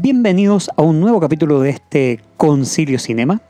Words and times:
Bienvenidos 0.00 0.70
a 0.76 0.82
un 0.82 1.00
nuevo 1.00 1.18
capítulo 1.18 1.60
de 1.60 1.70
este 1.70 2.20
Concilio 2.36 3.00
Cinema. 3.00 3.40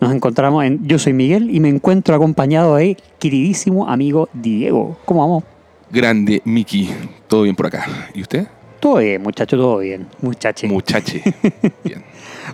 Nos 0.00 0.14
encontramos 0.14 0.64
en. 0.64 0.82
Yo 0.88 0.98
soy 0.98 1.12
Miguel 1.12 1.54
y 1.54 1.60
me 1.60 1.68
encuentro 1.68 2.14
acompañado 2.14 2.76
de 2.76 2.96
queridísimo 3.18 3.86
amigo 3.86 4.30
Diego. 4.32 4.96
¿Cómo 5.04 5.20
vamos? 5.20 5.44
Grande 5.90 6.40
Miki, 6.46 6.88
todo 7.28 7.42
bien 7.42 7.54
por 7.54 7.66
acá. 7.66 7.84
¿Y 8.14 8.22
usted? 8.22 8.46
Todo 8.80 8.96
bien, 8.96 9.22
muchacho, 9.22 9.58
todo 9.58 9.76
bien. 9.76 10.06
Muchache. 10.22 10.68
Muchache. 10.68 11.22
bien. 11.84 12.02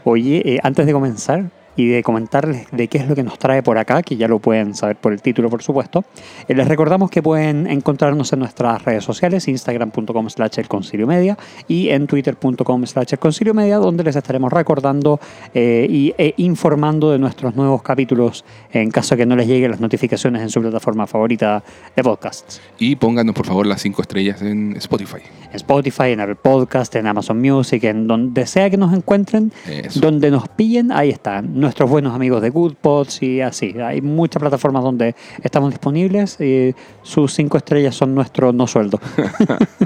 Oye, 0.02 0.42
eh, 0.44 0.58
antes 0.64 0.84
de 0.84 0.92
comenzar, 0.92 1.52
y 1.80 1.88
de 1.88 2.02
comentarles 2.02 2.66
de 2.72 2.88
qué 2.88 2.98
es 2.98 3.08
lo 3.08 3.14
que 3.14 3.22
nos 3.22 3.38
trae 3.38 3.62
por 3.62 3.78
acá, 3.78 4.02
que 4.02 4.16
ya 4.16 4.29
lo 4.29 4.38
pueden 4.38 4.74
saber 4.74 4.96
por 4.96 5.12
el 5.12 5.22
título, 5.22 5.48
por 5.48 5.62
supuesto. 5.62 6.04
Eh, 6.46 6.54
les 6.54 6.68
recordamos 6.68 7.10
que 7.10 7.22
pueden 7.22 7.66
encontrarnos 7.66 8.32
en 8.34 8.40
nuestras 8.40 8.84
redes 8.84 9.02
sociales, 9.02 9.48
instagram.com 9.48 10.29
slash 10.29 10.58
el 10.58 10.68
concilio 10.68 11.06
media 11.06 11.38
y 11.68 11.88
en 11.88 12.06
twitter.com 12.06 12.86
slash 12.86 13.12
el 13.12 13.18
concilio 13.18 13.54
media, 13.54 13.79
donde 13.79 14.04
les 14.04 14.14
estaremos 14.14 14.52
recordando 14.52 15.21
eh, 15.54 15.86
y, 15.88 16.14
e 16.18 16.35
informando 16.36 17.12
de 17.12 17.18
nuestros 17.18 17.57
nuevos 17.57 17.82
capítulos 17.82 18.44
en 18.72 18.90
caso 18.90 19.14
de 19.14 19.21
que 19.22 19.26
no 19.26 19.36
les 19.36 19.46
lleguen 19.46 19.71
las 19.71 19.80
notificaciones 19.80 20.43
en 20.43 20.50
su 20.50 20.60
plataforma 20.60 21.07
favorita 21.07 21.62
de 21.96 22.02
podcasts. 22.02 22.60
Y 22.79 22.96
pónganos 22.96 23.35
por 23.35 23.46
favor 23.46 23.66
las 23.66 23.80
cinco 23.80 24.02
estrellas 24.02 24.43
en 24.43 24.76
Spotify. 24.76 25.21
En 25.49 25.57
Spotify, 25.57 26.10
en 26.10 26.21
Apple 26.21 26.36
Podcast, 26.36 26.94
en 26.96 27.07
Amazon 27.07 27.40
Music, 27.40 27.85
en 27.85 28.07
donde 28.07 28.46
sea 28.46 28.68
que 28.68 28.76
nos 28.76 28.93
encuentren, 28.93 29.50
donde 29.94 30.30
nos 30.30 30.46
pillen, 30.49 30.93
ahí 30.93 31.08
están 31.08 31.58
nuestros 31.70 31.88
buenos 31.88 32.16
amigos 32.16 32.42
de 32.42 32.50
Goodpods 32.50 33.22
y 33.22 33.41
así. 33.41 33.77
Hay 33.78 34.00
muchas 34.00 34.41
plataformas 34.41 34.83
donde 34.83 35.14
estamos 35.41 35.70
disponibles 35.70 36.41
y 36.41 36.74
sus 37.05 37.33
cinco 37.33 37.58
estrellas 37.58 37.94
son 37.94 38.12
nuestro 38.12 38.52
no 38.52 38.66
sueldo. 38.66 39.00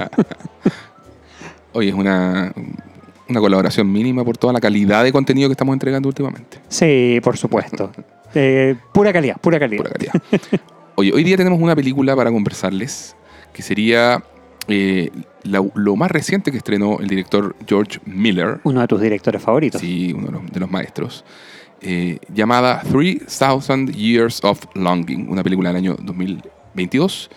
Oye, 1.73 1.89
es 1.89 1.93
una, 1.93 2.51
una 3.29 3.39
colaboración 3.39 3.91
mínima 3.91 4.25
por 4.25 4.35
toda 4.35 4.51
la 4.51 4.59
calidad 4.59 5.03
de 5.03 5.11
contenido 5.11 5.47
que 5.47 5.51
estamos 5.51 5.73
entregando 5.73 6.09
últimamente. 6.09 6.57
Sí, 6.67 7.19
por 7.23 7.37
supuesto. 7.37 7.91
Eh, 8.37 8.75
pura 8.91 9.13
calidad, 9.13 9.37
pura 9.37 9.57
calidad. 9.57 9.81
Pura 9.81 9.93
calidad. 9.93 10.13
Oye, 10.95 11.13
hoy 11.13 11.23
día 11.23 11.37
tenemos 11.37 11.57
una 11.57 11.73
película 11.73 12.17
para 12.17 12.29
conversarles 12.29 13.15
que 13.53 13.61
sería 13.61 14.21
eh, 14.67 15.09
lo 15.43 15.95
más 15.95 16.11
reciente 16.11 16.51
que 16.51 16.57
estrenó 16.57 16.99
el 16.99 17.07
director 17.07 17.55
George 17.65 18.01
Miller. 18.05 18.59
Uno 18.65 18.81
de 18.81 18.87
tus 18.87 18.99
directores 18.99 19.41
favoritos. 19.41 19.79
Sí, 19.79 20.11
uno 20.11 20.41
de 20.51 20.59
los 20.59 20.69
maestros. 20.69 21.23
Eh, 21.81 22.19
llamada 22.33 22.81
3000 22.81 23.91
Years 23.93 24.43
of 24.43 24.65
Longing, 24.73 25.29
una 25.29 25.43
película 25.43 25.69
del 25.69 25.77
año 25.77 25.95
2022. 26.01 27.29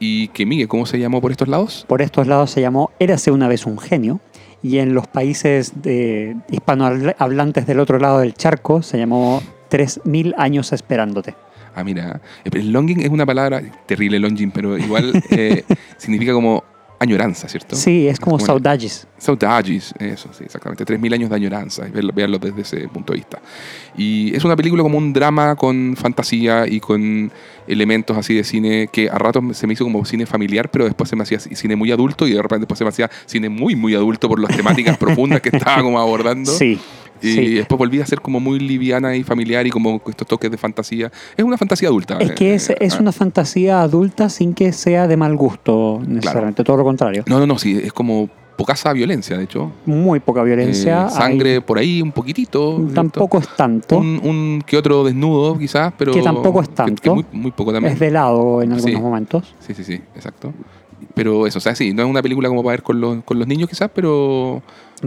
Y 0.00 0.28
que, 0.28 0.46
Miguel, 0.46 0.68
¿cómo 0.68 0.86
se 0.86 0.98
llamó 0.98 1.20
por 1.20 1.32
estos 1.32 1.48
lados? 1.48 1.84
Por 1.88 2.02
estos 2.02 2.26
lados 2.26 2.50
se 2.50 2.60
llamó 2.60 2.90
Érase 2.98 3.30
una 3.30 3.48
vez 3.48 3.66
un 3.66 3.78
genio. 3.78 4.20
Y 4.62 4.78
en 4.78 4.94
los 4.94 5.06
países 5.06 5.82
de 5.82 6.36
hispanohablantes 6.50 7.66
del 7.66 7.80
otro 7.80 7.98
lado 7.98 8.20
del 8.20 8.34
charco 8.34 8.82
se 8.82 8.98
llamó 8.98 9.42
3000 9.68 10.34
años 10.36 10.72
esperándote. 10.72 11.34
Ah, 11.74 11.84
mira. 11.84 12.20
El 12.44 12.72
longing 12.72 13.02
es 13.02 13.08
una 13.08 13.24
palabra 13.24 13.62
terrible, 13.86 14.18
longing, 14.18 14.50
pero 14.50 14.76
igual 14.76 15.22
eh, 15.30 15.64
significa 15.96 16.32
como 16.32 16.64
añoranza, 16.98 17.48
¿cierto? 17.48 17.76
Sí, 17.76 18.08
es 18.08 18.18
como, 18.18 18.38
saudades. 18.38 19.06
Saudades, 19.18 19.94
eso, 19.98 20.30
sí, 20.32 20.44
exactamente. 20.44 20.84
3.000 20.84 21.14
años 21.14 21.30
de 21.30 21.36
añoranza, 21.36 21.86
verlo 21.92 22.38
desde 22.38 22.62
ese 22.62 22.88
punto 22.88 23.12
de 23.12 23.18
vista. 23.18 23.40
Y 23.96 24.34
es 24.34 24.44
una 24.44 24.56
película 24.56 24.82
como 24.82 24.98
un 24.98 25.12
drama 25.12 25.54
con 25.56 25.96
fantasía 25.96 26.66
y 26.66 26.80
con 26.80 27.30
elementos 27.66 28.16
así 28.16 28.34
de 28.34 28.44
cine 28.44 28.88
que 28.90 29.08
a 29.08 29.18
ratos 29.18 29.56
se 29.56 29.66
me 29.66 29.74
hizo 29.74 29.84
como 29.84 30.04
cine 30.04 30.26
familiar, 30.26 30.70
pero 30.70 30.84
después 30.86 31.08
se 31.08 31.16
me 31.16 31.22
hacía 31.22 31.38
cine 31.38 31.76
muy 31.76 31.92
adulto 31.92 32.26
y 32.26 32.32
de 32.32 32.42
repente 32.42 32.60
después 32.60 32.78
se 32.78 32.84
me 32.84 32.90
hacía 32.90 33.10
cine 33.26 33.48
muy, 33.48 33.76
muy 33.76 33.94
adulto 33.94 34.28
por 34.28 34.40
las 34.40 34.56
temáticas 34.56 34.96
profundas 34.98 35.40
que 35.40 35.50
estaba 35.50 35.82
como 35.82 36.00
abordando. 36.00 36.50
Sí. 36.50 36.80
Y 37.22 37.54
después 37.54 37.78
volví 37.78 38.00
a 38.00 38.06
ser 38.06 38.20
como 38.20 38.40
muy 38.40 38.58
liviana 38.58 39.14
y 39.16 39.22
familiar 39.22 39.66
y 39.66 39.70
como 39.70 40.00
estos 40.08 40.26
toques 40.26 40.50
de 40.50 40.56
fantasía. 40.56 41.10
Es 41.36 41.44
una 41.44 41.56
fantasía 41.56 41.88
adulta. 41.88 42.18
Es 42.18 42.32
que 42.32 42.54
es, 42.54 42.70
eh, 42.70 42.76
es 42.80 42.94
ah. 42.94 42.98
una 43.00 43.12
fantasía 43.12 43.82
adulta 43.82 44.28
sin 44.28 44.54
que 44.54 44.72
sea 44.72 45.06
de 45.06 45.16
mal 45.16 45.36
gusto, 45.36 46.00
necesariamente, 46.06 46.64
todo 46.64 46.76
lo 46.78 46.84
contrario. 46.84 47.24
No, 47.26 47.38
no, 47.38 47.46
no, 47.46 47.58
sí, 47.58 47.80
es 47.82 47.92
como 47.92 48.28
pocasa 48.58 48.92
violencia, 48.92 49.38
de 49.38 49.44
hecho. 49.44 49.70
Muy 49.86 50.18
poca 50.18 50.42
violencia. 50.42 51.06
Eh, 51.06 51.10
sangre 51.10 51.60
por 51.60 51.78
ahí, 51.78 52.02
un 52.02 52.10
poquitito. 52.10 52.84
Tampoco 52.92 53.38
es 53.38 53.48
tanto. 53.56 53.98
Un, 53.98 54.62
que 54.66 54.76
otro 54.76 55.04
desnudo, 55.04 55.56
quizás, 55.56 55.94
pero. 55.96 56.12
Que 56.12 56.20
tampoco 56.20 56.60
es 56.60 56.70
tanto. 56.70 57.14
muy, 57.14 57.24
muy, 57.32 57.50
poco 57.52 57.72
también. 57.72 57.94
Es 57.94 57.98
velado 57.98 58.60
en 58.60 58.72
algunos 58.72 59.00
momentos. 59.00 59.54
Sí, 59.60 59.74
sí, 59.74 59.84
sí, 59.84 59.94
exacto. 60.14 60.52
Pero 61.14 61.46
eso, 61.46 61.58
o 61.58 61.60
sea, 61.60 61.76
sí, 61.76 61.94
no 61.94 62.02
es 62.02 62.08
una 62.08 62.20
película 62.20 62.48
como 62.48 62.62
para 62.64 62.72
ver 62.72 62.82
con 62.82 63.00
los, 63.00 63.22
con 63.22 63.38
los 63.38 63.46
niños, 63.46 63.68
quizás, 63.68 63.90
pero. 63.94 64.60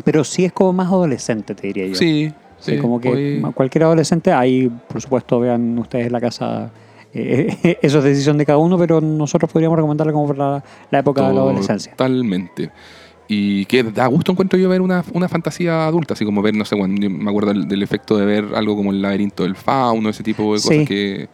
Pero 0.04 0.24
sí 0.24 0.46
es 0.46 0.52
como 0.52 0.74
más 0.74 0.88
adolescente, 0.88 1.56
te 1.56 1.68
diría 1.68 1.88
yo. 1.88 1.96
Sí, 1.96 2.32
Sí, 2.62 2.78
como 2.78 3.02
que 3.02 3.42
cualquier 3.56 3.86
adolescente, 3.86 4.32
ahí 4.32 4.72
por 4.88 5.02
supuesto 5.02 5.40
vean 5.40 5.78
ustedes 5.80 6.08
en 6.08 6.14
la 6.14 6.22
casa, 6.22 6.72
eh, 7.14 7.80
eso 7.82 7.98
es 7.98 8.04
decisión 8.04 8.38
de 8.38 8.46
cada 8.46 8.60
uno, 8.60 8.78
pero 8.78 9.02
nosotros 9.02 9.52
podríamos 9.52 9.76
recomendarla 9.78 10.14
como 10.14 10.28
para 10.28 10.64
la, 10.92 11.00
época 11.00 11.28
de 11.28 11.34
la 11.34 11.42
adolescencia. 11.42 11.92
Totalmente. 11.94 12.70
Y 13.28 13.66
que 13.66 13.84
da 13.84 14.06
gusto 14.08 14.34
encuentro 14.34 14.60
yo 14.60 14.70
ver 14.70 14.82
una, 14.82 15.04
una 15.14 15.28
fantasía 15.28 15.88
adulta, 15.88 16.14
así 16.14 16.24
como 16.24 16.42
ver, 16.42 16.54
no 16.54 16.66
sé, 16.66 16.78
cuando 16.78 17.10
me 17.10 17.30
acuerdo 17.30 17.54
del, 17.54 17.82
efecto 17.82 18.18
de 18.18 18.26
ver 18.26 18.46
algo 18.56 18.76
como 18.76 18.92
el 18.92 19.02
laberinto 19.02 19.44
del 19.44 19.56
fauno, 19.56 20.10
ese 20.10 20.22
tipo 20.22 20.44
de 20.44 20.62
cosas 20.62 20.88
que 20.88 21.30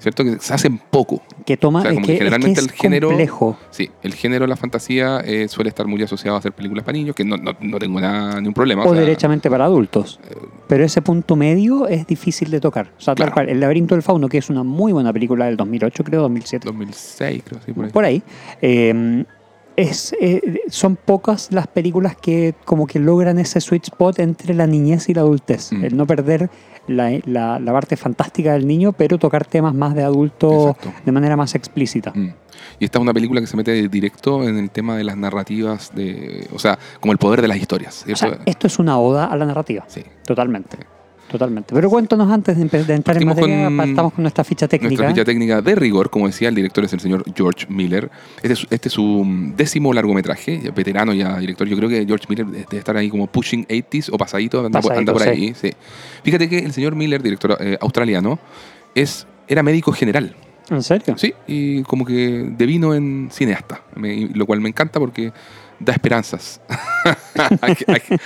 ¿cierto? 0.00 0.24
Que 0.24 0.38
se 0.40 0.52
hacen 0.52 0.80
poco. 0.90 1.22
Que 1.44 1.56
toma, 1.56 1.82
que, 1.82 2.00
generalmente 2.00 2.60
el 2.60 2.70
género, 2.70 3.08
complejo. 3.08 3.56
Sí, 3.70 3.90
el 4.02 4.14
género 4.14 4.44
de 4.44 4.48
la 4.48 4.56
fantasía 4.56 5.20
eh, 5.20 5.48
suele 5.48 5.68
estar 5.68 5.86
muy 5.86 6.02
asociado 6.02 6.36
a 6.36 6.38
hacer 6.38 6.52
películas 6.52 6.84
para 6.84 6.96
niños, 6.96 7.14
que 7.14 7.24
no, 7.24 7.36
no, 7.36 7.52
no 7.60 7.78
tengo 7.78 8.00
nada, 8.00 8.36
ningún 8.36 8.54
problema. 8.54 8.84
O, 8.84 8.94
derechamente 8.94 9.50
para 9.50 9.66
adultos. 9.66 10.18
Eh, 10.28 10.34
Pero 10.66 10.84
ese 10.84 11.02
punto 11.02 11.36
medio 11.36 11.86
es 11.86 12.06
difícil 12.06 12.50
de 12.50 12.60
tocar. 12.60 12.90
O 12.98 13.00
sea, 13.00 13.14
tal 13.14 13.32
cual, 13.32 13.48
El 13.48 13.60
laberinto 13.60 13.94
del 13.94 14.02
fauno, 14.02 14.28
que 14.28 14.38
es 14.38 14.50
una 14.50 14.62
muy 14.62 14.92
buena 14.92 15.12
película 15.12 15.46
del 15.46 15.56
2008, 15.56 16.04
creo, 16.04 16.22
2007. 16.22 16.66
2006, 16.66 17.42
creo, 17.44 17.60
sí, 17.64 17.72
por 17.72 17.84
ahí. 17.84 17.90
Por 17.90 18.04
ahí. 18.04 18.22
Eh, 18.62 19.24
es, 19.76 20.14
son 20.68 20.96
pocas 20.96 21.48
las 21.52 21.66
películas 21.66 22.16
que 22.16 22.54
como 22.64 22.86
que 22.86 22.98
logran 22.98 23.38
ese 23.38 23.60
sweet 23.60 23.84
spot 23.84 24.18
entre 24.18 24.54
la 24.54 24.66
niñez 24.66 25.08
y 25.08 25.14
la 25.14 25.22
adultez. 25.22 25.72
Mm. 25.72 25.84
El 25.84 25.96
no 25.96 26.06
perder 26.06 26.50
la, 26.86 27.20
la, 27.24 27.72
parte 27.72 27.96
fantástica 27.96 28.52
del 28.52 28.66
niño, 28.66 28.92
pero 28.92 29.18
tocar 29.18 29.46
temas 29.46 29.74
más 29.74 29.94
de 29.94 30.02
adulto 30.02 30.76
de 31.04 31.12
manera 31.12 31.36
más 31.36 31.54
explícita. 31.54 32.12
Mm. 32.14 32.34
Y 32.78 32.84
esta 32.84 32.98
es 32.98 33.02
una 33.02 33.14
película 33.14 33.40
que 33.40 33.46
se 33.46 33.56
mete 33.56 33.88
directo 33.88 34.46
en 34.46 34.58
el 34.58 34.70
tema 34.70 34.96
de 34.96 35.04
las 35.04 35.16
narrativas, 35.16 35.94
de, 35.94 36.48
o 36.52 36.58
sea, 36.58 36.78
como 37.00 37.12
el 37.12 37.18
poder 37.18 37.42
de 37.42 37.48
las 37.48 37.58
historias. 37.58 38.04
esto 38.46 38.66
es 38.66 38.78
una 38.78 38.98
oda 38.98 39.26
a 39.26 39.36
la 39.36 39.46
narrativa. 39.46 39.84
Sí. 39.86 40.02
Totalmente. 40.24 40.78
Totalmente. 41.30 41.72
Pero 41.72 41.88
cuéntanos 41.88 42.28
antes 42.28 42.56
de, 42.56 42.62
entrar 42.92 43.16
en 43.16 43.28
materia, 43.28 43.66
con, 43.66 44.10
con 44.10 44.22
nuestra 44.22 44.42
ficha 44.42 44.66
técnica. 44.66 44.88
Nuestra 44.88 45.08
ficha 45.10 45.24
técnica 45.24 45.62
de 45.62 45.76
rigor, 45.76 46.10
como 46.10 46.26
decía, 46.26 46.48
el 46.48 46.56
director 46.56 46.84
es 46.84 46.92
el 46.92 46.98
señor 46.98 47.22
George 47.36 47.66
Miller. 47.68 48.10
Este 48.42 48.54
es, 48.54 48.66
este 48.68 48.90
su 48.90 49.24
décimo 49.56 49.92
largometraje, 49.92 50.72
veterano 50.74 51.14
ya 51.14 51.38
director. 51.38 51.68
Yo 51.68 51.76
creo 51.76 51.88
que 51.88 52.04
George 52.04 52.26
Miller 52.28 52.46
debe 52.46 52.78
estar 52.78 52.96
ahí 52.96 53.08
como 53.08 53.28
pushing 53.28 53.64
80s 53.66 54.10
o 54.12 54.18
pasadito, 54.18 54.66
anda, 54.66 54.80
por 54.80 55.22
ahí. 55.22 55.54
Sí. 55.54 55.70
Fíjate 56.24 56.48
que 56.48 56.58
el 56.58 56.72
señor 56.72 56.96
Miller, 56.96 57.22
director 57.22 57.56
eh, 57.60 57.78
australiano, 57.80 58.40
es, 58.96 59.24
era 59.46 59.62
médico 59.62 59.92
general. 59.92 60.34
¿En 60.68 60.82
serio? 60.82 61.16
Sí, 61.16 61.32
y 61.46 61.82
como 61.84 62.04
que 62.04 62.44
devino 62.56 62.92
en 62.92 63.28
cineasta, 63.30 63.82
lo 63.94 64.46
cual 64.46 64.60
me 64.60 64.68
encanta 64.68 64.98
porque 64.98 65.32
da 65.80 65.94
esperanzas 65.94 66.60
a 66.68 67.50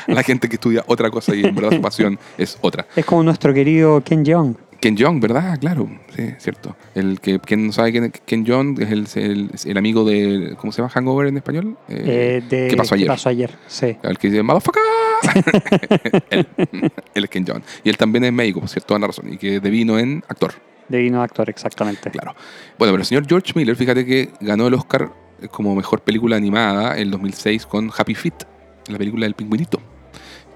la 0.09 0.23
gente 0.23 0.49
que 0.49 0.57
estudia 0.57 0.85
otra 0.87 1.11
cosa 1.11 1.35
y 1.35 1.45
en 1.45 1.55
verdad 1.55 1.73
su 1.73 1.81
pasión 1.81 2.19
es 2.37 2.59
otra. 2.61 2.87
Es 2.95 3.05
como 3.05 3.23
nuestro 3.23 3.55
querido 3.55 4.03
Ken 4.03 4.25
Jeong. 4.25 4.57
Ken 4.81 4.97
Jeong, 4.97 5.19
¿verdad? 5.19 5.59
Claro, 5.59 5.89
sí, 6.15 6.35
cierto. 6.39 6.77
El 6.95 7.19
que 7.21 7.39
quien 7.39 7.69
no 7.69 7.73
sabe 7.73 7.93
quién 7.93 8.13
Ken 8.27 8.45
Jeong 8.45 8.83
es 8.83 9.17
el, 9.17 9.51
el, 9.65 9.79
amigo 9.79 10.05
de 10.05 10.57
¿cómo 10.59 10.73
se 10.73 10.83
llama? 10.83 10.91
Hangover 10.91 11.29
en 11.29 11.39
español. 11.39 11.79
Eh, 11.89 12.43
eh, 12.51 12.69
¿Qué 12.69 12.77
pasó 12.77 12.95
ayer? 12.95 13.07
¿Qué 13.07 13.13
pasó 13.13 13.29
ayer? 13.31 13.51
Sí. 13.67 13.97
El 14.03 14.19
que 14.19 14.29
dice 14.29 14.43
motherfucker. 14.43 14.83
él, 16.31 16.47
él, 17.15 17.25
es 17.25 17.31
Ken 17.31 17.47
Jeong 17.47 17.63
y 17.83 17.89
él 17.89 17.97
también 17.97 18.25
es 18.25 18.33
médico, 18.33 18.61
por 18.61 18.69
cierto, 18.69 18.99
la 18.99 19.07
razón 19.07 19.33
y 19.33 19.39
que 19.39 19.61
devino 19.61 19.99
en 19.99 20.23
actor. 20.29 20.53
Devino 20.89 21.23
actor, 21.23 21.49
exactamente. 21.49 22.11
Claro. 22.11 22.35
Bueno, 22.79 22.93
pero 22.93 22.97
el 22.97 23.07
señor 23.07 23.27
George 23.27 23.53
Miller, 23.55 23.77
fíjate 23.77 24.05
que 24.05 24.33
ganó 24.41 24.67
el 24.67 24.75
Oscar 24.75 25.11
como 25.51 25.75
mejor 25.75 26.01
película 26.01 26.37
animada 26.37 26.97
el 26.99 27.11
2006 27.11 27.67
con 27.67 27.91
Happy 27.97 28.15
Feet, 28.15 28.45
la 28.89 28.99
película 28.99 29.27
del 29.27 29.35
pingüinito 29.35 29.81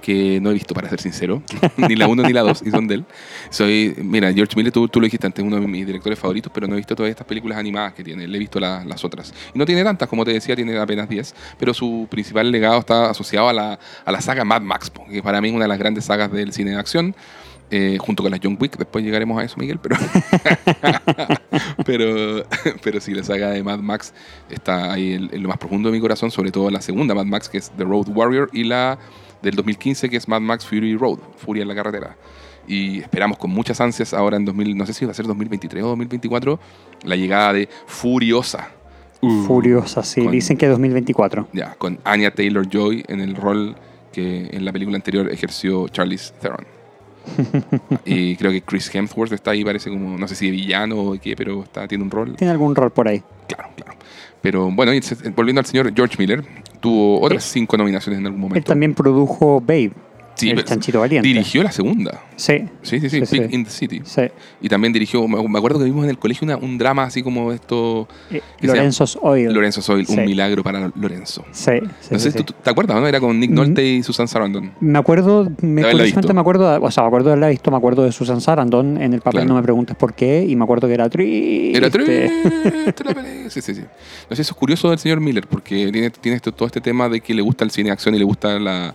que 0.08 0.40
no 0.40 0.50
he 0.50 0.55
visto, 0.55 0.75
para 0.75 0.88
ser 0.88 1.02
sincero. 1.02 1.43
ni 1.76 1.94
la 1.94 2.08
1 2.08 2.23
ni 2.23 2.32
la 2.32 2.40
2, 2.40 2.62
y 2.64 2.70
son 2.70 2.87
de 2.87 2.94
él. 2.96 3.05
Soy, 3.50 3.94
mira, 3.99 4.32
George 4.32 4.56
Miller, 4.56 4.73
tú, 4.73 4.88
tú, 4.88 5.00
lo 5.00 5.05
dijiste 5.05 5.26
antes, 5.26 5.44
uno 5.44 5.61
de 5.61 5.67
mis 5.67 5.87
directores 5.87 6.19
favoritos, 6.19 6.50
pero 6.55 6.67
no 6.67 6.75
he 6.75 6.76
visto 6.79 6.96
todas 6.96 7.11
estas 7.11 7.26
películas 7.26 7.58
animadas 7.58 7.93
que 7.93 8.05
tiene. 8.05 8.26
Le 8.26 8.37
he 8.37 8.38
visto 8.38 8.58
las 8.58 9.05
otras. 9.05 9.35
Y 9.55 9.58
no 9.58 9.67
tiene 9.67 9.85
tantas, 9.85 10.08
como 10.08 10.25
te 10.25 10.32
decía, 10.32 10.56
tiene 10.56 10.79
apenas 10.79 11.11
10, 11.11 11.35
pero 11.58 11.75
su 11.75 12.06
principal 12.11 12.50
legado 12.50 12.79
está 12.79 13.11
asociado 13.11 13.49
a 13.49 13.52
la, 13.52 13.79
a 14.05 14.12
la 14.12 14.20
saga 14.23 14.44
Mad 14.44 14.62
Max, 14.62 14.90
que 15.11 15.23
para 15.23 15.40
mí 15.40 15.49
es 15.49 15.55
una 15.55 15.64
de 15.64 15.69
las 15.69 15.79
grandes 15.79 16.06
sagas 16.06 16.32
del 16.32 16.52
cine 16.52 16.70
de 16.70 16.79
acción. 16.79 17.14
Eh, 17.70 17.99
junto 18.00 18.23
con 18.23 18.32
las 18.32 18.41
John 18.43 18.56
Wick, 18.59 18.79
después 18.79 19.05
llegaremos 19.05 19.38
a 19.38 19.44
eso, 19.44 19.56
Miguel, 19.59 19.79
pero, 19.79 19.97
pero, 21.85 22.44
pero 22.82 23.00
sí, 23.00 23.15
la 23.15 23.23
saga 23.23 23.50
de 23.50 23.62
Mad 23.62 23.81
Max 23.81 24.15
está 24.50 24.93
ahí 24.93 25.12
en, 25.15 25.43
lo 25.43 25.49
más 25.49 25.59
profundo 25.59 25.91
de 25.91 25.94
mi 25.97 26.00
corazón, 26.00 26.31
sobre 26.31 26.50
todo 26.50 26.70
la 26.70 26.81
segunda 26.81 27.15
Mad 27.15 27.26
Max, 27.26 27.49
que 27.49 27.59
es 27.59 27.70
The 27.76 27.85
Road 27.85 28.09
Warrior, 28.09 28.50
y 28.53 28.65
la 28.65 28.99
del 29.43 29.55
2015 29.55 30.09
que 30.09 30.17
es 30.17 30.26
Mad 30.29 30.41
Max 30.41 30.65
Fury 30.67 30.97
Road, 30.97 31.19
Furia 31.37 31.62
en 31.62 31.69
la 31.69 31.75
carretera. 31.75 32.17
Y 32.67 33.00
esperamos 33.00 33.38
con 33.38 33.50
muchas 33.50 33.81
ansias 33.81 34.12
ahora 34.12 34.37
en 34.37 34.44
2000, 34.44 34.76
no 34.76 34.85
sé 34.87 34.93
si 34.93 35.05
va 35.05 35.12
a 35.12 35.14
ser 35.14 35.26
2023 35.26 35.82
o 35.85 35.88
2024, 35.88 36.59
la 37.05 37.17
llegada 37.17 37.53
de 37.53 37.69
Furiosa. 37.87 38.71
Uh, 39.21 39.43
Furiosa, 39.44 40.03
sí. 40.03 40.23
con- 40.23 40.32
Dicen 40.32 40.56
que 40.56 40.67
2024. 40.69 41.49
Ya, 41.53 41.75
con 41.75 41.99
Anya 42.05 42.31
Taylor-Joy 42.31 43.05
en 43.09 43.21
el 43.21 43.35
rol 43.35 43.76
que 44.12 44.49
en 44.53 44.64
la 44.64 44.73
película 44.73 44.97
anterior 44.97 45.31
ejerció 45.32 45.88
Charlize 45.88 46.32
Theron. 46.41 46.78
y 48.05 48.37
creo 48.37 48.51
que 48.51 48.63
Chris 48.63 48.95
Hemsworth 48.95 49.33
está 49.33 49.53
ahí, 49.53 49.65
parece 49.65 49.91
como, 49.91 50.17
no 50.19 50.29
sé 50.29 50.35
si 50.35 50.47
de 50.47 50.53
villano 50.53 50.99
o 50.99 51.19
qué, 51.21 51.35
pero 51.37 51.63
está, 51.63 51.87
tiene 51.87 52.05
un 52.05 52.11
rol. 52.11 52.37
Tiene 52.37 52.53
algún 52.53 52.75
rol 52.75 52.91
por 52.91 53.09
ahí. 53.09 53.23
Claro, 53.47 53.69
claro. 53.77 53.93
Pero 54.41 54.71
bueno, 54.71 54.95
y 54.95 55.01
volviendo 55.35 55.61
al 55.61 55.67
señor 55.67 55.93
George 55.95 56.17
Miller, 56.19 56.45
tuvo 56.81 57.21
otras 57.21 57.45
cinco 57.45 57.77
nominaciones 57.77 58.21
en 58.21 58.27
algún 58.27 58.41
Él 58.43 58.49
momento. 58.49 58.69
también 58.69 58.95
produjo 58.95 59.61
Babe, 59.61 59.93
Sí, 60.38 60.50
el 60.50 60.64
chanchito 60.64 61.00
valiente. 61.00 61.26
Dirigió 61.26 61.62
la 61.62 61.73
segunda. 61.73 62.23
Sí, 62.37 62.64
Sí, 62.82 63.00
sí, 63.00 63.11
sí, 63.11 63.26
sí. 63.26 63.37
in 63.50 63.64
the 63.64 63.70
City. 63.70 64.00
sí. 64.05 64.23
Y 64.61 64.69
también 64.69 64.93
dirigió, 64.93 65.26
me 65.26 65.58
acuerdo 65.58 65.79
que 65.79 65.85
vimos 65.85 66.05
en 66.05 66.11
el 66.11 66.19
colegio 66.19 66.44
una- 66.44 66.56
un 66.56 66.79
drama 66.79 67.05
así 67.05 67.23
como 67.23 67.52
esto, 67.52 68.06
Eh, 68.31 68.40
Lorenzo's 68.61 69.19
Oil. 69.20 69.52
Lorenzo 69.52 69.82
Soil, 69.82 70.06
Sí. 70.06 70.14
un 70.17 70.25
milagro 70.25 70.62
para 70.62 70.90
Lorenzo. 70.94 71.44
Sí, 71.52 71.73
No 72.11 72.19
sé 72.19 72.32
tú- 72.32 72.44
¿Te 72.62 72.70
acuerdas, 72.70 73.00
no? 73.00 73.06
Era 73.06 73.19
con 73.20 73.38
Nick 73.38 73.50
Mm. 73.50 73.55
Nolte 73.55 73.85
y 73.85 74.02
Susan 74.02 74.29
Sarandon. 74.29 74.73
Me 74.81 74.99
acuerdo, 74.99 75.50
me, 75.61 75.82
curiosamente 75.82 76.32
me 76.32 76.40
acuerdo, 76.40 76.81
o 76.81 76.90
sea, 76.90 77.02
me 77.02 77.08
acuerdo 77.08 77.26
de 77.26 77.32
haberla 77.32 77.49
visto, 77.49 77.70
me 77.70 77.76
acuerdo 77.76 78.05
de 78.05 78.12
Susan 78.12 78.40
Sarandon 78.40 79.00
en 79.02 79.12
el 79.14 79.20
papel, 79.20 79.40
Claro. 79.40 79.49
no 79.49 79.55
me 79.56 79.62
preguntes 79.62 79.96
por 79.96 80.14
qué, 80.14 80.44
y 80.49 80.55
me 80.55 80.64
acuerdo 80.64 80.87
que 80.87 80.94
era 80.94 81.08
triste. 81.08 81.76
Era 81.76 81.90
triste 81.90 83.05
la 83.05 83.14
pelea. 83.14 83.50
Sí, 83.50 83.61
sí, 83.61 83.75
sí. 83.75 83.82
No 84.31 84.37
sé, 84.37 84.43
eso 84.43 84.52
es 84.52 84.58
curioso 84.58 84.90
del 84.90 84.99
señor 84.99 85.20
Miller, 85.20 85.46
porque 85.49 85.90
tiene, 85.90 86.11
tiene 86.11 86.37
este- 86.37 86.52
todo 86.52 86.67
este 86.67 86.81
tema 86.81 87.08
de 87.08 87.20
que 87.20 87.35
le 87.35 87.43
gusta 87.43 87.64
el 87.64 87.70
cine 87.70 87.88
de 87.88 87.93
acción 87.94 88.14
y 88.14 88.19
le 88.19 88.25
gusta 88.25 88.58
la, 88.58 88.94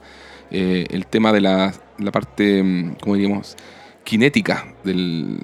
eh, 0.51 0.85
el 0.89 1.05
tema 1.07 1.31
de 1.31 1.41
la, 1.41 1.73
la 1.97 2.11
parte, 2.11 2.61
mm, 2.63 2.95
¿cómo 3.01 3.15
diríamos? 3.15 3.55
Cinética 4.05 4.73
del, 4.83 5.39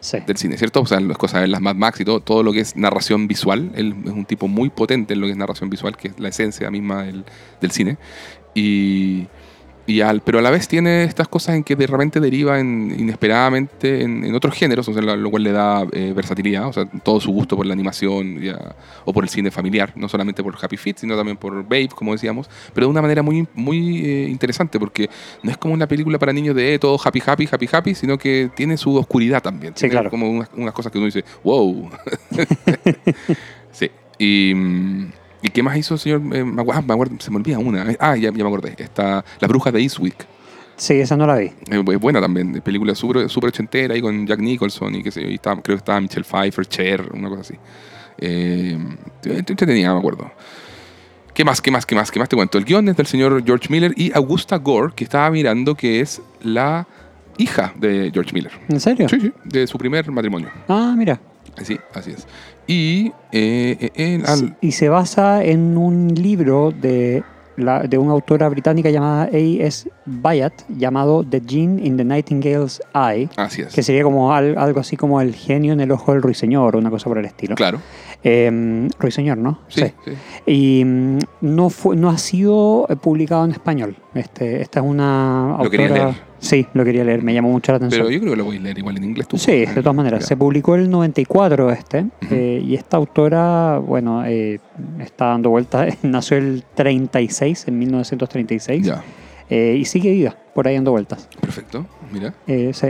Sí. 0.00 0.18
del 0.26 0.36
cine, 0.36 0.58
¿cierto? 0.58 0.82
O 0.82 0.86
sea, 0.86 1.00
las 1.00 1.16
cosas 1.16 1.40
de 1.40 1.48
las 1.48 1.62
Mad 1.62 1.76
Max 1.76 2.00
y 2.00 2.04
todo, 2.04 2.20
todo 2.20 2.42
lo 2.42 2.52
que 2.52 2.60
es 2.60 2.76
narración 2.76 3.26
visual. 3.26 3.70
Él 3.74 3.94
es 4.04 4.10
un 4.12 4.26
tipo 4.26 4.48
muy 4.48 4.68
potente 4.68 5.14
en 5.14 5.20
lo 5.20 5.26
que 5.26 5.32
es 5.32 5.38
narración 5.38 5.70
visual, 5.70 5.96
que 5.96 6.08
es 6.08 6.20
la 6.20 6.28
esencia 6.28 6.70
misma 6.70 7.04
del, 7.04 7.24
del 7.60 7.70
cine. 7.70 7.96
Y, 8.54 9.26
y 9.86 10.00
al, 10.00 10.22
pero 10.22 10.38
a 10.38 10.42
la 10.42 10.50
vez 10.50 10.66
tiene 10.66 11.04
estas 11.04 11.28
cosas 11.28 11.56
en 11.56 11.62
que 11.64 11.76
de 11.76 11.86
repente 11.86 12.18
deriva 12.20 12.58
en- 12.58 12.94
inesperadamente 12.98 14.02
en, 14.02 14.24
en 14.24 14.34
otros 14.34 14.54
géneros, 14.54 14.88
o 14.88 14.92
sea, 14.94 15.02
lo, 15.02 15.14
lo 15.16 15.30
cual 15.30 15.42
le 15.42 15.52
da 15.52 15.86
eh, 15.92 16.12
versatilidad, 16.16 16.68
o 16.68 16.72
sea, 16.72 16.86
todo 16.86 17.20
su 17.20 17.30
gusto 17.32 17.56
por 17.56 17.66
la 17.66 17.74
animación 17.74 18.40
ya, 18.40 18.74
o 19.04 19.12
por 19.12 19.24
el 19.24 19.28
cine 19.30 19.50
familiar, 19.50 19.92
no 19.96 20.08
solamente 20.08 20.42
por 20.42 20.56
Happy 20.60 20.76
Feet, 20.76 20.96
sino 20.98 21.16
también 21.16 21.36
por 21.36 21.62
Babe, 21.64 21.88
como 21.94 22.12
decíamos, 22.12 22.48
pero 22.72 22.86
de 22.86 22.90
una 22.92 23.02
manera 23.02 23.22
muy, 23.22 23.46
muy 23.54 24.04
eh, 24.06 24.28
interesante, 24.28 24.78
porque 24.78 25.10
no 25.42 25.50
es 25.50 25.58
como 25.58 25.74
una 25.74 25.86
película 25.86 26.18
para 26.18 26.32
niños 26.32 26.56
de 26.56 26.74
eh, 26.74 26.78
todo 26.78 26.98
happy, 27.04 27.22
happy, 27.24 27.48
happy, 27.50 27.68
happy, 27.70 27.94
sino 27.94 28.16
que 28.16 28.50
tiene 28.54 28.76
su 28.76 28.96
oscuridad 28.96 29.42
también. 29.42 29.74
Sí, 29.74 29.80
Tiene 29.80 29.92
claro. 29.92 30.10
Como 30.10 30.30
unas, 30.30 30.48
unas 30.56 30.72
cosas 30.72 30.90
que 30.90 30.98
uno 30.98 31.06
dice, 31.06 31.24
wow. 31.42 31.90
sí. 33.72 33.90
Y, 34.18 34.52
mm, 34.54 35.12
¿Y 35.44 35.50
qué 35.50 35.62
más 35.62 35.76
hizo 35.76 35.94
el 35.94 36.00
señor? 36.00 36.22
Eh, 36.32 36.40
ah, 36.72 36.82
me 36.82 36.94
acuerdo- 36.94 37.16
se 37.20 37.30
me 37.30 37.36
olvida 37.36 37.58
una. 37.58 37.84
Ah, 38.00 38.16
ya, 38.16 38.30
ya 38.30 38.32
me 38.32 38.46
acordé. 38.48 38.74
Está 38.78 39.22
La 39.40 39.46
Bruja 39.46 39.70
de 39.70 39.80
Eastwick. 39.82 40.26
Sí, 40.76 40.94
esa 40.94 41.16
no 41.16 41.26
la 41.26 41.36
vi. 41.36 41.52
Es 41.70 41.78
es 41.88 42.00
buena 42.00 42.20
también. 42.20 42.60
Película 42.62 42.94
súper 42.94 43.28
super 43.28 43.48
ochentera 43.48 43.92
ahí 43.94 44.00
con 44.00 44.26
Jack 44.26 44.40
Nicholson 44.40 44.94
y 44.96 45.02
qué 45.02 45.10
sé 45.10 45.22
yo. 45.22 45.28
Y 45.28 45.34
estaba- 45.34 45.60
creo 45.62 45.76
que 45.76 45.80
estaba 45.80 46.00
Michelle 46.00 46.24
Pfeiffer, 46.24 46.66
Cher, 46.66 47.10
una 47.12 47.28
cosa 47.28 47.42
así. 47.42 47.54
Eh, 48.18 48.78
entretenida, 49.24 49.92
me 49.92 49.98
acuerdo. 49.98 50.30
¿Qué 51.34 51.44
más, 51.44 51.60
qué 51.60 51.70
más, 51.70 51.84
qué 51.84 51.94
más, 51.94 52.10
qué 52.10 52.18
más 52.18 52.28
te 52.28 52.36
cuento? 52.36 52.56
El 52.58 52.64
guion 52.64 52.88
es 52.88 52.96
del 52.96 53.06
señor 53.06 53.42
George 53.44 53.66
Miller 53.68 53.92
y 53.96 54.12
Augusta 54.16 54.56
Gore, 54.56 54.94
que 54.96 55.04
estaba 55.04 55.30
mirando 55.30 55.74
que 55.74 56.00
es 56.00 56.22
la 56.42 56.86
hija 57.38 57.72
de 57.76 58.10
George 58.14 58.32
Miller. 58.32 58.52
¿En 58.68 58.80
serio? 58.80 59.08
Sí, 59.08 59.20
sí, 59.20 59.32
de 59.44 59.66
su 59.66 59.76
primer 59.76 60.10
matrimonio. 60.10 60.48
Ah, 60.68 60.94
mira. 60.96 61.20
Sí, 61.62 61.78
así 61.92 62.12
es. 62.12 62.26
Y 62.66 63.12
eh, 63.32 63.90
eh, 63.94 64.22
al- 64.26 64.56
Y 64.60 64.72
se 64.72 64.88
basa 64.88 65.44
en 65.44 65.76
un 65.76 66.08
libro 66.14 66.70
de, 66.72 67.22
la, 67.56 67.82
de 67.82 67.98
una 67.98 68.12
autora 68.12 68.48
británica 68.48 68.90
llamada 68.90 69.24
A.S. 69.24 69.90
Byatt 70.06 70.52
llamado 70.68 71.24
The 71.24 71.42
Gene 71.46 71.84
in 71.86 71.96
the 71.96 72.04
Nightingale's 72.04 72.80
Eye, 72.94 73.28
así 73.36 73.62
es. 73.62 73.74
que 73.74 73.82
sería 73.82 74.02
como 74.02 74.32
al- 74.32 74.56
algo 74.58 74.80
así 74.80 74.96
como 74.96 75.20
el 75.20 75.34
genio 75.34 75.72
en 75.72 75.80
el 75.80 75.90
ojo 75.92 76.12
del 76.12 76.22
ruiseñor 76.22 76.76
una 76.76 76.90
cosa 76.90 77.04
por 77.08 77.18
el 77.18 77.24
estilo. 77.26 77.54
Claro. 77.54 77.80
Eh, 78.26 78.88
ruiseñor, 78.98 79.36
¿no? 79.36 79.60
Sí, 79.68 79.84
sí. 80.04 80.12
Y 80.46 80.84
mm, 80.84 81.18
no, 81.42 81.68
fue, 81.68 81.94
no 81.94 82.08
ha 82.08 82.16
sido 82.16 82.86
publicado 83.02 83.44
en 83.44 83.50
español. 83.50 83.96
Este, 84.14 84.62
esta 84.62 84.80
es 84.80 84.86
una 84.86 85.58
Lo 85.62 85.68
quería 85.70 85.88
autora- 85.88 86.04
leer. 86.06 86.34
Sí, 86.38 86.66
lo 86.74 86.84
quería 86.84 87.04
leer, 87.04 87.22
me 87.22 87.32
llamó 87.32 87.50
mucho 87.50 87.72
la 87.72 87.76
atención. 87.76 88.02
Pero 88.02 88.10
yo 88.10 88.20
creo 88.20 88.32
que 88.32 88.36
lo 88.36 88.44
voy 88.44 88.56
a 88.58 88.60
leer 88.60 88.78
igual 88.78 88.96
en 88.98 89.04
inglés. 89.04 89.28
tú. 89.28 89.38
Sí, 89.38 89.64
de 89.64 89.74
todas 89.82 89.94
maneras. 89.94 90.26
Se 90.26 90.36
publicó 90.36 90.74
el 90.74 90.90
94 90.90 91.70
este, 91.70 92.06
eh, 92.30 92.62
y 92.62 92.74
esta 92.74 92.96
autora, 92.98 93.78
bueno, 93.78 94.24
eh, 94.26 94.58
está 95.00 95.26
dando 95.26 95.50
vueltas, 95.50 95.96
nació 96.02 96.36
el 96.38 96.64
36, 96.74 97.68
en 97.68 97.78
1936, 97.78 98.86
Ya, 98.86 99.02
eh, 99.48 99.76
y 99.78 99.84
sigue 99.86 100.10
viva, 100.12 100.36
por 100.54 100.66
ahí 100.68 100.74
dando 100.74 100.90
vueltas. 100.90 101.28
perfecto. 101.40 101.86
Mira. 102.12 102.34
Eh, 102.46 102.70
sí, 102.74 102.88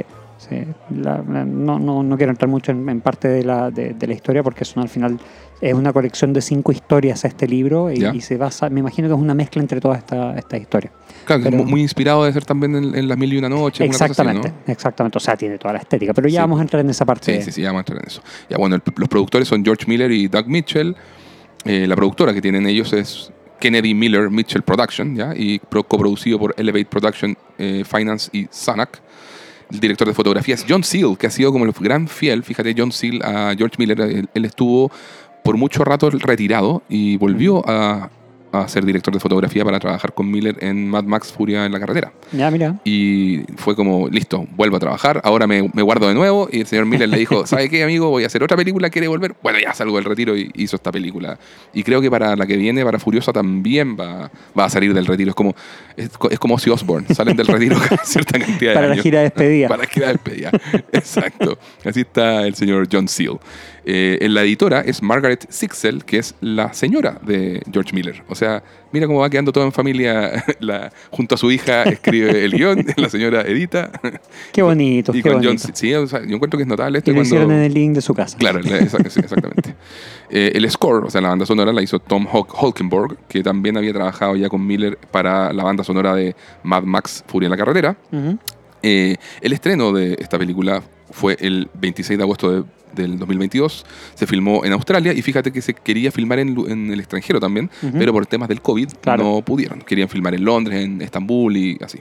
sí. 0.48 0.56
La- 0.96 1.22
la- 1.28 1.44
no, 1.44 1.78
no, 1.78 2.02
no 2.02 2.16
quiero 2.16 2.30
entrar 2.32 2.48
mucho 2.48 2.72
en, 2.72 2.88
en 2.88 3.00
parte 3.00 3.28
de 3.28 3.44
la, 3.44 3.70
de, 3.70 3.94
de 3.94 4.06
la 4.06 4.14
historia 4.14 4.42
porque 4.42 4.64
son 4.64 4.82
al 4.82 4.88
final 4.88 5.18
es 5.60 5.72
una 5.72 5.92
colección 5.92 6.32
de 6.32 6.42
cinco 6.42 6.72
historias 6.72 7.24
este 7.24 7.46
libro 7.48 7.90
y, 7.90 8.20
se 8.20 8.36
basa, 8.36 8.68
me 8.68 8.80
imagino 8.80 9.08
que 9.08 9.14
es 9.14 9.20
una 9.20 9.34
mezcla 9.34 9.62
entre 9.62 9.80
todas 9.80 9.98
estas 9.98 10.36
estas 10.36 10.60
historias. 10.60 10.92
Claro, 11.24 11.42
Pero- 11.44 11.56
mu- 11.58 11.64
muy 11.64 11.80
inspirado 11.80 12.24
de 12.24 12.32
ser 12.32 12.44
también 12.44 12.74
en, 12.76 12.94
en 12.94 13.08
Las 13.08 13.16
Mil 13.16 13.32
y 13.32 13.38
Una 13.38 13.48
Noche. 13.48 13.84
una 13.84 13.92
cosa 13.92 14.04
así, 14.04 14.10
Exactamente, 14.12 14.48
¿no? 14.66 14.72
exactamente. 14.72 15.16
O 15.18 15.20
sea, 15.20 15.36
tiene 15.36 15.56
toda 15.58 15.72
la 15.74 15.80
estética, 15.80 16.12
pero 16.12 16.28
ya 16.28 16.40
Sí. 16.40 16.42
vamos 16.42 16.58
a 16.58 16.62
entrar 16.62 16.80
en 16.84 16.90
esa 16.90 17.04
parte. 17.06 17.36
Sí, 17.36 17.42
sí, 17.42 17.52
sí, 17.52 17.62
ya 17.62 17.68
vamos 17.68 17.80
a 17.80 17.82
entrar 17.82 17.98
en 18.02 18.06
eso. 18.08 18.22
Ya, 18.50 18.58
bueno, 18.58 18.76
el- 18.76 18.82
los 18.96 19.08
productores 19.08 19.48
son 19.48 19.64
George 19.64 19.84
Miller 19.86 20.10
y 20.12 20.28
Doug 20.28 20.46
Mitchell. 20.48 20.94
Eh, 21.64 21.86
la 21.86 21.96
productora 21.96 22.34
que 22.34 22.42
tienen 22.42 22.66
ellos 22.66 22.92
es 22.92 23.32
Kennedy 23.58 23.94
Miller 23.94 24.28
Mitchell 24.30 24.60
Production, 24.62 25.16
¿ya? 25.16 25.32
Y 25.34 25.60
pro- 25.60 25.84
coproducido 25.84 26.38
por 26.38 26.54
Elevate 26.58 26.84
Production 26.84 27.34
eh, 27.56 27.84
Finance 27.86 28.28
y 28.36 28.46
Sanac. 28.50 29.00
El 29.70 29.80
director 29.80 30.06
de 30.06 30.14
fotografía 30.14 30.54
es 30.54 30.64
John 30.68 30.84
Seal, 30.84 31.16
que 31.18 31.26
ha 31.26 31.30
sido 31.30 31.52
como 31.52 31.64
el 31.64 31.72
gran 31.72 32.08
fiel, 32.08 32.42
fíjate, 32.42 32.74
John 32.76 32.92
Seal 32.92 33.20
a 33.22 33.54
George 33.56 33.76
Miller. 33.78 34.00
Él 34.32 34.44
estuvo 34.44 34.90
por 35.42 35.56
mucho 35.56 35.84
rato 35.84 36.10
retirado 36.10 36.82
y 36.88 37.16
volvió 37.16 37.62
a, 37.68 38.10
a 38.62 38.68
ser 38.68 38.84
director 38.84 39.12
de 39.12 39.20
fotografía 39.20 39.64
para 39.64 39.78
trabajar 39.80 40.12
con 40.14 40.30
Miller 40.30 40.56
en 40.60 40.88
Mad 40.88 41.04
Max 41.04 41.32
Furia 41.32 41.66
en 41.66 41.72
la 41.72 41.80
carretera. 41.80 42.12
Ya, 42.32 42.50
mira. 42.50 42.80
Y 42.84 43.42
fue 43.56 43.74
como, 43.76 44.08
listo, 44.08 44.46
vuelvo 44.56 44.76
a 44.76 44.80
trabajar, 44.80 45.20
ahora 45.24 45.46
me, 45.46 45.70
me 45.72 45.82
guardo 45.82 46.08
de 46.08 46.14
nuevo. 46.14 46.48
Y 46.50 46.60
el 46.60 46.66
señor 46.66 46.86
Miller 46.86 47.08
le 47.08 47.18
dijo, 47.18 47.46
¿sabe 47.46 47.68
qué, 47.68 47.82
amigo? 47.82 48.10
Voy 48.10 48.24
a 48.24 48.26
hacer 48.26 48.42
otra 48.42 48.56
película, 48.56 48.90
¿quiere 48.90 49.08
volver? 49.08 49.34
Bueno, 49.42 49.58
ya 49.58 49.74
salgo 49.74 49.96
del 49.96 50.04
retiro 50.04 50.36
y 50.36 50.50
hizo 50.54 50.76
esta 50.76 50.90
película. 50.92 51.38
Y 51.72 51.82
creo 51.82 52.00
que 52.00 52.10
para 52.10 52.36
la 52.36 52.46
que 52.46 52.56
viene, 52.56 52.84
para 52.84 52.98
Furiosa, 52.98 53.32
también 53.32 53.96
va, 53.98 54.30
va 54.58 54.64
a 54.64 54.70
salir 54.70 54.94
del 54.94 55.06
retiro. 55.06 55.30
Es 55.30 55.34
como, 55.36 55.54
es, 55.96 56.10
es 56.30 56.38
como 56.38 56.58
si 56.58 56.70
Osborne, 56.70 57.06
salen 57.14 57.36
del 57.36 57.46
retiro 57.46 57.76
cada 57.78 57.96
cierta 58.04 58.38
cantidad 58.38 58.70
de 58.70 58.74
Para 58.74 58.86
la 58.86 58.92
años. 58.94 59.02
gira 59.02 59.18
de 59.18 59.24
despedida. 59.24 59.68
Para 59.68 59.82
la 59.82 59.88
gira 59.88 60.06
de 60.08 60.12
despedida. 60.14 60.50
Exacto. 60.92 61.58
Así 61.84 62.00
está 62.00 62.46
el 62.46 62.54
señor 62.54 62.88
John 62.90 63.08
Seal. 63.08 63.38
Eh, 63.86 64.18
en 64.22 64.32
la 64.34 64.42
editora 64.42 64.80
es 64.80 65.02
Margaret 65.02 65.46
Sixel, 65.50 66.04
que 66.04 66.18
es 66.18 66.34
la 66.40 66.72
señora 66.72 67.20
de 67.26 67.62
George 67.70 67.92
Miller. 67.94 68.22
O 68.28 68.34
sea, 68.34 68.62
mira 68.92 69.06
cómo 69.06 69.20
va 69.20 69.28
quedando 69.28 69.52
todo 69.52 69.64
en 69.64 69.72
familia. 69.72 70.42
La, 70.60 70.90
junto 71.10 71.34
a 71.34 71.38
su 71.38 71.50
hija 71.50 71.82
escribe 71.84 72.44
el 72.44 72.52
guion, 72.52 72.84
la 72.96 73.08
señora 73.10 73.42
edita. 73.42 73.90
Qué 74.52 74.62
bonito, 74.62 75.14
y 75.14 75.22
qué 75.22 75.30
con 75.30 75.44
John, 75.44 75.58
sí, 75.58 75.92
o 75.94 76.06
sea, 76.06 76.20
yo 76.24 76.34
encuentro 76.34 76.56
que 76.56 76.62
es 76.62 76.68
notable 76.68 76.98
esto 76.98 77.10
Y 77.10 77.14
lo 77.14 77.18
cuando- 77.20 77.34
hicieron 77.36 77.52
en 77.52 77.62
el 77.64 77.74
link 77.74 77.94
de 77.94 78.00
su 78.00 78.14
casa. 78.14 78.38
Claro, 78.38 78.60
exactamente. 78.60 79.74
Eh, 80.30 80.52
el 80.54 80.68
score, 80.70 81.04
o 81.04 81.10
sea, 81.10 81.20
la 81.20 81.28
banda 81.28 81.44
sonora 81.46 81.70
la 81.72 81.82
hizo 81.82 81.98
Tom 82.00 82.26
Hol- 82.26 82.46
Holkenborg, 82.48 83.18
que 83.28 83.42
también 83.42 83.76
había 83.76 83.92
trabajado 83.92 84.34
ya 84.34 84.48
con 84.48 84.66
Miller 84.66 84.98
para 85.10 85.52
la 85.52 85.62
banda 85.62 85.84
sonora 85.84 86.14
de 86.14 86.34
Mad 86.64 86.82
Max 86.84 87.22
Furia 87.28 87.46
en 87.46 87.50
la 87.50 87.56
carretera. 87.58 87.94
Ujú. 88.10 88.38
Eh, 88.86 89.16
el 89.40 89.52
estreno 89.54 89.92
de 89.92 90.16
esta 90.20 90.38
película 90.38 90.82
fue 91.10 91.36
el 91.40 91.68
26 91.74 92.18
de 92.18 92.22
agosto 92.22 92.50
de- 92.52 92.64
del 92.94 93.18
2022. 93.18 93.84
Se 94.14 94.26
filmó 94.26 94.64
en 94.64 94.72
Australia 94.72 95.12
y 95.12 95.20
fíjate 95.22 95.50
que 95.50 95.60
se 95.62 95.74
quería 95.74 96.12
filmar 96.12 96.38
en, 96.38 96.54
en 96.70 96.92
el 96.92 97.00
extranjero 97.00 97.40
también, 97.40 97.68
Ujú. 97.82 97.98
pero 97.98 98.12
por 98.12 98.24
temas 98.26 98.48
del 98.48 98.60
COVID 98.60 98.88
Claro. 99.00 99.24
no 99.24 99.42
pudieron. 99.42 99.80
Querían 99.80 100.08
filmar 100.08 100.34
en 100.34 100.44
Londres, 100.44 100.84
en 100.84 101.02
Estambul 101.02 101.56
y 101.56 101.76
así. 101.82 101.98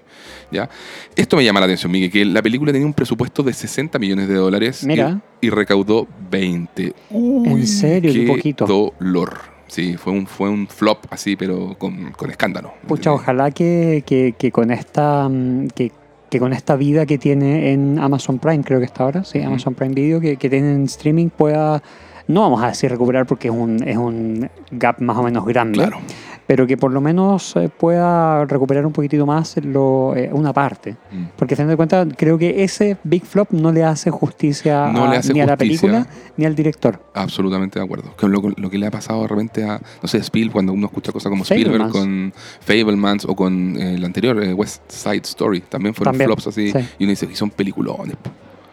¿ya? 0.52 0.70
Esto 1.16 1.38
me 1.38 1.44
llama 1.46 1.62
la 1.62 1.66
atención, 1.68 1.92
Miguel, 1.92 2.12
que 2.12 2.26
la 2.26 2.42
película 2.44 2.72
tenía 2.72 2.86
un 2.86 2.94
presupuesto 2.94 3.42
de 3.42 3.54
60 3.54 3.98
millones 3.98 4.28
de 4.28 4.36
dólares 4.36 4.84
y- 4.84 4.88
Mira. 4.88 5.20
Y, 5.42 5.50
recaudó 5.50 6.08
20. 6.30 6.94
¿En 7.10 7.66
serio? 7.68 8.14
Qué 8.14 8.28
poquito. 8.28 8.66
dolor. 9.00 9.40
Sí, 9.68 9.98
fue 9.98 10.14
un, 10.14 10.28
fue 10.28 10.50
un 10.50 10.68
flop 10.68 11.06
así, 11.10 11.36
pero 11.36 11.76
con, 11.80 12.12
con 12.12 12.30
escándalo. 12.30 12.74
Pucha, 12.88 13.12
ojalá 13.12 13.50
que, 13.50 14.04
que, 14.06 14.36
que 14.38 14.52
con 14.52 14.70
esta 14.70 15.28
mm, 15.28 15.70
que, 15.70 15.92
que 16.34 16.40
con 16.40 16.52
esta 16.52 16.76
vida 16.76 17.06
que 17.06 17.20
tiene 17.20 17.74
en 17.74 18.00
Amazon 18.00 18.40
Prime, 18.40 18.64
creo 18.64 18.80
que 18.80 18.86
está 18.86 19.04
ahora, 19.04 19.24
sí. 19.24 19.40
Amazon 19.40 19.76
Prime 19.76 19.94
Video, 19.94 20.20
que, 20.20 20.36
que 20.36 20.50
tiene 20.50 20.74
en 20.74 20.86
streaming 20.86 21.30
pueda, 21.30 21.84
no 22.28 22.42
vamos 22.42 22.64
a 22.64 22.70
decir 22.70 22.90
recuperar 22.90 23.28
porque 23.28 23.50
es 23.50 23.54
un, 23.54 23.88
es 23.88 23.98
un 23.98 24.50
gap 24.72 25.00
más 25.00 25.16
o 25.16 25.22
menos 25.22 25.46
grande, 25.46 25.78
Claro. 25.78 26.00
Pero 26.46 26.68
que 26.68 26.76
por 26.78 26.92
lo 26.92 27.00
menos 27.02 27.56
eh, 27.56 27.70
pueda 27.70 28.44
recuperar 28.46 28.86
un 28.86 28.92
poquitito 28.92 29.26
más 29.26 29.56
lo, 29.64 30.14
eh, 30.16 30.30
una 30.34 30.52
parte. 30.54 30.98
Mm. 31.12 31.24
Porque 31.38 31.54
a 31.54 31.58
fin 31.58 31.68
de 31.68 31.76
cuentas 31.78 32.08
creo 32.18 32.38
que 32.38 32.64
ese 32.64 32.98
Big 33.04 33.24
Flop 33.26 33.52
no 33.52 33.72
le 33.72 33.84
hace 33.84 34.12
justicia 34.12 34.88
No 34.92 35.06
a- 35.06 35.12
le 35.12 35.18
hace 35.18 35.34
ni 35.34 35.42
a 35.42 35.46
la 35.46 35.56
película 35.58 36.06
ni 36.36 36.46
al 36.46 36.54
director. 36.56 37.00
Absolutamente 37.14 37.80
de 37.80 37.86
acuerdo. 37.86 38.14
Lo, 38.22 38.42
lo 38.58 38.70
que 38.70 38.78
le 38.78 38.88
ha 38.88 38.92
pasado 38.92 39.22
de 39.22 39.28
repente 39.30 39.64
a, 39.64 39.80
no 40.02 40.08
sé, 40.08 40.18
Spielberg, 40.18 40.54
cuando 40.54 40.74
uno 40.74 40.88
escucha 40.88 41.12
cosas 41.12 41.30
como 41.30 41.44
Spielberg 41.44 41.90
con 41.90 42.34
Fablemans 42.62 43.26
o 43.26 43.36
con 43.36 43.78
eh, 43.78 43.96
el 43.96 44.04
anterior, 44.04 44.42
eh, 44.44 44.54
West 44.54 44.82
Side 44.90 45.22
Story, 45.24 45.62
también 45.62 45.94
fueron 45.96 46.14
También, 46.14 46.28
flops 46.28 46.48
así. 46.48 46.72
sí. 46.72 46.80
Y 47.00 47.04
uno 47.06 47.12
dice, 47.12 47.28
y 47.32 47.36
son 47.36 47.50
peliculones. 47.52 48.16
po". 48.18 48.30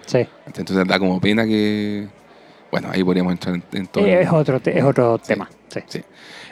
Sí. 0.06 0.26
Entonces 0.46 0.86
da 0.88 0.98
como 0.98 1.20
pena 1.20 1.44
que... 1.44 2.08
Bueno, 2.72 2.88
ahí 2.92 3.02
podríamos 3.04 3.32
entrar 3.32 3.54
en, 3.54 3.62
en 3.72 3.86
todo. 3.86 4.04
el- 4.04 4.10
es 4.10 4.28
otro, 4.32 4.60
es 4.64 4.84
otro 4.84 5.18
tema. 5.18 5.48
sí. 5.68 5.80
Sí. 5.86 6.00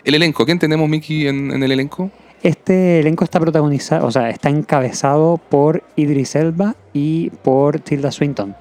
El 0.05 0.15
elenco, 0.15 0.45
¿quién 0.47 0.59
tenemos, 0.59 0.89
Mickey, 0.89 1.27
en, 1.27 1.51
en 1.51 1.63
el 1.63 1.73
elenco? 1.73 2.11
Este 2.43 3.01
elenco 3.01 3.25
está 3.25 3.41
protagonizado, 3.41 4.07
o 4.07 4.11
sea, 4.13 4.31
está 4.31 4.49
encabezado 4.49 5.41
por 5.49 5.83
Idris 5.97 6.37
Elba 6.37 6.77
y 6.93 7.31
por 7.31 7.81
Tilda 7.81 8.13
Swinton. 8.13 8.55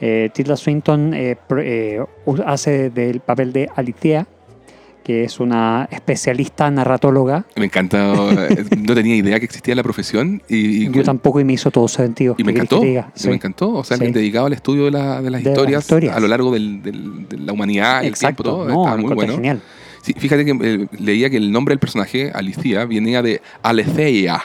Eh, 0.00 0.28
Tilda 0.34 0.56
Swinton 0.56 1.14
eh, 1.14 1.36
eh, 1.58 2.00
hace 2.44 2.90
del 2.90 3.20
papel 3.20 3.52
de 3.54 3.70
Alicia, 3.74 4.26
que 5.02 5.24
es 5.24 5.40
una 5.40 5.88
especialista 5.90 6.70
narratóloga. 6.70 7.46
Me 7.56 7.64
encanta, 7.66 8.12
eh, 8.50 8.64
no 8.78 8.94
tenía 8.94 9.16
idea 9.16 9.38
que 9.38 9.46
existía 9.46 9.74
la 9.74 9.82
profesión 9.82 10.42
y, 10.48 10.84
y- 10.86 10.90
Yo 10.90 11.02
tampoco 11.02 11.40
y 11.40 11.44
me 11.44 11.54
hizo 11.54 11.70
todo 11.70 11.88
sentido. 11.88 12.34
y 12.38 12.44
me 12.44 12.52
¿Qué 12.52 12.56
querés 12.60 12.66
encantó. 12.72 12.80
que 12.82 12.88
diga? 12.88 13.10
Sí. 13.14 13.28
Me 13.28 13.34
encantó. 13.36 13.72
O 13.72 13.84
sea, 13.84 13.96
Sí. 13.96 14.06
dedicado 14.12 14.46
al 14.46 14.52
estudio 14.52 14.84
de, 14.86 14.90
la- 14.90 15.22
de 15.22 15.30
las, 15.30 15.42
De 15.42 15.50
las 15.50 15.56
historias, 15.58 15.82
historias. 15.84 16.16
a 16.16 16.20
lo 16.20 16.28
largo 16.28 16.52
del- 16.52 16.82
del- 16.82 17.28
de 17.28 17.38
la 17.38 17.52
humanidad 17.54 18.02
y 18.02 18.08
el 18.08 18.14
tiempo. 18.14 18.42
Exacto, 18.42 18.42
Todo, 18.42 18.68
no, 18.68 18.96
muy 18.98 19.14
bueno. 19.14 19.34
genial. 19.34 19.62
Sí, 20.04 20.12
fíjate 20.12 20.44
que 20.44 20.50
eh, 20.60 20.86
leía 20.98 21.30
que 21.30 21.38
el 21.38 21.50
nombre 21.50 21.72
del 21.72 21.78
personaje, 21.78 22.30
Alicia, 22.34 22.84
venía 22.84 23.22
de 23.22 23.40
Aletheia, 23.62 24.38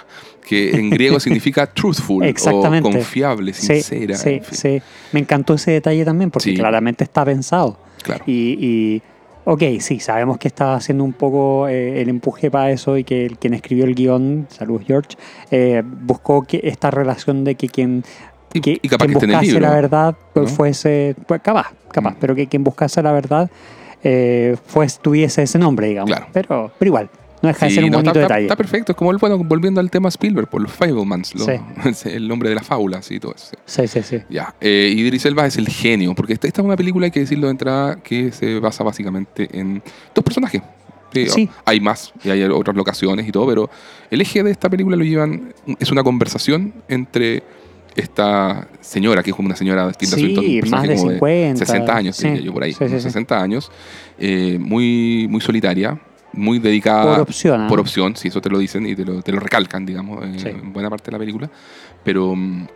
que 0.48 0.72
en 0.72 0.90
griego 0.90 1.20
significa 1.20 1.68
truthful 1.68 2.24
o 2.26 2.82
confiable, 2.82 3.52
sincera. 3.54 4.16
sí, 4.16 4.30
en 4.36 4.44
fin. 4.44 4.58
sí. 4.58 4.82
Me 5.12 5.20
encantó 5.20 5.56
ese 5.56 5.72
detalle 5.72 6.06
también 6.06 6.32
porque 6.32 6.52
Sí. 6.52 6.56
claramente 6.56 7.04
está 7.04 7.26
pensado. 7.26 7.78
Claro. 8.04 8.24
Y, 8.26 8.58
y, 8.66 9.02
ok, 9.44 9.62
sí, 9.82 10.00
sabemos 10.00 10.38
que 10.38 10.48
está 10.48 10.76
haciendo 10.76 11.04
un 11.04 11.12
poco 11.12 11.68
eh, 11.68 12.02
el 12.02 12.08
empuje 12.08 12.50
para 12.50 12.72
eso 12.72 12.98
y 12.98 13.04
que 13.04 13.26
el, 13.26 13.38
quien 13.38 13.54
escribió 13.54 13.84
el 13.84 13.96
guion, 13.96 14.48
saludos 14.50 14.84
George, 14.88 15.10
eh, 15.52 15.84
buscó 15.86 16.44
que 16.44 16.62
esta 16.64 16.90
relación 16.90 17.44
de 17.44 17.56
que 17.56 17.68
quien, 17.68 18.06
que, 18.62 18.80
y 18.82 18.88
capaz 18.88 19.08
quien 19.08 19.20
que 19.20 19.26
buscase 19.26 19.46
libro. 19.48 19.60
la 19.62 19.72
verdad 19.76 20.16
pues, 20.34 20.50
¿no? 20.52 20.56
fuese, 20.56 21.16
pues 21.28 21.42
capaz, 21.42 21.74
capaz, 21.92 22.12
Mm. 22.14 22.18
pero 22.22 22.34
que 22.36 22.48
quien 22.48 22.64
buscase 22.64 23.04
la 23.04 23.12
verdad 23.12 23.52
eh, 24.04 24.56
pues 24.74 25.00
tuviese 25.00 25.44
ese 25.44 25.58
nombre, 25.60 25.88
digamos. 25.88 26.10
Claro. 26.12 26.28
Pero, 26.34 26.72
pero 26.80 26.90
igual, 26.90 27.10
no 27.42 27.48
deja 27.48 27.66
de 27.66 27.70
Sí, 27.70 27.76
ser 27.76 27.84
un 27.86 27.92
no, 27.92 27.98
bonito 27.98 28.12
está, 28.12 28.22
detalle. 28.22 28.46
está 28.46 28.56
perfecto. 28.56 28.92
Es 28.92 28.98
como, 28.98 29.12
el, 29.12 29.18
bueno, 29.18 29.38
volviendo 29.40 29.80
al 29.80 29.90
tema 29.90 30.10
Spielberg, 30.10 30.48
por 30.50 30.62
los 30.62 30.72
Fablemans, 30.72 31.36
lo- 31.36 31.46
Sí. 31.46 31.54
es 31.90 32.06
el 32.06 32.28
nombre 32.28 32.50
de 32.50 32.56
las 32.56 32.66
fábulas 32.66 33.10
y 33.12 33.20
todo 33.20 33.34
eso. 33.36 33.48
sí. 33.66 33.88
Sí, 33.88 33.88
sí, 33.88 34.04
sí. 34.04 34.24
Ya. 34.30 34.54
Eh, 34.62 34.94
Idris 34.96 35.26
Elba 35.26 35.46
es 35.46 35.58
el 35.58 35.68
genio, 35.70 36.14
porque 36.16 36.34
esta, 36.34 36.48
esta 36.48 36.62
es 36.62 36.66
una 36.66 36.76
película, 36.78 37.06
hay 37.06 37.12
que 37.12 37.22
decirlo 37.22 37.48
de 37.48 37.52
entrada, 37.52 37.96
que 38.02 38.32
se 38.32 38.60
basa 38.60 38.84
básicamente 38.84 39.48
en 39.58 39.82
dos 40.14 40.24
personajes. 40.24 40.62
Sí, 41.12 41.26
Sí. 41.28 41.50
Hay 41.66 41.80
más 41.80 42.14
y 42.24 42.30
hay 42.30 42.44
otras 42.44 42.76
locaciones 42.76 43.28
y 43.28 43.32
todo, 43.32 43.48
pero 43.48 43.70
el 44.12 44.22
eje 44.22 44.44
de 44.44 44.52
esta 44.52 44.70
película 44.70 44.96
lo 44.96 45.04
llevan, 45.04 45.56
es 45.80 45.92
una 45.92 46.04
conversación 46.04 46.72
entre 46.88 47.42
esta 47.96 48.68
señora, 48.82 49.22
que 49.24 49.32
es 49.32 49.36
como 49.36 49.48
una 49.48 49.56
señora 49.56 49.92
Tilda 49.92 50.16
Sí, 50.16 50.36
Swinton, 50.36 50.70
más 50.70 50.84
de 50.88 50.96
como 50.96 51.10
50. 51.12 51.66
60 51.66 51.96
años, 51.96 52.16
Sí, 52.16 52.42
yo 52.44 52.54
por 52.54 52.64
ahí, 52.64 52.72
sí, 52.74 52.78
sí, 52.80 52.86
unos 52.86 53.02
sí. 53.04 53.10
60 53.10 53.42
años, 53.42 53.72
eh, 54.18 54.58
muy, 54.60 55.28
muy 55.30 55.42
solitaria, 55.42 56.00
muy 56.34 56.60
dedicada 56.60 57.14
Por 57.16 57.20
opción. 57.22 57.62
¿ah? 57.62 57.68
por 57.68 57.80
opción, 57.80 58.16
si 58.16 58.28
eso 58.28 58.40
te 58.42 58.50
lo 58.50 58.60
dicen 58.60 58.86
y 58.86 58.96
te 58.96 59.04
lo, 59.06 59.22
te 59.22 59.32
lo 59.32 59.40
recalcan, 59.40 59.86
digamos, 59.86 60.24
eh, 60.26 60.34
Sí. 60.38 60.48
en 60.50 60.72
buena 60.74 60.90
parte 60.90 61.06
de 61.06 61.12
la 61.14 61.20
película. 61.20 61.50
Pero, 62.04 62.36
mm, 62.36 62.68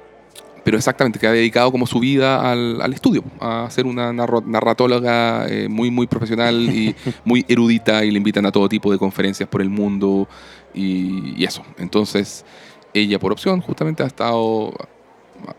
pero 0.63 0.77
exactamente, 0.77 1.19
que 1.19 1.27
ha 1.27 1.31
dedicado 1.31 1.71
como 1.71 1.85
su 1.85 1.99
vida 1.99 2.49
al, 2.49 2.81
al 2.81 2.93
estudio, 2.93 3.23
a 3.39 3.67
ser 3.69 3.85
una 3.85 4.11
narratóloga 4.13 5.45
eh, 5.49 5.67
muy, 5.69 5.91
muy 5.91 6.07
profesional 6.07 6.55
y 6.55 6.95
muy 7.25 7.45
erudita 7.47 8.03
y 8.05 8.11
le 8.11 8.17
invitan 8.17 8.45
a 8.45 8.51
todo 8.51 8.67
tipo 8.69 8.91
de 8.91 8.97
conferencias 8.97 9.47
por 9.49 9.61
el 9.61 9.69
mundo 9.69 10.27
y, 10.73 11.33
y 11.37 11.43
eso. 11.43 11.63
Entonces, 11.77 12.45
ella 12.93 13.19
por 13.19 13.31
opción 13.33 13.59
justamente 13.61 14.03
ha 14.03 14.07
estado, 14.07 14.73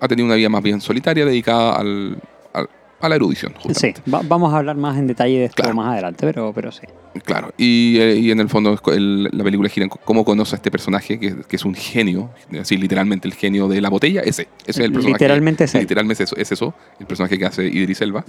ha 0.01 0.09
tenido 0.09 0.27
una 0.27 0.35
vida 0.37 0.49
más 0.49 0.63
bien 0.63 0.81
solitaria 0.81 1.25
dedicada 1.25 1.77
al, 1.77 2.19
al- 2.53 2.69
a 3.01 3.09
la 3.09 3.17
erudición, 3.17 3.53
Sí, 3.75 3.93
va- 4.13 4.23
vamos 4.25 4.55
a 4.55 4.59
hablar 4.59 4.77
más 4.77 4.97
en 4.97 5.07
detalle 5.07 5.39
de 5.41 5.45
esto 5.47 5.57
Claro. 5.63 5.75
más 5.77 5.93
adelante, 5.93 6.21
pero, 6.27 6.53
pero 6.55 6.73
sí. 6.73 6.87
Claro, 7.25 7.53
y, 7.59 7.99
eh, 7.99 8.17
y 8.17 8.31
en 8.31 8.41
el 8.41 8.49
fondo 8.49 8.81
el- 8.93 9.25
la 9.25 9.45
película 9.45 9.69
gira 9.69 9.85
en 9.85 9.91
cómo 9.91 10.25
conoce 10.25 10.55
a 10.55 10.57
este 10.57 10.71
personaje 10.71 11.21
que, 11.21 11.37
que 11.47 11.57
es 11.57 11.65
un 11.67 11.75
genio, 11.75 12.31
así 12.59 12.79
literalmente 12.79 13.29
el 13.29 13.35
genio 13.35 13.69
de 13.69 13.81
la 13.83 13.91
botella, 13.91 14.23
ese, 14.23 14.49
ese 14.63 14.71
es 14.71 14.79
el 14.79 14.93
personaje. 14.93 15.13
Literalmente 15.23 15.65
es. 15.65 15.75
Literalmente 15.75 16.23
es 16.25 16.31
eso, 16.31 16.37
es 16.41 16.51
eso, 16.53 16.75
el 16.99 17.07
personaje 17.07 17.39
que 17.39 17.45
hace 17.45 17.67
Idris 17.67 18.01
Elba, 18.01 18.25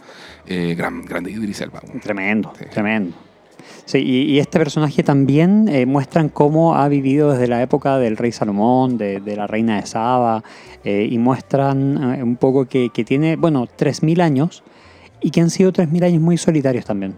eh, 0.46 0.76
gran, 0.78 1.04
grande 1.06 1.32
Idris 1.32 1.62
Elba. 1.62 1.80
Tremendo, 2.04 2.52
Sí. 2.60 2.66
tremendo. 2.70 3.16
Sí, 3.86 4.00
y, 4.00 4.22
y 4.34 4.40
este 4.40 4.58
personaje 4.58 5.04
también 5.04 5.68
eh, 5.68 5.86
muestran 5.86 6.30
cómo 6.30 6.76
ha 6.76 6.88
vivido 6.88 7.32
desde 7.32 7.48
la 7.48 7.62
época 7.62 7.98
del 8.00 8.18
rey 8.18 8.32
Salomón, 8.32 8.98
de, 8.98 9.20
de 9.20 9.36
la 9.36 9.46
reina 9.46 9.80
de 9.80 9.86
Saba, 9.86 10.44
eh, 10.84 11.08
y 11.10 11.18
muestran 11.20 12.16
eh, 12.16 12.24
un 12.24 12.36
poco 12.36 12.66
que, 12.66 12.90
que 12.90 13.04
tiene, 13.04 13.36
bueno, 13.36 13.68
3.000 13.68 14.22
años, 14.22 14.64
y 15.22 15.30
que 15.32 15.42
han 15.42 15.50
sido 15.52 15.72
3.000 15.72 16.04
años 16.04 16.22
muy 16.22 16.38
solitarios 16.38 16.84
también. 16.86 17.16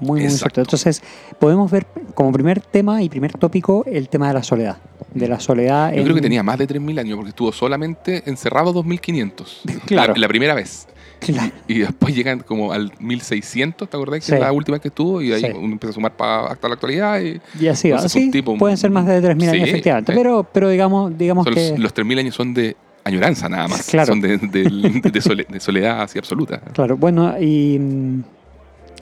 Muy, 0.00 0.20
muy 0.20 0.30
solitarios. 0.30 0.68
Entonces, 0.68 1.02
podemos 1.40 1.68
ver 1.72 1.86
como 2.14 2.30
primer 2.32 2.60
tema 2.60 3.02
y 3.02 3.08
primer 3.08 3.32
tópico 3.32 3.84
el 3.86 4.08
tema 4.08 4.28
de 4.28 4.34
la 4.34 4.42
soledad. 4.44 4.76
De 5.12 5.26
la 5.26 5.40
soledad 5.40 5.90
Yo 5.92 5.98
en- 5.98 6.04
creo 6.04 6.14
que 6.14 6.22
tenía 6.22 6.44
más 6.44 6.58
de 6.58 6.68
3.000 6.68 7.00
años 7.00 7.16
porque 7.16 7.30
estuvo 7.30 7.50
solamente 7.50 8.22
encerrado 8.30 8.72
2.500. 8.72 9.80
Claro. 9.86 10.12
La, 10.14 10.20
la 10.20 10.28
primera 10.28 10.54
vez. 10.54 10.86
Claro. 11.20 11.52
Y 11.66 11.78
después 11.80 12.14
llegan 12.14 12.40
como 12.40 12.72
al 12.72 12.92
1.600, 13.00 13.88
¿te 13.88 13.96
acordás? 13.96 14.20
Que 14.20 14.26
Sí. 14.26 14.34
es 14.34 14.40
la 14.40 14.52
última 14.52 14.78
que 14.78 14.88
estuvo 14.88 15.20
y 15.20 15.32
ahí 15.32 15.40
Sí. 15.40 15.46
uno 15.54 15.72
empieza 15.72 15.90
a 15.90 15.94
sumar 15.94 16.16
para 16.16 16.46
hasta 16.48 16.68
la 16.68 16.74
actualidad. 16.74 17.20
Y 17.20 17.40
Y 17.60 17.68
así 17.68 17.90
va. 17.90 18.08
Sí, 18.08 18.30
tipo- 18.30 18.56
pueden 18.56 18.76
ser 18.76 18.90
más 18.90 19.06
de 19.06 19.20
3.000 19.20 19.48
años, 19.50 19.68
efectivamente. 19.68 20.12
Pero, 20.14 20.44
pero 20.52 20.68
digamos, 20.68 21.16
digamos 21.18 21.44
son 21.44 21.54
que... 21.54 21.70
los, 21.70 21.78
los 21.80 21.94
3.000 21.94 22.18
años 22.20 22.34
son 22.34 22.54
de 22.54 22.76
añoranza 23.04 23.48
nada 23.48 23.68
más. 23.68 23.86
Claro. 23.88 24.06
Son 24.06 24.20
de, 24.20 24.36
de- 24.38 25.00
de 25.12 25.20
sole- 25.20 25.46
de 25.48 25.60
soledad 25.60 26.02
así 26.02 26.18
absoluta. 26.18 26.60
Claro, 26.72 26.96
bueno, 26.96 27.34
y 27.40 27.78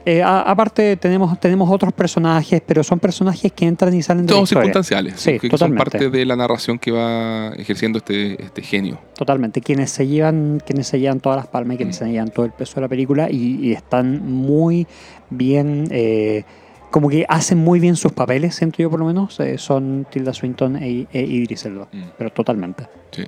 eh, 0.09 0.23
a- 0.23 0.41
aparte 0.41 0.95
tenemos, 0.97 1.37
tenemos 1.39 1.69
otros 1.69 1.91
personajes, 1.93 2.61
pero 2.65 2.83
son 2.83 2.99
personajes 2.99 3.51
que 3.51 3.65
entran 3.65 3.93
y 3.93 4.01
salen 4.01 4.25
de 4.25 4.31
la 4.31 4.37
Todos 4.37 4.49
historia. 4.49 4.63
circunstanciales, 4.67 5.19
Sí, 5.19 5.31
que 5.33 5.41
son 5.41 5.49
totalmente. 5.49 5.83
parte 5.83 6.09
de 6.09 6.25
la 6.25 6.35
narración 6.35 6.79
que 6.79 6.91
va 6.91 7.49
ejerciendo 7.57 7.97
este, 7.97 8.41
este 8.43 8.61
genio. 8.61 8.99
Totalmente, 9.17 9.59
quienes 9.61 9.91
se 9.91 10.07
llevan, 10.07 10.61
quienes 10.65 10.87
se 10.87 10.99
llevan 10.99 11.19
todas 11.19 11.37
las 11.37 11.47
palmas 11.47 11.75
y 11.75 11.77
quienes 11.77 11.95
Mm. 11.97 12.05
se 12.05 12.11
llevan 12.11 12.29
todo 12.29 12.45
el 12.45 12.51
peso 12.53 12.75
de 12.75 12.81
la 12.81 12.87
película 12.87 13.29
y, 13.29 13.59
y 13.67 13.71
están 13.73 14.25
muy 14.31 14.87
bien, 15.29 15.87
eh, 15.91 16.43
como 16.89 17.09
que 17.09 17.25
hacen 17.27 17.57
muy 17.57 17.79
bien 17.81 17.95
sus 17.97 18.13
papeles, 18.13 18.55
siento 18.55 18.77
yo 18.81 18.89
por 18.89 18.99
lo 18.99 19.05
menos, 19.05 19.39
eh, 19.41 19.57
son 19.57 20.07
Tilda 20.09 20.33
Swinton 20.33 20.77
e, 20.77 21.05
e 21.11 21.21
Idris 21.21 21.65
Elba, 21.65 21.87
Mm. 21.91 22.01
pero 22.17 22.29
totalmente. 22.31 22.87
Sí. 23.11 23.23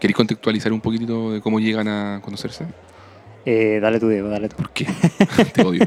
¿Queréis 0.00 0.16
contextualizar 0.16 0.72
un 0.72 0.80
poquito 0.80 1.30
de 1.32 1.40
cómo 1.40 1.60
llegan 1.60 1.86
a 1.88 2.20
conocerse? 2.24 2.64
Eh, 3.44 3.80
dale 3.82 4.00
tu 4.00 4.08
Diego, 4.08 4.28
dale 4.28 4.48
tú. 4.48 4.56
¿Por 4.56 4.70
qué? 4.70 4.86
Te 5.52 5.62
odio. 5.62 5.82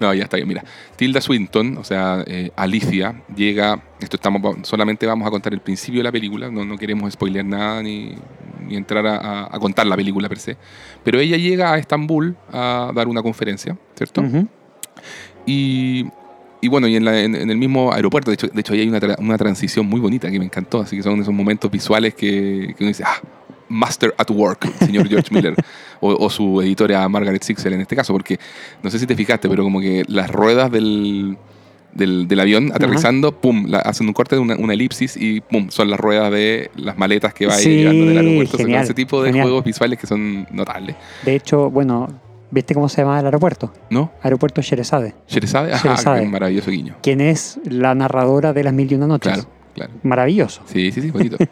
no, 0.00 0.12
ya 0.14 0.24
está 0.24 0.36
bien. 0.36 0.48
Mira, 0.48 0.64
Tilda 0.96 1.20
Swinton, 1.20 1.76
o 1.78 1.84
sea, 1.84 2.22
eh, 2.26 2.50
Alicia, 2.56 3.22
llega. 3.34 3.82
Esto 4.00 4.16
estamos 4.16 4.40
solamente 4.62 5.06
vamos 5.06 5.26
a 5.26 5.30
contar 5.30 5.52
el 5.52 5.60
principio 5.60 6.00
de 6.00 6.04
la 6.04 6.12
película. 6.12 6.50
No, 6.50 6.64
no 6.64 6.76
queremos 6.76 7.12
spoilear 7.12 7.44
nada 7.44 7.82
ni, 7.82 8.14
ni 8.66 8.76
entrar 8.76 9.06
a, 9.06 9.16
a- 9.16 9.56
a 9.56 9.58
contar 9.58 9.86
la 9.86 9.96
película 9.96 10.28
per 10.28 10.38
se. 10.38 10.56
Pero 11.04 11.20
ella 11.20 11.36
llega 11.36 11.72
a 11.72 11.78
Estambul 11.78 12.36
a 12.52 12.90
dar 12.94 13.08
una 13.08 13.22
conferencia, 13.22 13.76
¿cierto? 13.96 14.22
Y, 15.46 16.06
y 16.60 16.68
bueno, 16.68 16.86
y 16.88 16.96
en, 16.96 17.04
la- 17.04 17.20
en- 17.20 17.34
en 17.34 17.50
el 17.50 17.56
mismo 17.56 17.92
aeropuerto, 17.92 18.30
de 18.30 18.34
hecho, 18.34 18.48
de 18.48 18.60
hecho 18.60 18.72
ahí 18.74 18.80
hay 18.80 18.88
una, 18.88 19.00
tra- 19.00 19.18
una 19.18 19.38
transición 19.38 19.86
muy 19.86 20.00
bonita 20.00 20.30
que 20.30 20.38
me 20.38 20.44
encantó, 20.44 20.80
así 20.80 20.96
que 20.96 21.02
son 21.02 21.20
esos 21.20 21.34
momentos 21.34 21.70
visuales 21.70 22.14
que, 22.14 22.74
que 22.76 22.84
uno 22.84 22.88
dice, 22.88 23.04
ah, 23.06 23.20
Master 23.72 24.14
at 24.18 24.30
Work, 24.30 24.70
señor 24.78 25.08
George 25.08 25.34
Miller, 25.34 25.54
o, 26.00 26.12
o 26.14 26.30
su 26.30 26.60
editora 26.60 27.08
Margaret 27.08 27.42
Sixel 27.42 27.72
en 27.72 27.80
este 27.80 27.96
caso, 27.96 28.12
porque 28.12 28.38
no 28.82 28.90
sé 28.90 28.98
si 28.98 29.06
te 29.06 29.16
fijaste, 29.16 29.48
pero 29.48 29.62
como 29.64 29.80
que 29.80 30.04
las 30.08 30.30
ruedas 30.30 30.70
del, 30.70 31.36
del, 31.94 32.28
del 32.28 32.40
avión 32.40 32.70
aterrizando, 32.74 33.40
pum, 33.40 33.66
la- 33.68 33.78
hacen 33.80 34.06
un 34.06 34.12
corte 34.12 34.36
de 34.36 34.40
una, 34.40 34.56
una 34.56 34.74
elipsis 34.74 35.16
y 35.16 35.40
pum, 35.40 35.68
son 35.70 35.90
las 35.90 35.98
ruedas 35.98 36.30
de 36.30 36.70
las 36.76 36.96
maletas 36.98 37.34
que 37.34 37.46
va 37.46 37.54
Sí, 37.54 37.68
llegando 37.76 38.06
del 38.06 38.18
aeropuerto. 38.18 38.58
Ese 38.58 38.94
tipo 38.94 39.22
de 39.22 39.28
genial. 39.30 39.44
juegos 39.46 39.64
visuales 39.64 39.98
que 39.98 40.06
son 40.06 40.46
notables, 40.50 40.96
De 41.24 41.34
hecho, 41.34 41.70
bueno, 41.70 42.08
¿viste 42.50 42.74
cómo 42.74 42.88
se 42.88 43.00
llama 43.02 43.18
el 43.20 43.24
aeropuerto? 43.26 43.72
¿no? 43.90 44.12
Aeropuerto 44.22 44.60
Sherezade, 44.60 45.14
Sherezade, 45.28 45.72
ajá, 45.72 45.88
Sherezade. 45.88 46.26
maravilloso 46.26 46.70
guiño. 46.70 46.96
quien 47.02 47.20
es 47.20 47.58
la 47.64 47.94
narradora 47.94 48.52
de 48.52 48.64
Las 48.64 48.74
Mil 48.74 48.90
y 48.92 48.94
Una 48.96 49.06
Noches. 49.06 49.32
Claro, 49.32 49.48
claro. 49.74 49.92
Maravilloso. 50.02 50.62
Sí, 50.66 50.92
sí, 50.92 51.00
sí, 51.02 51.10
bonito. 51.10 51.36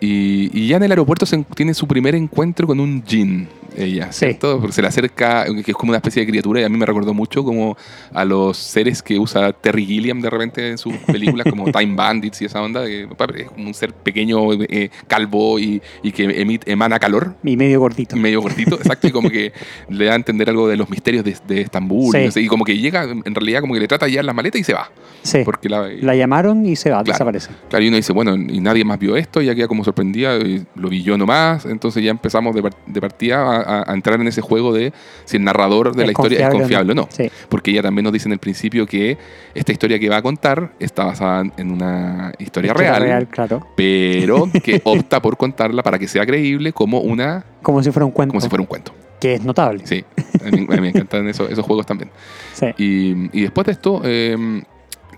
y, 0.00 0.50
y 0.58 0.68
ya 0.68 0.76
en 0.78 0.82
el 0.84 0.92
aeropuerto 0.92 1.26
se 1.26 1.36
en- 1.36 1.44
tiene 1.44 1.74
su 1.74 1.86
primer 1.86 2.14
encuentro 2.14 2.66
con 2.66 2.80
un 2.80 3.02
djinn. 3.02 3.48
Ella, 3.76 4.12
Sí. 4.12 4.26
¿cierto? 4.26 4.58
Porque 4.60 4.72
se 4.74 4.82
le 4.82 4.88
acerca, 4.88 5.44
que 5.64 5.70
es 5.70 5.76
como 5.76 5.90
una 5.90 5.98
especie 5.98 6.24
de 6.24 6.30
criatura 6.30 6.60
y 6.60 6.64
a 6.64 6.68
mí 6.68 6.76
me 6.76 6.86
recordó 6.86 7.14
mucho 7.14 7.44
como 7.44 7.76
a 8.12 8.24
los 8.24 8.56
seres 8.56 9.02
que 9.02 9.18
usa 9.18 9.52
Terry 9.52 9.86
Gilliam 9.86 10.20
de 10.20 10.30
repente 10.30 10.70
en 10.70 10.78
sus 10.78 10.94
películas, 10.98 11.46
como 11.48 11.64
Time 11.72 11.94
Bandits 11.94 12.42
y 12.42 12.44
esa 12.46 12.62
onda, 12.62 12.84
que 12.84 13.02
es 13.02 13.48
como 13.50 13.66
un 13.66 13.74
ser 13.74 13.92
pequeño, 13.92 14.52
eh, 14.54 14.90
calvo 15.06 15.58
y, 15.58 15.80
y 16.02 16.12
que 16.12 16.26
emit- 16.44 16.62
emana 16.66 16.98
calor. 16.98 17.34
Y 17.44 17.56
medio 17.56 17.80
gordito. 17.80 18.16
medio 18.16 18.42
cortito, 18.42 18.76
exacto, 18.76 19.06
y 19.08 19.10
como 19.10 19.30
que 19.30 19.52
le 19.88 20.04
da 20.06 20.12
a 20.12 20.16
entender 20.16 20.48
algo 20.50 20.68
de 20.68 20.76
los 20.76 20.88
misterios 20.90 21.24
de, 21.24 21.36
de 21.46 21.60
Estambul, 21.62 22.14
Sí. 22.14 22.24
no 22.24 22.30
sé, 22.30 22.40
y 22.42 22.46
como 22.46 22.64
que 22.64 22.76
llega, 22.78 23.02
en 23.04 23.34
realidad 23.34 23.60
como 23.60 23.74
que 23.74 23.80
le 23.80 23.88
trata 23.88 24.06
de 24.06 24.12
llevar 24.12 24.24
las 24.26 24.34
maletas 24.34 24.60
y 24.60 24.64
se 24.64 24.74
va, 24.74 24.90
Sí. 25.22 25.40
porque 25.44 25.68
la, 25.68 25.88
La 26.00 26.14
llamaron 26.14 26.64
y 26.66 26.76
se 26.76 26.90
va, 26.90 27.02
Claro. 27.02 27.12
desaparece. 27.12 27.50
claro, 27.68 27.84
y 27.84 27.88
uno 27.88 27.96
dice, 27.96 28.12
bueno, 28.12 28.34
y 28.36 28.60
nadie 28.60 28.84
más 28.84 28.98
vio 28.98 29.16
esto, 29.16 29.40
ya 29.42 29.54
queda 29.54 29.68
como 29.68 29.84
sorprendida, 29.84 30.36
y 30.38 30.64
lo 30.74 30.88
vi 30.88 31.02
yo 31.02 31.16
nomás, 31.18 31.64
entonces 31.66 32.02
ya 32.02 32.10
empezamos 32.10 32.54
de, 32.54 32.62
de 32.86 33.00
partida 33.00 33.40
a, 33.40 33.59
a- 33.60 33.90
a 33.90 33.94
entrar 33.94 34.20
en 34.20 34.26
ese 34.28 34.40
juego 34.40 34.72
de 34.72 34.92
si 35.24 35.36
el 35.36 35.44
narrador 35.44 35.94
de 35.94 36.02
¿Es 36.02 36.06
la 36.06 36.12
historia 36.12 36.48
es 36.48 36.54
confiable 36.54 36.92
o 36.92 36.94
no, 36.94 37.08
Sí. 37.10 37.30
porque 37.48 37.70
ella 37.70 37.82
también 37.82 38.04
nos 38.04 38.12
dice 38.12 38.28
en 38.28 38.32
el 38.32 38.38
principio 38.38 38.86
que 38.86 39.18
esta 39.54 39.72
historia 39.72 39.98
que 39.98 40.08
va 40.08 40.18
a 40.18 40.22
contar 40.22 40.72
está 40.78 41.04
basada 41.04 41.44
en 41.56 41.70
una 41.72 42.32
historia, 42.38 42.68
Historia 42.72 42.98
real, 42.98 43.28
claro. 43.28 43.66
pero 43.76 44.48
que 44.64 44.80
opta 44.84 45.20
por 45.22 45.36
contarla 45.36 45.82
para 45.82 45.98
que 45.98 46.08
sea 46.08 46.24
creíble 46.26 46.72
como 46.72 47.00
una 47.00 47.44
Como 47.62 47.82
si 47.82 47.90
fuera 47.90 48.04
un 48.06 48.12
cuento. 48.12 48.32
como 48.32 48.40
si 48.40 48.48
fuera 48.48 48.62
un 48.62 48.66
cuento. 48.68 48.92
Que 49.20 49.34
es 49.34 49.44
notable. 49.44 49.86
Sí, 49.86 50.02
a 50.46 50.50
mí, 50.50 50.66
a 50.68 50.72
mí 50.76 50.80
me 50.80 50.88
encantan 50.88 51.28
esos, 51.28 51.50
esos 51.50 51.64
juegos 51.66 51.84
también. 51.84 52.10
Sí. 52.54 52.66
Y, 52.78 53.38
y 53.38 53.42
después 53.42 53.66
de 53.66 53.72
esto, 53.72 54.00
eh, 54.02 54.34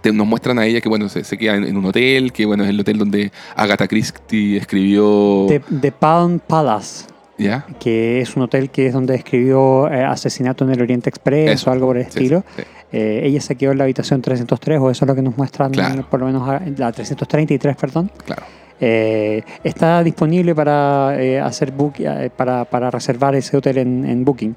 te- 0.00 0.12
nos 0.12 0.26
muestran 0.26 0.58
a 0.58 0.66
ella 0.66 0.80
que 0.80 0.88
bueno, 0.88 1.08
se, 1.08 1.22
se 1.22 1.38
queda 1.38 1.54
en, 1.54 1.62
en 1.62 1.76
un 1.76 1.84
hotel, 1.84 2.32
que 2.32 2.44
bueno, 2.44 2.64
es 2.64 2.70
el 2.70 2.80
hotel 2.80 2.98
donde 2.98 3.30
Agatha 3.54 3.86
Christie 3.86 4.56
escribió... 4.56 5.46
The, 5.46 5.60
The 5.80 5.92
Palm 5.92 6.40
Palace, 6.40 7.06
¿Ya? 7.38 7.66
que 7.80 8.20
es 8.20 8.36
un 8.36 8.42
hotel 8.42 8.70
que 8.70 8.86
es 8.86 8.92
donde 8.92 9.14
escribió 9.14 9.90
eh, 9.90 10.04
Asesinato 10.04 10.64
en 10.64 10.70
el 10.72 10.82
Oriente 10.82 11.08
Express 11.08 11.50
Eso. 11.50 11.70
o 11.70 11.72
algo 11.72 11.86
por 11.86 11.96
el 11.96 12.04
Sí, 12.04 12.08
estilo. 12.10 12.44
sí, 12.56 12.62
Eh, 12.92 13.22
ella 13.24 13.40
se 13.40 13.56
quedó 13.56 13.72
en 13.72 13.78
la 13.78 13.84
habitación 13.84 14.20
303, 14.20 14.78
o 14.78 14.90
eso 14.90 15.04
es 15.04 15.08
lo 15.08 15.14
que 15.14 15.22
nos 15.22 15.36
muestran, 15.38 15.70
Claro. 15.72 16.06
por 16.10 16.20
lo 16.20 16.26
menos 16.26 16.46
la 16.76 16.92
333, 16.92 17.74
perdón. 17.76 18.10
claro. 18.26 18.42
Eh, 18.84 19.42
está 19.62 20.02
disponible 20.02 20.54
para 20.56 21.14
eh, 21.16 21.38
hacer 21.40 21.70
book, 21.70 21.94
eh, 22.00 22.30
para, 22.36 22.64
para 22.64 22.90
reservar 22.90 23.34
ese 23.36 23.56
hotel 23.56 23.78
en, 23.78 24.04
en 24.04 24.24
Booking. 24.24 24.56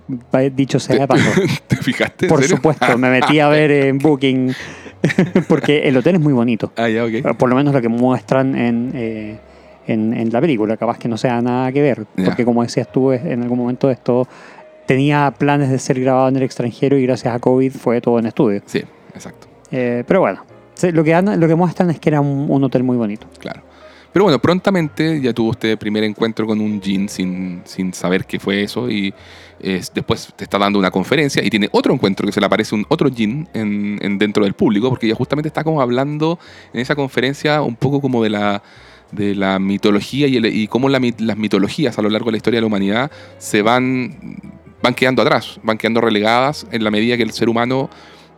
Dicho 0.56 0.80
sea 0.80 0.98
de 0.98 1.08
paso. 1.08 1.30
¿Te 1.68 1.76
fijaste? 1.78 2.28
Por 2.28 2.42
serio? 2.42 2.56
supuesto, 2.58 2.98
me 2.98 3.10
metí 3.12 3.40
a 3.40 3.48
ver 3.50 3.70
en 3.70 4.00
Booking 4.00 4.52
porque 5.48 5.88
el 5.88 5.96
hotel 5.98 6.16
es 6.16 6.22
muy 6.22 6.34
bonito. 6.34 6.72
Ah, 6.76 6.90
ya, 6.90 7.06
ok. 7.06 7.38
Por 7.38 7.50
lo 7.50 7.56
menos 7.56 7.72
lo 7.74 7.82
que 7.82 7.88
muestran 7.90 8.56
en, 8.56 8.92
eh, 8.96 9.38
en, 9.88 10.14
en 10.14 10.32
la 10.32 10.42
película, 10.42 10.78
capaz 10.78 10.98
que 10.98 11.08
no 11.08 11.18
sea 11.18 11.42
nada 11.42 11.72
que 11.72 11.82
ver. 11.82 12.06
Porque 12.24 12.44
como 12.46 12.64
decías 12.64 12.92
tú, 12.92 13.12
en 13.12 13.42
algún 13.44 13.58
momento 13.60 13.90
esto 13.90 14.28
tenía 14.86 15.34
planes 15.38 15.70
de 15.70 15.80
ser 15.80 16.00
grabado 16.00 16.28
en 16.30 16.36
el 16.38 16.44
extranjero 16.44 16.98
y 16.98 17.04
gracias 17.06 17.34
a 17.34 17.40
COVID 17.40 17.72
fue 17.72 18.02
todo 18.02 18.20
en 18.20 18.28
estudio. 18.28 18.62
Sí, 18.66 18.84
exacto, 19.14 19.48
Eh, 19.72 20.04
pero 20.08 20.20
bueno, 20.22 20.44
lo 20.94 21.04
que, 21.04 21.22
lo 21.22 21.48
que 21.48 21.56
muestran 21.56 21.90
es 21.90 22.00
que 22.00 22.10
era 22.10 22.22
un, 22.22 22.46
un 22.50 22.64
hotel 22.64 22.84
muy 22.84 22.98
bonito. 22.98 23.28
claro. 23.40 23.62
Pero 24.14 24.24
bueno, 24.24 24.40
prontamente 24.40 25.20
ya 25.20 25.34
tuvo 25.34 25.52
este 25.52 25.76
primer 25.76 26.06
encuentro 26.06 26.48
con 26.48 26.62
un 26.62 26.82
Jin 26.82 27.10
sin, 27.10 27.62
sin 27.66 27.94
saber 27.94 28.24
qué 28.24 28.40
fue 28.40 28.64
eso 28.64 28.90
y 28.90 29.14
eh, 29.60 29.82
después 29.94 30.32
te 30.38 30.46
está 30.46 30.58
dando 30.58 30.80
una 30.80 30.90
conferencia 30.90 31.44
y 31.44 31.50
tiene 31.50 31.68
otro 31.74 31.94
encuentro 31.94 32.26
que 32.26 32.32
se 32.32 32.40
le 32.40 32.46
aparece 32.46 32.76
un 32.76 32.86
otro 32.88 33.10
Jin 33.12 33.46
en, 33.54 34.00
en- 34.02 34.18
dentro 34.18 34.46
del 34.46 34.54
público 34.54 34.88
porque 34.88 35.08
ella 35.08 35.16
justamente 35.16 35.50
está 35.50 35.66
como 35.66 35.82
hablando 35.82 36.40
en 36.72 36.80
esa 36.80 36.96
conferencia 36.96 37.62
un 37.62 37.76
poco 37.76 38.00
como 38.00 38.24
de 38.24 38.30
la 38.30 38.64
de 39.12 39.36
la 39.36 39.60
mitología 39.60 40.28
y, 40.28 40.68
cómo 40.68 40.90
las 40.90 41.38
mitologías 41.38 41.98
a 41.98 42.02
lo 42.02 42.10
largo 42.10 42.28
de 42.28 42.32
la 42.34 42.38
historia 42.38 42.58
de 42.58 42.62
la 42.62 42.68
humanidad 42.68 43.12
se 43.38 43.62
van 43.62 44.38
van 44.82 44.94
quedando 44.94 45.24
atrás, 45.24 45.60
van 45.64 45.80
quedando 45.80 46.00
relegadas 46.00 46.68
en 46.72 46.84
la 46.84 46.92
medida 46.92 47.18
que 47.18 47.24
el 47.24 47.32
ser 47.32 47.50
humano 47.50 47.90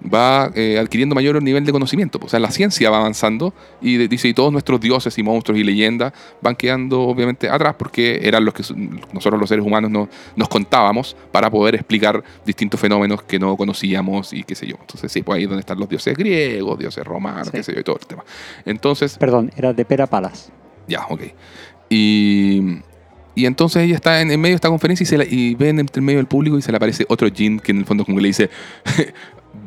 va 0.03 0.51
eh, 0.55 0.77
adquiriendo 0.79 1.15
mayor 1.15 1.41
nivel 1.41 1.65
de 1.65 1.71
conocimiento. 1.71 2.19
O 2.21 2.29
sea, 2.29 2.39
la 2.39 2.51
ciencia 2.51 2.89
va 2.89 2.97
avanzando 2.99 3.53
y 3.81 3.97
de- 3.97 4.07
dice, 4.07 4.27
y 4.27 4.33
todos 4.33 4.51
nuestros 4.51 4.79
dioses 4.79 5.17
y 5.17 5.23
monstruos 5.23 5.59
y 5.59 5.63
leyendas 5.63 6.13
van 6.41 6.55
quedando 6.55 7.01
obviamente 7.01 7.49
atrás 7.49 7.75
porque 7.77 8.19
eran 8.23 8.45
los 8.45 8.53
que 8.53 8.63
nosotros 9.11 9.39
los 9.39 9.49
seres 9.49 9.65
humanos 9.65 9.89
no- 9.89 10.07
nos 10.35 10.47
contábamos 10.49 11.15
para 11.31 11.49
poder 11.49 11.75
explicar 11.75 12.23
distintos 12.45 12.79
fenómenos 12.79 13.23
que 13.23 13.39
no 13.39 13.57
conocíamos 13.57 14.33
y 14.33 14.43
qué 14.43 14.53
sé 14.55 14.67
yo. 14.67 14.75
Entonces, 14.79 15.11
sí, 15.11 15.23
pues 15.23 15.37
ahí 15.37 15.43
es 15.43 15.49
donde 15.49 15.61
están 15.61 15.79
los 15.79 15.89
dioses 15.89 16.15
griegos, 16.15 16.77
dioses 16.77 17.03
romanos, 17.03 17.47
Sí. 17.47 17.51
qué 17.53 17.63
sé 17.63 17.73
yo, 17.73 17.79
y 17.79 17.83
todo 17.83 17.97
el 17.99 18.05
tema. 18.05 18.23
Entonces, 18.65 19.17
Perdón, 19.17 19.51
era 19.57 19.73
de 19.73 19.83
Pera 19.83 20.05
Palace. 20.07 20.51
ya, 20.87 21.05
ok. 21.09 21.21
Y, 21.89 22.61
y 23.35 23.45
entonces 23.45 23.83
ella 23.83 23.95
está 23.95 24.21
en, 24.21 24.29
en 24.31 24.39
medio 24.41 24.53
de 24.53 24.57
esta 24.57 24.69
conferencia 24.69 25.03
y, 25.03 25.07
se 25.07 25.17
la, 25.17 25.23
y 25.25 25.55
ve 25.55 25.69
en 25.69 25.79
el 25.79 26.01
medio 26.01 26.17
del 26.19 26.27
público 26.27 26.57
y 26.57 26.61
se 26.61 26.71
le 26.71 26.77
aparece 26.77 27.05
otro 27.09 27.27
Jin 27.33 27.59
que 27.59 27.71
en 27.71 27.79
el 27.79 27.85
fondo 27.85 28.03
como 28.05 28.17
que 28.17 28.21
le 28.23 28.27
dice, 28.29 28.49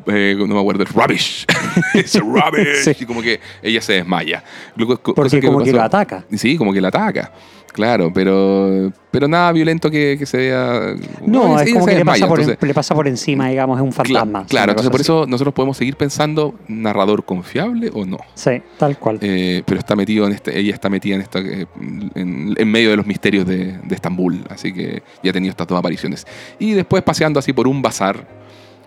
eh, 0.07 0.35
no 0.37 0.47
me 0.47 0.59
acuerdo, 0.59 0.83
rubbish. 0.85 1.45
es 1.93 2.19
rubbish. 2.19 2.83
Sí. 2.83 2.91
Y 2.99 3.05
como 3.05 3.21
que 3.21 3.39
ella 3.61 3.81
se 3.81 3.93
desmaya. 3.93 4.43
Luego, 4.75 4.97
Porque 5.01 5.41
como 5.41 5.59
que 5.59 5.65
pasó- 5.71 5.77
lo 5.77 5.83
ataca. 5.83 6.25
Sí, 6.35 6.57
como 6.57 6.73
que 6.73 6.81
la 6.81 6.87
ataca. 6.89 7.31
Claro, 7.73 8.11
pero, 8.13 8.91
pero 9.11 9.29
nada 9.29 9.49
violento 9.53 9.89
que, 9.89 10.17
que 10.19 10.25
se 10.25 10.35
vea. 10.35 10.93
No, 11.25 11.39
Bueno, 11.47 11.59
es 11.61 11.71
como 11.73 11.85
que 11.85 11.95
le 11.95 12.03
pasa, 12.03 12.27
por, 12.27 12.39
entonces- 12.41 12.67
le 12.67 12.73
pasa 12.73 12.93
por 12.93 13.07
encima, 13.07 13.47
digamos, 13.47 13.77
es 13.77 13.83
un 13.83 13.93
fantasma. 13.93 14.45
Claro, 14.45 14.71
entonces 14.73 14.91
por 14.91 14.99
así. 14.99 15.03
eso 15.05 15.25
nosotros 15.25 15.53
podemos 15.53 15.77
seguir 15.77 15.95
pensando, 15.95 16.53
narrador 16.67 17.23
confiable 17.23 17.89
o 17.93 18.05
no. 18.05 18.17
Sí, 18.33 18.61
tal 18.77 18.97
cual. 18.99 19.19
Eh, 19.21 19.63
pero 19.65 19.79
está 19.79 19.95
metido 19.95 20.27
en 20.27 20.33
este, 20.33 20.59
ella 20.59 20.73
está 20.73 20.89
metida 20.89 21.15
en, 21.15 21.21
esta, 21.21 21.39
eh, 21.39 21.65
en, 22.15 22.53
en 22.57 22.67
medio 22.69 22.89
de 22.89 22.97
los 22.97 23.05
misterios 23.05 23.47
de, 23.47 23.77
de 23.81 23.95
Estambul, 23.95 24.41
así 24.49 24.73
que 24.73 25.01
ya 25.23 25.29
ha 25.29 25.33
tenido 25.33 25.51
estas 25.51 25.67
dos 25.67 25.79
apariciones. 25.79 26.27
Y 26.59 26.71
después 26.73 27.03
paseando 27.03 27.39
así 27.39 27.53
por 27.53 27.69
un 27.69 27.81
bazar, 27.81 28.40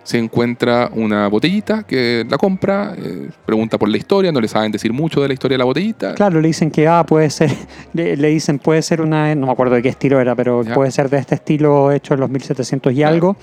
se 0.04 0.18
encuentra 0.18 0.90
una 0.94 1.26
botellita 1.28 1.82
que 1.82 2.24
la 2.28 2.36
compra, 2.38 2.94
eh, 2.96 3.30
pregunta 3.44 3.78
por 3.78 3.88
la 3.88 3.96
historia, 3.96 4.30
no 4.30 4.40
le 4.40 4.46
saben 4.48 4.70
decir 4.70 4.92
mucho 4.92 5.20
de 5.22 5.28
la 5.28 5.34
historia 5.34 5.54
de 5.54 5.58
la 5.58 5.64
botellita. 5.64 6.14
Claro, 6.14 6.40
le 6.40 6.48
dicen 6.48 6.70
que 6.70 6.86
ah, 6.86 7.04
puede 7.04 7.30
ser, 7.30 7.50
le, 7.94 8.16
le 8.16 8.28
dicen 8.28 8.58
puede 8.58 8.82
ser 8.82 9.00
una, 9.00 9.34
no 9.34 9.46
me 9.46 9.52
acuerdo 9.52 9.74
de 9.74 9.82
qué 9.82 9.88
estilo 9.88 10.20
era, 10.20 10.34
pero 10.36 10.62
Ya. 10.62 10.74
puede 10.74 10.90
ser 10.90 11.10
de 11.10 11.18
este 11.18 11.34
estilo 11.34 11.90
hecho 11.90 12.14
en 12.14 12.20
los 12.20 12.30
1700 12.30 12.92
y 12.92 12.96
Claro. 12.96 13.12
algo. 13.14 13.36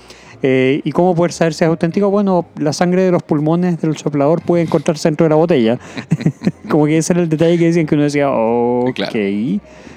Eh, 0.44 0.80
¿Y 0.84 0.90
cómo 0.90 1.14
poder 1.14 1.32
saber 1.32 1.54
si 1.54 1.62
es 1.64 1.68
auténtico? 1.68 2.10
Bueno, 2.10 2.46
la 2.56 2.72
sangre 2.72 3.02
de 3.02 3.12
los 3.12 3.22
pulmones 3.22 3.80
del 3.80 3.96
soplador 3.96 4.42
puede 4.42 4.64
encontrarse 4.64 5.08
dentro 5.08 5.24
de 5.24 5.30
la 5.30 5.36
botella. 5.36 5.78
Como 6.68 6.86
que 6.86 6.98
ese 6.98 7.12
era 7.12 7.22
el 7.22 7.28
detalle 7.28 7.58
que 7.58 7.66
decían 7.66 7.86
que 7.86 7.94
uno 7.94 8.04
decía, 8.04 8.28
ok. 8.30 8.92
Claro. 8.94 9.12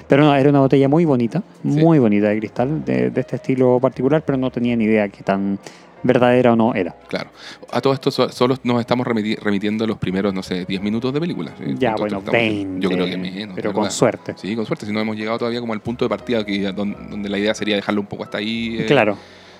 Pero 0.08 0.22
no, 0.22 0.34
era 0.36 0.50
una 0.50 0.60
botella 0.60 0.88
muy 0.88 1.04
bonita, 1.04 1.42
muy 1.64 1.98
bonita 1.98 2.28
de 2.28 2.38
cristal, 2.38 2.84
de, 2.84 3.10
de 3.10 3.20
este 3.20 3.36
estilo 3.36 3.80
particular, 3.80 4.22
pero 4.24 4.38
no 4.38 4.50
tenía 4.52 4.76
ni 4.76 4.84
idea 4.84 5.08
qué 5.08 5.24
tan 5.24 5.58
verdadera 6.06 6.52
o 6.52 6.56
no 6.56 6.74
era. 6.74 6.94
Claro. 7.08 7.30
A 7.70 7.80
todo 7.80 7.92
esto 7.92 8.10
so- 8.10 8.28
solo 8.30 8.56
nos 8.62 8.80
estamos 8.80 9.06
remiti- 9.06 9.38
remitiendo 9.38 9.84
a 9.84 9.86
los 9.86 9.98
primeros, 9.98 10.32
no 10.32 10.42
sé, 10.42 10.64
10 10.64 10.80
minutos 10.82 11.12
de 11.12 11.20
película. 11.20 11.52
Ya, 11.58 11.64
Entonces, 11.64 11.94
bueno, 11.98 12.18
estamos- 12.18 12.32
20. 12.32 12.80
Yo 12.84 12.90
creo 12.90 13.06
que 13.06 13.16
menos. 13.16 13.54
Pero 13.56 13.72
con 13.72 13.90
suerte. 13.90 14.34
Sí, 14.36 14.54
con 14.56 14.64
suerte. 14.66 14.86
Si 14.86 14.92
no 14.92 15.00
hemos 15.00 15.16
llegado 15.16 15.38
todavía 15.38 15.60
como 15.60 15.72
al 15.72 15.80
punto 15.80 16.04
de 16.04 16.08
partida 16.08 16.44
que, 16.44 16.72
donde 16.72 17.28
la 17.28 17.38
idea 17.38 17.54
sería 17.54 17.76
dejarlo 17.76 18.00
un 18.00 18.06
poco 18.06 18.24
hasta 18.24 18.38
ahí. 18.38 18.76
eh, 18.80 18.86
Claro. 18.86 19.16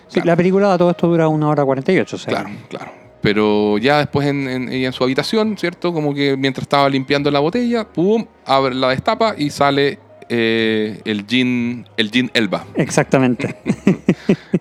Sí, 0.08 0.14
claro. 0.14 0.26
La 0.26 0.36
película 0.36 0.72
de 0.72 0.78
todo 0.78 0.90
esto 0.90 1.08
dura 1.08 1.26
una 1.28 1.48
hora 1.48 1.64
48, 1.64 2.16
o 2.16 2.18
sea. 2.18 2.32
Claro, 2.32 2.50
claro. 2.68 2.92
Pero 3.20 3.76
ya 3.78 3.98
después 3.98 4.28
en, 4.28 4.48
en- 4.48 4.68
ella 4.68 4.86
en 4.88 4.92
su 4.92 5.02
habitación, 5.02 5.56
¿cierto? 5.58 5.92
Como 5.92 6.14
que 6.14 6.36
mientras 6.36 6.62
estaba 6.62 6.88
limpiando 6.88 7.28
la 7.30 7.40
botella, 7.40 7.84
¡pum! 7.88 8.24
Abre, 8.44 8.74
la 8.74 8.90
destapa 8.90 9.34
y 9.36 9.50
sale 9.50 9.98
eh, 10.28 11.00
el 11.04 11.26
gin, 11.26 11.86
el 11.96 12.10
gin 12.10 12.30
Elba. 12.34 12.64
Exactamente. 12.74 13.56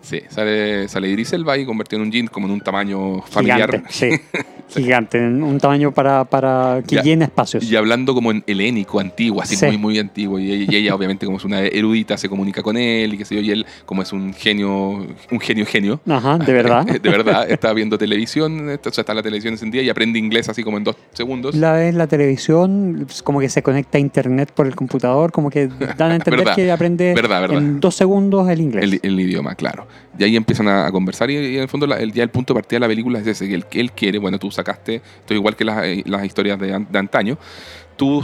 Sí, 0.02 0.22
sale, 0.30 0.88
sale 0.88 1.10
Idris 1.10 1.34
Elba 1.34 1.58
y 1.58 1.66
convirtió 1.66 1.98
en 1.98 2.04
un 2.04 2.12
gin 2.12 2.28
como 2.28 2.46
en 2.46 2.54
un 2.54 2.62
tamaño 2.62 3.22
familiar. 3.24 3.72
Gigante, 3.72 3.92
sí. 3.92 4.10
Gigante, 4.70 5.18
en 5.20 5.44
un 5.44 5.60
tamaño 5.60 5.94
para, 5.94 6.26
para 6.26 6.82
que 6.88 6.96
Ya. 6.96 7.02
llene 7.04 7.26
espacios. 7.26 7.64
Y 7.64 7.76
hablando 7.76 8.14
como 8.14 8.32
en 8.32 8.44
helénico, 8.48 9.00
antiguo, 9.00 9.42
así 9.42 9.56
Sí. 9.56 9.66
muy, 9.68 9.78
muy 9.78 10.00
antiguo. 10.00 10.40
Y 10.40 10.52
ella, 10.52 10.72
y 10.72 10.76
ella, 10.76 10.96
obviamente, 10.96 11.26
como 11.26 11.38
es 11.38 11.46
una 11.46 11.62
erudita, 11.62 12.18
se 12.18 12.28
comunica 12.30 12.62
con 12.64 12.76
él 12.78 13.14
y 13.14 13.18
qué 13.18 13.26
sé 13.26 13.36
yo. 13.36 13.42
Y 13.42 13.52
él, 13.52 13.66
como 13.86 14.02
es 14.02 14.12
un 14.14 14.34
genio, 14.34 15.06
un 15.32 15.40
genio, 15.40 15.66
genio. 15.66 16.00
Ajá, 16.08 16.38
de 16.38 16.54
verdad. 16.54 16.86
De 17.06 17.10
verdad, 17.10 17.46
está 17.50 17.72
viendo 17.74 17.98
televisión, 17.98 18.70
está, 18.70 18.90
o 18.90 18.94
sea, 18.94 19.02
está 19.04 19.14
la 19.14 19.22
televisión 19.24 19.54
encendida 19.54 19.82
y 19.84 19.90
aprende 19.90 20.18
inglés 20.20 20.50
así 20.50 20.64
como 20.64 20.78
en 20.78 20.84
dos 20.84 20.96
segundos. 21.14 21.56
La 21.56 21.74
vez 21.74 21.94
la 21.94 22.08
televisión, 22.08 23.04
pues, 23.06 23.22
como 23.22 23.40
que 23.40 23.50
se 23.50 23.62
conecta 23.64 23.98
a 23.98 24.02
internet 24.02 24.52
por 24.54 24.68
el 24.68 24.76
computador, 24.76 25.32
como 25.32 25.50
que 25.50 25.68
dan 25.68 26.12
a 26.12 26.16
entender 26.16 26.40
Verdad, 26.40 26.56
que 26.56 26.72
aprende 26.72 27.14
verdad, 27.14 27.42
verdad. 27.42 27.58
en 27.58 27.80
dos 27.80 27.96
segundos 27.96 28.50
el 28.50 28.62
inglés. 28.62 28.84
El, 28.84 29.00
el 29.04 29.20
idioma, 29.20 29.56
claro. 29.56 29.88
Y 30.18 30.24
ahí 30.24 30.36
empiezan 30.36 30.68
a, 30.70 30.92
conversar 30.92 31.30
y, 31.30 31.36
y 31.36 31.56
en 31.58 31.64
el 31.64 31.68
fondo 31.68 31.86
la- 31.88 32.00
el, 32.00 32.12
ya 32.14 32.24
el 32.24 32.30
punto 32.30 32.54
de 32.54 32.60
partida 32.62 32.78
de 32.78 32.80
la 32.82 32.88
película 32.88 33.20
es 33.20 33.28
ese, 33.28 33.48
que 33.50 33.62
que 33.62 33.80
él 33.82 33.92
quiere, 33.92 34.18
bueno, 34.20 34.40
tú 34.40 34.52
sacaste, 34.56 34.96
esto 34.96 35.34
es 35.34 35.38
igual 35.38 35.56
que 35.56 35.64
las, 35.66 35.84
eh, 35.86 36.02
las 36.06 36.26
historias 36.26 36.60
de, 36.60 36.74
an- 36.74 36.88
de 36.90 37.00
antaño, 37.00 37.38
tú 37.96 38.24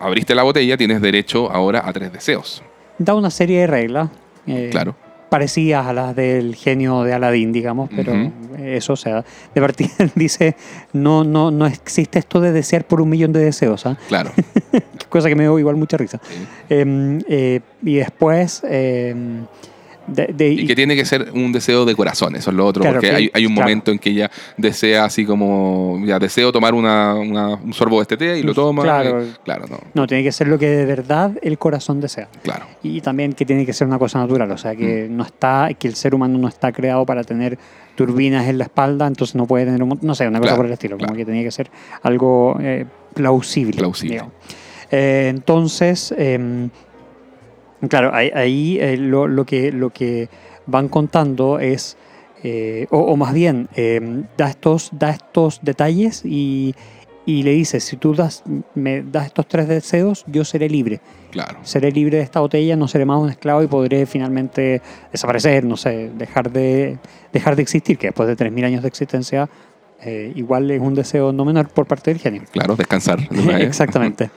abriste 0.00 0.34
la 0.34 0.42
botella, 0.42 0.76
tienes 0.76 1.00
derecho 1.00 1.50
ahora 1.50 1.82
a 1.86 1.92
tres 1.92 2.12
deseos. 2.12 2.62
Da 2.98 3.14
una 3.14 3.30
serie 3.30 3.60
de 3.60 3.66
reglas. 3.66 4.08
eh, 4.46 4.68
Claro. 4.70 4.94
Parecidas 5.28 5.84
a 5.86 5.92
las 5.92 6.14
del 6.14 6.54
genio 6.54 7.02
de 7.02 7.12
Aladdin, 7.12 7.50
digamos, 7.52 7.90
pero 7.94 8.14
eso, 8.58 8.92
o 8.92 8.96
sea, 8.96 9.24
de 9.54 9.60
partida 9.60 9.90
dice, 10.14 10.54
no, 10.92 11.24
no, 11.24 11.50
no 11.50 11.66
existe 11.66 12.20
esto 12.20 12.40
de 12.40 12.52
desear 12.52 12.84
por 12.86 13.00
un 13.00 13.08
millón 13.08 13.32
de 13.32 13.40
deseos, 13.40 13.86
¿ah? 13.86 13.98
Claro. 14.06 14.30
cosa 15.08 15.28
que 15.28 15.34
me 15.34 15.42
dio 15.42 15.58
igual 15.58 15.74
mucha 15.74 15.96
risa. 15.96 16.20
Sí. 16.22 16.46
Eh, 16.70 17.18
eh, 17.28 17.60
y 17.82 17.96
después 17.96 18.62
eh, 18.68 19.14
De- 20.06 20.26
de- 20.28 20.48
Y 20.52 20.66
que 20.66 20.74
tiene 20.76 20.94
que 20.94 21.04
ser 21.04 21.30
un 21.34 21.50
deseo 21.52 21.84
de 21.84 21.94
corazón, 21.96 22.36
eso 22.36 22.50
es 22.50 22.56
lo 22.56 22.64
otro, 22.64 22.82
Claro, 22.82 22.96
porque 22.96 23.08
que- 23.10 23.16
hay, 23.16 23.30
hay 23.34 23.44
un 23.46 23.54
claro. 23.54 23.64
momento 23.68 23.90
en 23.90 23.98
que 23.98 24.10
ella 24.10 24.30
desea 24.56 25.04
así 25.04 25.24
como, 25.24 26.00
ya 26.04 26.18
deseo 26.18 26.52
tomar 26.52 26.74
una, 26.74 27.14
una- 27.14 27.54
un 27.56 27.72
sorbo 27.72 27.96
de 27.96 28.02
este 28.02 28.16
té 28.16 28.38
y 28.38 28.42
lo 28.42 28.54
toma. 28.54 28.82
Claro. 28.84 29.24
y- 29.24 29.30
claro, 29.44 29.64
no, 29.68 29.78
No, 29.94 30.06
tiene 30.06 30.22
que 30.22 30.30
ser 30.32 30.46
lo 30.48 30.58
que 30.58 30.68
de 30.68 30.84
verdad 30.84 31.32
el 31.42 31.58
corazón 31.58 32.00
desea. 32.00 32.28
claro. 32.42 32.66
Y 32.82 33.00
también 33.00 33.32
que 33.32 33.44
tiene 33.44 33.66
que 33.66 33.72
ser 33.72 33.86
una 33.88 33.98
cosa 33.98 34.18
natural, 34.20 34.50
o 34.52 34.58
sea, 34.58 34.74
Mm. 34.74 34.76
que 34.76 35.06
no 35.10 35.24
está, 35.24 35.70
que 35.78 35.88
el 35.88 35.96
ser 35.96 36.14
humano 36.14 36.38
no 36.38 36.46
está 36.48 36.70
creado 36.72 37.04
para 37.04 37.24
tener 37.24 37.58
turbinas 37.96 38.46
en 38.48 38.58
la 38.58 38.64
espalda, 38.64 39.06
entonces 39.06 39.34
no 39.34 39.46
puede 39.46 39.64
tener 39.64 39.82
un, 39.82 39.98
no 40.02 40.14
sé, 40.14 40.28
una 40.28 40.38
cosa 40.40 40.54
por 40.54 40.66
el 40.66 40.72
estilo, 40.72 40.98
como 40.98 41.14
que 41.14 41.24
tenía 41.24 41.42
que 41.42 41.50
ser 41.50 41.68
algo 42.02 42.58
eh, 42.60 42.84
plausible. 43.14 43.76
Plausible. 43.78 44.22
Eh, 44.90 45.26
entonces, 45.30 46.14
em, 46.16 46.70
claro, 47.88 48.14
ahí, 48.14 48.30
ahí, 48.34 48.78
eh, 48.80 48.96
lo, 48.96 49.28
lo 49.28 49.44
que, 49.44 49.72
lo 49.72 49.90
que 49.90 50.28
van 50.66 50.88
contando 50.88 51.58
es, 51.58 51.96
eh, 52.42 52.86
o, 52.90 52.98
o 52.98 53.16
más 53.16 53.32
bien, 53.34 53.68
em, 53.74 54.24
da, 54.36 54.48
estos, 54.48 54.90
da 54.92 55.10
estos 55.10 55.60
detalles 55.62 56.22
y, 56.24 56.74
y 57.24 57.42
le 57.42 57.52
dice, 57.52 57.80
si 57.80 57.96
tú 57.96 58.14
das, 58.14 58.44
me 58.74 59.02
das 59.02 59.26
estos 59.26 59.46
tres 59.48 59.68
deseos, 59.68 60.24
yo 60.28 60.44
seré 60.44 60.68
libre 60.68 61.00
Claro. 61.30 61.58
seré 61.62 61.90
libre 61.92 62.18
de 62.18 62.22
esta 62.22 62.40
botella, 62.40 62.76
no 62.76 62.88
seré 62.88 63.04
más 63.04 63.18
un 63.18 63.28
esclavo 63.28 63.62
y 63.62 63.66
podré 63.66 64.06
finalmente 64.06 64.80
desaparecer, 65.12 65.64
no 65.64 65.76
sé, 65.76 66.10
dejar 66.16 66.50
de, 66.50 66.98
dejar 67.32 67.56
de 67.56 67.62
existir, 67.62 67.98
que 67.98 68.06
después 68.06 68.26
de 68.28 68.36
3.000 68.36 68.64
años 68.64 68.82
de 68.82 68.88
existencia 68.88 69.48
eh, 70.00 70.32
igual 70.36 70.70
es 70.70 70.80
un 70.80 70.94
deseo 70.94 71.32
no 71.32 71.44
menor 71.44 71.68
por 71.68 71.86
parte 71.86 72.10
del 72.12 72.20
genio. 72.20 72.42
Claro, 72.52 72.76
descansar. 72.76 73.18
Exactamente. 73.60 74.30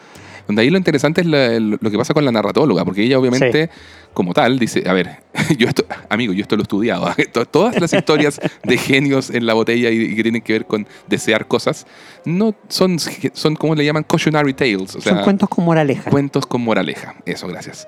Donde 0.50 0.64
ahí 0.64 0.72
lo 0.72 0.78
interesante 0.80 1.22
es 1.22 1.28
la- 1.28 1.60
lo 1.60 1.92
que 1.92 1.98
pasa 2.00 2.16
con 2.16 2.26
la 2.26 2.32
narratóloga, 2.32 2.84
porque 2.84 3.04
ella 3.04 3.20
obviamente, 3.20 3.70
como 4.16 4.34
tal, 4.34 4.58
dice, 4.58 4.82
a 4.88 4.94
ver, 4.94 5.18
yo 5.60 5.68
esto, 5.68 5.86
amigo, 6.10 6.34
yo 6.34 6.42
esto 6.42 6.56
lo 6.56 6.64
he 6.64 6.64
estudiado, 6.64 7.08
To- 7.32 7.46
todas 7.46 7.80
las 7.80 7.94
historias 7.94 8.42
de 8.64 8.78
genios 8.80 9.30
en 9.30 9.46
la 9.46 9.54
botella 9.54 9.92
y, 9.92 10.16
que 10.16 10.24
tienen 10.24 10.42
que 10.42 10.54
ver 10.54 10.66
con 10.66 10.88
desear 11.08 11.48
cosas, 11.48 11.86
no 12.26 12.56
son, 12.68 12.98
son 13.34 13.56
como 13.56 13.76
le 13.76 13.86
llaman 13.86 14.02
cautionary 14.04 14.56
tales, 14.56 14.96
o 14.96 15.02
sea, 15.02 15.14
Son 15.18 15.24
cuentos 15.24 15.50
con 15.50 15.66
moraleja. 15.66 16.10
cuentos 16.10 16.48
con 16.48 16.62
moraleja. 16.62 17.14
Eso, 17.28 17.48
gracias. 17.48 17.88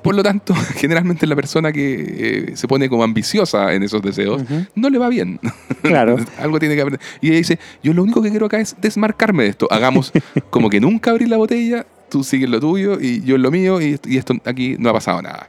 Por 0.00 0.14
lo 0.14 0.22
tanto, 0.22 0.54
generalmente 0.76 1.26
la 1.26 1.34
persona 1.34 1.72
que 1.72 2.50
eh, 2.52 2.56
se 2.56 2.68
pone 2.68 2.88
como 2.88 3.02
ambiciosa 3.02 3.74
en 3.74 3.82
esos 3.82 4.00
deseos, 4.00 4.42
Ujú. 4.42 4.64
no 4.76 4.90
le 4.90 4.98
va 4.98 5.08
bien. 5.08 5.40
Claro. 5.82 6.16
Algo 6.38 6.60
tiene 6.60 6.76
que 6.76 6.82
aprender. 6.82 7.00
Y 7.20 7.30
ella 7.30 7.38
dice, 7.38 7.58
yo 7.82 7.92
lo 7.92 8.04
único 8.04 8.22
que 8.22 8.30
quiero 8.30 8.46
acá 8.46 8.60
es 8.60 8.76
desmarcarme 8.80 9.42
de 9.42 9.48
esto. 9.50 9.66
Hagamos 9.72 10.12
como 10.50 10.70
que 10.70 10.78
nunca 10.78 11.10
abrí 11.10 11.26
la 11.26 11.36
botella, 11.36 11.84
tú 12.08 12.22
sigues 12.24 12.48
lo 12.48 12.60
tuyo 12.60 12.98
y 13.00 13.22
yo 13.24 13.36
en 13.36 13.42
lo 13.42 13.50
mío 13.50 13.80
y, 13.80 13.98
y 14.06 14.16
esto 14.16 14.34
aquí 14.44 14.76
no 14.78 14.90
ha 14.90 14.92
pasado 14.92 15.22
nada. 15.22 15.48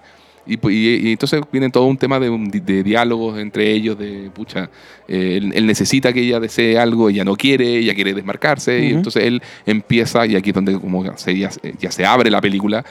Y, 0.49 0.53
y- 0.69 1.09
y 1.09 1.11
entonces 1.11 1.41
viene 1.51 1.69
todo 1.69 1.85
un 1.87 1.97
tema 1.97 2.19
de, 2.21 2.29
de 2.29 2.81
diálogos 2.83 3.37
entre 3.37 3.69
ellos, 3.73 3.97
de 3.99 4.29
pucha, 4.33 4.69
eh, 5.07 5.39
él, 5.41 5.51
él 5.53 5.65
necesita 5.67 6.13
que 6.13 6.21
ella 6.21 6.39
desee 6.39 6.79
algo, 6.79 7.09
ella 7.09 7.25
no 7.25 7.35
quiere, 7.35 7.77
ella 7.79 7.93
quiere 7.93 8.13
desmarcarse, 8.13 8.79
y 8.79 8.87
Ujú. 8.87 8.97
entonces 8.99 9.23
él 9.25 9.41
empieza, 9.65 10.25
y 10.25 10.37
aquí 10.37 10.51
es 10.51 10.55
donde 10.55 10.79
como 10.79 11.03
se, 11.17 11.37
ya, 11.37 11.49
ya 11.79 11.91
se 11.91 12.05
abre 12.05 12.31
la 12.31 12.39
película, 12.39 12.85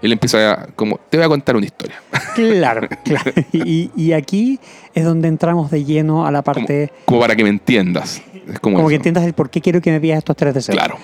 él 0.00 0.10
empieza 0.10 0.52
a, 0.52 0.66
como, 0.68 0.98
te 1.10 1.18
voy 1.18 1.26
a 1.26 1.28
contar 1.28 1.54
una 1.54 1.66
historia. 1.66 1.96
Claro, 2.34 2.88
claro. 3.04 3.30
Y, 3.52 3.90
y 3.94 4.12
aquí 4.12 4.58
es 4.94 5.04
donde 5.04 5.28
entramos 5.28 5.70
de 5.70 5.84
lleno 5.84 6.26
a 6.26 6.30
la 6.32 6.40
parte, 6.40 6.90
como 7.04 7.20
para 7.20 7.36
que 7.36 7.42
me 7.44 7.50
entiendas. 7.50 8.22
Es 8.50 8.58
como, 8.58 8.76
como 8.78 8.88
que 8.88 8.94
entiendas 8.94 9.24
el 9.24 9.34
por 9.34 9.50
qué 9.50 9.60
quiero 9.60 9.82
que 9.82 9.90
me 9.92 10.00
pidas 10.00 10.16
estos 10.16 10.34
tres 10.34 10.54
deseos. 10.54 10.78
Claro. 10.78 10.96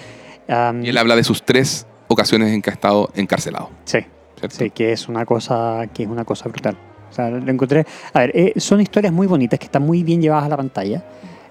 Am, 0.48 0.82
Y 0.82 0.88
él 0.88 0.96
habla 0.96 1.14
de 1.16 1.22
sus 1.22 1.42
tres 1.44 1.86
ocasiones 2.08 2.52
en 2.52 2.62
que 2.62 2.70
ha 2.70 2.72
estado 2.72 3.10
encarcelado. 3.14 3.70
sí. 3.84 3.98
¿cierto? 4.38 4.56
Sí, 4.56 4.70
que 4.70 4.92
es 4.92 5.08
una 5.08 5.24
cosa, 5.26 5.82
que 5.92 6.04
es 6.04 6.08
una 6.08 6.24
cosa 6.24 6.48
brutal. 6.48 6.76
O 7.10 7.12
sea, 7.12 7.28
lo 7.28 7.50
encontré. 7.50 7.84
A 8.12 8.20
ver, 8.20 8.30
eh, 8.36 8.52
son 8.58 8.80
historias 8.80 9.12
muy 9.12 9.26
bonitas 9.26 9.58
que 9.58 9.64
están 9.64 9.82
muy 9.82 10.04
bien 10.04 10.22
llevadas 10.22 10.44
a 10.44 10.48
la 10.50 10.56
pantalla, 10.56 11.02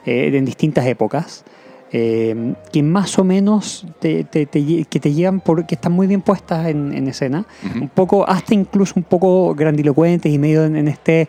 eh, 0.06 0.32
en 0.34 0.46
distintas 0.46 0.86
épocas, 0.86 1.44
eh, 1.92 2.54
que 2.72 2.82
más 2.84 3.20
o 3.20 3.26
menos 3.26 3.86
te, 4.00 4.24
te- 4.24 4.46
te 4.46 4.86
que 4.86 5.00
te 5.02 5.12
llevan 5.14 5.42
por, 5.42 5.66
que 5.66 5.76
están 5.76 5.92
muy 5.92 6.08
bien 6.08 6.22
puestas 6.22 6.68
en, 6.68 6.94
en 6.94 7.10
escena, 7.10 7.46
un 7.76 7.90
poco, 7.90 8.26
hasta 8.26 8.54
incluso 8.54 8.94
un 8.96 9.04
poco 9.04 9.54
grandilocuentes 9.54 10.32
y 10.32 10.38
medio 10.40 10.64
en, 10.64 10.78
en 10.78 10.88
este. 10.88 11.28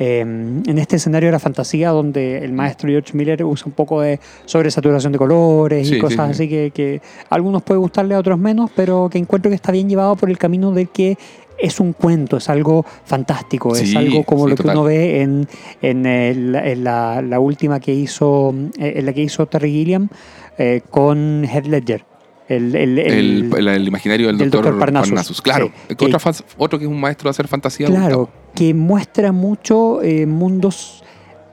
Eh, 0.00 0.20
en 0.20 0.78
este 0.78 0.96
escenario 0.96 1.28
de 1.28 1.32
la 1.32 1.38
fantasía 1.38 1.90
donde 1.90 2.38
el 2.44 2.52
maestro 2.52 2.88
George 2.88 3.16
Miller 3.16 3.44
usa 3.44 3.66
un 3.66 3.72
poco 3.74 4.00
de 4.00 4.18
sobresaturación 4.46 5.12
de 5.12 5.18
colores 5.18 5.86
Sí, 5.88 5.96
y 5.96 5.98
cosas 5.98 6.26
sí. 6.36 6.42
así 6.44 6.48
que, 6.48 6.72
que 6.74 7.00
a 7.28 7.34
algunos 7.36 7.62
puede 7.62 7.78
gustarle, 7.78 8.14
a 8.14 8.18
otros 8.18 8.38
menos, 8.38 8.70
pero 8.74 9.08
que 9.12 9.18
encuentro 9.18 9.50
que 9.50 9.54
está 9.54 9.70
bien 9.72 9.88
llevado 9.88 10.16
por 10.16 10.28
el 10.30 10.38
camino 10.38 10.72
de 10.72 10.86
que 10.86 11.16
es 11.58 11.78
un 11.78 11.92
cuento, 11.92 12.38
es 12.38 12.48
algo 12.48 12.86
fantástico, 13.04 13.76
es 13.76 13.94
algo 13.94 14.24
como 14.24 14.44
sí, 14.44 14.50
lo 14.50 14.56
que 14.56 14.62
total. 14.62 14.76
uno 14.78 14.84
ve 14.86 15.20
en, 15.20 15.46
en, 15.82 16.06
el- 16.06 16.54
en 16.56 16.84
la, 16.84 17.20
la 17.20 17.38
última 17.38 17.78
que 17.80 17.92
hizo, 17.92 18.54
eh, 18.78 18.94
en 18.96 19.04
la 19.04 19.12
que 19.12 19.20
hizo 19.20 19.44
Terry 19.44 19.70
Gilliam 19.70 20.08
eh, 20.56 20.80
con 20.88 21.44
Heath 21.44 21.66
Ledger. 21.66 22.04
El, 22.50 22.74
el- 22.74 22.98
el- 22.98 23.86
imaginario 23.88 24.26
del 24.26 24.38
del 24.38 24.50
doctor. 24.50 24.78
Parnassus. 24.78 25.08
Parnassus. 25.10 25.40
Claro. 25.42 25.70
Sí. 25.88 26.42
Otro 26.58 26.78
que 26.78 26.84
es 26.84 26.90
un 26.90 27.00
maestro 27.00 27.28
de 27.28 27.30
hacer 27.30 27.46
fantasía. 27.48 27.86
claro, 27.86 28.28
que 28.54 28.74
muestra 28.74 29.30
mucho 29.32 30.02
eh, 30.02 30.26
mundos 30.26 31.04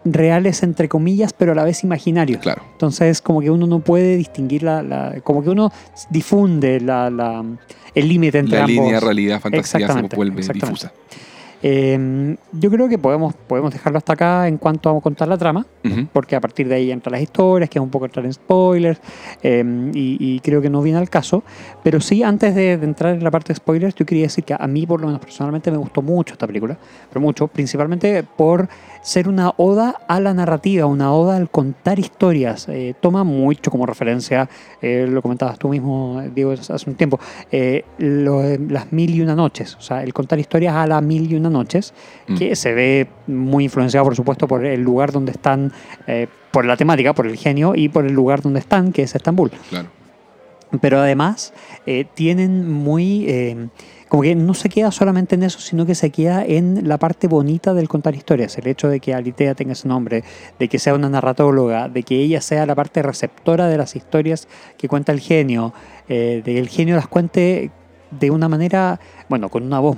reales, 0.03 0.63
entre 0.63 0.88
comillas, 0.89 1.33
pero 1.33 1.51
a 1.51 1.55
la 1.55 1.63
vez 1.65 1.83
imaginarios. 1.83 2.39
Claro. 2.41 2.63
Entonces, 2.71 3.21
como 3.21 3.41
que 3.41 3.51
uno 3.51 3.67
no 3.67 3.79
puede 3.79 4.15
distinguir 4.17 4.63
la. 4.63 4.81
la- 4.81 5.21
como 5.23 5.43
que 5.43 5.49
uno 5.49 5.71
difunde 6.10 6.79
la, 6.79 7.10
la- 7.10 7.43
el 7.93 8.07
límite 8.07 8.39
entre 8.39 8.57
La 8.57 8.63
ambos. 8.65 8.86
línea 8.86 8.99
realidad-fantasía 8.99 9.63
se 9.63 9.77
Exactamente, 9.77 10.15
vuelve 10.15 10.39
exactamente. 10.39 10.88
difusa. 10.88 10.93
Eh, 11.63 12.35
yo 12.53 12.69
creo 12.69 12.87
que 12.87 12.97
podemos, 12.97 13.33
podemos 13.33 13.73
dejarlo 13.73 13.97
hasta 13.97 14.13
acá 14.13 14.47
en 14.47 14.57
cuanto 14.57 14.89
a 14.89 15.01
contar 15.01 15.27
la 15.27 15.37
trama, 15.37 15.65
porque 16.13 16.35
a 16.35 16.41
partir 16.41 16.67
de 16.67 16.75
ahí 16.75 16.91
entran 16.91 17.13
las 17.13 17.21
historias, 17.21 17.69
que 17.69 17.79
es 17.79 17.83
un 17.83 17.89
poco 17.89 18.05
entrar 18.05 18.25
en 18.25 18.33
spoilers, 18.33 18.99
eh, 19.41 19.63
y, 19.93 20.17
y 20.19 20.39
creo 20.41 20.61
que 20.61 20.69
no 20.69 20.81
viene 20.81 20.99
al 20.99 21.09
caso. 21.09 21.43
Pero 21.83 22.01
sí, 22.01 22.23
antes 22.23 22.53
de, 22.55 22.77
de 22.77 22.85
entrar 22.85 23.15
en 23.15 23.23
la 23.23 23.31
parte 23.31 23.53
de 23.53 23.55
spoilers, 23.55 23.95
yo 23.95 24.05
quería 24.05 24.23
decir 24.25 24.43
que 24.43 24.53
a 24.57 24.67
mí, 24.67 24.85
por 24.85 24.99
lo 25.01 25.07
menos 25.07 25.21
personalmente, 25.21 25.71
me 25.71 25.77
gustó 25.77 26.01
mucho 26.01 26.33
esta 26.33 26.45
película, 26.45 26.77
pero 27.09 27.21
mucho, 27.21 27.47
principalmente 27.47 28.23
por 28.23 28.67
ser 29.01 29.29
una 29.29 29.53
oda 29.55 29.95
a 30.07 30.19
la 30.19 30.33
narrativa, 30.33 30.85
una 30.85 31.13
oda 31.13 31.37
al 31.37 31.49
contar 31.49 31.97
historias. 31.99 32.67
Eh, 32.67 32.93
toma 32.99 33.23
mucho 33.23 33.71
como 33.71 33.85
referencia, 33.85 34.49
eh, 34.81 35.07
lo 35.09 35.21
comentabas 35.21 35.57
tú 35.57 35.69
mismo, 35.69 36.21
Diego, 36.35 36.51
hace 36.51 36.89
un 36.89 36.95
tiempo, 36.95 37.17
eh, 37.51 37.85
lo- 37.99 38.43
las 38.69 38.91
mil 38.91 39.15
y 39.15 39.21
una 39.21 39.33
noches, 39.35 39.75
o 39.75 39.81
sea, 39.81 40.03
el 40.03 40.13
contar 40.13 40.39
historias 40.39 40.75
a 40.75 40.85
las 40.87 41.01
mil 41.01 41.31
y 41.31 41.35
una 41.35 41.46
noches, 41.51 41.93
Mm. 42.27 42.38
que 42.38 42.55
se 42.55 42.73
ve 42.73 43.07
muy 43.27 43.65
influenciado, 43.65 44.05
por 44.05 44.15
supuesto, 44.15 44.47
por 44.47 44.65
el 44.65 44.81
lugar 44.81 45.12
donde 45.12 45.31
están, 45.31 45.71
eh, 46.07 46.27
por 46.51 46.65
la 46.65 46.77
temática, 46.77 47.13
por 47.13 47.27
el 47.27 47.38
genio 47.38 47.73
y 47.75 47.89
por 47.89 48.05
el 48.05 48.13
lugar 48.13 48.41
donde 48.41 48.60
están, 48.60 48.91
que 48.91 49.03
es 49.03 49.15
Estambul. 49.15 49.51
Claro. 49.69 49.89
Pero 50.81 50.99
además 50.99 51.53
eh, 51.86 52.05
tienen 52.13 52.69
muy... 52.71 53.25
eh, 53.29 53.67
como 54.10 54.23
que 54.23 54.36
no 54.36 54.53
se 54.53 54.69
queda 54.69 54.89
solamente 54.89 55.36
en 55.36 55.43
eso, 55.43 55.60
sino 55.60 55.86
que 55.86 55.93
se 55.93 56.12
queda 56.12 56.45
en 56.45 56.88
la 56.88 56.97
parte 56.97 57.27
bonita 57.27 57.73
del 57.73 57.89
contar 57.89 58.15
historias. 58.15 58.57
El 58.57 58.67
hecho 58.67 58.88
de 58.88 59.01
que 59.01 59.13
Alitea 59.13 59.53
tenga 59.53 59.73
ese 59.73 59.86
nombre, 59.89 60.23
de 60.57 60.67
que 60.69 60.79
sea 60.79 60.93
una 60.95 61.10
narratóloga, 61.10 61.89
de 61.89 62.03
que 62.03 62.15
ella 62.15 62.39
sea 62.39 62.65
la 62.65 62.73
parte 62.73 63.01
receptora 63.01 63.67
de 63.67 63.77
las 63.77 63.97
historias 63.97 64.47
que 64.77 64.88
cuenta 64.88 65.12
el 65.12 65.19
genio, 65.19 65.73
eh, 66.07 66.41
de 66.43 66.53
que 66.53 66.60
el 66.60 66.69
genio 66.69 66.95
las 66.95 67.07
cuente 67.10 67.69
de 68.12 68.31
una 68.31 68.47
manera, 68.47 68.97
bueno, 69.29 69.49
con 69.49 69.63
una 69.63 69.79
voz, 69.79 69.97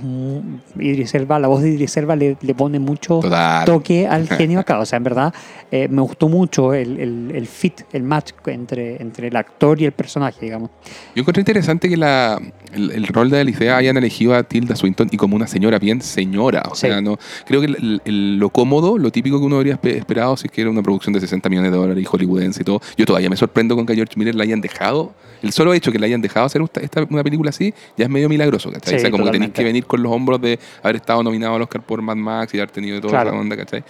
Idris 0.79 1.13
Elba, 1.15 1.39
la 1.39 1.47
voz 1.47 1.61
de 1.61 1.69
Idris 1.69 1.95
Elba 1.97 2.15
le, 2.15 2.37
le 2.41 2.55
pone 2.55 2.79
mucho 2.79 3.19
Total. 3.19 3.65
toque 3.65 4.07
al 4.07 4.27
genio 4.29 4.59
acá. 4.59 4.79
O 4.79 4.85
sea, 4.85 4.97
en 4.97 5.03
verdad 5.03 5.33
eh, 5.71 5.87
me 5.89 6.01
gustó 6.01 6.27
mucho 6.29 6.73
el, 6.73 6.99
el- 6.99 7.31
el 7.35 7.47
fit, 7.47 7.81
el 7.93 8.03
match 8.03 8.31
entre, 8.47 9.01
entre 9.01 9.27
el 9.27 9.35
actor 9.35 9.79
y 9.81 9.85
el 9.85 9.91
personaje, 9.91 10.37
digamos. 10.45 10.69
Yo 11.15 11.21
encontré 11.21 11.41
interesante 11.41 11.89
que 11.89 11.97
la, 11.97 12.41
el, 12.73 12.91
el 12.91 13.07
rol 13.07 13.29
de 13.29 13.39
Alicia 13.41 13.77
hayan 13.77 13.97
elegido 13.97 14.33
a 14.35 14.43
Tilda 14.43 14.75
Swinton 14.75 15.09
y 15.11 15.17
como 15.17 15.35
una 15.35 15.47
señora 15.47 15.79
bien 15.79 16.01
señora. 16.01 16.63
O 16.71 16.75
Sí. 16.75 16.87
sea, 16.87 17.01
no 17.01 17.17
creo 17.45 17.61
que 17.61 17.67
lo 18.05 18.49
cómodo, 18.49 18.97
lo 18.97 19.11
típico 19.11 19.39
que 19.39 19.45
uno 19.45 19.57
habría 19.57 19.79
espe- 19.79 19.95
esperado 19.97 20.37
si 20.37 20.47
es 20.47 20.51
que 20.51 20.61
era 20.61 20.69
una 20.69 20.81
producción 20.81 21.13
de 21.13 21.19
60 21.19 21.49
millones 21.49 21.71
de 21.71 21.77
dólares 21.77 22.01
y 22.01 22.05
hollywoodense 22.05 22.61
y 22.61 22.65
todo. 22.65 22.81
Yo 22.97 23.05
todavía 23.05 23.29
me 23.29 23.35
sorprendo 23.37 23.75
con 23.75 23.85
que 23.85 23.93
a 23.93 23.95
George 23.95 24.13
Miller 24.17 24.35
la 24.35 24.43
hayan 24.43 24.61
dejado. 24.61 25.13
El 25.41 25.51
solo 25.53 25.73
hecho 25.73 25.91
que 25.91 25.99
la 25.99 26.05
hayan 26.05 26.21
dejado 26.21 26.45
hacer 26.45 26.61
esta, 26.61 26.79
esta- 26.81 27.07
una 27.09 27.23
película 27.23 27.49
así 27.49 27.73
ya 27.97 28.05
es 28.05 28.09
medio 28.09 28.27
milagroso, 28.29 28.71
¿cachai? 28.71 28.91
Sí, 28.93 28.95
o 28.95 28.99
sea, 28.99 29.11
como 29.19 29.25
que 29.25 29.31
tenéis 29.31 29.51
totalmente. 29.51 29.59
que 29.61 29.63
venir 29.63 29.85
con 29.85 30.03
los 30.03 30.11
hombros 30.11 30.41
de 30.41 30.59
haber 30.83 30.95
estado 30.97 31.23
nominado 31.23 31.55
al 31.55 31.61
Oscar 31.61 31.81
por 31.81 32.01
Mad 32.01 32.15
Max 32.15 32.53
y 32.53 32.57
haber 32.57 32.71
tenido 32.71 32.99
toda 33.01 33.11
Claro. 33.11 33.29
esa 33.31 33.39
onda, 33.39 33.55
¿cachai? 33.57 33.83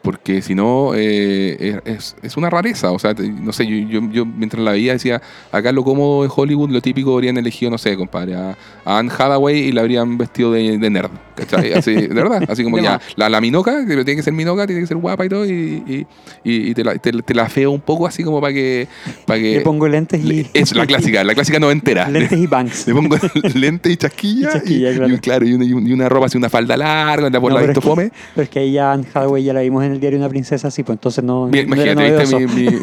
Porque 0.00 0.40
si 0.42 0.54
no, 0.54 0.92
eh, 0.94 1.80
es, 1.84 2.16
es 2.22 2.36
una 2.36 2.48
rareza. 2.48 2.92
O 2.92 2.98
sea, 3.00 3.14
te- 3.14 3.28
no 3.28 3.52
sé, 3.52 3.66
yo, 3.66 3.76
yo, 4.00 4.10
yo 4.10 4.24
mientras 4.24 4.62
la 4.62 4.70
veía 4.70 4.92
decía, 4.92 5.20
acá 5.50 5.72
lo 5.72 5.82
cómodo 5.82 6.22
de 6.22 6.30
Hollywood, 6.34 6.70
lo 6.70 6.80
típico 6.80 7.12
habrían 7.14 7.36
elegido, 7.36 7.70
no 7.70 7.78
sé, 7.78 7.96
compadre, 7.96 8.36
a, 8.36 8.56
a 8.84 8.98
Anne 8.98 9.10
Hathaway 9.12 9.58
y 9.58 9.72
la 9.72 9.80
habrían 9.80 10.16
vestido 10.16 10.52
de, 10.52 10.78
de 10.78 10.90
nerd, 10.90 11.10
¿cachai? 11.38 11.72
Así, 11.72 11.94
de 11.94 12.08
verdad, 12.08 12.42
así 12.48 12.62
como 12.64 12.78
ya, 12.78 13.00
la, 13.16 13.28
la 13.28 13.40
minoca, 13.40 13.86
que 13.86 13.94
tiene 14.04 14.16
que 14.16 14.22
ser 14.22 14.32
minoca, 14.32 14.66
tiene 14.66 14.80
que 14.82 14.86
ser 14.86 14.96
guapa 14.96 15.24
y 15.24 15.28
todo, 15.28 15.46
y, 15.46 15.82
y, 15.86 16.70
y 16.70 16.74
te, 16.74 16.84
la, 16.84 16.94
te, 16.96 17.12
te 17.12 17.34
la 17.34 17.48
feo 17.48 17.70
un 17.70 17.80
poco 17.80 18.06
así 18.06 18.22
como 18.24 18.40
para 18.40 18.52
que... 18.52 18.88
Para 19.26 19.40
que 19.40 19.54
Le 19.54 19.60
pongo 19.60 19.86
lentes 19.88 20.24
y. 20.24 20.46
es 20.54 20.74
la 20.74 20.86
clásica, 20.86 21.22
la 21.24 21.34
clásica 21.34 21.58
noventera. 21.58 22.08
lentes 22.08 22.38
y 22.38 22.46
banks. 22.46 22.86
Le 22.86 22.94
pongo 22.94 23.16
lente 23.54 23.90
y 23.90 23.96
chasquilla. 23.96 24.48
Y 24.48 24.52
chasquilla, 24.52 24.90
y, 24.90 24.94
claro. 24.96 25.14
y 25.14 25.18
claro, 25.18 25.46
una, 25.46 25.64
y 25.64 25.72
una- 25.92 26.08
ropa 26.08 26.26
así, 26.26 26.38
una 26.38 26.48
falda 26.48 26.76
larga, 26.76 27.28
la 27.30 27.40
por 27.40 27.52
No, 27.52 27.58
la 27.58 27.62
pero 27.66 27.72
visto 27.74 27.80
es 27.80 27.84
que- 27.84 27.88
fome. 27.90 28.12
Pero 28.34 28.42
es 28.44 28.48
que 28.50 28.58
ahí 28.60 28.72
ya 28.72 28.92
Anne 28.92 29.04
Hathaway 29.12 29.44
ya 29.44 29.52
la 29.52 29.60
vimos 29.60 29.84
en 29.84 29.92
el 29.92 30.00
diario 30.00 30.18
Una 30.18 30.28
Princesa, 30.28 30.68
así, 30.68 30.82
pues 30.82 30.96
entonces 30.96 31.22
no. 31.24 31.46
Mira, 31.48 31.66
no 31.66 31.74
Imagínate, 31.74 32.20
¿viste? 32.20 32.46
Mi, 32.46 32.62
mi- 32.70 32.78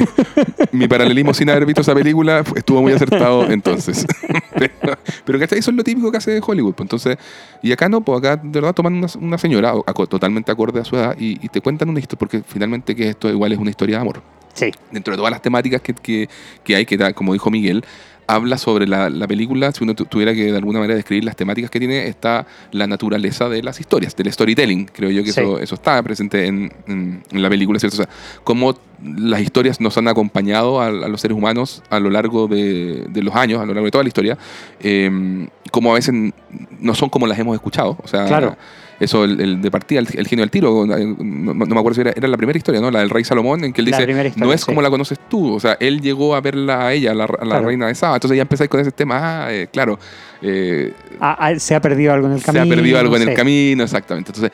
mi 0.72 0.88
paralelismo 0.88 1.34
sin 1.34 1.50
haber 1.50 1.66
visto 1.66 1.82
esa 1.82 1.94
película 1.94 2.44
estuvo 2.56 2.82
muy 2.82 2.94
acertado 2.94 3.50
entonces. 3.50 4.06
pero, 4.58 4.98
pero 5.26 5.40
¿cachai? 5.40 5.60
Eso 5.60 5.72
es 5.72 5.78
lo 5.78 5.84
típico 5.84 6.12
que 6.12 6.18
hace 6.18 6.40
Hollywood. 6.46 6.74
pues, 6.74 6.86
Entonces, 6.86 7.18
y 7.62 7.72
acá 7.72 7.88
no, 7.90 8.02
pues 8.02 8.20
acá 8.20 8.42
de 8.52 8.60
verdad 8.62 8.74
toman 8.74 8.94
una, 8.96 9.08
una 9.20 9.38
señora 9.38 9.74
totalmente 10.10 10.52
acorde 10.52 10.80
a 10.80 10.86
su 10.86 10.96
edad 10.96 11.16
y, 11.20 11.44
y 11.46 11.50
te 11.50 11.62
cuentan 11.62 11.90
una 11.90 12.00
historia, 12.00 12.20
porque 12.20 12.42
finalmente 12.46 12.96
que 12.96 13.10
esto 13.10 13.30
igual 13.30 13.52
es 13.52 13.58
una 13.60 13.70
historia 13.70 13.98
de 13.98 14.02
amor. 14.02 14.22
Sí, 14.54 14.72
dentro 14.92 15.12
de 15.14 15.18
todas 15.18 15.32
las 15.32 15.42
temáticas 15.42 15.82
que, 15.82 15.94
que, 15.94 16.30
que 16.64 16.76
hay, 16.76 16.86
que 16.86 16.98
como 17.14 17.34
dijo 17.34 17.52
Miguel, 17.52 17.84
habla 18.28 18.58
sobre 18.58 18.88
la, 18.88 19.10
la 19.10 19.28
película, 19.28 19.72
si 19.72 19.84
uno 19.84 19.94
tu- 19.94 20.06
tuviera 20.06 20.34
que 20.34 20.46
de 20.52 20.58
alguna 20.58 20.80
manera 20.80 20.96
describir 20.96 21.26
las 21.26 21.36
temáticas 21.36 21.70
que 21.70 21.78
tiene, 21.78 22.08
está 22.08 22.48
la 22.72 22.88
naturaleza 22.88 23.50
de 23.50 23.62
las 23.62 23.80
historias, 23.80 24.16
del 24.16 24.32
storytelling. 24.32 24.86
Creo 24.86 25.12
yo 25.12 25.24
que 25.24 25.32
Sí. 25.32 25.42
eso, 25.42 25.60
eso 25.60 25.76
está 25.76 26.02
presente 26.02 26.48
en, 26.48 26.72
en- 26.88 27.22
en 27.32 27.42
la 27.44 27.50
película, 27.50 27.78
¿cierto? 27.80 27.98
O 28.02 28.04
sea, 28.04 28.10
cómo 28.44 28.76
las 29.04 29.42
historias 29.42 29.80
nos 29.82 29.98
han 29.98 30.08
acompañado 30.08 30.80
a, 30.82 30.88
a 30.88 30.92
los 30.92 31.22
seres 31.22 31.38
humanos 31.38 31.84
a 31.90 32.00
lo 32.00 32.10
largo 32.10 32.48
de, 32.48 33.06
de 33.10 33.22
los 33.22 33.36
años, 33.36 33.60
a 33.62 33.66
lo 33.66 33.74
largo 33.74 33.86
de 33.86 33.92
toda 33.92 34.04
la 34.04 34.08
historia, 34.08 34.38
eh, 34.80 35.48
como 35.76 35.92
a 35.92 35.96
veces 35.96 36.14
no 36.80 36.96
son 36.96 37.10
como 37.10 37.28
las 37.28 37.38
hemos 37.38 37.54
escuchado. 37.54 37.98
O 38.02 38.08
sea, 38.08 38.26
Claro. 38.26 38.56
eso, 39.00 39.26
el, 39.26 39.40
el 39.42 39.62
de 39.62 39.70
partida, 39.70 40.00
el, 40.00 40.08
el 40.14 40.26
genio 40.26 40.44
del 40.44 40.50
tiro, 40.52 40.86
no, 40.86 40.96
no 40.98 41.54
me 41.54 41.80
acuerdo 41.80 41.96
si 41.96 42.02
era, 42.02 42.12
era 42.16 42.28
la 42.30 42.38
primera 42.38 42.58
historia, 42.58 42.80
¿no? 42.80 42.90
La 42.90 43.00
del 43.00 43.10
rey 43.10 43.26
Salomón, 43.26 43.64
en 43.66 43.74
que 43.74 43.82
él 43.82 43.92
La 43.92 43.98
dice, 44.00 44.34
no 44.38 44.54
es 44.54 44.62
sí. 44.62 44.66
como 44.68 44.82
la 44.82 44.90
conoces 44.90 45.20
tú, 45.30 45.54
o 45.56 45.60
sea, 45.60 45.76
él 45.82 46.00
llegó 46.00 46.34
a 46.34 46.40
verla 46.40 46.88
a 46.88 46.94
ella, 46.94 47.12
a 47.12 47.14
la, 47.14 47.26
a 47.26 47.28
la 47.28 47.38
Claro. 47.38 47.66
reina 47.68 47.88
de 47.88 47.96
Saba, 47.96 48.16
entonces 48.16 48.38
ya 48.38 48.44
empezáis 48.44 48.70
con 48.70 48.80
ese 48.80 48.92
tema, 48.92 49.18
ah, 49.46 49.54
eh, 49.54 49.68
claro, 49.72 50.00
eh, 50.42 50.94
Ah, 51.20 51.36
ah, 51.40 51.60
se 51.60 51.76
ha 51.76 51.82
perdido 51.82 52.14
algo 52.14 52.28
en 52.28 52.34
el 52.34 52.40
se 52.40 52.46
camino. 52.46 52.64
ha 52.64 52.76
perdido 52.76 53.00
algo 53.00 53.16
en 53.18 53.28
el 53.30 53.34
camino, 53.36 53.84
exactamente, 53.84 54.32
entonces 54.32 54.52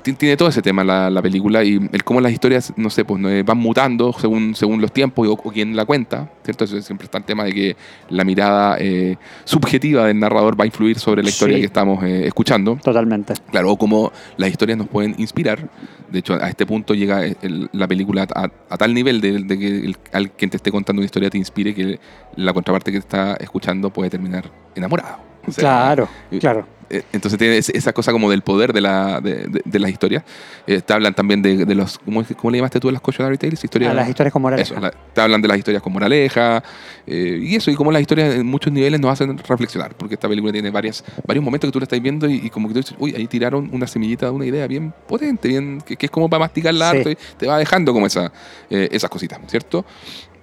tiene 0.00 0.36
todo 0.36 0.48
ese 0.48 0.62
tema 0.62 0.82
la, 0.84 1.10
la 1.10 1.22
película 1.22 1.62
y 1.64 1.74
el 1.92 2.04
cómo 2.04 2.20
las 2.20 2.32
historias, 2.32 2.72
no 2.76 2.90
sé, 2.90 3.04
pues 3.04 3.22
eh, 3.24 3.42
van 3.44 3.58
mutando 3.58 4.12
según, 4.12 4.54
según 4.54 4.80
los 4.80 4.92
tiempos 4.92 5.26
o, 5.28 5.32
o 5.32 5.50
quién 5.52 5.74
la 5.76 5.84
cuenta, 5.84 6.30
¿cierto? 6.44 6.64
Eso 6.64 6.80
siempre 6.82 7.04
está 7.06 7.18
el 7.18 7.24
tema 7.24 7.44
de 7.44 7.52
que 7.52 7.76
la 8.10 8.24
mirada 8.24 8.76
eh, 8.78 9.16
subjetiva 9.44 10.06
del 10.06 10.18
narrador 10.18 10.58
va 10.58 10.64
a 10.64 10.66
influir 10.66 10.98
sobre 10.98 11.22
la 11.22 11.28
historia 11.28 11.56
Sí. 11.56 11.60
que 11.60 11.66
estamos 11.66 12.02
eh, 12.04 12.26
escuchando. 12.26 12.76
Totalmente. 12.82 13.34
Claro, 13.50 13.70
o 13.72 13.76
cómo 13.76 14.12
las 14.36 14.50
historias 14.50 14.78
nos 14.78 14.88
pueden 14.88 15.14
inspirar. 15.18 15.68
De 16.10 16.18
hecho, 16.20 16.34
a 16.34 16.48
este 16.48 16.66
punto 16.66 16.94
llega 16.94 17.24
el- 17.24 17.68
la 17.72 17.88
película 17.88 18.26
a, 18.34 18.48
a 18.70 18.76
tal 18.76 18.94
nivel 18.94 19.20
de, 19.20 19.42
de 19.42 19.58
que 19.58 19.66
el, 19.68 19.96
al 20.12 20.30
quien 20.32 20.50
te 20.50 20.56
esté 20.56 20.70
contando 20.70 21.00
una 21.00 21.06
historia 21.06 21.30
te 21.30 21.38
inspire 21.38 21.74
que 21.74 21.98
la 22.36 22.52
contraparte 22.52 22.92
que 22.92 22.98
está 22.98 23.34
escuchando 23.34 23.90
puede 23.90 24.10
terminar 24.10 24.50
enamorado. 24.74 25.18
O 25.46 25.52
sea, 25.52 25.60
claro, 25.62 26.08
eh, 26.30 26.38
claro. 26.38 26.66
Eh, 26.90 27.02
Entonces 27.12 27.38
tiene 27.38 27.56
esa 27.58 27.92
cosa 27.92 28.12
como 28.12 28.30
del 28.30 28.42
poder 28.42 28.72
de, 28.72 28.80
la, 28.80 29.20
de, 29.20 29.46
de- 29.46 29.62
de 29.64 29.78
las 29.78 29.90
historias. 29.90 30.22
Eh, 30.66 30.80
te 30.80 30.92
hablan 30.92 31.14
también 31.14 31.42
de, 31.42 31.64
de 31.64 31.74
los... 31.74 31.98
¿cómo, 31.98 32.22
cómo 32.36 32.50
le 32.50 32.58
llamaste 32.58 32.80
tú 32.80 32.88
a 32.88 32.92
las 32.92 33.00
cautionary 33.00 33.38
tales? 33.38 33.62
Historias, 33.62 33.90
A 33.90 33.94
las 33.94 34.08
historias 34.08 34.32
con 34.32 34.42
moraleja. 34.42 34.72
eso, 34.74 34.80
la- 34.80 34.90
te 34.90 35.20
hablan 35.20 35.40
de 35.42 35.48
las 35.48 35.58
historias 35.58 35.82
con 35.82 35.92
moraleja 35.92 36.62
eh, 37.06 37.38
y 37.42 37.54
eso, 37.56 37.70
y 37.70 37.74
cómo 37.74 37.92
las 37.92 38.00
historias 38.02 38.34
en 38.34 38.46
muchos 38.46 38.72
niveles 38.72 39.00
nos 39.00 39.10
hacen 39.12 39.36
reflexionar, 39.38 39.94
porque 39.96 40.14
esta 40.14 40.28
película 40.28 40.52
tiene 40.52 40.70
varias, 40.70 41.04
varios 41.26 41.44
momentos 41.44 41.68
que 41.68 41.72
tú 41.72 41.78
la 41.80 41.84
estás 41.84 42.00
viendo 42.00 42.28
y, 42.28 42.34
y 42.44 42.50
como 42.50 42.68
que 42.68 42.74
tú 42.74 42.80
dices, 42.80 42.96
uy, 42.98 43.14
ahí 43.16 43.26
tiraron 43.26 43.68
una 43.72 43.86
semillita 43.86 44.26
de 44.26 44.32
una 44.32 44.46
idea 44.46 44.66
bien 44.66 44.92
potente, 45.06 45.48
bien 45.48 45.80
que, 45.84 45.96
que 45.96 46.06
es 46.06 46.10
como 46.12 46.28
para 46.30 46.40
masticarla 46.40 46.90
Sí. 46.90 46.96
harto 46.96 47.10
y 47.10 47.18
te 47.38 47.46
va 47.46 47.58
dejando 47.58 47.92
como 47.92 48.06
esa, 48.06 48.32
eh, 48.70 48.88
esas 48.92 49.10
cositas, 49.10 49.38
¿cierto? 49.48 49.84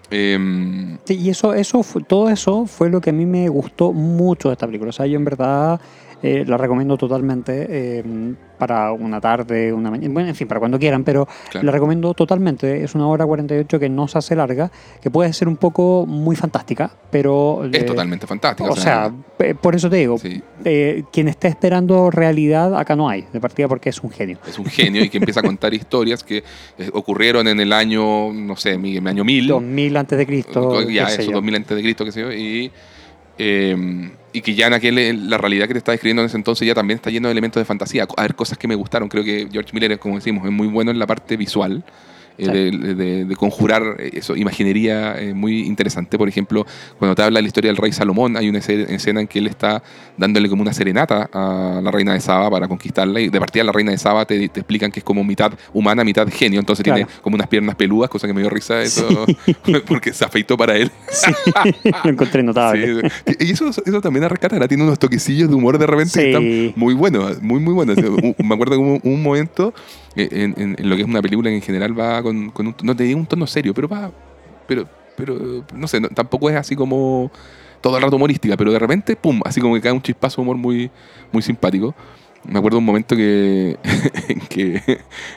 Em, 0.09 0.97
Sí, 1.05 1.15
y 1.15 1.29
eso, 1.29 1.53
eso 1.53 1.81
todo 2.07 2.29
eso 2.29 2.65
fue 2.65 2.89
lo 2.89 2.99
que 2.99 3.11
a 3.11 3.13
mí 3.13 3.25
me 3.25 3.47
gustó 3.49 3.93
mucho 3.93 4.49
de 4.49 4.53
esta 4.53 4.65
película. 4.67 4.89
O 4.89 4.93
sea, 4.93 5.05
yo 5.05 5.15
en 5.17 5.23
verdad 5.25 5.79
eh, 6.23 6.43
la 6.47 6.57
recomiendo 6.57 6.97
totalmente 6.97 7.65
eh, 7.69 8.03
para 8.57 8.91
una 8.91 9.19
tarde, 9.19 9.73
una 9.73 9.89
mañana, 9.89 10.13
bueno, 10.13 10.29
en 10.29 10.35
fin, 10.35 10.47
para 10.47 10.59
cuando 10.59 10.77
quieran, 10.77 11.03
pero 11.03 11.27
Claro. 11.49 11.65
la 11.65 11.71
recomiendo 11.71 12.13
totalmente. 12.13 12.83
Es 12.83 12.93
una 12.93 13.07
hora 13.07 13.25
48 13.25 13.79
que 13.79 13.89
no 13.89 14.07
se 14.07 14.19
hace 14.19 14.35
larga, 14.35 14.71
que 15.01 15.09
puede 15.09 15.33
ser 15.33 15.47
un 15.47 15.57
poco 15.57 16.05
muy 16.05 16.35
fantástica, 16.35 16.91
pero... 17.09 17.65
es 17.65 17.81
eh, 17.81 17.83
totalmente 17.85 18.27
fantástico. 18.27 18.69
O 18.69 18.75
sea, 18.75 19.11
pe- 19.37 19.55
por 19.55 19.73
eso 19.73 19.89
te 19.89 19.95
digo, 19.95 20.17
sí, 20.19 20.41
eh, 20.63 21.03
quien 21.11 21.27
esté 21.27 21.47
esperando 21.47 22.11
realidad, 22.11 22.75
acá 22.77 22.95
no 22.95 23.09
hay, 23.09 23.25
de 23.33 23.39
partida 23.39 23.67
porque 23.67 23.89
es 23.89 23.99
un 24.03 24.11
genio. 24.11 24.37
es 24.47 24.59
un 24.59 24.65
genio 24.65 25.03
y 25.03 25.09
que 25.09 25.17
empieza 25.17 25.39
a 25.39 25.43
contar 25.43 25.73
historias 25.73 26.23
que 26.23 26.43
eh, 26.77 26.89
ocurrieron 26.93 27.47
en 27.47 27.59
el 27.59 27.73
año, 27.73 28.31
no 28.31 28.55
sé, 28.55 28.77
mi, 28.77 29.01
mi 29.01 29.09
año 29.09 29.23
1000. 29.23 29.47
2000 29.47 29.97
antes 29.97 30.17
de 30.19 30.25
Cristo. 30.27 30.87
ya 30.87 31.07
eso, 31.07 31.23
yo. 31.23 31.31
2000 31.31 31.55
antes 31.55 31.75
de 31.77 31.81
Cristo, 31.81 32.05
qué 32.05 32.11
sé 32.11 32.21
yo, 32.21 32.31
y, 32.31 32.71
eh, 33.37 34.11
y 34.33 34.41
que 34.41 34.55
ya 34.55 34.67
en 34.67 34.73
aquel, 34.73 35.29
la 35.29 35.37
realidad 35.37 35.67
que 35.67 35.73
te 35.73 35.77
está 35.79 35.91
describiendo 35.91 36.21
en 36.21 36.27
ese 36.27 36.37
entonces 36.37 36.67
ya 36.67 36.73
también 36.73 36.95
está 36.95 37.09
lleno 37.09 37.27
de 37.27 37.33
elementos 37.33 37.59
de 37.59 37.65
fantasía. 37.65 38.07
A 38.15 38.21
ver, 38.21 38.35
cosas 38.35 38.57
que 38.57 38.67
me 38.67 38.75
gustaron. 38.75 39.09
Creo 39.09 39.23
que 39.23 39.47
George 39.51 39.71
Miller, 39.73 39.99
como 39.99 40.15
decimos, 40.15 40.45
es 40.45 40.51
muy 40.51 40.67
bueno 40.67 40.91
en 40.91 40.99
la 40.99 41.07
parte 41.07 41.37
visual. 41.37 41.83
Eh, 42.37 42.45
Sí. 42.45 42.51
de, 42.51 42.95
de- 42.95 43.25
de 43.25 43.35
conjurar 43.35 43.97
eso, 43.99 44.35
imaginería 44.35 45.19
eh, 45.19 45.33
muy 45.33 45.61
interesante. 45.61 46.17
Por 46.17 46.27
ejemplo, 46.27 46.65
cuando 46.97 47.15
te 47.15 47.21
habla 47.23 47.37
de 47.39 47.43
la 47.43 47.47
historia 47.47 47.69
del 47.69 47.77
rey 47.77 47.91
Salomón, 47.91 48.37
hay 48.37 48.49
una 48.49 48.59
escena 48.59 49.21
en 49.21 49.27
que 49.27 49.39
él 49.39 49.47
está 49.47 49.81
dándole 50.17 50.49
como 50.49 50.61
una 50.61 50.73
serenata 50.73 51.29
a 51.33 51.79
la 51.83 51.91
reina 51.91 52.13
de 52.13 52.19
Saba 52.19 52.49
para 52.49 52.67
conquistarla. 52.67 53.19
Y 53.19 53.29
de 53.29 53.39
partida, 53.39 53.63
la 53.63 53.71
reina 53.71 53.91
de 53.91 53.97
Saba 53.97 54.25
te, 54.25 54.47
te 54.49 54.59
explican 54.61 54.91
que 54.91 54.99
es 54.99 55.03
como 55.03 55.23
mitad 55.23 55.51
humana, 55.73 56.03
mitad 56.03 56.27
genio. 56.31 56.59
Entonces 56.59 56.83
Claro. 56.83 57.05
tiene 57.05 57.11
como 57.21 57.35
unas 57.35 57.47
piernas 57.47 57.75
peludas, 57.75 58.09
cosa 58.09 58.27
que 58.27 58.33
me 58.33 58.41
dio 58.41 58.49
risa 58.49 58.81
eso, 58.81 59.25
porque 59.87 60.13
se 60.13 60.25
afeitó 60.25 60.57
para 60.57 60.75
él. 60.77 60.91
Sí, 61.09 61.31
lo 62.03 62.09
encontré 62.09 62.43
notable. 62.43 63.09
Sí, 63.25 63.35
y 63.39 63.51
eso, 63.51 63.69
eso 63.69 64.01
también 64.01 64.23
a 64.25 64.29
rescatar, 64.29 64.67
tiene 64.67 64.83
unos 64.83 64.99
toquecillos 64.99 65.49
de 65.49 65.55
humor 65.55 65.77
de 65.77 65.87
repente 65.87 66.11
que 66.13 66.21
Sí. 66.21 66.27
están 66.67 66.73
muy 66.79 66.93
buenos, 66.93 67.41
muy, 67.41 67.59
muy 67.59 67.73
buenos. 67.73 67.97
Me 68.37 68.53
acuerdo 68.55 68.79
hubo 68.79 68.99
un 69.03 69.23
momento 69.23 69.73
en, 70.15 70.53
en- 70.57 70.89
lo 70.89 70.95
que 70.95 71.01
es 71.03 71.07
una 71.07 71.21
película 71.21 71.49
en 71.49 71.61
general 71.61 71.97
va 71.99 72.21
con, 72.21 72.49
con 72.51 72.67
un, 72.67 72.75
no 72.83 72.95
te 72.95 73.03
digo 73.03 73.19
un 73.19 73.25
tono 73.25 73.47
serio, 73.47 73.73
pero 73.73 73.87
va, 73.87 74.11
pero, 74.67 74.87
pero 75.15 75.63
no 75.75 75.87
sé, 75.87 76.01
tampoco 76.13 76.49
es 76.49 76.55
así 76.55 76.75
como 76.75 77.31
todo 77.81 77.97
el 77.97 78.03
rato 78.03 78.15
humorística, 78.17 78.55
pero 78.57 78.71
de 78.71 78.79
repente, 78.79 79.15
pum, 79.15 79.41
así 79.45 79.59
como 79.61 79.73
que 79.75 79.81
cae 79.81 79.91
un 79.91 80.01
chispazo 80.01 80.37
de 80.37 80.43
humor 80.43 80.57
muy, 80.57 80.91
muy 81.31 81.41
simpático. 81.41 81.95
Me 82.43 82.57
acuerdo 82.57 82.79
un 82.79 82.85
momento 82.85 83.15
que, 83.15 83.77
en 84.27 84.39
que, 84.41 84.81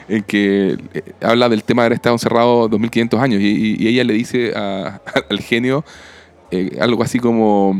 en 0.09 0.23
que 0.23 0.77
eh, 0.93 1.03
habla 1.21 1.49
del 1.49 1.63
tema 1.63 1.83
de 1.83 1.85
haber 1.87 1.95
estado 1.97 2.15
encerrado 2.15 2.67
2500 2.67 3.19
años 3.19 3.41
y, 3.41 3.45
y- 3.45 3.75
y 3.83 3.87
ella 3.87 4.03
le 4.03 4.13
dice 4.13 4.53
al 4.55 5.39
genio 5.39 5.83
eh, 6.51 6.77
algo 6.81 7.03
así 7.03 7.19
como, 7.19 7.75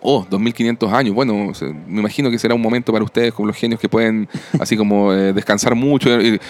oh, 0.00 0.26
2500 0.30 0.92
años, 0.92 1.14
bueno, 1.14 1.52
me 1.86 2.00
imagino 2.00 2.30
que 2.30 2.38
será 2.38 2.54
un 2.54 2.62
momento 2.62 2.92
para 2.92 3.04
ustedes 3.04 3.32
como 3.32 3.48
los 3.48 3.56
genios 3.56 3.80
que 3.80 3.88
pueden 3.88 4.28
así 4.60 4.76
como 4.76 5.12
eh, 5.12 5.32
descansar 5.32 5.74
mucho. 5.74 6.20
y, 6.20 6.40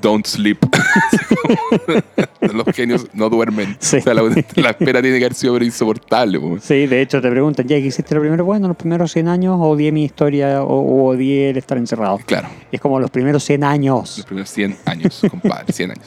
don't 0.00 0.26
sleep. 0.26 0.58
los 2.40 2.66
genios 2.74 3.06
no 3.12 3.28
duermen. 3.28 3.76
Sí. 3.78 3.98
O 3.98 4.00
sea, 4.02 4.14
la, 4.14 4.22
la 4.56 4.70
espera 4.70 5.02
tiene 5.02 5.18
que 5.18 5.24
haber 5.24 5.34
sido 5.34 5.56
insoportable. 5.58 6.38
po. 6.40 6.58
Sí, 6.60 6.86
de 6.86 7.02
hecho 7.02 7.20
te 7.20 7.30
preguntan, 7.30 7.66
ya 7.66 7.76
hiciste 7.76 8.14
lo 8.14 8.20
primero, 8.20 8.44
bueno, 8.44 8.68
los 8.68 8.76
primeros 8.76 9.12
100 9.12 9.28
años 9.28 9.56
odié 9.60 9.92
mi 9.92 10.04
historia 10.04 10.62
o, 10.62 10.80
o 10.80 11.10
odié 11.10 11.50
el 11.50 11.56
estar 11.56 11.78
encerrado. 11.78 12.18
Claro. 12.24 12.48
Es 12.72 12.80
como 12.80 12.98
los 13.00 13.10
primeros 13.10 13.44
100 13.44 13.60
Los 13.60 13.70
años. 13.70 14.24
primeros 14.26 14.50
100 14.50 14.76
años, 14.86 15.22
compadre, 15.30 15.72
100 15.72 15.90
años. 15.90 16.06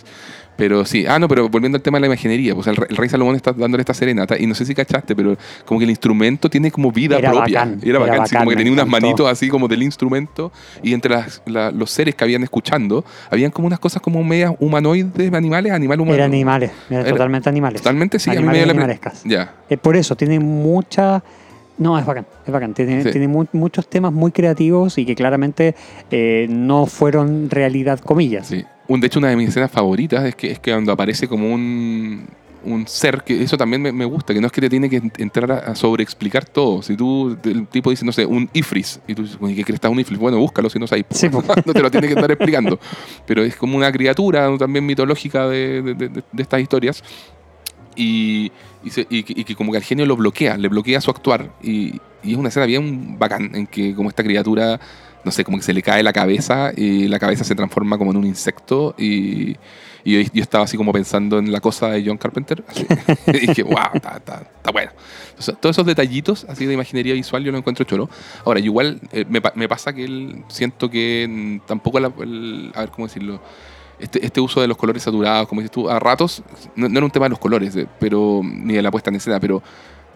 Pero 0.56 0.86
sí, 0.86 1.06
ah, 1.08 1.18
no, 1.18 1.28
pero 1.28 1.50
volviendo 1.50 1.76
al 1.78 1.82
tema 1.82 1.98
de 1.98 2.02
la 2.02 2.08
imaginería, 2.08 2.54
pues 2.54 2.68
el, 2.68 2.76
el 2.90 2.96
rey 2.96 3.10
Salomón 3.10 3.36
está 3.36 3.54
dándole 3.54 3.82
esta 3.82 3.94
serenata 3.94 4.38
y 4.40 4.46
no 4.46 4.54
sé 4.54 4.66
si 4.66 4.76
cachaste, 4.76 5.16
pero 5.16 5.36
como 5.66 5.80
que 5.80 5.86
el 5.86 5.90
instrumento 5.90 6.50
tiene 6.50 6.70
como 6.72 6.92
vida 6.92 7.18
Era 7.18 7.32
propia. 7.32 7.60
bacán, 7.62 7.80
era 7.82 7.90
era 7.90 8.00
bacán, 8.00 8.28
sí, 8.28 8.36
como 8.36 8.46
bacán, 8.46 8.50
que 8.50 8.56
tenía 8.58 8.74
unas 8.74 8.86
encantó. 8.88 9.02
manitos 9.08 9.32
así 9.32 9.50
como 9.50 9.68
del 9.68 9.82
instrumento 9.84 10.52
y 10.84 10.94
entre 10.94 11.12
las- 11.16 11.42
la- 11.48 11.72
los 11.72 11.90
seres 11.90 12.14
que 12.16 12.24
habían 12.24 12.44
escuchando, 12.44 13.04
habían 13.32 13.52
como 13.52 13.66
unas 13.68 13.80
cosas 13.80 14.02
como 14.02 14.24
medias 14.24 14.54
humanoides, 14.60 15.34
animales, 15.34 15.72
animal 15.72 16.00
humano. 16.02 16.16
Eran 16.16 16.32
animales, 16.32 16.72
eran 16.90 17.02
Era- 17.02 17.10
totalmente 17.12 17.50
animales. 17.50 17.82
Totalmente, 17.82 18.20
sí, 18.20 18.30
a 18.30 18.34
mí 18.34 18.38
me 18.40 18.42
Animales 18.50 18.60
dio 18.60 18.68
la 18.68 18.74
pre- 18.74 18.84
animalescas. 18.84 19.24
Ya, 19.26 19.54
Eh, 19.70 19.78
por 19.78 19.96
eso, 19.96 20.16
tiene 20.16 20.40
mucha... 20.40 21.24
No, 21.78 21.98
es 21.98 22.06
bacán, 22.06 22.26
es 22.46 22.52
bacán. 22.54 22.74
Tiene, 22.74 23.04
Sí. 23.04 23.12
tiene 23.12 23.28
mu- 23.28 23.46
muchos 23.54 23.88
temas 23.88 24.14
muy 24.14 24.32
creativos 24.32 24.98
y 24.98 25.06
que 25.06 25.16
claramente 25.16 25.76
eh, 26.12 26.46
no 26.50 26.86
fueron 26.86 27.50
realidad, 27.50 28.00
comillas. 28.00 28.48
sí. 28.48 28.64
Un, 28.88 29.00
de 29.00 29.08
hecho, 29.08 29.20
una 29.20 29.30
de 29.30 29.38
mis 29.38 29.48
escenas 29.50 29.72
favoritas 29.72 30.26
es 30.26 30.36
que, 30.36 30.52
es 30.52 30.60
que 30.60 30.72
cuando 30.72 30.92
aparece 30.92 31.26
como 31.28 31.52
un, 31.54 32.28
un 32.66 32.86
ser, 32.86 33.24
que 33.24 33.42
eso 33.42 33.56
también 33.58 33.82
me, 33.82 33.94
me 33.94 34.04
gusta, 34.04 34.34
que 34.34 34.42
no 34.42 34.48
es 34.48 34.52
que 34.52 34.60
te 34.60 34.70
tiene 34.70 34.90
que 34.90 35.02
ent- 35.02 35.20
entrar 35.22 35.50
a, 35.54 35.58
a 35.72 35.76
sobreexplicar 35.76 36.44
todo. 36.46 36.82
Si 36.82 36.98
tú, 36.98 37.38
el 37.46 37.66
tipo 37.68 37.90
dice, 37.92 38.04
no 38.06 38.12
sé, 38.12 38.26
un 38.26 38.50
ifris, 38.52 39.00
y 39.08 39.16
tú 39.16 39.24
dices, 39.24 39.38
"Oye, 39.40 39.56
¿qué 39.56 39.64
crees 39.64 39.68
que 39.68 39.86
está 39.86 39.90
un 39.90 40.02
ifris? 40.02 40.20
Bueno, 40.20 40.38
búscalo 40.38 40.70
si 40.70 40.80
no 40.80 40.86
sabes. 40.88 41.06
po". 41.06 41.16
Sí, 41.16 41.30
po. 41.30 41.42
no 41.66 41.74
te 41.74 41.82
lo 41.82 41.90
tiene 41.90 42.08
que 42.08 42.14
estar 42.14 42.30
explicando. 42.30 42.78
Pero 43.26 43.42
es 43.42 43.56
como 43.56 43.78
una 43.78 43.90
criatura 43.92 44.50
también 44.58 44.86
mitológica 44.86 45.48
de, 45.48 45.82
de- 45.82 45.94
de- 45.96 46.10
de 46.10 46.42
estas 46.44 46.60
historias. 46.62 47.02
Y, 47.96 48.52
y, 48.84 48.90
se- 48.90 49.08
y 49.10 49.24
que- 49.24 49.34
y 49.40 49.44
que 49.44 49.56
como 49.56 49.72
que 49.72 49.78
al 49.78 49.84
genio 49.84 50.06
lo 50.06 50.16
bloquea, 50.16 50.58
le 50.58 50.68
bloquea 50.68 51.02
su 51.02 51.12
actuar. 51.12 51.52
Y, 51.62 52.00
y 52.24 52.32
es 52.32 52.38
una 52.38 52.50
escena 52.50 52.66
bien 52.66 53.18
bacán 53.20 53.52
en 53.56 53.68
que 53.68 53.94
como 53.96 54.10
esta 54.10 54.24
criatura, 54.24 54.80
no 55.26 55.32
sé, 55.32 55.44
como 55.44 55.58
que 55.58 55.64
se 55.64 55.74
le 55.74 55.82
cae 55.82 56.04
la 56.04 56.14
cabeza 56.14 56.72
y 56.76 57.08
la 57.08 57.20
cabeza 57.20 57.44
se 57.44 57.56
transforma 57.56 57.98
como 57.98 58.12
en 58.12 58.18
un 58.18 58.26
insecto 58.26 58.94
y, 58.98 59.54
yo, 60.06 60.20
yo 60.34 60.42
estaba 60.42 60.66
así 60.66 60.76
como 60.76 60.92
pensando 60.92 61.40
en 61.40 61.50
la 61.52 61.62
cosa 61.62 61.90
de 61.92 62.04
John 62.06 62.18
Carpenter. 62.18 62.64
así. 62.68 62.86
y 63.28 63.48
dije, 63.48 63.64
wow, 63.64 63.78
está, 63.94 64.18
está, 64.18 64.42
está 64.58 64.72
bueno. 64.72 64.92
Entonces, 65.30 65.56
todos 65.62 65.76
esos 65.76 65.86
detallitos 65.86 66.46
así 66.50 66.66
de 66.66 66.74
imaginería 66.74 67.14
visual 67.14 67.42
yo 67.44 67.52
lo 67.54 67.58
encuentro 67.58 67.86
choro. 67.86 68.10
Ahora, 68.46 68.60
igual 68.60 69.00
eh, 69.14 69.26
me, 69.30 69.42
me 69.56 69.68
pasa 69.70 69.94
que 69.94 70.04
él, 70.04 70.44
siento 70.50 70.90
que 70.90 71.60
tampoco, 71.66 72.00
la- 72.02 72.12
el- 72.20 72.72
a 72.76 72.82
ver 72.82 72.90
cómo 72.90 73.08
decirlo, 73.08 73.42
este, 74.04 74.26
este 74.26 74.42
uso 74.42 74.60
de 74.60 74.68
los 74.68 74.78
colores 74.78 75.02
saturados, 75.04 75.48
como 75.48 75.62
dices 75.62 75.72
tú, 75.72 75.90
a 75.90 75.98
ratos, 75.98 76.44
no, 76.76 76.90
no 76.90 76.98
era 76.98 77.06
un 77.06 77.12
tema 77.12 77.26
de 77.26 77.32
los 77.32 77.40
colores, 77.40 77.78
pero 78.00 78.42
ni 78.44 78.74
de 78.74 78.82
la 78.82 78.92
puesta 78.92 79.10
en 79.10 79.16
escena, 79.16 79.40
pero, 79.40 79.64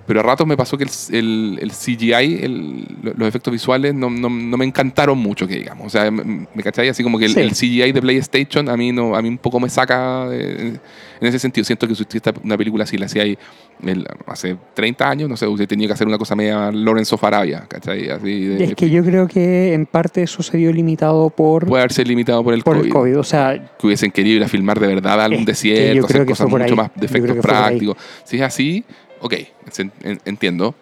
pero 0.08 0.22
a 0.22 0.24
ratos 0.24 0.48
me 0.48 0.58
pasó 0.58 0.78
que 0.78 0.86
el, 0.86 0.90
el- 1.12 1.60
el 1.62 1.72
CGI, 1.72 2.40
el- 2.44 2.88
lo- 3.04 3.14
los 3.14 3.28
efectos 3.28 3.52
visuales, 3.52 3.94
no, 3.94 4.10
no- 4.10 4.30
no 4.30 4.58
me 4.58 4.66
encantaron 4.66 5.18
mucho, 5.18 5.46
que 5.48 5.56
digamos. 5.56 5.86
O 5.88 5.90
sea, 5.90 6.10
me, 6.10 6.48
me 6.54 6.64
cachai 6.64 6.88
así 6.90 7.04
como 7.04 7.20
que 7.20 7.26
el, 7.26 7.34
Sí. 7.34 7.40
el 7.42 7.52
CGI 7.52 7.92
de 7.92 8.02
PlayStation 8.02 8.70
a 8.70 8.78
mí, 8.78 8.92
no, 8.92 9.16
a 9.16 9.22
mí 9.22 9.30
un 9.30 9.38
poco 9.38 9.60
me 9.60 9.70
saca 9.70 10.28
eh, 10.32 10.78
en 11.20 11.28
ese 11.28 11.38
sentido. 11.40 11.66
Siento 11.66 11.88
que 11.88 11.94
si 11.96 12.04
una 12.44 12.58
película 12.58 12.86
así 12.86 12.98
la 12.98 13.06
hacía 13.06 13.24
ahí 13.24 13.38
hace 14.26 14.58
30 14.74 15.10
años, 15.10 15.30
no 15.30 15.38
sé, 15.38 15.46
usted 15.48 15.68
tenía 15.68 15.88
que 15.88 15.94
hacer 15.94 16.08
una 16.08 16.18
cosa 16.18 16.36
media 16.36 16.72
Lawrence 16.72 17.14
of 17.14 17.24
Arabia, 17.24 17.66
¿cachai? 17.68 18.10
Así 18.10 18.46
de- 18.46 18.64
Es 18.64 18.76
que 18.76 18.90
yo 18.90 19.04
creo 19.04 19.28
que 19.28 19.74
en 19.74 19.86
parte 19.86 20.24
eso 20.24 20.42
se 20.42 20.58
vio 20.58 20.72
limitado 20.72 21.30
por, 21.30 21.66
puede 21.68 21.82
haberse 21.84 22.04
limitado 22.04 22.44
por 22.44 22.54
el 22.54 22.64
por 22.64 22.76
COVID. 22.78 22.88
el 22.88 22.94
COVID. 22.94 23.20
O 23.20 23.24
sea, 23.24 23.54
que 23.78 23.86
hubiesen 23.88 24.12
querido 24.12 24.38
ir 24.38 24.44
a 24.44 24.48
filmar 24.48 24.80
de 24.80 24.88
verdad 24.88 25.22
algún 25.22 25.40
Es 25.42 25.46
que 25.46 25.52
desierto, 25.52 26.06
hacer 26.06 26.26
cosas 26.26 26.50
mucho 26.50 26.64
ahí. 26.64 26.74
más 26.76 26.92
de 26.96 27.06
efectos 27.06 27.38
prácticos. 27.38 27.98
Si 28.24 28.38
es 28.38 28.42
así, 28.42 28.84
ok, 29.22 29.34
en- 29.78 29.92
en- 30.04 30.22
entiendo. 30.26 30.76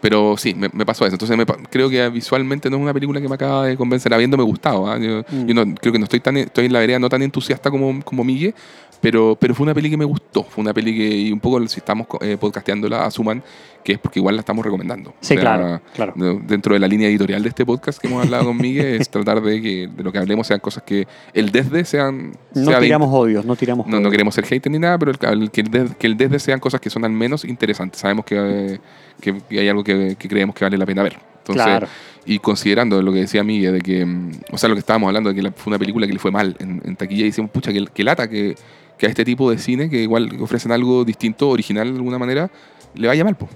Pero 0.00 0.36
sí, 0.36 0.52
me, 0.52 0.68
me 0.72 0.84
pasó 0.84 1.06
eso. 1.06 1.14
Entonces 1.14 1.36
me 1.36 1.46
creo 1.46 1.88
que 1.88 2.08
visualmente 2.08 2.68
no 2.68 2.76
es 2.76 2.82
una 2.82 2.92
película 2.92 3.20
que 3.20 3.28
me 3.28 3.36
acaba 3.36 3.66
de 3.66 3.76
convencer, 3.76 4.12
habiéndome 4.12 4.42
gustado. 4.42 4.90
¿ah? 4.90 4.98
Yo, 4.98 5.22
Mm. 5.30 5.46
yo 5.46 5.54
no, 5.54 5.74
creo 5.76 5.92
que 5.92 5.98
no 6.00 6.04
estoy 6.04 6.18
tan 6.18 6.36
estoy 6.38 6.66
en 6.66 6.72
la 6.72 6.80
vereda 6.80 6.98
no 6.98 7.08
tan 7.08 7.22
entusiasta 7.22 7.70
como, 7.70 8.02
como 8.02 8.24
Migue, 8.24 8.52
pero, 9.00 9.36
pero 9.38 9.54
fue 9.54 9.64
una 9.64 9.74
peli 9.74 9.90
que 9.90 9.96
me 9.96 10.04
gustó. 10.04 10.42
Fue 10.44 10.62
una 10.62 10.72
peli 10.74 10.96
que, 10.96 11.08
y 11.08 11.32
un 11.32 11.40
poco 11.40 11.66
si 11.68 11.78
estamos 11.80 12.06
eh, 12.20 12.36
podcasteándola, 12.38 13.04
asuman 13.06 13.42
que 13.84 13.92
es 13.92 13.98
porque 14.00 14.18
igual 14.18 14.34
la 14.34 14.40
estamos 14.40 14.64
recomendando. 14.64 15.10
sí, 15.20 15.34
O 15.34 15.36
sea, 15.36 15.40
claro, 15.40 15.80
claro. 15.94 16.12
no- 16.16 16.40
dentro 16.44 16.74
de 16.74 16.80
la 16.80 16.88
línea 16.88 17.08
editorial 17.08 17.40
de 17.42 17.50
este 17.50 17.64
podcast 17.64 18.00
que 18.00 18.08
hemos 18.08 18.24
hablado 18.24 18.46
con 18.46 18.56
Migue 18.56 18.96
es 19.00 19.08
tratar 19.08 19.40
de 19.40 19.62
que 19.62 19.86
de 19.86 20.02
lo 20.02 20.10
que 20.10 20.18
hablemos 20.18 20.46
sean 20.48 20.58
cosas 20.58 20.82
que 20.82 21.06
el 21.32 21.52
desde 21.52 21.84
sean 21.84 22.32
No 22.54 22.64
sea 22.64 22.80
de- 22.80 22.86
tiramos 22.86 23.10
odios, 23.12 23.44
no 23.44 23.54
tiramos 23.54 23.86
no, 23.86 23.92
no 23.92 23.98
odios. 23.98 24.10
queremos 24.10 24.34
ser 24.34 24.44
hater 24.46 24.72
ni 24.72 24.78
nada, 24.80 24.98
pero 24.98 25.12
el, 25.12 25.42
el- 25.42 25.50
que, 25.52 25.60
el 25.60 25.70
des- 25.70 25.94
que 25.96 26.06
el 26.08 26.16
desde 26.16 26.40
sean 26.40 26.58
cosas 26.58 26.80
que 26.80 26.90
son 26.90 27.04
al 27.04 27.12
menos 27.12 27.44
interesantes. 27.44 28.00
Sabemos 28.00 28.24
que, 28.24 28.36
eh, 28.74 28.80
que- 29.20 29.40
que 29.48 29.60
hay 29.60 29.68
algo 29.68 29.84
que 29.84 30.16
creemos 30.18 30.54
que 30.56 30.64
vale 30.64 30.76
la 30.78 30.86
pena 30.86 31.04
ver. 31.04 31.16
Entonces, 31.48 31.64
Claro. 31.64 31.86
Y 32.28 32.40
considerando 32.40 33.00
lo 33.02 33.12
que 33.12 33.20
decía 33.20 33.44
Miguel, 33.44 33.74
de 33.74 33.80
que, 33.80 34.04
mm, 34.04 34.30
o 34.52 34.58
sea, 34.58 34.68
lo 34.68 34.74
que 34.74 34.80
estábamos 34.80 35.06
hablando, 35.06 35.30
de 35.30 35.36
que 35.36 35.42
la- 35.42 35.52
fue 35.52 35.70
una 35.70 35.78
película 35.78 36.06
que 36.08 36.12
le 36.12 36.18
fue 36.18 36.32
mal 36.32 36.56
en, 36.58 36.82
en 36.84 36.96
taquilla, 36.96 37.22
y 37.22 37.26
decíamos, 37.26 37.52
pucha, 37.52 37.72
que, 37.72 37.84
que 37.86 38.02
lata 38.02 38.28
que, 38.28 38.56
que 38.98 39.06
a 39.06 39.08
este 39.08 39.24
tipo 39.24 39.48
de 39.50 39.58
cine, 39.58 39.88
que 39.88 40.02
igual 40.02 40.30
ofrecen 40.40 40.72
algo 40.72 41.04
distinto, 41.04 41.48
original 41.50 41.88
de 41.88 41.96
alguna 41.96 42.18
manera, 42.18 42.50
le 42.94 43.06
vaya 43.06 43.22
mal, 43.24 43.36
pues. 43.36 43.50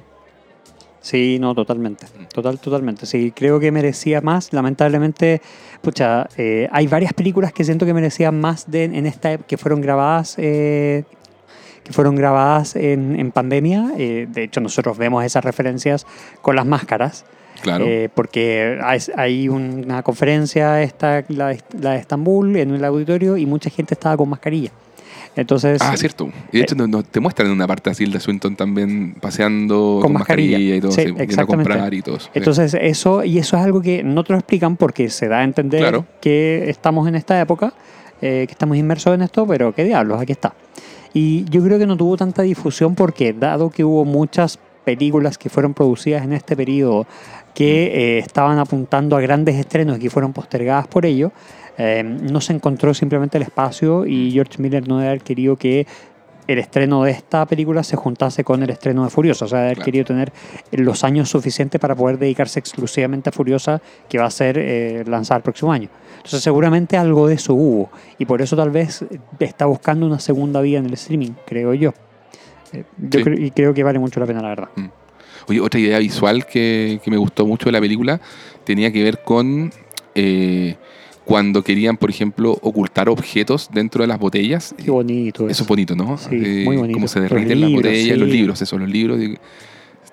Sí, 1.00 1.38
no, 1.40 1.54
totalmente. 1.54 2.06
Total, 2.32 2.58
totalmente. 2.60 3.06
Sí, 3.06 3.32
creo 3.34 3.58
que 3.58 3.72
merecía 3.72 4.20
más. 4.20 4.52
Lamentablemente, 4.52 5.40
pucha, 5.80 6.28
eh, 6.36 6.68
hay 6.70 6.86
varias 6.88 7.14
películas 7.14 7.52
que 7.54 7.64
siento 7.64 7.86
que 7.86 7.94
merecían 7.94 8.38
más 8.38 8.70
de, 8.70 8.84
en 8.84 9.06
esta 9.06 9.38
que 9.38 9.56
fueron 9.56 9.80
grabadas. 9.80 10.34
eh, 10.38 11.04
que 11.82 11.94
fueron 11.94 12.14
grabadas 12.14 12.76
en, 12.76 13.18
en 13.18 13.32
pandemia. 13.32 13.92
Eh, 13.96 14.26
de 14.30 14.42
hecho, 14.44 14.60
nosotros 14.60 14.98
vemos 14.98 15.24
esas 15.24 15.42
referencias 15.42 16.06
con 16.42 16.54
las 16.54 16.66
máscaras. 16.66 17.24
Claro. 17.62 17.84
Eh, 17.86 18.08
porque 18.14 18.78
hay, 19.16 19.48
una 19.48 20.02
conferencia, 20.02 20.82
esta, 20.82 21.24
la, 21.28 21.48
de- 21.48 21.60
la 21.80 21.92
de 21.92 21.98
Estambul, 21.98 22.56
en 22.56 22.74
el 22.74 22.84
auditorio, 22.84 23.36
y 23.36 23.46
mucha 23.46 23.70
gente 23.70 23.94
estaba 23.94 24.16
con 24.16 24.28
mascarilla. 24.28 24.70
Entonces, 25.36 25.80
Ah, 25.80 25.96
cierto. 25.96 26.28
Y 26.52 26.58
de 26.58 26.64
hecho, 26.64 26.74
no, 26.74 26.86
no- 26.88 27.02
te 27.04 27.20
muestran 27.20 27.46
en 27.48 27.54
una 27.54 27.66
parte 27.66 27.88
así 27.90 28.02
el 28.04 28.10
de 28.12 28.18
Swinton 28.20 28.56
también 28.56 29.14
paseando 29.20 30.00
con, 30.02 30.12
mascarilla. 30.12 30.58
mascarilla. 30.58 30.76
y 30.76 30.80
todo, 30.80 30.92
Sí, 30.92 31.02
así, 31.32 31.40
a 31.40 31.46
comprar 31.46 31.94
y 31.94 32.02
todo 32.02 32.16
eso. 32.16 32.24
sí. 32.26 32.30
Entonces, 32.34 32.74
eso, 32.74 33.22
y 33.24 33.38
eso 33.38 33.56
es 33.56 33.62
algo 33.62 33.80
que 33.80 34.02
no 34.02 34.24
te 34.24 34.32
lo 34.32 34.38
explican 34.40 34.76
porque 34.76 35.08
se 35.08 35.28
da 35.28 35.38
a 35.38 35.44
entender 35.44 35.80
Claro. 35.80 36.04
que 36.20 36.68
estamos 36.68 37.06
en 37.08 37.14
esta 37.14 37.40
época, 37.40 37.72
eh, 38.20 38.44
que 38.48 38.52
estamos 38.52 38.76
inmersos 38.76 39.14
en 39.14 39.22
esto, 39.22 39.46
pero 39.46 39.72
qué 39.74 39.84
diablos, 39.84 40.20
aquí 40.20 40.32
está. 40.32 40.52
Y 41.14 41.44
yo 41.48 41.62
creo 41.62 41.78
que 41.78 41.86
no 41.86 41.96
tuvo 41.96 42.16
tanta 42.16 42.42
difusión 42.42 42.94
porque, 42.94 43.32
dado 43.32 43.70
que 43.70 43.84
hubo 43.84 44.04
muchas 44.04 44.58
películas 44.84 45.38
que 45.38 45.48
fueron 45.48 45.74
producidas 45.74 46.24
en 46.24 46.32
este 46.32 46.56
periodo 46.56 47.06
que 47.54 48.16
eh, 48.16 48.18
estaban 48.18 48.58
apuntando 48.58 49.16
a 49.16 49.20
grandes 49.20 49.56
estrenos 49.56 49.96
y 49.98 50.00
que 50.00 50.10
fueron 50.10 50.32
postergadas 50.32 50.86
por 50.86 51.04
ello, 51.06 51.32
eh, 51.78 52.02
no 52.04 52.40
se 52.40 52.52
encontró 52.52 52.92
simplemente 52.94 53.38
el 53.38 53.42
espacio 53.42 54.06
y 54.06 54.30
George 54.32 54.60
Miller 54.62 54.86
no 54.86 54.98
debe 54.98 55.08
haber 55.10 55.22
querido 55.22 55.56
que 55.56 55.86
el 56.46 56.58
estreno 56.58 57.04
de 57.04 57.12
esta 57.12 57.46
película 57.46 57.84
se 57.84 57.94
juntase 57.96 58.42
con 58.42 58.60
el 58.62 58.70
estreno 58.70 59.04
de 59.04 59.10
Furiosa. 59.10 59.44
O 59.44 59.48
sea, 59.48 59.60
de 59.60 59.64
haber 59.66 59.76
Claro. 59.76 59.84
querido 59.84 60.04
tener 60.04 60.32
los 60.72 61.04
años 61.04 61.28
suficientes 61.30 61.80
para 61.80 61.94
poder 61.94 62.18
dedicarse 62.18 62.58
exclusivamente 62.58 63.28
a 63.28 63.32
Furiosa, 63.32 63.80
que 64.08 64.18
va 64.18 64.24
a 64.24 64.30
ser 64.30 64.56
eh, 64.58 65.04
lanzada 65.06 65.36
el 65.38 65.42
próximo 65.44 65.72
año. 65.72 65.88
Entonces, 66.16 66.42
seguramente 66.42 66.96
algo 66.96 67.28
de 67.28 67.34
eso 67.34 67.54
hubo. 67.54 67.90
Y 68.18 68.24
por 68.26 68.42
eso 68.42 68.56
tal 68.56 68.70
vez 68.70 69.04
está 69.38 69.66
buscando 69.66 70.06
una 70.06 70.18
segunda 70.18 70.60
vía 70.60 70.80
en 70.80 70.86
el 70.86 70.94
streaming, 70.94 71.30
creo 71.46 71.72
yo. 71.72 71.94
Eh, 72.72 72.82
yo 72.98 73.18
Sí. 73.20 73.24
creo- 73.24 73.38
y 73.38 73.50
creo 73.52 73.72
que 73.72 73.84
vale 73.84 73.98
mucho 74.00 74.18
la 74.18 74.26
pena, 74.26 74.42
la 74.42 74.48
verdad. 74.48 74.68
Oye, 75.48 75.60
otra 75.60 75.80
idea 75.80 75.98
visual 75.98 76.46
que, 76.46 77.00
que 77.04 77.10
me 77.10 77.16
gustó 77.16 77.46
mucho 77.46 77.66
de 77.66 77.72
la 77.72 77.80
película 77.80 78.20
tenía 78.64 78.92
que 78.92 79.02
ver 79.02 79.22
con 79.24 79.72
eh, 80.14 80.76
cuando 81.24 81.62
querían, 81.62 81.96
por 81.96 82.10
ejemplo, 82.10 82.58
ocultar 82.62 83.08
objetos 83.08 83.68
dentro 83.72 84.02
de 84.02 84.08
las 84.08 84.18
botellas. 84.18 84.74
Qué 84.76 84.90
bonito 84.90 85.48
Eso 85.48 85.62
es 85.62 85.68
bonito, 85.68 85.94
¿no? 85.94 86.18
Sí, 86.18 86.62
muy 86.64 86.76
bonito. 86.76 86.94
Cómo 86.94 87.08
se 87.08 87.20
derriten 87.20 87.60
las 87.60 87.72
botellas, 87.72 88.14
sí. 88.14 88.20
los 88.20 88.28
libros, 88.28 88.62
eso, 88.62 88.78
los 88.78 88.88
libros. 88.88 89.18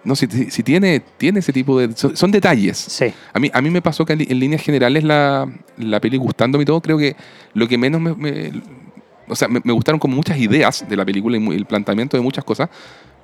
No, 0.04 0.16
si, 0.16 0.28
si- 0.28 0.64
tiene, 0.64 1.02
tiene 1.18 1.40
ese 1.40 1.52
tipo 1.52 1.80
de... 1.80 1.96
Son, 1.98 2.16
son 2.16 2.32
detalles. 2.32 2.78
Sí, 2.78 3.06
A 3.34 3.40
mí, 3.40 3.50
a 3.54 3.62
mí 3.62 3.70
me 3.70 3.82
pasó 3.82 4.06
que 4.06 4.14
en, 4.14 4.40
líneas 4.40 4.62
generales 4.62 5.04
la, 5.04 5.52
la 5.78 6.00
peli 6.00 6.18
gustándome 6.18 6.62
y 6.62 6.66
todo, 6.66 6.80
creo 6.82 6.98
que 6.98 7.16
lo 7.54 7.68
que 7.68 7.78
menos 7.78 8.00
me... 8.00 8.14
me- 8.16 8.52
o 9.28 9.36
sea, 9.36 9.50
me, 9.50 9.60
me 9.64 9.74
gustaron 9.74 10.00
como 10.00 10.16
muchas 10.16 10.38
ideas 10.38 10.86
de 10.88 10.96
la 10.96 11.04
película 11.04 11.38
y 11.38 11.46
el 11.48 11.66
planteamiento 11.66 12.16
de 12.16 12.24
muchas 12.24 12.46
cosas. 12.46 12.70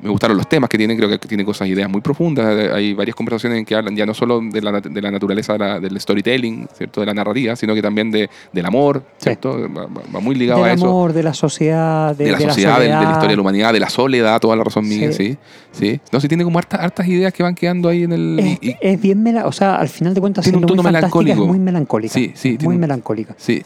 Me 0.02 0.10
gustaron 0.10 0.36
los 0.36 0.50
temas 0.50 0.70
que 0.70 0.78
tiene, 0.78 0.98
creo 0.98 1.08
que 1.08 1.18
tiene 1.18 1.46
cosas, 1.46 1.68
ideas 1.70 1.90
muy 1.90 2.02
profundas. 2.02 2.46
Eh, 2.58 2.70
Hay 2.74 2.94
varias 2.94 3.16
conversaciones 3.16 3.60
en 3.60 3.64
que 3.66 3.74
hablan 3.74 3.96
ya 3.96 4.06
no 4.06 4.14
solo 4.14 4.42
de 4.42 4.62
la, 4.62 4.82
de 4.82 5.02
la 5.02 5.12
naturaleza 5.12 5.54
de 5.54 5.60
la- 5.60 5.80
del 5.80 5.98
storytelling, 6.00 6.68
¿cierto? 6.74 7.00
De 7.00 7.06
la 7.06 7.14
narrativa, 7.14 7.56
sino 7.56 7.74
que 7.74 7.82
también 7.82 8.12
de, 8.12 8.30
del 8.52 8.66
amor, 8.66 9.02
Sí. 9.18 9.24
¿cierto? 9.26 9.58
Va, 9.74 9.86
va- 9.86 10.02
va 10.14 10.20
muy 10.20 10.36
ligado 10.36 10.62
del 10.62 10.72
a 10.72 10.74
eso 10.74 10.86
amor, 10.88 11.14
de 11.14 11.24
la 11.24 11.34
sociedad, 11.34 12.16
de, 12.16 12.26
de 12.26 12.32
la 12.32 12.40
sociedad, 12.40 12.80
del- 12.80 12.90
de, 12.90 12.96
la 12.96 13.04
historia 13.12 13.30
de 13.30 13.36
la 13.38 13.42
humanidad, 13.42 13.72
de 13.74 13.80
la 13.80 13.90
soledad, 13.90 14.40
toda 14.42 14.58
la 14.58 14.64
razón, 14.66 14.88
Miguel, 14.88 15.14
sí. 15.14 15.38
sí. 15.72 16.02
No, 16.12 16.20
sí 16.20 16.28
tiene 16.28 16.44
como 16.44 16.60
hartas, 16.60 16.82
hartas 16.82 17.08
ideas 17.08 17.32
que 17.32 17.44
van 17.44 17.56
quedando 17.56 17.88
ahí 17.88 18.04
en 18.04 18.12
el... 18.12 18.40
Es, 18.40 18.46
y- 18.62 18.70
y- 18.72 18.76
es 18.82 19.02
bien 19.02 19.24
mela, 19.24 19.46
o 19.48 19.54
sea, 19.54 19.76
al 19.76 19.88
final 19.88 20.14
de 20.14 20.20
cuentas, 20.20 20.44
Tiene 20.44 20.58
un 20.58 20.64
muy 20.64 20.68
tono 20.68 20.84
fantástica, 20.84 21.18
melancólico. 21.20 21.42
es 21.44 21.48
muy 21.48 21.60
melancólica. 21.60 22.14
Sí, 22.14 22.32
sí, 22.36 22.50
tiene 22.58 22.66
muy 22.66 22.76
un- 22.76 22.82
melancólica. 22.82 23.36
sí. 23.38 23.64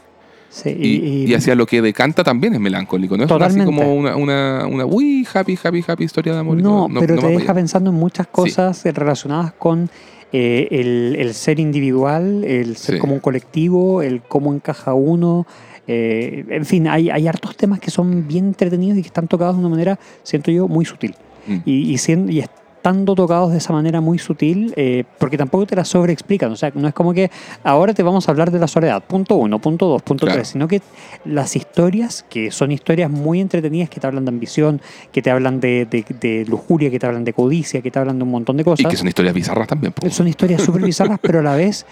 Sí, 0.49 0.69
Y, 0.79 1.25
y 1.29 1.33
hacia 1.33 1.55
lo 1.55 1.65
que 1.65 1.81
decanta 1.81 2.23
también 2.23 2.53
es 2.53 2.59
melancólico, 2.59 3.17
¿no? 3.17 3.25
Es 3.25 3.31
una- 3.31 3.45
así 3.45 3.57
Totalmente. 3.59 3.81
como 3.81 3.95
una, 3.95 4.15
una, 4.15 4.65
una 4.65 4.85
uy, 4.85 5.27
happy, 5.31 5.57
happy, 5.61 5.83
happy 5.87 6.03
historia 6.05 6.33
de 6.33 6.39
amor. 6.39 6.57
y 6.59 6.63
No, 6.63 6.87
todo. 6.89 6.99
pero 7.01 7.15
no 7.15 7.21
te 7.21 7.27
deja 7.27 7.43
allá. 7.43 7.53
pensando 7.53 7.89
en 7.89 7.95
muchas 7.97 8.27
cosas 8.27 8.83
relacionadas 8.85 9.53
con 9.53 9.89
eh, 10.33 10.67
el, 10.71 11.15
el 11.19 11.33
ser 11.33 11.59
individual, 11.59 12.43
el 12.43 12.75
ser 12.77 12.95
Sí. 12.95 12.99
como 13.01 13.13
un 13.13 13.19
colectivo, 13.19 14.01
el 14.01 14.21
cómo 14.21 14.53
encaja 14.53 14.93
uno. 14.93 15.45
eh, 15.89 16.43
en 16.49 16.65
fin, 16.65 16.87
hay, 16.89 17.09
hay 17.09 17.27
hartos 17.27 17.55
temas 17.55 17.79
que 17.79 17.91
son 17.91 18.27
bien 18.27 18.47
entretenidos 18.47 18.97
y 18.97 19.01
que 19.01 19.07
están 19.07 19.27
tocados 19.29 19.55
de 19.55 19.61
una 19.61 19.69
manera, 19.69 19.97
siento 20.23 20.51
yo, 20.51 20.67
muy 20.67 20.83
sutil. 20.83 21.15
Mm. 21.47 21.55
Y, 21.65 21.93
y, 21.93 21.97
sien- 21.97 22.29
y 22.29 22.41
estando 22.87 23.15
tocados 23.15 23.51
de 23.51 23.57
esa 23.57 23.73
manera 23.73 23.99
muy 23.99 24.17
sutil, 24.17 24.73
eh, 24.77 25.03
porque 25.19 25.37
tampoco 25.37 25.65
te 25.65 25.75
la 25.75 25.83
sobreexplican. 25.83 26.49
O 26.53 26.55
sea, 26.55 26.71
no 26.73 26.87
es 26.87 26.93
como 26.93 27.13
que 27.13 27.29
ahora 27.63 27.93
te 27.93 28.01
vamos 28.01 28.27
a 28.27 28.31
hablar 28.31 28.49
de 28.49 28.59
la 28.59 28.67
soledad, 28.67 29.03
punto 29.03 29.35
uno, 29.35 29.59
punto 29.59 29.87
dos, 29.87 30.01
punto 30.01 30.25
Claro. 30.25 30.37
tres, 30.39 30.47
sino 30.49 30.69
que 30.69 30.81
las 31.25 31.57
historias, 31.57 32.23
que 32.29 32.49
son 32.49 32.71
historias 32.71 33.11
muy 33.11 33.41
entretenidas, 33.41 33.89
que 33.89 33.99
te 33.99 34.07
hablan 34.07 34.23
de 34.23 34.29
ambición, 34.29 34.81
que 35.11 35.21
te 35.21 35.29
hablan 35.29 35.59
de, 35.59 35.85
de- 35.85 36.05
de 36.21 36.45
lujuria, 36.47 36.89
que 36.89 36.97
te 36.97 37.05
hablan 37.05 37.25
de 37.25 37.33
codicia, 37.33 37.81
que 37.81 37.91
te 37.91 37.99
hablan 37.99 38.19
de 38.19 38.23
un 38.23 38.31
montón 38.31 38.55
de 38.55 38.61
Y 38.61 38.63
cosas. 38.63 38.87
que 38.87 38.95
son 38.95 39.07
historias 39.09 39.33
bizarras 39.35 39.67
también. 39.67 39.91
po. 39.91 40.09
Son 40.09 40.25
historias 40.27 40.61
súper 40.61 40.81
bizarras, 40.83 41.19
pero 41.21 41.39
a 41.39 41.43
la 41.43 41.55
vez 41.57 41.85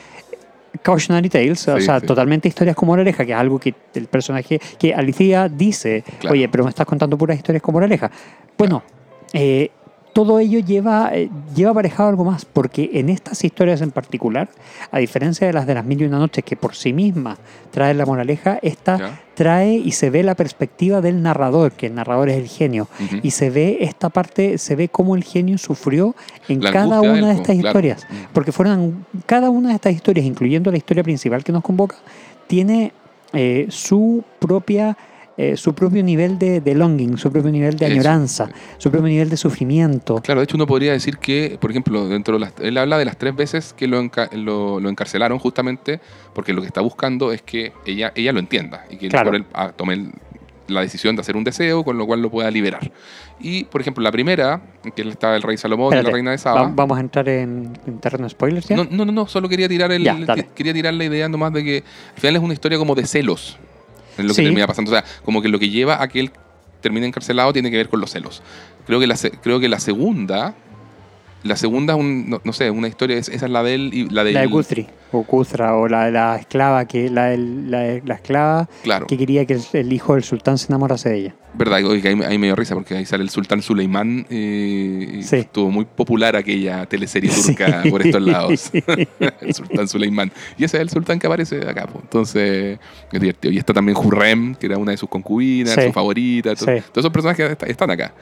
cautionary 0.81 1.27
tales, 1.29 1.67
o 1.67 1.77
Sí, 1.77 1.85
sea, 1.85 1.99
sí. 1.99 2.05
totalmente 2.05 2.47
historias 2.47 2.75
como 2.77 2.93
Moraleja, 2.93 3.25
que 3.25 3.33
es 3.33 3.37
algo 3.37 3.59
que 3.59 3.73
el 3.95 4.07
personaje, 4.07 4.59
que 4.79 4.93
Alicia 4.93 5.49
dice, 5.49 6.05
Claro. 6.19 6.35
oye, 6.35 6.47
pero 6.47 6.63
me 6.63 6.69
estás 6.69 6.85
contando 6.85 7.17
puras 7.17 7.35
historias 7.35 7.61
como 7.61 7.77
Moraleja. 7.77 8.09
Bueno, 8.57 8.81
eh, 9.33 9.71
todo 10.15 10.39
ello 10.39 10.59
lleva, 10.59 11.09
eh, 11.11 11.29
lleva 11.53 11.71
aparejado 11.71 12.07
algo 12.07 12.23
más, 12.23 12.45
porque 12.45 12.89
en 12.93 13.09
estas 13.09 13.43
historias 13.43 13.81
en 13.81 13.91
particular, 13.91 14.47
a 14.89 14.99
diferencia 14.99 15.45
de 15.45 15.51
las 15.51 15.67
de 15.67 15.73
las 15.73 15.83
mil 15.83 16.01
y 16.01 16.05
una 16.05 16.19
noches, 16.19 16.41
que 16.45 16.55
por 16.55 16.73
sí 16.73 16.93
misma 16.93 17.37
traen 17.71 17.97
la 17.97 18.05
moraleja, 18.05 18.57
esta 18.61 18.97
Ya. 18.97 19.19
trae 19.33 19.73
y 19.73 19.91
se 19.91 20.09
ve 20.09 20.23
la 20.23 20.33
perspectiva 20.35 21.01
del 21.01 21.21
narrador, 21.21 21.73
que 21.73 21.87
el 21.87 21.95
narrador 21.95 22.29
es 22.29 22.37
el 22.37 22.47
genio, 22.47 22.87
y 23.23 23.31
se 23.31 23.49
ve 23.49 23.79
esta 23.81 24.07
parte, 24.07 24.57
se 24.57 24.77
ve 24.77 24.87
cómo 24.87 25.17
el 25.17 25.23
genio 25.25 25.57
sufrió 25.57 26.15
en 26.47 26.63
La 26.63 26.71
cada 26.71 27.01
una 27.01 27.27
de 27.27 27.33
estas 27.33 27.57
claro. 27.57 27.67
historias, 27.67 28.07
porque 28.31 28.53
fueron 28.53 29.05
cada 29.25 29.49
una 29.49 29.67
de 29.69 29.75
estas 29.75 29.93
historias, 29.93 30.25
incluyendo 30.25 30.71
la 30.71 30.77
historia 30.77 31.03
principal 31.03 31.43
que 31.43 31.51
nos 31.51 31.61
convoca, 31.61 31.97
tiene 32.47 32.93
eh, 33.33 33.65
su 33.69 34.23
propia 34.39 34.95
eh, 35.37 35.57
su 35.57 35.73
propio 35.75 36.01
nivel 36.03 36.39
de, 36.39 36.61
de 36.61 36.75
longing, 36.75 37.17
su 37.17 37.31
propio 37.31 37.51
nivel 37.51 37.75
de 37.77 37.85
Eso, 37.85 37.93
añoranza, 37.93 38.49
su 38.77 38.89
propio 38.89 39.09
nivel 39.09 39.29
de 39.29 39.37
sufrimiento. 39.37 40.21
Claro, 40.21 40.39
de 40.39 40.45
hecho 40.45 40.55
uno 40.55 40.65
podría 40.65 40.93
decir 40.93 41.17
que, 41.17 41.57
por 41.59 41.71
ejemplo, 41.71 42.07
dentro 42.07 42.35
de 42.35 42.39
las, 42.39 42.53
él 42.61 42.77
habla 42.77 42.97
de 42.97 43.05
las 43.05 43.17
tres 43.17 43.35
veces 43.35 43.73
que 43.73 43.87
lo, 43.87 44.01
enca- 44.01 44.31
lo, 44.31 44.79
lo 44.79 44.89
encarcelaron 44.89 45.37
justamente 45.39 45.99
porque 46.33 46.53
lo 46.53 46.61
que 46.61 46.67
está 46.67 46.81
buscando 46.81 47.31
es 47.33 47.41
que 47.41 47.73
ella, 47.85 48.13
ella 48.15 48.31
lo 48.31 48.39
entienda 48.39 48.85
y 48.89 48.95
que 48.97 49.09
Claro. 49.09 49.33
él 49.35 49.45
ah, 49.53 49.71
tome 49.75 49.93
el- 49.95 50.11
la 50.67 50.81
decisión 50.81 51.15
de 51.15 51.21
hacer 51.21 51.35
un 51.37 51.43
deseo, 51.43 51.83
con 51.83 51.95
lo 51.95 52.07
cual 52.07 52.23
lo 52.23 52.31
pueda 52.31 52.49
liberar. 52.49 52.91
Y, 53.39 53.65
por 53.65 53.81
ejemplo, 53.81 54.01
la 54.01 54.11
primera, 54.11 54.61
que 54.95 55.03
estaba 55.03 55.35
el 55.35 55.43
rey 55.43 55.57
Salomón 55.57 55.87
y 55.93 55.97
Espérate, 55.97 56.07
la 56.09 56.13
reina 56.13 56.31
de 56.31 56.37
Saba. 56.39 56.71
vamos 56.73 56.97
a 56.97 57.01
entrar 57.01 57.29
en, 57.29 57.77
en 57.85 57.99
terreno 57.99 58.27
spoilers 58.27 58.67
ya. 58.69 58.75
No, 58.77 58.85
no, 58.89 59.05
no, 59.05 59.27
solo 59.27 59.47
quería 59.47 59.69
tirar 59.69 59.91
el, 59.91 60.03
Ya, 60.03 60.15
dale. 60.25 60.47
quería 60.55 60.73
tirar 60.73 60.95
la 60.95 61.03
idea 61.03 61.29
nomás 61.29 61.53
de 61.53 61.63
que 61.63 61.83
al 62.15 62.19
final 62.19 62.35
es 62.37 62.41
una 62.41 62.53
historia 62.53 62.79
como 62.79 62.95
de 62.95 63.05
celos. 63.05 63.59
En 64.17 64.27
lo 64.27 64.33
que 64.33 64.43
termina 64.43 64.67
pasando. 64.67 64.91
O 64.91 64.93
sea, 64.93 65.03
como 65.23 65.41
que 65.41 65.49
lo 65.49 65.59
que 65.59 65.69
lleva 65.69 66.01
a 66.01 66.07
que 66.07 66.19
él 66.19 66.31
termine 66.81 67.07
encarcelado 67.07 67.51
tiene 67.53 67.71
que 67.71 67.77
ver 67.77 67.89
con 67.89 67.99
los 67.99 68.11
celos. 68.11 68.41
Creo 68.85 68.99
que 68.99 69.07
la, 69.07 69.17
creo 69.41 69.59
que 69.59 69.69
la 69.69 69.79
segunda. 69.79 70.55
La 71.45 71.55
segunda 71.55 71.95
un, 71.95 72.27
no, 72.29 72.41
no 72.43 72.53
sé, 72.53 72.71
una 72.71 72.87
historia, 72.87 73.17
es- 73.17 73.29
esa 73.29 73.45
es 73.45 73.51
la 73.51 73.61
de 73.61 73.75
él 73.75 73.91
y 73.93 74.09
la 74.09 74.23
de 74.23 74.31
la 74.33 74.41
de 74.41 74.47
Guthrie, 74.47 74.87
o 75.11 75.23
Kuthra, 75.23 75.75
o 75.75 75.87
la 75.87 76.05
de 76.05 76.11
la 76.11 76.35
esclava, 76.37 76.85
que 76.85 77.07
la, 77.09 77.37
la, 77.37 77.79
de 77.81 78.01
la 78.03 78.15
esclava 78.15 78.67
Claro, 78.83 79.05
que 79.05 79.15
quería 79.15 79.45
que 79.45 79.53
el, 79.53 79.61
el 79.73 79.93
hijo 79.93 80.15
del 80.15 80.23
sultán 80.23 80.57
se 80.57 80.67
enamorase 80.67 81.09
de 81.09 81.17
ella. 81.17 81.35
verdad, 81.53 81.77
que 82.01 82.07
ahí, 82.07 82.19
ahí 82.27 82.37
me 82.39 82.47
dio 82.47 82.55
risa 82.55 82.73
porque 82.73 82.95
ahí 82.97 83.05
sale 83.05 83.23
el 83.23 83.29
sultán 83.29 83.61
Suleimán 83.61 84.25
eh, 84.31 85.17
y 85.19 85.23
Sí. 85.23 85.35
estuvo 85.37 85.69
muy 85.69 85.85
popular 85.85 86.35
aquella 86.35 86.85
teleserie 86.87 87.29
Sí. 87.29 87.49
turca 87.55 87.83
por 87.91 88.01
estos 88.01 88.21
lados. 88.25 88.71
el 89.41 89.53
sultán 89.53 89.87
Suleimán. 89.87 90.31
Y 90.57 90.63
ese 90.63 90.77
es 90.77 90.81
el 90.81 90.89
sultán 90.89 91.19
que 91.19 91.27
aparece 91.27 91.57
acá. 91.69 91.85
po. 91.85 91.99
Entonces, 92.01 92.79
es 93.11 93.19
divertido. 93.21 93.53
Y 93.53 93.59
está 93.59 93.71
también 93.71 93.95
Hurrem, 93.97 94.55
que 94.55 94.65
era 94.65 94.79
una 94.79 94.91
de 94.91 94.97
sus 94.97 95.09
concubinas, 95.09 95.75
Sí. 95.75 95.81
su 95.83 95.93
favorita. 95.93 96.55
to- 96.55 96.65
Sí. 96.65 96.71
Todos 96.91 97.05
esos 97.05 97.11
personajes 97.11 97.55
están 97.67 97.91
acá. 97.91 98.13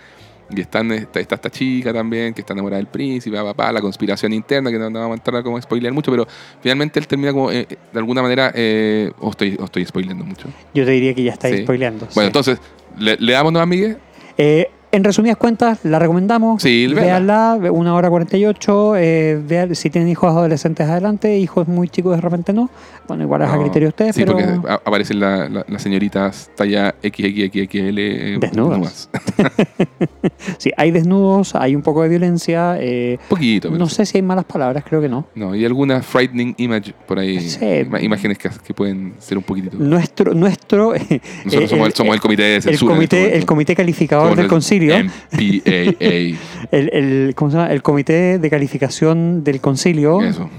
Y 0.55 0.61
están, 0.61 0.91
está, 0.91 1.19
está 1.19 1.35
esta 1.35 1.49
chica 1.49 1.91
también, 1.93 2.33
que 2.33 2.41
está 2.41 2.53
enamorada 2.53 2.77
del 2.77 2.87
príncipe, 2.87 3.35
papá, 3.37 3.71
la 3.71 3.81
conspiración 3.81 4.33
interna, 4.33 4.69
que 4.71 4.77
no, 4.79 4.89
no 4.89 4.99
vamos 4.99 5.15
a 5.15 5.17
entrar 5.17 5.37
a 5.37 5.43
como 5.43 5.61
spoilear 5.61 5.93
mucho, 5.93 6.11
pero 6.11 6.27
finalmente 6.61 6.99
él 6.99 7.07
termina 7.07 7.31
como, 7.33 7.51
eh, 7.51 7.67
de 7.69 7.99
alguna 7.99 8.21
manera, 8.21 8.51
eh, 8.55 9.11
o 9.19 9.29
estoy, 9.31 9.57
estoy 9.63 9.85
spoileando 9.85 10.23
mucho. 10.25 10.47
Yo 10.73 10.85
te 10.85 10.91
diría 10.91 11.13
que 11.13 11.23
ya 11.23 11.33
estáis 11.33 11.57
Sí. 11.57 11.63
spoileando. 11.63 12.07
Bueno, 12.13 12.21
sí. 12.21 12.27
entonces, 12.27 12.59
¿le, 12.97 13.17
le 13.17 13.33
damos 13.33 13.51
nomás, 13.53 13.67
Miguel? 13.67 13.97
Eh, 14.37 14.69
en 14.91 15.03
resumidas 15.03 15.37
cuentas, 15.37 15.79
la 15.85 15.97
recomendamos. 15.97 16.61
Sí, 16.61 16.85
Véanla, 16.85 17.57
una 17.71 17.95
hora 17.95 18.11
48. 18.11 18.95
Eh, 18.97 19.41
vean, 19.43 19.73
si 19.73 19.89
tienen 19.89 20.07
hijos 20.07 20.29
adolescentes 20.29 20.87
adelante, 20.87 21.35
hijos 21.39 21.67
muy 21.67 21.89
chicos 21.89 22.15
de 22.15 22.21
repente 22.21 22.53
no. 22.53 22.69
Bueno, 23.07 23.23
igual 23.23 23.41
es 23.41 23.49
a 23.49 23.57
criterio 23.57 23.87
de 23.87 23.89
ustedes, 23.89 24.15
Sí, 24.15 24.23
pero. 24.23 24.33
porque 24.37 24.69
a- 24.69 24.75
aparecen 24.75 25.19
la- 25.19 25.49
la- 25.49 25.65
las 25.67 25.81
señoritas 25.81 26.51
talla 26.55 26.93
XXXL 27.01 27.97
eh, 27.97 28.37
Desnudas. 28.39 29.09
Sí, 30.57 30.71
hay 30.77 30.91
desnudos, 30.91 31.55
hay 31.55 31.75
un 31.75 31.81
poco 31.81 32.03
de 32.03 32.09
violencia. 32.09 32.75
eh, 32.79 33.17
Poquito, 33.29 33.69
no 33.71 33.87
sé 33.87 34.05
si 34.05 34.17
hay 34.17 34.21
malas 34.21 34.45
palabras, 34.45 34.83
creo 34.87 35.01
que 35.01 35.09
no. 35.09 35.27
No, 35.35 35.55
y 35.55 35.63
alguna 35.65 36.01
frightening 36.01 36.55
image 36.57 36.93
por 37.07 37.19
ahí. 37.19 37.39
Sí. 37.39 37.59
Imágenes 38.01 38.37
que, 38.37 38.49
que 38.65 38.73
pueden 38.73 39.13
ser 39.19 39.37
un 39.37 39.43
poquitito. 39.43 39.77
Nuestro, 39.77 40.33
nuestro 40.33 40.95
eh, 40.95 41.21
Nosotros 41.45 41.69
somos, 41.69 41.87
el, 41.87 41.93
somos 41.93 42.15
el 42.15 42.21
comité 42.21 42.43
de 42.43 42.55
el 42.57 42.61
censura. 42.61 42.95
en 42.95 43.01
este 43.03 43.15
comité, 43.15 43.23
el 43.25 43.29
momento. 43.31 43.45
comité 43.47 43.75
calificador 43.75 44.23
Somos 44.25 44.35
del 44.37 44.45
el 44.45 44.49
concilio, 44.49 44.95
MPAA. 44.97 46.37
el, 46.71 46.89
el- 46.93 47.33
¿cómo 47.35 47.51
se 47.51 47.57
llama? 47.57 47.71
el 47.71 47.81
comité 47.81 48.39
de 48.39 48.49
calificación 48.49 49.43
del 49.43 49.61
concilio, 49.61 50.21
Eso. 50.21 50.49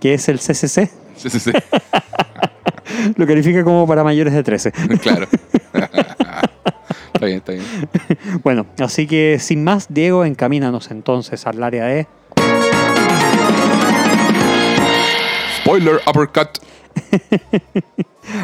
que 0.00 0.14
es 0.14 0.28
el 0.28 0.38
CCC, 0.38 0.88
sí. 1.16 1.50
lo 3.16 3.26
califica 3.26 3.64
como 3.64 3.86
para 3.86 4.04
mayores 4.04 4.32
de 4.34 4.42
13. 4.42 4.72
claro. 5.02 5.26
Está 7.14 7.26
bien, 7.26 7.38
está 7.38 7.52
bien. 7.52 7.64
Bueno, 8.42 8.66
así 8.78 9.06
que 9.06 9.38
sin 9.38 9.62
más, 9.64 9.86
Diego, 9.92 10.24
encamínanos 10.24 10.90
entonces 10.90 11.46
al 11.46 11.62
área 11.62 11.84
de... 11.86 12.06
Spoiler 15.58 16.00
uppercut. 16.08 16.48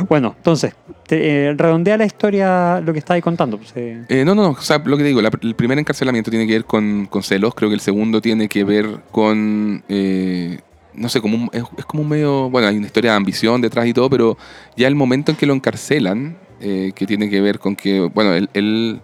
Bueno, 0.09 0.35
entonces, 0.37 0.75
te- 1.07 1.47
eh, 1.49 1.55
redondea 1.57 1.97
la 1.97 2.05
historia, 2.05 2.81
lo 2.81 2.93
que 2.93 2.99
estabas 2.99 3.23
contando. 3.23 3.57
pues, 3.59 3.73
eh, 3.77 4.05
Eh, 4.09 4.25
no, 4.25 4.35
no, 4.35 4.43
no. 4.43 4.49
O 4.51 4.61
sea, 4.61 4.79
lo 4.85 4.97
que 4.97 5.05
digo, 5.05 5.23
la- 5.23 5.31
el 5.41 5.55
primer 5.55 5.79
encarcelamiento 5.79 6.31
tiene 6.31 6.47
que 6.47 6.53
ver 6.55 6.65
con, 6.65 7.07
con 7.07 7.23
celos. 7.23 7.55
Creo 7.55 7.71
que 7.71 7.75
el 7.75 7.81
segundo 7.81 8.21
tiene 8.21 8.49
que 8.49 8.65
ver 8.65 8.87
con. 9.13 9.83
eh, 9.89 10.59
no 10.95 11.09
sé, 11.09 11.21
como 11.21 11.37
un- 11.37 11.51
es, 11.53 11.63
es 11.79 11.85
como 11.87 12.03
un 12.03 12.09
medio. 12.09 12.51
Bueno, 12.51 12.69
hay 12.69 12.77
una 12.77 12.87
historia 12.87 13.13
de 13.13 13.17
ambición 13.19 13.61
detrás 13.61 13.87
y 13.87 13.95
todo, 13.95 14.11
pero 14.11 14.37
ya 14.77 14.89
el 14.89 14.95
momento 14.97 15.31
en 15.31 15.37
que 15.37 15.47
lo 15.47 15.55
encarcelan, 15.55 16.37
eh, 16.61 16.93
que 16.95 17.07
tiene 17.07 17.29
que 17.31 17.41
ver 17.41 17.59
con 17.59 17.75
que. 17.77 18.01
Bueno, 18.01 18.35
él, 18.35 18.49
él 18.55 19.01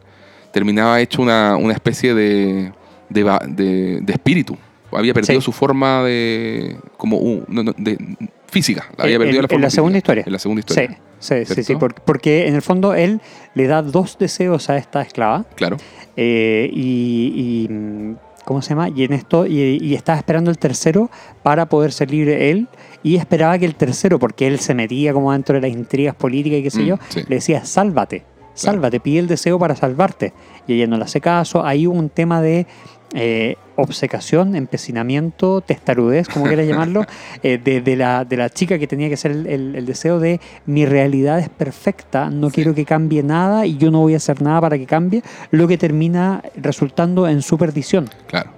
terminaba 0.52 1.00
hecho 1.00 1.22
una, 1.22 1.56
una 1.56 1.72
especie 1.72 2.14
de, 2.14 2.72
de, 3.08 3.38
de- 3.48 4.00
de 4.02 4.12
espíritu. 4.12 4.56
Había 4.92 5.12
perdido 5.12 5.40
Sí. 5.40 5.44
su 5.44 5.50
forma 5.52 6.02
de. 6.04 6.76
como 6.96 7.16
un- 7.18 7.44
no, 7.48 7.62
no, 7.64 7.72
de, 7.76 7.98
física. 8.46 8.86
Había 8.96 9.16
en- 9.16 9.20
perdido 9.22 9.42
la 9.42 9.46
en 9.46 9.50
forma 9.50 9.64
la 9.66 9.70
segunda 9.70 9.94
física. 9.96 9.98
historia. 10.12 10.24
En 10.26 10.32
la 10.32 10.38
segunda 10.38 10.62
sí, 10.62 10.66
historia. 10.80 11.00
sí, 11.18 11.44
sí, 11.54 11.62
sí, 11.64 11.74
por- 11.74 11.94
porque 11.94 12.46
en 12.46 12.54
el 12.54 12.62
fondo 12.62 12.94
él 12.94 13.20
le 13.54 13.66
da 13.66 13.82
dos 13.82 14.16
deseos 14.18 14.70
a 14.70 14.76
esta 14.76 15.02
esclava 15.02 15.44
Claro. 15.56 15.76
eh, 16.16 16.70
y, 16.72 17.66
y, 17.68 18.14
¿Cómo 18.44 18.60
se 18.62 18.70
llama? 18.70 18.88
Y 18.90 19.04
en 19.04 19.12
esto, 19.14 19.46
y, 19.46 19.78
y 19.80 19.94
estaba 19.94 20.18
esperando 20.18 20.50
el 20.50 20.58
tercero 20.58 21.10
para 21.42 21.66
poder 21.68 21.92
salir 21.92 22.28
él. 22.28 22.68
Y 23.02 23.16
esperaba 23.16 23.58
que 23.58 23.64
el 23.66 23.74
tercero, 23.74 24.18
porque 24.18 24.46
él 24.46 24.58
se 24.60 24.74
metía 24.74 25.12
como 25.12 25.32
dentro 25.32 25.54
de 25.54 25.62
las 25.62 25.70
intrigas 25.70 26.14
políticas 26.14 26.58
y 26.58 26.62
qué 26.62 26.70
sé 26.70 26.82
Mm, 26.82 26.86
yo, 26.86 26.96
sí. 27.08 27.22
le 27.28 27.36
decía, 27.36 27.64
sálvate, 27.64 28.24
sálvate, 28.54 29.00
pide 29.00 29.18
el 29.20 29.26
deseo 29.28 29.58
para 29.58 29.74
salvarte. 29.76 30.32
Y 30.66 30.74
ella 30.74 30.86
no 30.86 30.96
le 30.98 31.04
hace 31.04 31.20
caso. 31.20 31.64
Hay 31.64 31.86
un 31.86 32.08
tema 32.10 32.40
de 32.40 32.66
eh, 33.14 33.56
obcecación, 33.76 34.54
empecinamiento, 34.56 35.60
testarudez, 35.60 36.28
como 36.28 36.46
quieras 36.46 36.66
llamarlo, 36.66 37.04
eh, 37.42 37.58
de, 37.62 37.80
de 37.80 37.96
la, 37.96 38.24
de 38.24 38.36
la 38.36 38.50
chica 38.50 38.78
que 38.78 38.86
tenía 38.86 39.08
que 39.08 39.16
ser 39.16 39.30
el, 39.30 39.46
el- 39.46 39.76
el 39.76 39.86
deseo 39.86 40.18
de 40.18 40.40
mi 40.66 40.84
realidad 40.84 41.38
es 41.38 41.48
perfecta, 41.48 42.28
no 42.30 42.48
Sí. 42.50 42.56
quiero 42.56 42.74
que 42.74 42.84
cambie 42.84 43.22
nada 43.22 43.66
y 43.66 43.76
yo 43.76 43.90
no 43.90 44.00
voy 44.00 44.14
a 44.14 44.18
hacer 44.18 44.42
nada 44.42 44.60
para 44.60 44.76
que 44.78 44.86
cambie, 44.86 45.22
lo 45.50 45.66
que 45.68 45.78
termina 45.78 46.42
resultando 46.56 47.26
en 47.28 47.40
su 47.42 47.56
perdición. 47.56 48.08
Claro. 48.26 48.50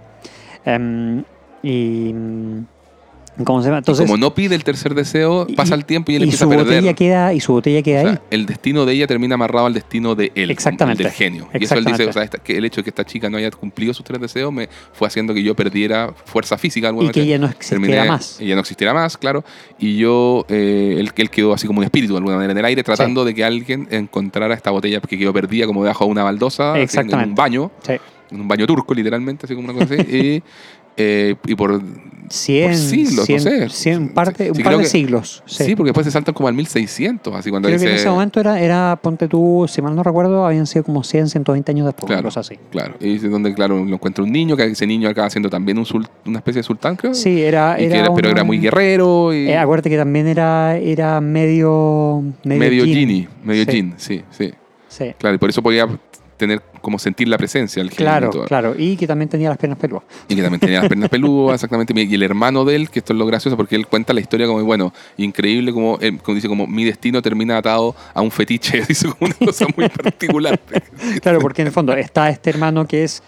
Em, 0.64 1.22
y. 1.62 2.14
¿Cómo 3.44 3.60
se 3.60 3.66
llama? 3.66 3.78
Y 3.78 3.80
Entonces, 3.80 4.06
como 4.06 4.16
no 4.16 4.34
pide 4.34 4.54
el 4.54 4.64
tercer 4.64 4.94
deseo, 4.94 5.46
y- 5.48 5.54
pasa 5.54 5.74
el 5.74 5.84
tiempo 5.84 6.10
y 6.10 6.16
él 6.16 6.22
y 6.22 6.24
empieza 6.24 6.44
su 6.46 6.50
a 6.52 6.56
perder. 6.56 6.66
botella 6.76 6.94
queda 6.94 7.34
y 7.34 7.40
su 7.40 7.52
botella 7.52 7.82
queda 7.82 7.98
O 8.00 8.02
sea, 8.04 8.12
ahí. 8.12 8.18
el 8.30 8.46
destino 8.46 8.86
de 8.86 8.92
ella 8.94 9.06
termina 9.06 9.34
amarrado 9.34 9.66
al 9.66 9.74
destino 9.74 10.14
de 10.14 10.32
él, 10.34 10.50
Exactamente. 10.50 11.02
el 11.02 11.08
del 11.08 11.12
genio. 11.16 11.48
Y 11.52 11.64
eso 11.64 11.74
él 11.74 11.84
dice, 11.84 12.02
Exactamente. 12.04 12.08
o 12.08 12.12
sea, 12.12 12.22
esta- 12.22 12.38
que 12.38 12.56
el 12.56 12.64
hecho 12.64 12.80
de 12.80 12.84
que 12.84 12.90
esta 12.90 13.04
chica 13.04 13.28
no 13.28 13.36
haya 13.36 13.50
cumplido 13.50 13.92
sus 13.92 14.04
tres 14.04 14.20
deseos 14.20 14.52
me 14.52 14.68
fue 14.92 15.06
haciendo 15.08 15.34
que 15.34 15.42
yo 15.42 15.54
perdiera 15.54 16.14
fuerza 16.24 16.56
física. 16.56 16.92
Y 16.98 17.08
que 17.10 17.22
ella 17.22 17.38
no 17.38 17.46
existiera 17.46 17.80
Terminé- 17.82 18.08
más. 18.08 18.40
Ella 18.40 18.54
no 18.54 18.60
existiera 18.60 18.94
más, 18.94 19.16
claro. 19.18 19.44
Y 19.78 19.96
yo, 19.98 20.46
eh, 20.48 20.96
él, 20.98 21.12
él 21.14 21.30
quedó 21.30 21.52
así 21.52 21.66
como 21.66 21.80
un 21.80 21.84
espíritu 21.84 22.14
de 22.14 22.18
alguna 22.18 22.36
manera 22.36 22.52
en 22.52 22.58
el 22.58 22.64
aire, 22.64 22.82
tratando 22.82 23.24
de 23.24 23.34
que 23.34 23.44
alguien 23.44 23.86
encontrara 23.90 24.54
esta 24.54 24.70
botella 24.70 25.00
que 25.00 25.18
quedó 25.18 25.32
perdida 25.32 25.66
como 25.66 25.82
debajo 25.82 26.04
de 26.06 26.10
una 26.10 26.22
baldosa, 26.22 26.74
en- 26.76 26.82
Exactamente. 26.82 27.28
un 27.30 27.34
baño, 27.34 27.70
Sí. 27.82 27.92
en 28.30 28.40
un 28.40 28.48
baño 28.48 28.66
turco, 28.66 28.94
literalmente, 28.94 29.46
así 29.46 29.54
como 29.54 29.70
una 29.70 29.78
cosa 29.78 29.94
así. 29.94 30.02
y, 30.16 30.42
eh, 30.96 31.34
y 31.46 31.54
por 31.54 31.80
100, 32.28 32.76
siglos, 32.76 33.14
no 33.18 33.24
100, 33.24 33.40
sé. 33.40 33.68
100 33.68 34.08
parte, 34.08 34.46
Sí, 34.46 34.50
un 34.50 34.62
par 34.64 34.76
de 34.76 34.82
que- 34.82 34.88
siglos. 34.88 35.44
Sí. 35.46 35.62
Sí. 35.62 35.76
porque 35.76 35.90
después 35.90 36.04
se 36.06 36.10
saltan 36.10 36.34
como 36.34 36.48
al 36.48 36.54
1600, 36.54 37.32
así 37.36 37.50
cuando 37.50 37.68
Creo 37.68 37.78
dice... 37.78 37.86
que 37.86 37.92
en 37.92 37.98
ese 38.00 38.08
momento 38.10 38.40
era, 38.40 38.60
era, 38.60 38.98
ponte 39.00 39.28
tú, 39.28 39.66
si 39.68 39.80
mal 39.80 39.94
no 39.94 40.02
recuerdo, 40.02 40.44
habían 40.44 40.66
sido 40.66 40.82
como 40.84 41.04
100, 41.04 41.28
120 41.28 41.70
años 41.70 41.86
después, 41.86 42.06
Claro. 42.08 42.22
una 42.22 42.26
cosa 42.26 42.40
así. 42.40 42.56
Claro, 42.72 42.94
y 42.98 43.12
dice 43.12 43.28
donde, 43.28 43.54
claro, 43.54 43.76
lo 43.84 43.94
encuentra 43.94 44.24
un 44.24 44.32
niño, 44.32 44.56
que 44.56 44.64
ese 44.64 44.88
niño 44.88 45.08
acaba 45.08 45.30
siendo 45.30 45.48
también 45.48 45.78
un 45.78 45.84
sul- 45.84 46.08
una 46.24 46.38
especie 46.38 46.60
de 46.60 46.64
sultán, 46.64 46.96
creo. 46.96 47.14
Sí, 47.14 47.40
era. 47.42 47.76
Era 47.78 48.12
pero 48.12 48.28
era 48.30 48.42
muy 48.42 48.58
guerrero 48.58 49.32
y 49.32 49.48
Eh, 49.48 49.56
acuérdate 49.56 49.88
que 49.90 49.96
también 49.96 50.26
era, 50.26 50.76
era 50.78 51.20
medio. 51.20 52.24
Medio, 52.42 52.58
medio 52.58 52.84
genie, 52.86 53.28
medio 53.44 53.64
Sí. 53.70 53.92
sí, 53.98 54.22
sí. 54.30 54.52
Sí. 54.88 55.14
Claro, 55.18 55.36
y 55.36 55.38
por 55.38 55.48
eso 55.50 55.62
podía 55.62 55.86
tener 56.36 56.62
como 56.82 56.98
sentir 56.98 57.28
la 57.28 57.38
presencia 57.38 57.82
del 57.82 57.90
Claro, 57.90 58.30
todo. 58.30 58.44
claro. 58.44 58.74
Y 58.76 58.96
que 58.96 59.06
también 59.06 59.28
tenía 59.28 59.48
las 59.48 59.58
piernas 59.58 59.78
peludas. 59.78 60.04
Y 60.28 60.36
que 60.36 60.42
también 60.42 60.60
tenía 60.60 60.80
las 60.80 60.88
piernas 60.88 61.08
peludas, 61.08 61.54
exactamente. 61.64 61.92
Y 61.96 62.14
el 62.14 62.22
hermano 62.22 62.64
de 62.64 62.76
él, 62.76 62.90
que 62.90 62.98
esto 63.00 63.12
es 63.12 63.18
lo 63.18 63.26
gracioso, 63.26 63.56
porque 63.56 63.74
él 63.76 63.86
cuenta 63.86 64.12
la 64.12 64.20
historia 64.20 64.46
como, 64.46 64.62
bueno, 64.64 64.92
increíble, 65.16 65.72
como, 65.72 65.98
él- 66.00 66.18
como 66.22 66.34
dice, 66.34 66.48
como 66.48 66.66
mi 66.66 66.84
destino 66.84 67.22
termina 67.22 67.56
atado 67.58 67.94
a 68.14 68.20
un 68.20 68.30
fetiche, 68.30 68.82
dice 68.88 69.08
como 69.08 69.26
una 69.32 69.46
cosa 69.46 69.66
muy 69.76 69.88
particular. 69.88 70.60
Claro, 71.22 71.40
porque 71.40 71.62
en 71.62 71.68
el 71.68 71.72
fondo 71.72 71.92
está 71.94 72.28
este 72.30 72.50
hermano 72.50 72.86
que 72.86 73.04
es 73.04 73.22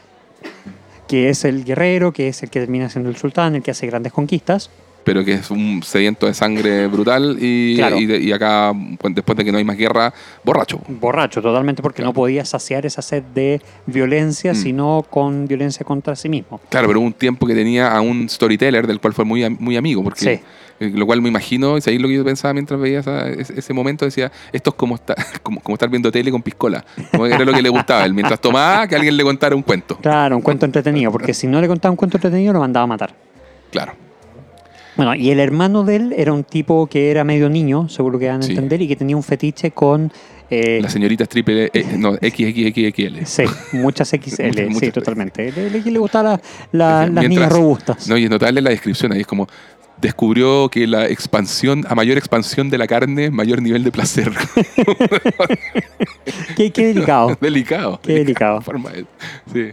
que 1.07 1.31
es 1.31 1.45
el 1.45 1.65
guerrero, 1.65 2.13
que 2.13 2.29
es 2.29 2.43
el 2.43 2.51
que 2.51 2.61
termina 2.61 2.89
siendo 2.91 3.09
el 3.09 3.17
sultán, 3.17 3.55
el 3.55 3.63
que 3.63 3.71
hace 3.71 3.87
grandes 3.87 4.13
conquistas. 4.13 4.71
Pero 5.05 5.25
que 5.25 5.33
es 5.35 5.51
un 5.51 5.83
sediento 5.83 6.27
de 6.27 6.35
sangre 6.35 6.87
brutal 6.87 7.39
y, 7.41 7.77
Claro. 7.77 7.97
y, 7.99 8.07
de- 8.07 8.19
y 8.21 8.33
acá, 8.33 8.73
pues, 8.99 9.15
después 9.15 9.37
de 9.39 9.45
que 9.45 9.53
no 9.53 9.59
hay 9.59 9.65
más 9.65 9.77
guerra, 9.77 10.13
borracho. 10.45 10.81
Borracho 10.89 11.41
totalmente 11.41 11.83
porque 11.83 11.97
Claro. 11.97 12.11
no 12.11 12.15
podía 12.15 12.45
saciar 12.45 12.85
esa 12.85 13.01
sed 13.01 13.23
de 13.35 13.61
violencia, 13.87 14.53
Mm. 14.53 14.57
sino 14.57 15.07
con 15.09 15.47
violencia 15.47 15.85
contra 15.87 16.15
sí 16.15 16.29
mismo. 16.29 16.61
Claro, 16.69 16.89
pero 16.89 17.01
hubo 17.01 17.07
un 17.07 17.13
tiempo 17.15 17.47
que 17.47 17.55
tenía 17.55 17.91
a 17.95 18.01
un 18.01 18.29
storyteller 18.29 18.87
del 18.87 19.01
cual 19.01 19.15
fue 19.15 19.25
muy, 19.25 19.49
muy 19.59 19.77
amigo, 19.77 20.03
porque 20.05 20.21
Sí. 20.21 20.29
eh, 20.81 20.91
lo 20.95 21.07
cual 21.07 21.23
me 21.23 21.29
imagino, 21.29 21.79
y 21.79 21.81
ahí 21.87 21.99
lo 21.99 22.07
que 22.07 22.15
yo 22.15 22.25
pensaba 22.25 22.53
mientras 22.55 22.79
veía 22.79 23.01
esa- 23.01 23.29
ese, 23.29 23.73
momento, 23.73 24.05
decía, 24.05 24.31
esto 24.53 24.71
es 24.71 24.77
como, 24.77 24.95
esta- 24.95 25.15
como, 25.43 25.61
como 25.61 25.75
estar 25.75 25.89
viendo 25.89 26.13
tele 26.13 26.31
con 26.31 26.43
piscola. 26.43 26.85
Como 27.13 27.25
era 27.27 27.45
lo 27.45 27.53
que 27.53 27.63
le 27.63 27.69
gustaba 27.71 28.05
él, 28.05 28.13
mientras 28.15 28.41
tomaba, 28.41 28.87
que 28.87 28.95
alguien 28.95 29.17
le 29.17 29.23
contara 29.25 29.57
un 29.57 29.63
cuento. 29.63 29.97
Claro, 29.97 30.37
un 30.37 30.43
cuento 30.43 30.67
entretenido, 30.67 31.11
porque 31.11 31.33
si 31.35 31.47
no 31.47 31.61
le 31.61 31.67
contaba 31.67 31.91
un 31.91 31.97
cuento 31.97 32.19
entretenido 32.19 32.53
lo 32.53 32.61
mandaba 32.61 32.85
a 32.85 32.87
matar. 32.87 33.15
Claro. 33.71 33.93
Bueno, 34.99 35.15
y 35.15 35.31
el 35.31 35.41
hermano 35.41 35.85
de 35.85 35.97
él 35.97 36.15
era 36.17 36.33
un 36.35 36.45
tipo 36.45 36.87
que 36.89 37.11
era 37.11 37.25
medio 37.25 37.49
niño, 37.49 37.89
seguro 37.89 38.19
que 38.19 38.27
dan 38.27 38.41
a 38.41 38.43
Sí. 38.43 38.51
entender, 38.51 38.83
y 38.83 38.89
que 38.89 38.97
tenía 38.97 39.17
un 39.17 39.23
fetiche 39.23 39.71
con... 39.71 40.13
eh, 40.51 40.81
Las 40.83 40.93
señoritas 40.93 41.29
triple, 41.29 41.71
eh, 41.73 41.85
no, 41.97 42.15
XXXXL. 42.17 43.25
Sí, 43.25 43.45
muchas 43.73 44.09
XL, 44.11 44.17
Muchas- 44.47 44.57
sí, 44.57 44.69
muchas- 44.71 44.93
totalmente. 44.93 45.53
Le, 45.53 45.71
le- 45.71 45.91
le 45.91 45.99
gustaban 45.99 46.39
la- 46.73 46.73
la- 46.73 47.01
las 47.01 47.11
Mientras- 47.11 47.29
niñas 47.29 47.53
robustas. 47.53 48.09
No, 48.09 48.17
y 48.19 48.25
es 48.25 48.31
notable 48.31 48.61
la 48.61 48.71
descripción 48.71 49.13
ahí, 49.13 49.21
es 49.21 49.27
como 49.27 49.47
descubrió 50.01 50.69
que 50.69 50.87
la 50.87 51.07
expansión, 51.09 51.85
a 51.89 51.95
mayor 51.95 52.19
expansión 52.19 52.71
de 52.71 52.79
la 52.79 52.87
carne, 52.87 53.31
mayor 53.31 53.63
nivel 53.63 53.83
de 53.85 53.91
placer. 53.93 54.33
Qué, 56.57 56.71
qué 56.73 56.87
delicado. 56.89 57.35
delicado. 57.41 58.01
Qué 58.03 58.15
delicado. 58.15 58.61
Forma 58.61 58.91
de- 58.91 59.07
sí. 59.53 59.73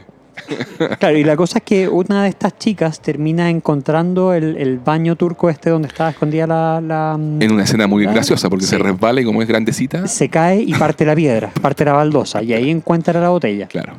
Claro, 1.00 1.18
y 1.18 1.24
la 1.24 1.36
cosa 1.36 1.60
es 1.60 1.64
que 1.64 1.88
una 1.88 2.24
de 2.24 2.30
estas 2.30 2.58
chicas 2.58 3.00
termina 3.02 3.50
encontrando 3.50 4.34
el, 4.34 4.58
el 4.58 4.80
baño 4.80 5.16
turco 5.16 5.50
este 5.50 5.70
donde 5.70 5.88
estaba 5.88 6.10
escondida 6.12 6.46
la... 6.48 6.82
la- 6.82 7.14
En 7.16 7.52
una 7.52 7.64
escena 7.64 7.88
muy 7.88 8.06
graciosa 8.06 8.50
porque 8.50 8.66
se 8.66 8.78
resbala 8.78 9.22
y 9.22 9.26
como 9.26 9.42
es 9.42 9.48
grandecita, 9.48 10.08
Se 10.08 10.30
cae 10.30 10.62
y 10.62 10.74
parte 10.74 11.06
la 11.06 11.16
piedra, 11.16 11.52
parte 11.62 11.84
la 11.86 11.94
baldosa, 11.94 12.42
y 12.44 12.54
ahí 12.54 12.70
encuentra 12.70 13.20
la 13.20 13.30
botella. 13.30 13.68
claro. 13.68 13.94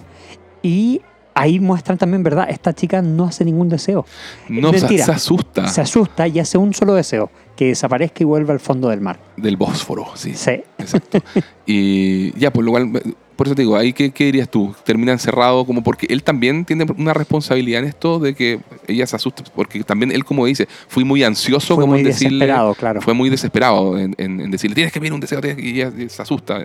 Y 0.62 1.00
ahí 1.34 1.60
muestran 1.60 1.98
también, 1.98 2.22
¿verdad? 2.22 2.46
Esta 2.50 2.72
chica 2.72 3.02
no 3.02 3.24
hace 3.26 3.44
ningún 3.44 3.68
deseo. 3.68 4.04
No, 4.48 4.72
se, 4.72 4.80
Mentira. 4.80 5.04
se 5.04 5.12
asusta 5.12 5.68
Se 5.68 5.80
asusta 5.82 6.26
y 6.26 6.38
hace 6.40 6.56
un 6.58 6.72
solo 6.74 6.94
deseo, 6.94 7.30
que 7.54 7.66
desaparezca 7.66 8.22
y 8.22 8.24
vuelva 8.24 8.52
al 8.54 8.60
fondo 8.60 8.88
del 8.88 9.00
mar. 9.00 9.18
del 9.36 9.56
Bósforo, 9.56 10.06
sí. 10.14 10.32
Sí. 10.34 10.62
Exacto. 10.78 11.18
y 11.66 12.36
ya, 12.38 12.50
por 12.52 12.64
lo 12.64 12.70
cual, 12.72 12.90
por 13.36 13.46
eso 13.46 13.54
te 13.54 13.62
digo, 13.62 13.76
ahí 13.76 13.92
qué, 13.92 14.10
qué 14.10 14.24
dirías 14.24 14.48
tú? 14.48 14.74
Termina 14.84 15.12
encerrado 15.12 15.64
como 15.66 15.82
porque 15.82 16.06
él 16.10 16.22
también 16.22 16.64
tiene 16.64 16.86
una 16.96 17.12
responsabilidad 17.12 17.82
en 17.82 17.88
esto 17.88 18.18
de 18.18 18.34
que 18.34 18.60
ella 18.88 19.06
se 19.06 19.14
asusta, 19.16 19.44
porque 19.54 19.84
también 19.84 20.10
él 20.10 20.24
como 20.24 20.46
dice, 20.46 20.66
fui 20.88 21.04
muy 21.04 21.22
ansioso 21.22 21.74
Fue 21.74 21.82
como 21.82 21.92
muy 21.92 22.00
en 22.00 22.06
decirle, 22.06 22.46
desesperado, 22.46 22.74
claro. 22.74 23.00
fue 23.02 23.14
muy 23.14 23.28
desesperado 23.30 23.98
en, 23.98 24.14
en- 24.18 24.40
en 24.40 24.50
decirle, 24.50 24.74
tienes 24.74 24.92
que 24.92 24.98
venir 25.00 25.12
un 25.12 25.20
deseo, 25.20 25.40
tienes 25.40 25.58
que-", 25.62 25.68
y 25.68 25.80
ella 25.82 25.92
se 26.08 26.22
asusta. 26.22 26.64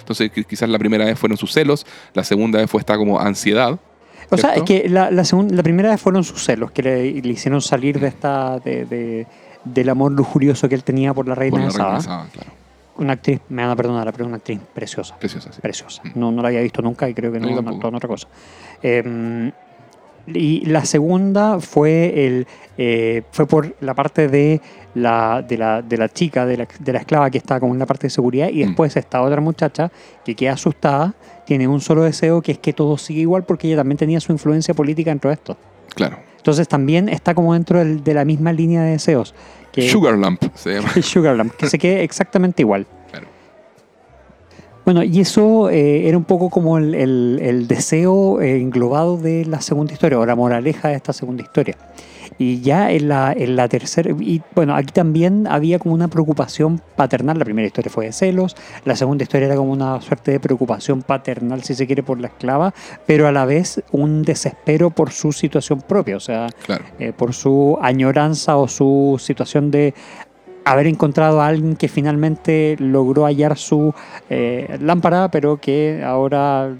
Entonces 0.00 0.30
qui- 0.32 0.44
quizás 0.44 0.68
la 0.68 0.78
primera 0.78 1.04
vez 1.04 1.18
fueron 1.18 1.38
sus 1.38 1.52
celos, 1.52 1.86
la 2.14 2.24
segunda 2.24 2.58
vez 2.58 2.70
fue 2.70 2.80
esta 2.80 2.96
como 2.96 3.20
ansiedad. 3.20 3.78
O 4.30 4.36
sea, 4.36 4.54
es 4.54 4.62
que 4.64 4.88
la, 4.88 5.10
la, 5.10 5.22
segun- 5.24 5.50
la 5.52 5.62
primera 5.62 5.88
vez 5.90 6.00
fueron 6.00 6.22
sus 6.24 6.44
celos 6.44 6.70
que 6.72 6.82
le, 6.82 7.12
le 7.22 7.28
hicieron 7.32 7.62
salir 7.62 7.98
de 8.00 8.08
esta 8.08 8.58
de, 8.58 8.84
de- 8.84 9.26
del 9.64 9.88
amor 9.88 10.12
lujurioso 10.12 10.68
que 10.68 10.74
él 10.74 10.82
tenía 10.84 11.14
por 11.14 11.26
la 11.28 11.34
reina 11.34 11.52
Por 11.52 11.60
la 11.60 11.66
de 11.66 11.72
Saba. 11.72 11.84
reina 11.88 11.98
de 11.98 12.04
Saba, 12.04 12.26
claro. 12.32 12.50
Una 12.98 13.14
actriz, 13.14 13.40
me 13.48 13.62
van 13.62 13.70
a 13.70 13.76
perdonar, 13.76 14.12
pero 14.12 14.26
una 14.26 14.36
actriz 14.36 14.60
preciosa. 14.74 15.16
Preciosa, 15.18 15.52
sí. 15.52 15.60
Preciosa. 15.60 16.02
Mm. 16.04 16.10
No, 16.18 16.30
no 16.32 16.42
la 16.42 16.48
había 16.48 16.60
visto 16.60 16.82
nunca 16.82 17.08
y 17.08 17.14
creo 17.14 17.32
que 17.32 17.40
No, 17.40 17.60
no, 17.62 17.70
actuó 17.70 17.88
en 17.88 17.94
otra 17.94 18.08
cosa. 18.08 18.28
Eh, 18.82 19.50
y 20.26 20.66
la 20.66 20.84
segunda 20.84 21.58
fue 21.58 22.26
el 22.26 22.46
eh, 22.76 23.22
fue 23.32 23.46
por 23.46 23.74
la 23.80 23.94
parte 23.94 24.28
de 24.28 24.60
la, 24.94 25.42
de 25.46 25.56
la, 25.56 25.80
de 25.80 25.96
la 25.96 26.08
chica, 26.10 26.44
de 26.44 26.58
la, 26.58 26.68
de 26.78 26.92
la 26.92 26.98
esclava 26.98 27.30
que 27.30 27.38
estaba 27.38 27.60
como 27.60 27.72
en 27.72 27.78
la 27.78 27.86
parte 27.86 28.08
de 28.08 28.10
seguridad, 28.10 28.48
y 28.50 28.62
Mm. 28.62 28.66
después 28.66 28.96
esta 28.96 29.22
otra 29.22 29.40
muchacha 29.40 29.90
que 30.24 30.34
queda 30.34 30.52
asustada, 30.52 31.14
tiene 31.46 31.66
un 31.66 31.80
solo 31.80 32.02
deseo 32.02 32.42
que 32.42 32.52
es 32.52 32.58
que 32.58 32.74
todo 32.74 32.98
siga 32.98 33.20
igual 33.20 33.44
porque 33.44 33.68
ella 33.68 33.76
también 33.78 33.96
tenía 33.96 34.20
su 34.20 34.32
influencia 34.32 34.74
política 34.74 35.10
dentro 35.10 35.30
de 35.30 35.34
esto. 35.34 35.56
Claro. 35.94 36.18
Entonces 36.36 36.68
también 36.68 37.08
está 37.08 37.34
como 37.34 37.54
dentro 37.54 37.78
del- 37.78 38.04
de 38.04 38.14
la 38.14 38.24
misma 38.26 38.52
línea 38.52 38.82
de 38.82 38.90
deseos. 38.92 39.34
Que, 39.80 39.88
Sugar 39.88 40.16
Lamp 40.18 40.42
se 40.54 40.74
llama. 40.74 40.90
Sugar 41.02 41.36
Lamp, 41.36 41.52
que 41.54 41.68
se 41.68 41.78
quede 41.78 42.02
exactamente 42.04 42.62
igual. 42.62 42.86
Claro. 43.10 43.26
Bueno, 44.84 45.02
y 45.02 45.20
eso 45.20 45.68
eh, 45.70 46.08
era 46.08 46.16
un 46.16 46.24
poco 46.24 46.48
como 46.50 46.78
el, 46.78 46.94
el- 46.94 47.38
el 47.42 47.68
deseo 47.68 48.40
eh, 48.40 48.56
englobado 48.60 49.18
de 49.18 49.44
la 49.44 49.60
segunda 49.60 49.92
historia, 49.92 50.18
o 50.18 50.24
la 50.24 50.34
moraleja 50.34 50.88
de 50.88 50.94
esta 50.94 51.12
segunda 51.12 51.42
historia. 51.42 51.76
Y 52.38 52.60
ya 52.60 52.92
en 52.92 53.08
la, 53.08 53.32
en 53.36 53.56
la 53.56 53.68
tercera, 53.68 54.10
y 54.20 54.40
bueno, 54.54 54.74
aquí 54.76 54.92
también 54.92 55.46
había 55.48 55.78
como 55.80 55.94
una 55.94 56.06
preocupación 56.08 56.80
paternal. 56.96 57.36
La 57.38 57.44
primera 57.44 57.66
historia 57.66 57.90
fue 57.90 58.06
de 58.06 58.12
celos, 58.12 58.54
la 58.84 58.94
segunda 58.94 59.24
historia 59.24 59.46
era 59.46 59.56
como 59.56 59.72
una 59.72 60.00
suerte 60.00 60.30
de 60.30 60.40
preocupación 60.40 61.02
paternal, 61.02 61.62
si 61.64 61.74
se 61.74 61.86
quiere, 61.86 62.02
por 62.04 62.20
la 62.20 62.28
esclava, 62.28 62.72
pero 63.06 63.26
a 63.26 63.32
la 63.32 63.44
vez 63.44 63.82
un 63.90 64.22
desespero 64.22 64.90
por 64.90 65.10
su 65.10 65.32
situación 65.32 65.80
propia, 65.82 66.16
o 66.16 66.20
sea, 66.20 66.46
Claro. 66.64 66.84
eh, 67.00 67.12
por 67.12 67.34
su 67.34 67.76
añoranza 67.82 68.56
o 68.56 68.68
su 68.68 69.16
situación 69.18 69.70
de 69.72 69.94
haber 70.64 70.86
encontrado 70.86 71.40
a 71.40 71.46
alguien 71.48 71.76
que 71.76 71.88
finalmente 71.88 72.76
logró 72.78 73.24
hallar 73.24 73.56
su 73.56 73.94
eh, 74.30 74.78
lámpara, 74.80 75.30
pero 75.30 75.56
que 75.56 76.02
ahora 76.04 76.70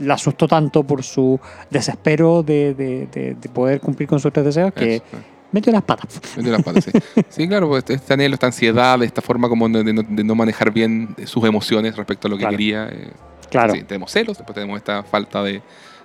la 0.00 0.14
asustó 0.14 0.46
tanto 0.48 0.82
por 0.84 1.02
su 1.02 1.38
desespero 1.70 2.42
de, 2.42 2.74
de- 2.74 3.06
de- 3.12 3.34
de 3.34 3.48
poder 3.48 3.80
cumplir 3.80 4.08
con 4.08 4.20
sus 4.20 4.32
tres 4.32 4.44
deseos 4.46 4.72
que 4.72 4.96
Eso. 4.96 5.04
metió 5.52 5.72
las 5.72 5.82
patas. 5.82 6.20
Metió 6.36 6.52
las 6.52 6.62
patas, 6.62 6.84
sí. 6.84 6.90
Sí, 7.28 7.48
claro, 7.48 7.68
pues 7.68 7.84
este 7.88 8.12
anhelo, 8.14 8.34
esta 8.34 8.46
ansiedad, 8.46 9.02
esta 9.02 9.22
forma 9.22 9.48
como 9.48 9.68
de, 9.68 9.82
de 9.84 9.92
no, 9.92 10.02
de 10.02 10.24
no 10.24 10.34
manejar 10.34 10.70
bien 10.72 11.14
sus 11.24 11.44
emociones 11.44 11.96
respecto 11.96 12.28
a 12.28 12.30
lo 12.30 12.36
que 12.36 12.42
Claro. 12.42 12.52
quería. 12.56 12.88
eh, 12.90 13.10
Claro, 13.50 13.72
sí, 13.74 13.82
tenemos 13.82 14.10
celos, 14.12 14.36
después 14.36 14.54
tenemos 14.54 14.76
esta 14.76 15.02
falta 15.02 15.42
de, 15.42 15.62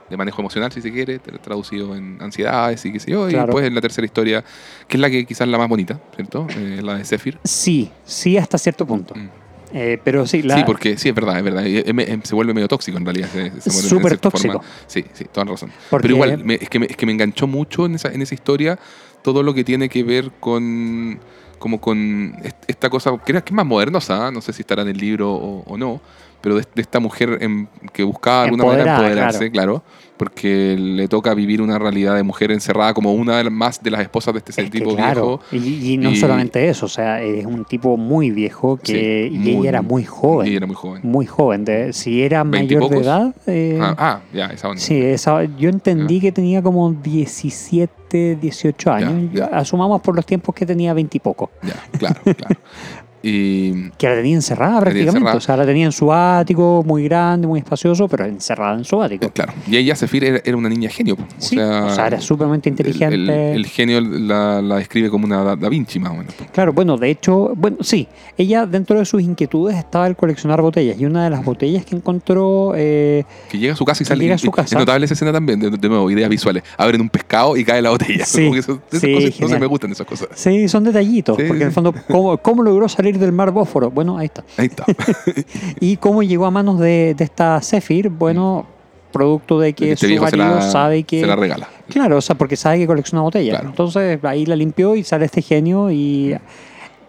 de 0.10 0.18
manejo 0.18 0.42
emocional, 0.42 0.72
si 0.72 0.82
se 0.82 0.92
quiere, 0.94 1.22
tra- 1.22 1.40
traducido 1.42 1.94
en 1.94 2.18
ansiedades 2.22 2.86
y 2.86 2.94
qué 2.94 3.00
sé 3.02 3.12
yo. 3.12 3.30
Y 3.30 3.34
después 3.34 3.66
en 3.66 3.76
la 3.76 3.82
tercera 3.82 4.06
historia, 4.06 4.44
que 4.88 4.96
es 4.96 5.02
la 5.02 5.10
que 5.10 5.26
quizás 5.26 5.46
la 5.50 5.58
más 5.58 5.68
bonita, 5.68 6.00
¿cierto? 6.16 6.48
Eh, 6.58 6.80
la 6.82 6.96
de 6.96 7.04
Zephyr. 7.04 7.38
sí, 7.44 7.92
sí 8.06 8.38
hasta 8.38 8.58
cierto 8.58 8.86
punto. 8.88 9.14
Mm. 9.14 9.30
Eh, 9.74 10.00
pero 10.04 10.26
sí, 10.28 10.42
la, 10.44 10.56
Sí, 10.58 10.64
porque 10.66 10.98
sí, 10.98 11.10
es 11.10 11.16
verdad, 11.16 11.38
es 11.38 11.44
verdad. 11.44 11.64
Eh, 11.66 11.92
me- 11.94 12.20
se 12.24 12.36
vuelve 12.36 12.54
medio 12.54 12.68
tóxico 12.68 12.98
en 12.98 13.06
realidad. 13.06 13.30
Súper 13.60 14.18
tóxico. 14.18 14.54
forma. 14.54 14.68
Sí, 14.88 15.04
sí, 15.14 15.26
toda 15.26 15.46
razón. 15.46 15.72
porque- 15.90 16.04
Pero 16.04 16.14
igual, 16.16 16.44
me- 16.44 16.56
es, 16.56 16.70
que 16.70 16.80
me, 16.80 16.86
es 16.86 16.96
que 16.96 17.06
me 17.06 17.12
enganchó 17.12 17.48
mucho 17.48 17.86
en 17.86 17.96
esa, 17.96 18.10
en 18.10 18.22
esa 18.22 18.34
historia 18.36 18.78
todo 19.24 19.42
lo 19.42 19.54
que 19.54 19.64
tiene 19.64 19.90
que 19.90 20.04
ver 20.04 20.32
con 20.40 21.20
como 21.60 21.80
con 21.80 22.36
est- 22.44 22.58
esta 22.68 22.90
cosa, 22.90 23.18
que, 23.26 23.32
era, 23.32 23.42
que 23.42 23.52
es 23.52 23.56
más 23.56 23.66
modernosa, 23.66 24.28
¿ah? 24.28 24.32
no 24.32 24.42
sé 24.42 24.52
si 24.52 24.62
estará 24.64 24.82
en 24.82 24.90
el 24.90 24.98
libro 24.98 25.32
o, 25.34 25.64
o 25.66 25.78
no, 25.78 26.02
pero 26.44 26.56
de, 26.58 26.66
de 26.76 26.82
esta 26.84 27.00
mujer 27.00 27.40
em- 27.42 27.66
que 27.92 28.04
buscaba 28.04 28.42
de 28.42 28.50
alguna 28.50 28.66
manera 28.66 28.96
empoderarse, 28.98 29.50
claro. 29.50 29.82
porque 30.18 30.76
le 30.78 31.08
toca 31.08 31.34
vivir 31.34 31.62
una 31.62 31.80
realidad 31.80 32.16
de 32.16 32.24
mujer 32.24 32.52
encerrada 32.52 32.94
como 32.94 33.14
una 33.14 33.38
de 33.38 33.46
las, 33.46 33.54
más 33.54 33.82
de 33.82 33.90
las 33.92 34.02
esposas 34.02 34.34
de 34.36 34.40
este 34.46 34.62
Es 34.62 34.70
tipo 34.70 34.94
claro, 34.96 35.42
viejo. 35.50 35.66
y, 35.68 35.94
y 35.94 35.98
no 35.98 36.12
y- 36.12 36.16
solamente 36.18 36.68
eso, 36.70 36.86
o 36.86 36.90
sea, 36.90 37.22
es 37.22 37.46
un 37.46 37.66
tipo 37.66 37.98
muy 37.98 38.30
viejo 38.32 38.78
que 38.78 39.30
Sí, 39.32 39.36
y 39.36 39.40
muy- 39.40 39.52
ella 39.62 39.70
era 39.70 39.82
muy 39.82 40.04
joven. 40.04 40.46
Y 40.48 40.50
ella 40.52 40.58
era 40.58 40.68
muy 40.68 40.76
joven. 40.76 41.02
muy 41.04 41.26
joven. 41.26 41.66
de- 41.66 41.94
si 41.94 42.22
era 42.22 42.44
mayor 42.44 42.90
de 42.90 42.98
edad, 43.00 43.36
eh, 43.48 43.80
Ah, 43.82 43.96
ah, 43.98 44.22
ya, 44.34 44.48
esa 44.48 44.68
onda. 44.70 44.82
sí, 44.82 45.02
esa- 45.02 45.44
yo 45.46 45.70
entendí 45.70 46.20
que 46.20 46.32
tenía 46.32 46.62
como 46.62 46.92
17, 46.92 48.36
18 48.36 48.92
años. 48.92 49.32
Ya, 49.34 49.50
ya. 49.50 49.58
Asumamos 49.58 50.02
por 50.02 50.16
los 50.16 50.26
tiempos 50.26 50.54
que 50.54 50.66
tenía 50.66 50.94
20 50.94 51.18
y 51.18 51.20
poco. 51.20 51.52
Ya, 51.64 51.76
claro, 51.98 52.20
claro. 52.24 52.56
Y 53.26 53.90
Que 53.92 54.10
la 54.10 54.16
tenía 54.16 54.36
encerrada 54.36 54.72
tenía 54.74 54.82
prácticamente. 54.82 55.18
encerrada. 55.20 55.38
O 55.38 55.42
sea, 55.42 55.58
la 55.58 55.66
tenía 55.66 55.86
en 55.86 55.92
su 55.94 56.12
ático, 56.12 56.84
muy 56.86 57.06
grande, 57.06 57.48
muy 57.48 57.60
espacioso, 57.60 58.08
pero 58.10 58.26
encerrada 58.26 58.78
en 58.78 58.84
su 58.84 59.02
ático. 59.02 59.30
claro. 59.32 59.54
Y 59.66 59.78
ella, 59.78 59.96
Zephyr, 59.96 60.26
era, 60.26 60.42
era 60.44 60.58
una 60.58 60.68
niña 60.70 60.90
genio. 60.90 61.16
O 61.16 61.18
Sí, 61.38 61.56
sea, 61.56 61.86
o 61.86 61.90
sea, 61.96 62.08
era 62.08 62.20
sumamente 62.20 62.70
el- 62.70 62.74
inteligente. 62.74 63.16
El, 63.16 63.30
el 63.30 63.66
genio 63.66 64.02
la, 64.02 64.62
la 64.62 64.76
describe 64.76 65.10
como 65.10 65.26
una 65.26 65.42
Da, 65.44 65.56
Da 65.56 65.70
Vinci, 65.70 66.00
más 66.00 66.12
o 66.12 66.16
menos. 66.16 66.34
Claro, 66.52 66.74
bueno, 66.74 66.98
de 66.98 67.10
hecho, 67.10 67.54
bueno, 67.56 67.78
sí, 67.82 68.08
ella 68.38 68.66
dentro 68.66 69.00
de 69.00 69.06
sus 69.06 69.22
inquietudes 69.22 69.78
estaba 69.78 70.06
el 70.08 70.18
coleccionar 70.18 70.62
botellas 70.62 71.00
y 71.00 71.06
una 71.06 71.24
de 71.24 71.30
las 71.30 71.46
botellas 71.46 71.86
que 71.86 71.96
encontró 71.96 72.74
eh, 72.76 73.24
Que 73.50 73.58
llega 73.58 73.74
a 73.74 73.78
su 73.78 73.86
casa 73.86 74.04
y 74.04 74.06
sale. 74.06 74.22
llega 74.24 74.36
a 74.36 74.38
su 74.38 74.52
casa. 74.52 74.76
Es 74.76 74.80
notable 74.80 75.06
esa 75.06 75.14
escena 75.14 75.32
también, 75.32 75.60
de, 75.62 75.70
de 75.70 75.90
nuevo, 75.90 76.12
ideas 76.12 76.30
visuales. 76.30 76.64
Abren 76.78 77.00
un 77.00 77.10
pescado 77.10 77.56
y 77.56 77.64
cae 77.64 77.82
la 77.82 77.90
botella. 77.92 78.26
Sí, 78.34 78.42
Como 78.42 78.54
que 78.54 78.60
eso- 78.60 78.82
esas 78.90 79.02
sí, 79.02 79.14
cosas, 79.14 79.40
no 79.40 79.48
se 79.48 79.60
me 79.60 79.66
gustan 79.66 79.92
esas 79.92 80.06
cosas. 80.08 80.28
Sí, 80.36 80.68
son 80.68 80.84
detallitos, 80.84 81.38
Sí, 81.38 81.44
porque 81.48 81.62
en 81.64 81.68
el 81.70 81.74
fondo, 81.74 81.94
¿cómo, 82.10 82.38
cómo 82.40 82.64
logró 82.64 82.90
salir 82.90 83.13
del 83.20 83.32
mar 83.32 83.52
Bósforo? 83.52 83.92
Bueno, 83.92 84.18
ahí 84.18 84.26
está. 84.26 84.44
Ahí 84.58 84.68
está. 84.68 84.86
¿Y 85.80 85.98
cómo 85.98 86.24
llegó 86.24 86.46
a 86.46 86.52
manos 86.52 86.80
de, 86.80 87.16
de 87.18 87.24
esta 87.24 87.62
Zephyr? 87.62 88.10
Bueno, 88.10 88.66
producto 89.14 89.60
de 89.60 89.74
que 89.74 89.94
este 89.94 90.16
su 90.16 90.22
marido 90.22 90.56
la, 90.56 90.62
sabe 90.62 91.04
que... 91.04 91.22
se 91.22 91.28
la 91.28 91.38
regala. 91.38 91.70
Claro, 91.88 92.18
o 92.18 92.22
sea, 92.22 92.36
porque 92.36 92.58
sabe 92.58 92.80
que 92.80 92.88
colecciona 92.88 93.22
botellas. 93.22 93.56
Claro. 93.56 93.70
Entonces 93.70 94.20
ahí 94.24 94.46
la 94.46 94.58
limpió 94.58 94.96
y 94.96 95.04
sale 95.04 95.26
este 95.26 95.42
genio 95.42 95.90
y... 95.92 96.36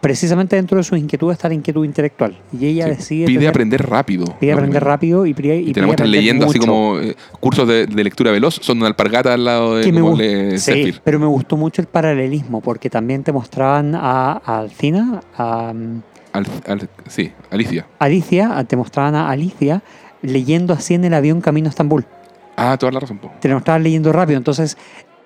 precisamente 0.05 0.57
dentro 0.57 0.77
de 0.77 0.85
sus 0.85 0.99
inquietudes 0.99 1.37
está 1.39 1.49
la 1.49 1.55
inquietud 1.55 1.83
intelectual. 1.83 2.37
Y 2.53 2.67
ella 2.67 2.85
Sí, 2.85 2.91
decide. 2.91 3.27
Pide 3.27 3.39
tener- 3.39 3.49
aprender 3.49 3.87
rápido. 3.89 4.25
pide 4.39 4.53
aprender 4.53 4.81
primero. 4.83 4.87
rápido 4.87 5.25
y 5.27 5.33
pide. 5.33 5.57
Y 5.57 5.65
te 5.69 5.73
pide 5.73 5.81
la 5.81 5.87
muestran 5.87 6.11
leyendo 6.11 6.45
así 6.47 6.59
como 6.59 6.99
eh, 7.01 7.17
cursos 7.41 7.67
de, 7.67 7.87
de 7.87 8.05
lectura 8.05 8.31
veloz, 8.31 8.59
son 8.61 8.77
una 8.79 8.87
alpargata 8.89 9.33
al 9.33 9.45
lado 9.47 9.77
de 9.77 9.85
Que 9.85 9.93
como 9.93 10.17
Sí, 10.59 10.93
pero 11.03 11.19
me 11.19 11.27
gustó 11.27 11.57
mucho 11.57 11.81
el 11.81 11.89
paralelismo 11.89 12.61
porque 12.61 12.91
también 12.91 13.23
te 13.25 13.33
mostraban 13.33 13.95
a, 13.95 14.33
a 14.45 14.59
Alcina, 14.59 15.21
a 15.39 15.71
Al- 15.71 16.47
al- 16.67 16.89
sí, 17.09 17.33
Alicia. 17.51 17.87
Alicia, 17.99 18.63
te 18.69 18.77
mostraban 18.77 19.15
a 19.15 19.31
Alicia 19.31 19.83
leyendo 20.21 20.75
así 20.75 20.93
en 20.95 21.05
el 21.07 21.15
avión 21.15 21.41
camino 21.41 21.69
a 21.69 21.71
Estambul. 21.71 22.05
Ah, 22.57 22.77
toda 22.79 22.93
la 22.93 23.01
razón. 23.01 23.19
po. 23.19 23.33
Te 23.41 23.49
lo 23.49 23.55
mostraban 23.55 23.83
leyendo 23.83 24.13
rápido, 24.13 24.37
entonces 24.39 24.77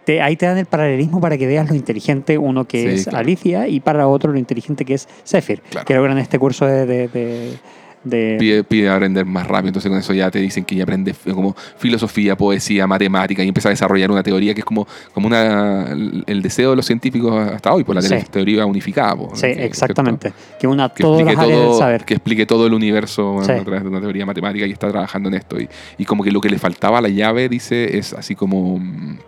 te- 0.08 0.22
ahí 0.22 0.36
te 0.36 0.46
dan 0.46 0.56
el 0.56 0.64
paralelismo 0.64 1.20
para 1.20 1.36
que 1.36 1.46
veas 1.46 1.68
lo 1.68 1.74
inteligente 1.76 2.38
uno 2.38 2.64
que 2.66 2.80
Sí, 2.80 2.88
es 2.88 3.02
claro. 3.04 3.18
Alicia 3.18 3.68
y 3.68 3.80
para 3.80 4.08
otro 4.08 4.32
lo 4.32 4.38
inteligente 4.38 4.86
que 4.86 4.94
es 4.94 5.06
Zephyr, 5.26 5.60
Claro. 5.68 5.84
que 5.84 5.94
logran 5.94 6.16
este 6.16 6.38
curso 6.38 6.64
de... 6.64 6.86
de- 6.86 7.08
de- 7.08 7.58
de- 8.04 8.36
Pide, 8.38 8.64
pide 8.64 8.88
aprender 8.88 9.26
más 9.26 9.46
rápido, 9.46 9.68
entonces 9.68 9.90
con 9.90 9.98
eso 9.98 10.14
ya 10.14 10.30
te 10.30 10.38
dicen 10.38 10.64
que 10.64 10.76
ya 10.76 10.84
aprende 10.84 11.10
f- 11.10 11.32
como 11.34 11.54
filosofía, 11.76 12.36
poesía, 12.36 12.86
matemática 12.86 13.42
y 13.42 13.48
empieza 13.48 13.68
a 13.68 13.70
desarrollar 13.70 14.10
una 14.10 14.22
teoría 14.22 14.54
que 14.54 14.60
es 14.60 14.64
como, 14.64 14.86
como 15.12 15.26
una, 15.26 15.88
el 16.26 16.40
deseo 16.40 16.70
de 16.70 16.76
los 16.76 16.86
científicos 16.86 17.34
hasta 17.50 17.70
hoy, 17.74 17.82
por 17.84 17.96
la 17.96 18.00
Sí. 18.00 18.08
te- 18.08 18.22
teoría 18.30 18.64
unificada. 18.64 19.14
po, 19.16 19.30
sí, 19.34 19.42
que- 19.52 19.64
exactamente. 19.64 20.32
Que 20.60 20.66
una 20.68 20.88
que 20.88 21.02
todas 21.02 21.22
las 21.24 21.32
explique, 21.34 21.52
del 21.56 21.64
todo, 21.66 21.78
saber. 21.78 22.04
que 22.04 22.14
explique 22.14 22.46
todo 22.46 22.66
el 22.68 22.72
universo 22.72 23.32
bueno, 23.32 23.44
Sí. 23.44 23.52
a 23.52 23.64
través 23.64 23.82
de 23.82 23.88
una 23.88 24.00
teoría 24.00 24.24
matemática 24.24 24.64
y 24.64 24.70
está 24.70 24.88
trabajando 24.90 25.28
en 25.28 25.34
esto. 25.34 25.60
Y, 25.60 25.68
y 25.98 26.04
como 26.06 26.22
que 26.22 26.30
lo 26.30 26.40
que 26.40 26.48
le 26.48 26.58
faltaba 26.58 26.98
a 26.98 27.02
la 27.02 27.08
llave, 27.08 27.48
dice, 27.50 27.98
es 27.98 28.14
así 28.14 28.34
como, 28.36 28.78
mm, 28.78 29.18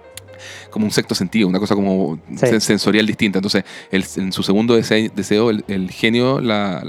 como 0.71 0.85
un 0.85 0.91
sexto 0.91 1.15
sentido, 1.15 1.49
una 1.49 1.59
cosa 1.59 1.75
como 1.75 2.19
Sí. 2.37 2.61
sensorial 2.61 3.07
distinta. 3.07 3.39
Entonces, 3.39 3.65
el- 3.91 4.05
en 4.17 4.33
su 4.33 4.43
segundo 4.43 4.77
dese- 4.77 5.11
deseo, 5.15 5.51
el, 5.51 5.65
el 5.69 5.91
genio 5.91 6.41
la, 6.41 6.85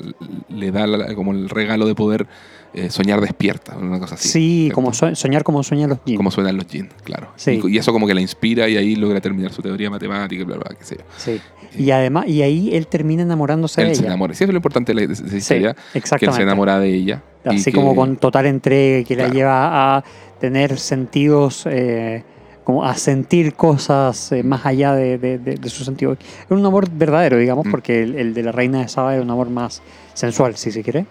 le 0.49 0.71
da 0.71 0.87
la- 0.87 1.13
como 1.15 1.31
el 1.31 1.49
regalo 1.49 1.85
de 1.85 1.95
poder 1.95 2.27
eh, 2.73 2.89
soñar 2.89 3.19
despierta, 3.19 3.75
una 3.75 3.99
cosa 3.99 4.15
así. 4.15 4.29
sí, 4.29 4.59
¿cierto? 4.61 4.75
como 4.75 4.93
soñar 4.93 5.43
como 5.43 5.61
sueñan 5.61 5.89
los 5.89 5.99
jeans. 6.05 6.15
Como 6.17 6.31
suenan 6.31 6.55
los 6.55 6.67
jeans, 6.67 6.89
claro. 7.03 7.27
Sí. 7.35 7.59
Y, 7.61 7.75
y 7.75 7.77
eso 7.77 7.91
como 7.91 8.07
que 8.07 8.13
la 8.13 8.21
inspira 8.21 8.69
y 8.69 8.77
ahí 8.77 8.95
logra 8.95 9.19
terminar 9.19 9.51
su 9.51 9.61
teoría 9.61 9.89
matemática, 9.89 10.45
bla, 10.45 10.55
bla, 10.55 10.73
qué 10.79 10.85
sé 10.85 10.95
yo. 10.95 11.03
Sí. 11.17 11.41
Y 11.77 11.91
además, 11.91 12.27
y 12.29 12.41
ahí 12.43 12.69
él 12.73 12.87
termina 12.87 13.23
enamorándose 13.23 13.81
de 13.81 13.89
Él 13.89 13.95
se 13.95 14.01
ella. 14.03 14.11
enamora. 14.11 14.33
Sí, 14.33 14.45
eso 14.45 14.51
es 14.51 14.53
lo 14.53 14.57
importante 14.59 14.93
de 14.93 15.03
esa 15.03 15.27
Sí, 15.27 15.35
historia, 15.35 15.75
que 15.91 16.25
él 16.25 16.31
se 16.33 16.41
enamora 16.43 16.79
de 16.79 16.93
ella. 16.95 17.21
Así 17.43 17.65
que- 17.65 17.71
como 17.73 17.93
con 17.93 18.15
total 18.15 18.45
entrega 18.45 19.05
que 19.05 19.15
la 19.17 19.27
lleva 19.27 19.97
a 19.97 20.03
tener 20.39 20.77
sentidos, 20.79 21.65
eh, 21.69 22.23
como 22.71 22.85
a 22.85 22.95
sentir 22.95 23.53
cosas 23.53 24.31
eh, 24.31 24.43
más 24.43 24.65
allá 24.65 24.93
de, 24.95 25.17
de- 25.17 25.37
de- 25.39 25.55
de 25.55 25.69
su 25.69 25.83
sentido. 25.83 26.13
Es 26.13 26.19
un 26.49 26.65
amor 26.65 26.89
verdadero, 26.89 27.37
digamos, 27.37 27.65
Mm. 27.65 27.71
porque 27.71 28.03
el, 28.03 28.15
el 28.15 28.33
de 28.33 28.43
la 28.43 28.51
reina 28.51 28.79
de 28.79 28.87
Saba 28.87 29.13
era 29.13 29.21
un 29.23 29.29
amor 29.29 29.49
más 29.49 29.81
sensual, 30.13 30.55
si 30.55 30.71
se 30.71 30.81
quiere. 30.83 31.05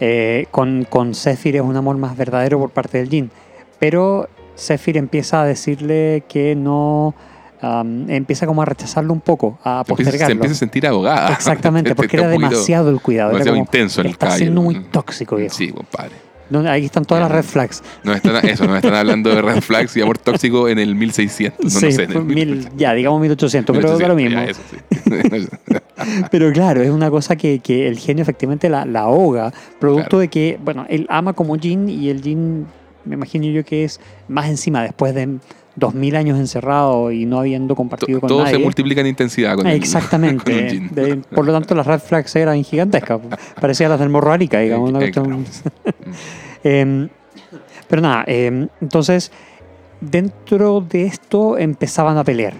Eh, 0.00 0.46
con, 0.50 0.84
con 0.88 1.14
Zephyr 1.14 1.56
es 1.56 1.62
un 1.62 1.76
amor 1.76 1.96
más 1.96 2.16
verdadero 2.16 2.58
por 2.58 2.70
parte 2.70 2.98
del 2.98 3.08
Jin. 3.08 3.30
Pero 3.78 4.28
Zephyr 4.58 4.96
empieza 4.96 5.42
a 5.42 5.44
decirle 5.44 6.24
que 6.28 6.54
no. 6.56 7.14
empieza 8.08 8.46
como 8.46 8.62
a 8.62 8.64
rechazarlo 8.64 9.12
un 9.12 9.20
poco, 9.20 9.58
a 9.62 9.80
empieza, 9.86 9.96
se 9.96 10.04
postergarlo. 10.04 10.32
empieza 10.34 10.54
a 10.54 10.58
sentir 10.58 10.86
abogada. 10.86 11.32
Exactamente, 11.32 11.94
porque 11.94 12.16
Está 12.16 12.28
era 12.28 12.32
demasiado 12.38 12.90
el 12.90 13.00
cuidado. 13.00 13.30
era 13.30 13.38
demasiado 13.44 13.56
como, 13.56 13.64
intenso 13.66 14.00
el 14.00 14.06
está 14.08 14.30
siendo 14.32 14.62
muy 14.62 14.80
tóxico, 14.90 15.36
viejo. 15.36 15.54
Sí, 15.54 15.68
compadre. 15.70 16.29
No, 16.50 16.60
ahí 16.68 16.84
están 16.84 17.04
todas 17.04 17.22
las 17.22 17.30
red 17.32 17.44
flags. 17.44 17.82
Nos 18.04 18.16
están, 18.16 18.44
eso, 18.46 18.66
nos 18.66 18.76
están 18.76 18.94
hablando 18.94 19.30
de 19.34 19.40
red 19.40 19.60
flags 19.60 19.96
y 19.96 20.02
amor 20.02 20.18
tóxico 20.18 20.68
en 20.68 20.78
el 20.78 20.94
1600. 20.94 21.64
No, 21.64 21.70
sí, 21.70 21.86
no 21.86 21.92
sé, 21.92 22.02
en 22.04 22.12
el 22.12 22.24
mil- 22.24 22.68
ya, 22.76 22.92
digamos 22.92 23.20
1800, 23.20 23.76
pero 23.76 23.96
da 23.98 24.08
lo 24.08 24.14
1800, 24.14 24.16
mismo. 24.16 24.40
ya, 24.40 24.50
eso 24.50 24.60
sí. 25.40 25.48
Pero 26.30 26.50
claro, 26.52 26.80
es 26.82 26.90
una 26.90 27.10
cosa 27.10 27.36
que, 27.36 27.58
que 27.60 27.86
el 27.86 27.98
genio 27.98 28.22
efectivamente 28.22 28.68
la, 28.70 28.84
la 28.86 29.00
ahoga, 29.00 29.52
producto 29.78 30.08
Claro. 30.08 30.18
de 30.20 30.28
que, 30.28 30.58
bueno, 30.62 30.86
él 30.88 31.06
ama 31.10 31.34
como 31.34 31.56
Jin 31.58 31.88
y 31.90 32.08
el 32.08 32.22
Jin, 32.22 32.66
me 33.04 33.14
imagino 33.16 33.46
yo 33.46 33.62
que 33.64 33.84
es 33.84 34.00
más 34.28 34.48
encima 34.48 34.82
después 34.82 35.14
de 35.14 35.28
2000 35.76 36.16
años 36.16 36.38
encerrado 36.38 37.12
y 37.12 37.26
no 37.26 37.38
habiendo 37.38 37.74
compartido 37.76 38.20
con 38.20 38.28
Todo 38.28 38.42
nadie. 38.42 38.56
se 38.56 38.62
multiplica 38.62 39.00
en 39.00 39.06
intensidad 39.06 39.56
con 39.56 39.66
el- 39.66 39.76
Exactamente. 39.76 40.44
con 40.52 40.62
un 40.62 40.68
gin. 40.68 40.88
De- 40.94 41.16
por 41.16 41.44
lo 41.46 41.52
tanto, 41.52 41.74
las 41.74 41.86
red 41.86 42.00
flags 42.00 42.34
eran 42.36 42.62
gigantescas. 42.64 43.20
Parecían 43.60 43.90
las 43.90 44.00
del 44.00 44.08
morro 44.08 44.32
Arica, 44.32 44.58
digamos. 44.58 44.90
una 44.90 44.98
cuestión- 44.98 45.24
claro. 45.26 45.42
Em, 46.64 47.08
pero 47.88 48.02
nada, 48.02 48.24
em, 48.26 48.68
entonces 48.80 49.32
dentro 50.00 50.80
de 50.82 51.04
esto 51.06 51.56
empezaban 51.58 52.16
a 52.18 52.24
pelear. 52.24 52.54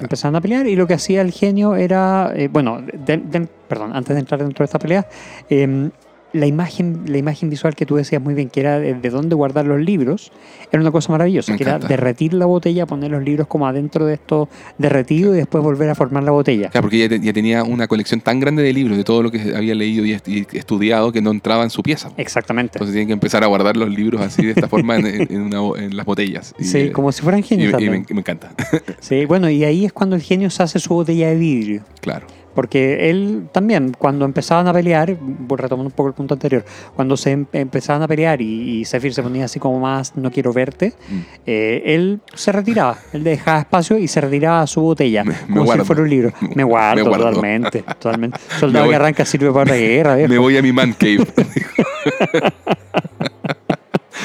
Empezaban 0.00 0.36
a 0.36 0.40
pelear 0.40 0.66
y 0.66 0.76
lo 0.76 0.86
que 0.86 0.94
hacía 0.94 1.20
el 1.22 1.32
genio 1.32 1.74
era, 1.76 2.32
eh, 2.34 2.48
bueno, 2.48 2.80
de- 2.80 3.16
de- 3.18 3.48
perdón, 3.68 3.92
antes 3.94 4.14
de 4.14 4.20
entrar 4.20 4.40
dentro 4.40 4.62
de 4.62 4.64
esta 4.66 4.78
pelea, 4.78 5.06
em, 5.50 5.90
la 6.34 6.46
imagen, 6.46 7.04
la 7.06 7.16
imagen 7.16 7.48
visual 7.48 7.74
que 7.74 7.86
tú 7.86 7.96
decías 7.96 8.20
muy 8.20 8.34
bien, 8.34 8.50
que 8.50 8.60
era 8.60 8.78
de, 8.78 8.92
de 8.94 9.10
dónde 9.10 9.34
guardar 9.34 9.64
los 9.64 9.80
libros, 9.80 10.30
era 10.70 10.80
una 10.80 10.90
cosa 10.90 11.10
maravillosa, 11.12 11.52
Me 11.52 11.58
que 11.58 11.64
era 11.64 11.78
derretir 11.78 12.34
la 12.34 12.44
botella, 12.44 12.84
poner 12.84 13.10
los 13.10 13.22
libros 13.22 13.46
como 13.46 13.66
adentro 13.66 14.04
de 14.04 14.14
esto 14.14 14.48
derretido 14.76 15.34
y 15.34 15.38
después 15.38 15.64
volver 15.64 15.88
a 15.88 15.94
formar 15.94 16.22
la 16.24 16.30
botella. 16.32 16.68
Claro, 16.68 16.82
porque 16.82 16.98
ya, 16.98 17.08
te- 17.08 17.20
ya 17.20 17.32
tenía 17.32 17.64
una 17.64 17.86
colección 17.88 18.20
tan 18.20 18.40
grande 18.40 18.62
de 18.62 18.72
libros, 18.74 18.96
de 18.98 19.04
todo 19.04 19.22
lo 19.22 19.30
que 19.30 19.54
había 19.56 19.74
leído 19.74 20.04
y, 20.04 20.12
est- 20.12 20.28
y 20.28 20.46
estudiado, 20.52 21.12
que 21.12 21.22
no 21.22 21.30
entraba 21.30 21.64
en 21.64 21.70
su 21.70 21.82
pieza. 21.82 22.10
Exactamente. 22.18 22.72
Entonces 22.76 22.92
tienen 22.92 23.06
que 23.08 23.14
empezar 23.14 23.42
a 23.42 23.46
guardar 23.46 23.76
los 23.78 23.88
libros 23.88 24.20
así, 24.20 24.44
de 24.44 24.50
esta 24.52 24.68
forma, 24.68 24.96
en, 24.96 25.06
en- 25.06 25.32
en 25.32 25.40
una 25.40 25.60
bo- 25.60 25.76
en 25.78 25.96
las 25.96 26.04
botellas. 26.04 26.54
Y, 26.58 26.64
Sí, 26.64 26.78
eh, 26.78 26.92
como 26.92 27.10
si 27.10 27.22
fueran 27.22 27.42
genios 27.42 27.72
y 27.80 27.88
me, 27.88 28.04
me 28.10 28.20
encanta, 28.20 28.52
Sí, 29.00 29.24
bueno, 29.24 29.48
y 29.48 29.64
ahí 29.64 29.86
es 29.86 29.92
cuando 29.94 30.14
el 30.16 30.22
genio 30.22 30.50
se 30.50 30.62
hace 30.62 30.78
su 30.78 30.92
botella 30.92 31.28
de 31.28 31.36
vidrio. 31.36 31.82
claro. 32.02 32.26
Porque 32.58 33.08
él 33.08 33.46
también, 33.52 33.92
cuando 33.96 34.24
empezaban 34.24 34.66
a 34.66 34.72
pelear, 34.72 35.16
retomando 35.48 35.84
un 35.90 35.92
poco 35.92 36.08
el 36.08 36.14
punto 36.16 36.34
anterior, 36.34 36.64
cuando 36.96 37.16
se 37.16 37.30
em- 37.30 37.46
empezaban 37.52 38.02
a 38.02 38.08
pelear 38.08 38.42
y, 38.42 38.80
y 38.80 38.84
Zephyr 38.84 39.14
se 39.14 39.22
ponía 39.22 39.44
así 39.44 39.60
como 39.60 39.78
más, 39.78 40.16
no 40.16 40.28
quiero 40.32 40.52
verte, 40.52 40.92
Mm. 41.08 41.18
eh, 41.46 41.82
él 41.86 42.20
se 42.34 42.50
retiraba, 42.50 42.98
él 43.12 43.22
dejaba 43.22 43.60
espacio 43.60 43.96
y 43.96 44.08
se 44.08 44.20
retiraba 44.20 44.62
a 44.62 44.66
su 44.66 44.80
botella, 44.80 45.22
Me- 45.22 45.34
me 45.46 45.54
como 45.54 45.64
guardo. 45.66 45.84
si 45.84 45.86
fuera 45.86 46.02
un 46.02 46.10
libro. 46.10 46.32
Me 46.56 46.64
guardo, 46.64 47.04
Me 47.04 47.08
guardo. 47.08 47.26
totalmente, 47.26 47.82
totalmente. 47.82 48.40
Soldado 48.58 48.86
voy. 48.86 48.90
que 48.90 48.96
arranca 48.96 49.24
sirve 49.24 49.52
para 49.52 49.70
la 49.70 49.76
guerra, 49.76 50.16
viejo. 50.16 50.32
Me 50.32 50.38
voy 50.38 50.56
a 50.56 50.62
mi 50.62 50.72
man 50.72 50.92
cave. 50.98 51.24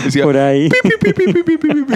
Decía, 0.06 0.24
Por 0.24 0.38
ahí. 0.38 0.70
pi, 0.70 0.90
pi, 1.00 1.14
pi, 1.14 1.14
pi, 1.14 1.34
pi, 1.44 1.44
pi, 1.44 1.58
pi, 1.58 1.84
pi. 1.84 1.94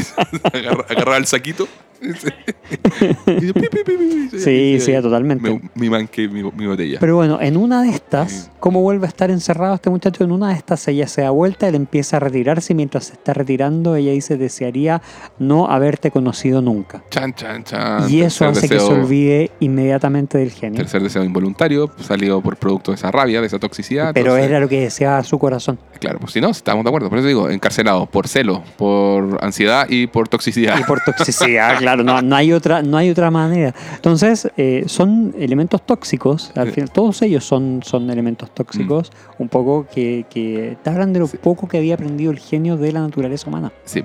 Agarra- 0.53 0.85
agarraba 0.87 1.17
el 1.17 1.25
saquito. 1.25 1.67
Pi. 3.25 4.39
Sí, 4.39 4.79
sí, 4.79 4.93
totalmente. 5.01 5.49
Me- 5.49 5.61
Mi 5.75 5.89
man 5.89 6.07
cave, 6.07 6.27
mi, 6.29 6.43
mi 6.43 6.65
botella. 6.67 6.97
Pero 6.99 7.15
bueno, 7.15 7.39
en 7.41 7.57
una 7.57 7.83
de 7.83 7.89
estas. 7.89 8.51
¿cómo 8.59 8.81
vuelve 8.81 9.05
a 9.05 9.09
estar 9.09 9.29
encerrado 9.31 9.75
este 9.75 9.89
muchacho? 9.89 10.23
En 10.23 10.31
una 10.31 10.49
de 10.49 10.55
estas 10.55 10.85
ella 10.87 11.07
se 11.07 11.21
da 11.21 11.29
vuelta, 11.29 11.67
él 11.67 11.75
empieza 11.75 12.17
a 12.17 12.19
retirarse 12.19 12.73
y 12.73 12.75
mientras 12.75 13.05
se 13.05 13.13
está 13.13 13.33
retirando 13.33 13.95
ella 13.95 14.11
dice, 14.11 14.35
desearía 14.35 15.01
no 15.39 15.67
haberte 15.69 16.11
conocido 16.11 16.61
nunca. 16.61 17.01
Chan, 17.09 17.33
chan, 17.33 17.63
chan. 17.63 18.09
y 18.09 18.21
eso 18.21 18.45
hace 18.45 18.67
que 18.67 18.79
se 18.79 18.85
olvide 18.85 19.51
inmediatamente 19.59 20.37
del 20.39 20.51
genio. 20.51 20.77
Tercer 20.77 21.01
deseo 21.03 21.23
involuntario, 21.23 21.91
salido 22.01 22.41
por 22.41 22.57
producto 22.57 22.91
de 22.91 22.95
esa 22.95 23.11
rabia, 23.11 23.39
de 23.41 23.47
esa 23.47 23.59
toxicidad. 23.59 24.11
Pero 24.13 24.31
entonces- 24.31 24.49
era 24.49 24.59
lo 24.59 24.67
que 24.67 24.81
deseaba 24.81 25.23
su 25.23 25.37
corazón. 25.39 25.79
Claro, 25.99 26.19
pues 26.19 26.33
si 26.33 26.41
no, 26.41 26.49
estamos 26.49 26.83
de 26.83 26.89
acuerdo. 26.89 27.09
Por 27.09 27.19
eso 27.19 27.27
digo, 27.27 27.49
encarcelado 27.49 28.05
por 28.07 28.27
celo, 28.27 28.63
por 28.77 29.39
ansiedad 29.43 29.87
y 29.89 30.07
por 30.07 30.27
toxicidad. 30.27 30.77
Y 30.79 30.83
por 30.83 30.99
toxicidad, 31.01 31.77
claro, 31.77 31.79
no, 31.95 32.21
no 32.21 32.35
hay 32.35 32.51
otra, 32.51 32.81
no 32.83 32.97
hay 32.97 33.09
otra 33.09 33.31
manera. 33.31 33.73
Entonces, 33.95 34.49
eh, 34.57 34.83
son 34.87 35.33
elementos 35.37 35.85
tóxicos, 35.85 36.51
al 36.55 36.71
final, 36.71 36.91
todos 36.91 37.21
ellos 37.21 37.45
son, 37.45 37.81
son 37.83 38.09
elementos 38.09 38.51
tóxicos, 38.53 39.11
un 39.39 39.47
poco 39.49 39.85
que, 39.93 40.25
que 40.29 40.77
te 40.83 40.89
hablan 40.89 41.13
de 41.13 41.19
lo 41.19 41.27
Sí. 41.27 41.37
poco 41.37 41.67
que 41.67 41.77
había 41.77 41.93
aprendido 41.95 42.31
el 42.31 42.39
genio 42.39 42.75
de 42.77 42.91
la 42.91 42.99
naturaleza 43.01 43.47
humana. 43.47 43.71
Sí, 43.85 44.03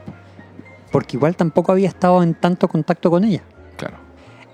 Porque 0.91 1.16
igual 1.16 1.35
tampoco 1.37 1.72
había 1.72 1.89
estado 1.89 2.22
en 2.22 2.35
tanto 2.35 2.68
contacto 2.68 3.11
con 3.11 3.24
ella. 3.24 3.43
claro. 3.76 3.97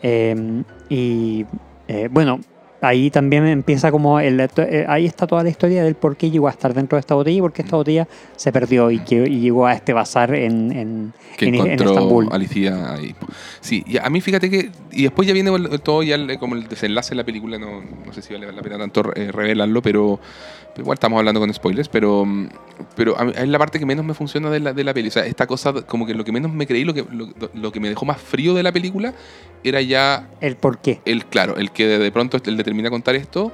Eh, 0.03 0.62
y 0.89 1.45
eh, 1.89 2.09
bueno, 2.11 2.39
ahí 2.81 3.11
también 3.11 3.47
empieza 3.47 3.91
como, 3.91 4.20
el, 4.20 4.39
eh, 4.41 4.85
ahí 4.89 5.05
está 5.07 5.26
toda 5.26 5.43
la 5.43 5.49
historia 5.51 5.83
del 5.83 5.95
por 5.95 6.16
qué 6.16 6.31
llegó 6.31 6.47
a 6.49 6.51
estar 6.51 6.72
dentro 6.74 6.97
de 6.97 7.01
esta 7.01 7.14
botella 7.14 7.39
y 7.39 7.41
por 7.41 7.53
qué 7.53 7.62
esta 7.62 7.76
botella 7.76 8.07
se 8.37 8.53
perdió 8.53 8.91
y, 8.91 9.01
que, 9.01 9.26
y 9.29 9.41
llegó 9.41 9.66
a 9.66 9.72
este 9.74 9.93
bazar 9.93 10.35
en, 10.35 10.70
en, 10.72 11.12
Que 11.37 11.47
en- 11.47 11.55
en 11.57 11.61
encontró 11.62 11.89
Estambul. 11.91 12.29
Alicia 12.31 12.95
ahí. 12.95 13.14
Sí, 13.61 13.83
y 13.87 13.99
a 13.99 14.09
mí 14.11 14.20
fíjate 14.20 14.49
que. 14.49 14.70
Y 14.93 15.03
después 15.03 15.26
ya 15.29 15.35
viene 15.35 15.51
todo 15.83 16.03
ya 16.03 16.14
el- 16.14 16.39
como 16.39 16.55
el 16.55 16.68
desenlace 16.68 17.11
de 17.11 17.16
la 17.16 17.24
película. 17.24 17.59
No, 17.59 17.81
no 18.07 18.12
sé 18.12 18.22
si 18.22 18.33
vale 18.35 18.51
la 18.53 18.62
pena 18.62 18.79
tanto 18.79 19.03
eh, 19.14 19.31
revelarlo, 19.33 19.83
pero 19.83 20.20
igual 20.79 20.95
estamos 20.95 21.18
hablando 21.18 21.41
con 21.41 21.53
spoilers. 21.53 21.89
Pero, 21.89 22.24
mm, 22.24 22.49
pero 22.97 23.18
a 23.18 23.24
mí- 23.24 23.33
es 23.37 23.49
la 23.49 23.59
parte 23.59 23.79
que 23.79 23.87
menos 23.87 24.05
me 24.05 24.14
funciona 24.14 24.51
de 24.51 24.61
la, 24.61 24.72
de 24.72 24.85
la 24.85 24.95
peli. 24.95 25.09
O 25.09 25.11
sea, 25.11 25.26
esta 25.26 25.47
cosa, 25.47 25.72
como 25.83 26.07
que 26.07 26.14
lo 26.14 26.24
que 26.24 26.33
menos 26.33 26.53
me 26.53 26.66
creí, 26.66 26.85
lo 26.85 26.95
que, 26.95 27.05
lo, 27.11 27.29
lo 27.55 27.72
que 27.72 27.81
me 27.81 27.89
dejó 27.89 28.05
más 28.07 28.20
frío 28.20 28.55
de 28.55 28.62
la 28.62 28.72
película, 28.72 29.14
era 29.64 29.81
ya 29.83 30.29
El 30.41 30.57
por 30.57 30.79
qué. 30.79 31.01
el, 31.05 31.26
claro, 31.26 31.57
el 31.57 31.70
que 31.72 31.87
de, 31.87 31.99
de 31.99 32.12
pronto 32.12 32.39
él 32.45 32.57
le 32.57 32.64
termina 32.64 32.89
a 32.89 32.91
contar 32.91 33.14
esto 33.16 33.53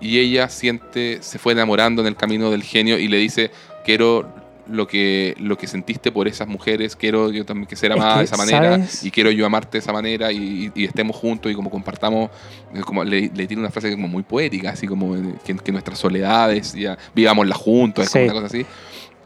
y 0.00 0.18
ella 0.18 0.48
siente, 0.48 1.18
se 1.22 1.38
fue 1.38 1.52
enamorando 1.52 2.02
en 2.02 2.08
el 2.08 2.16
camino 2.16 2.50
del 2.50 2.62
genio 2.62 2.98
y 2.98 3.08
le 3.08 3.16
dice, 3.18 3.50
quiero 3.84 4.28
lo 4.66 4.86
que, 4.86 5.34
lo 5.38 5.58
que 5.58 5.66
sentiste 5.66 6.10
por 6.10 6.26
esas 6.28 6.48
mujeres, 6.48 6.96
quiero 6.96 7.30
yo 7.30 7.44
también 7.44 7.66
que 7.66 7.76
ser 7.76 7.92
Es 7.92 7.96
amada 7.98 8.14
que, 8.14 8.18
de 8.20 8.24
esa 8.24 8.36
manera 8.36 8.70
¿sabes? 8.76 9.04
y 9.04 9.10
quiero 9.10 9.30
yo 9.30 9.44
amarte 9.46 9.72
de 9.72 9.78
esa 9.78 9.92
manera 9.92 10.32
y, 10.32 10.70
y 10.74 10.84
estemos 10.84 11.16
juntos 11.16 11.52
y 11.52 11.54
como 11.54 11.70
compartamos, 11.70 12.30
eh, 12.74 12.80
como 12.80 13.04
le, 13.04 13.30
le 13.34 13.46
tiene 13.46 13.60
una 13.60 13.70
frase 13.70 13.90
como 13.92 14.08
muy 14.08 14.22
poética, 14.22 14.70
así 14.70 14.86
como 14.86 15.14
que, 15.44 15.54
que 15.56 15.72
nuestras 15.72 15.98
soledades, 15.98 16.72
ya 16.74 16.96
vivámoslas 17.14 17.58
juntos, 17.58 18.04
es 18.06 18.10
Sí. 18.10 18.18
una 18.20 18.32
cosa 18.32 18.46
así. 18.46 18.64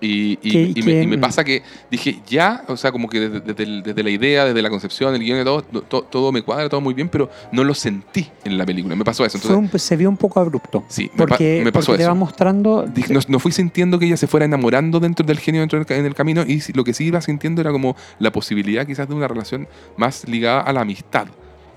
Y, 0.00 0.38
y- 0.42 0.78
y 0.78 0.82
me, 0.82 1.02
y 1.02 1.06
me 1.08 1.18
pasa 1.18 1.42
que 1.42 1.62
dije, 1.90 2.20
ya, 2.28 2.62
o 2.68 2.76
sea, 2.76 2.92
como 2.92 3.08
que 3.08 3.18
desde, 3.20 3.40
desde 3.40 3.82
desde 3.82 4.02
la 4.02 4.10
idea, 4.10 4.44
desde 4.44 4.62
la 4.62 4.70
concepción, 4.70 5.14
el 5.14 5.20
guion 5.22 5.40
y 5.40 5.44
todo, 5.44 5.62
to- 5.62 6.02
todo, 6.02 6.30
me 6.30 6.42
cuadra, 6.42 6.68
todo 6.68 6.80
muy 6.80 6.94
bien, 6.94 7.08
pero 7.08 7.28
no 7.50 7.64
lo 7.64 7.74
sentí 7.74 8.28
en 8.44 8.56
la 8.56 8.64
película. 8.64 8.94
Me 8.94 9.04
pasó 9.04 9.24
eso. 9.24 9.38
Entonces, 9.38 9.72
un- 9.74 9.78
se 9.78 9.96
vio 9.96 10.08
un 10.08 10.16
poco 10.16 10.38
abrupto. 10.40 10.84
Sí, 10.88 11.10
porque, 11.16 11.62
me 11.64 11.72
pasó 11.72 11.86
porque 11.86 11.96
te 11.98 12.02
eso. 12.04 12.10
va 12.10 12.14
mostrando. 12.14 12.84
dije, 12.86 13.12
no, 13.12 13.20
no 13.28 13.38
fui 13.40 13.50
sintiendo 13.52 13.98
que 13.98 14.06
ella 14.06 14.16
se 14.16 14.26
fuera 14.28 14.46
enamorando 14.46 15.00
dentro 15.00 15.26
del 15.26 15.38
genio 15.40 15.60
dentro 15.62 15.82
del, 15.82 15.98
en 15.98 16.06
el 16.06 16.14
camino 16.14 16.42
y 16.46 16.62
lo 16.74 16.84
que 16.84 16.94
sí 16.94 17.04
iba 17.06 17.20
sintiendo 17.20 17.60
era 17.60 17.72
como 17.72 17.96
la 18.20 18.30
posibilidad 18.30 18.86
quizás 18.86 19.08
de 19.08 19.14
una 19.14 19.26
relación 19.26 19.66
más 19.96 20.28
ligada 20.28 20.60
a 20.60 20.72
la 20.72 20.82
amistad. 20.82 21.26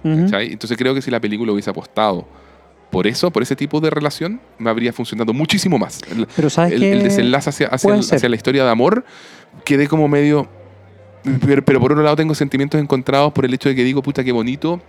Ujú. 0.04 0.26
¿cachai? 0.26 0.52
Entonces 0.54 0.78
creo 0.78 0.94
que 0.94 1.02
si 1.02 1.10
la 1.12 1.20
película 1.20 1.52
hubiese 1.54 1.70
apostado 1.70 2.28
por 2.92 3.08
eso, 3.08 3.32
por 3.32 3.42
ese 3.42 3.56
tipo 3.56 3.80
de 3.80 3.90
relación, 3.90 4.40
me 4.60 4.70
habría 4.70 4.94
funcionado 4.94 5.34
muchísimo 5.34 5.78
más. 5.80 6.00
El, 6.12 6.28
Pero 6.36 6.50
sabes 6.50 6.74
el- 6.74 6.80
que. 6.82 6.92
el 6.92 7.04
desenlace 7.04 7.50
hacia, 7.50 7.68
hacia, 7.68 7.94
el- 7.94 8.00
hacia 8.02 8.30
la 8.30 8.36
historia 8.36 8.64
de 8.66 8.70
amor 8.70 9.04
quedé 9.64 9.88
como 9.88 10.08
medio... 10.08 10.48
Pero, 11.46 11.64
pero 11.64 11.80
por 11.80 11.92
otro 11.92 12.04
lado 12.04 12.16
tengo 12.16 12.34
sentimientos 12.36 12.82
encontrados 12.82 13.32
por 13.32 13.46
el 13.46 13.54
hecho 13.54 13.70
de 13.70 13.76
que 13.76 13.84
digo, 13.84 14.02
puta, 14.02 14.24
qué 14.24 14.32
bonito. 14.32 14.82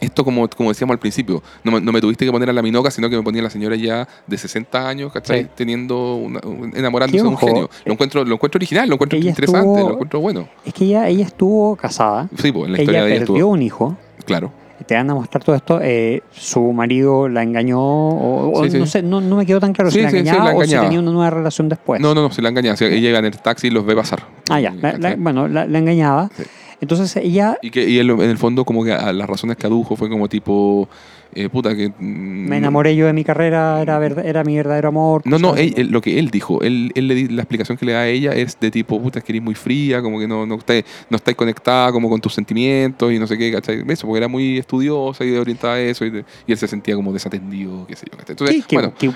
Esto 0.00 0.24
como, 0.24 0.48
como 0.48 0.70
decíamos 0.70 0.92
al 0.94 0.98
principio, 0.98 1.42
no, 1.62 1.72
me- 1.72 1.80
no 1.80 1.92
me 1.92 2.00
tuviste 2.00 2.24
que 2.24 2.32
poner 2.32 2.48
a 2.50 2.52
la 2.52 2.62
minoca, 2.62 2.90
sino 2.90 3.08
que 3.10 3.16
me 3.16 3.22
ponía 3.22 3.40
a 3.40 3.44
la 3.44 3.50
señora 3.50 3.74
ya 3.76 4.06
de 4.26 4.36
60 4.38 4.88
años, 4.88 5.12
¿cachai? 5.12 5.44
Sí. 5.44 5.48
Teniendo 5.54 6.14
una- 6.16 6.40
un- 6.44 6.72
enamorándose 6.76 7.22
de 7.22 7.28
un 7.28 7.36
genio. 7.38 7.70
Lo 7.84 7.92
encuentro, 7.92 8.24
lo 8.24 8.34
encuentro 8.34 8.58
original, 8.58 8.88
lo 8.88 8.94
encuentro 8.94 9.18
ella 9.18 9.30
interesante, 9.30 9.60
estuvo- 9.68 9.88
lo 9.88 9.92
encuentro 9.94 10.20
bueno. 10.20 10.48
Es 10.64 10.74
que 10.74 10.84
ella, 10.84 11.08
ella 11.08 11.24
estuvo 11.24 11.76
casada. 11.76 12.28
Sí, 12.40 12.50
pues, 12.52 12.66
en 12.66 12.72
la 12.72 12.78
ella 12.78 12.82
historia 12.82 13.04
de 13.04 13.10
ella 13.10 13.18
perdió 13.20 13.34
estuvo. 13.36 13.50
un 13.52 13.62
hijo. 13.62 13.96
Claro. 14.26 14.52
Te 14.86 14.94
van 14.94 15.08
a 15.10 15.14
mostrar 15.14 15.42
todo 15.44 15.54
esto. 15.56 15.78
eh, 15.82 16.22
su 16.32 16.60
marido 16.72 17.28
la 17.28 17.42
engañó. 17.42 17.80
O, 17.80 18.58
o 18.60 18.64
Sí, 18.64 18.70
sí. 18.72 18.78
no 18.78 18.86
sé, 18.86 19.02
no, 19.02 19.20
no 19.20 19.36
me 19.36 19.46
quedó 19.46 19.60
tan 19.60 19.72
claro 19.72 19.90
Sí, 19.90 19.98
si 19.98 20.02
la 20.02 20.10
sí, 20.10 20.16
sí, 20.16 20.20
engañaba 20.20 20.50
la 20.50 20.56
o 20.56 20.58
si 20.58 20.64
engañaba. 20.64 20.84
tenía 20.84 21.00
una 21.00 21.10
nueva 21.12 21.30
relación 21.30 21.68
después. 21.68 22.00
No, 22.00 22.14
no, 22.14 22.22
no, 22.22 22.30
se 22.32 22.42
la 22.42 22.48
engañaba. 22.50 22.76
Ella 22.80 22.96
llega 22.98 23.18
en 23.20 23.24
el 23.26 23.38
taxi 23.38 23.68
y 23.68 23.70
los 23.70 23.86
ve 23.86 23.94
pasar. 23.94 24.24
Ah, 24.50 24.60
ya. 24.60 24.70
La- 24.72 24.92
la- 24.92 24.98
¿Cachai? 24.98 25.16
bueno, 25.16 25.48
la, 25.48 25.62
engañaba. 25.64 26.30
Entonces 26.80 27.16
ella 27.16 27.56
Y 27.62 27.70
que 27.70 27.88
y 27.88 27.98
él, 27.98 28.10
en 28.10 28.20
el 28.22 28.36
fondo 28.36 28.64
como 28.64 28.84
que 28.84 28.92
a 28.92 29.12
las 29.12 29.28
razones 29.28 29.56
que 29.56 29.66
adujo 29.66 29.96
fue 29.96 30.10
como 30.10 30.28
tipo, 30.28 30.88
eh, 31.34 31.48
puta 31.48 31.74
que... 31.76 31.88
mm, 31.90 32.48
me 32.48 32.56
enamoré 32.58 32.94
yo 32.96 33.06
de 33.06 33.12
mi 33.12 33.24
carrera, 33.24 33.80
era, 33.82 33.98
verd- 34.00 34.24
era 34.24 34.44
mi 34.44 34.56
verdadero 34.56 34.88
amor. 34.88 35.22
No, 35.24 35.38
no, 35.38 35.54
él- 35.56 35.88
lo 35.90 36.00
que 36.00 36.18
él 36.18 36.30
dijo, 36.30 36.62
él, 36.62 36.92
él 36.94 37.08
le 37.08 37.24
la 37.28 37.42
explicación 37.42 37.76
que 37.78 37.86
le 37.86 37.92
da 37.92 38.00
a 38.00 38.08
ella 38.08 38.32
es 38.32 38.58
de 38.60 38.70
tipo, 38.70 39.00
puta, 39.00 39.18
es 39.18 39.24
que 39.24 39.32
eres 39.32 39.42
muy 39.42 39.54
fría, 39.54 40.00
como 40.02 40.18
que 40.18 40.26
no, 40.28 40.46
no, 40.46 40.56
estáis, 40.56 40.84
no 41.10 41.16
estáis 41.16 41.36
conectada 41.36 41.90
como 41.92 42.08
con 42.08 42.20
tus 42.20 42.34
sentimientos 42.34 43.12
y 43.12 43.18
no 43.18 43.26
sé 43.26 43.36
qué, 43.38 43.50
¿cachai? 43.52 43.82
Eso, 43.88 44.06
porque 44.06 44.18
era 44.18 44.28
muy 44.28 44.58
estudiosa 44.58 45.24
y 45.24 45.34
orientada 45.36 45.74
a 45.74 45.80
eso 45.80 46.04
y, 46.04 46.10
de- 46.10 46.24
y 46.46 46.52
él 46.52 46.58
se 46.58 46.66
sentía 46.68 46.94
como 46.94 47.12
desatendido, 47.12 47.86
qué 47.86 47.96
sé 47.96 48.06
yo, 48.10 48.16
¿cachai? 48.18 48.32
Entonces, 48.32 48.56
Sí, 48.56 48.62
que, 48.68 48.76
bueno, 48.76 48.92
que 48.98 49.10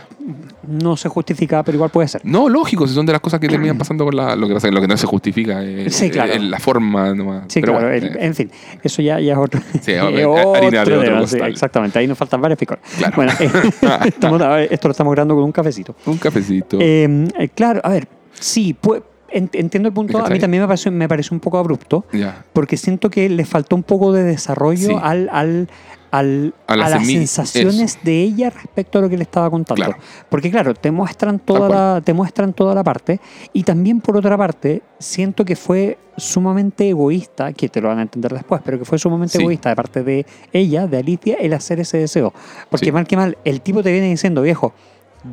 no 0.67 0.97
se 0.97 1.09
justifica, 1.09 1.63
pero 1.63 1.77
igual 1.77 1.91
puede 1.91 2.09
ser. 2.09 2.21
no, 2.25 2.49
lógico, 2.49 2.87
si 2.87 2.95
son 2.95 3.07
de 3.07 3.13
las 3.13 3.21
cosas 3.21 3.41
que 3.41 3.49
terminan 3.49 3.79
pasando 3.79 4.05
con 4.05 4.17
la... 4.17 4.35
Lo 4.37 4.49
que 4.49 4.55
pasa 4.55 4.67
es 4.67 4.71
que 4.71 4.75
lo 4.75 4.81
que 4.81 4.89
no 4.89 4.97
se 4.97 5.07
justifica 5.07 5.63
es, 5.65 5.95
Sí, 5.95 6.11
claro. 6.11 6.33
es 6.33 6.43
la 6.43 6.59
forma 6.59 7.15
nomás. 7.15 7.45
Sí, 7.49 7.61
Pero 7.61 7.75
claro. 7.75 7.89
bueno, 7.89 8.07
el- 8.07 8.17
eh, 8.17 8.19
en 8.27 8.35
fin, 8.35 8.51
eso 8.83 9.03
ya, 9.03 9.21
ya 9.21 9.33
es 9.35 9.39
otro. 9.39 9.61
Sí, 9.81 9.93
es 9.93 9.99
harina 10.01 10.11
de 10.19 10.27
otro 10.27 10.51
otro 10.51 11.01
tema, 11.01 11.19
sí, 11.27 11.37
costal. 11.37 11.51
exactamente. 11.51 11.99
Ahí 11.99 12.07
nos 12.09 12.19
faltan 12.19 12.41
varias 12.41 12.59
picoras. 12.59 12.83
Claro. 12.99 13.13
Bueno, 13.17 13.33
eh, 13.39 13.51
estamos- 14.07 14.41
a 14.43 14.49
ver, 14.49 14.73
esto 14.73 14.89
lo 14.89 14.93
estamos 14.93 15.13
grabando 15.13 15.35
con 15.35 15.45
un 15.45 15.53
cafecito. 15.53 15.95
un 16.07 16.19
cafecito. 16.19 16.79
Eh, 16.81 17.29
eh, 17.39 17.49
claro, 17.51 17.81
a 17.85 17.91
ver, 17.91 18.09
sí, 18.39 18.75
pues, 18.81 19.03
en- 19.31 19.51
entiendo 19.53 19.89
el 19.89 19.95
punto. 19.95 20.19
A 20.25 20.29
mí 20.31 20.39
también 20.39 20.63
me 20.63 20.67
parece, 20.67 20.91
me 20.91 21.09
parece 21.09 21.35
un 21.35 21.41
poco 21.41 21.59
abrupto, 21.59 22.05
porque 22.53 22.77
siento 22.77 23.11
que 23.11 23.29
le 23.29 23.45
faltó 23.45 23.77
un 23.77 23.83
poco 23.83 24.13
de 24.13 24.25
desarrollo 24.25 24.89
Sí. 24.89 24.97
al, 25.01 25.29
al, 25.31 25.69
al- 26.11 26.55
A 26.67 26.73
a, 26.73 26.77
la 26.77 26.89
las 26.91 27.07
sensaciones 27.07 27.99
de 28.03 28.23
ella 28.23 28.51
respecto 28.51 28.99
a 28.99 29.03
lo 29.03 29.09
que 29.09 29.17
le 29.17 29.23
estaba 29.23 29.51
contando. 29.51 29.83
Claro. 29.85 29.99
Porque 30.29 30.51
claro, 30.51 30.75
te 30.75 30.91
muestran 30.91 31.39
toda 31.39 31.69
la, 31.69 32.01
te 32.05 32.13
muestran 32.13 32.53
toda 32.53 32.75
la 32.75 32.83
parte 32.85 33.21
y 33.53 33.63
también 33.63 34.01
por 34.01 34.17
otra 34.17 34.37
parte 34.37 34.83
siento 34.99 35.45
que 35.45 35.57
fue 35.57 35.99
sumamente 36.17 36.89
egoísta, 36.89 37.53
que 37.53 37.69
te 37.69 37.81
lo 37.81 37.89
van 37.89 37.99
a 38.01 38.03
entender 38.03 38.33
después, 38.33 38.61
pero 38.65 38.79
que 38.79 38.85
fue 38.85 38.99
sumamente 38.99 39.37
Sí. 39.39 39.43
egoísta 39.43 39.69
de 39.69 39.77
parte 39.77 40.03
de 40.03 40.27
ella, 40.53 40.87
de 40.87 40.97
Alicia, 40.99 41.37
el 41.41 41.53
hacer 41.53 41.79
ese 41.81 41.99
deseo. 41.99 42.33
Porque 42.71 42.87
Sí. 42.87 42.93
mal 42.93 43.07
que 43.07 43.17
mal, 43.17 43.39
el 43.45 43.61
tipo 43.61 43.83
te 43.83 43.93
viene 43.93 44.09
diciendo, 44.09 44.43
viejo, 44.43 44.73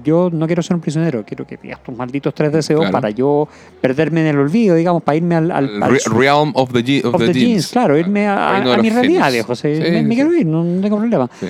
yo 0.03 0.29
no 0.31 0.47
quiero 0.47 0.61
ser 0.63 0.75
un 0.75 0.81
prisionero, 0.81 1.23
quiero 1.25 1.45
que 1.45 1.57
pidas 1.57 1.81
tus 1.83 1.95
malditos 1.95 2.33
tres 2.33 2.51
deseos 2.51 2.79
Claro. 2.81 2.91
para 2.93 3.09
yo 3.11 3.47
perderme 3.81 4.21
en 4.21 4.27
el 4.27 4.37
olvido, 4.39 4.75
digamos, 4.75 5.03
para 5.03 5.15
irme 5.17 5.35
al, 5.35 5.51
al, 5.51 5.83
al 5.83 5.91
Re- 5.91 5.99
Realm 6.11 6.51
of 6.55 6.71
the, 6.73 6.83
Ge- 6.83 7.01
of 7.05 7.13
of 7.15 7.21
the 7.21 7.27
the 7.27 7.33
Jeans. 7.33 7.47
jeans, 7.49 7.67
claro, 7.71 7.97
irme 7.97 8.27
a, 8.27 8.57
a 8.57 8.63
los 8.65 8.77
mi 8.81 8.89
realidad, 8.89 9.31
viejo. 9.31 9.55
Sí, 9.55 9.67
me, 9.67 10.03
sí. 10.03 10.09
quiero 10.09 10.33
ir, 10.33 10.45
no, 10.45 10.63
no 10.63 10.81
tengo 10.81 10.97
problema. 10.97 11.29
Sí, 11.39 11.47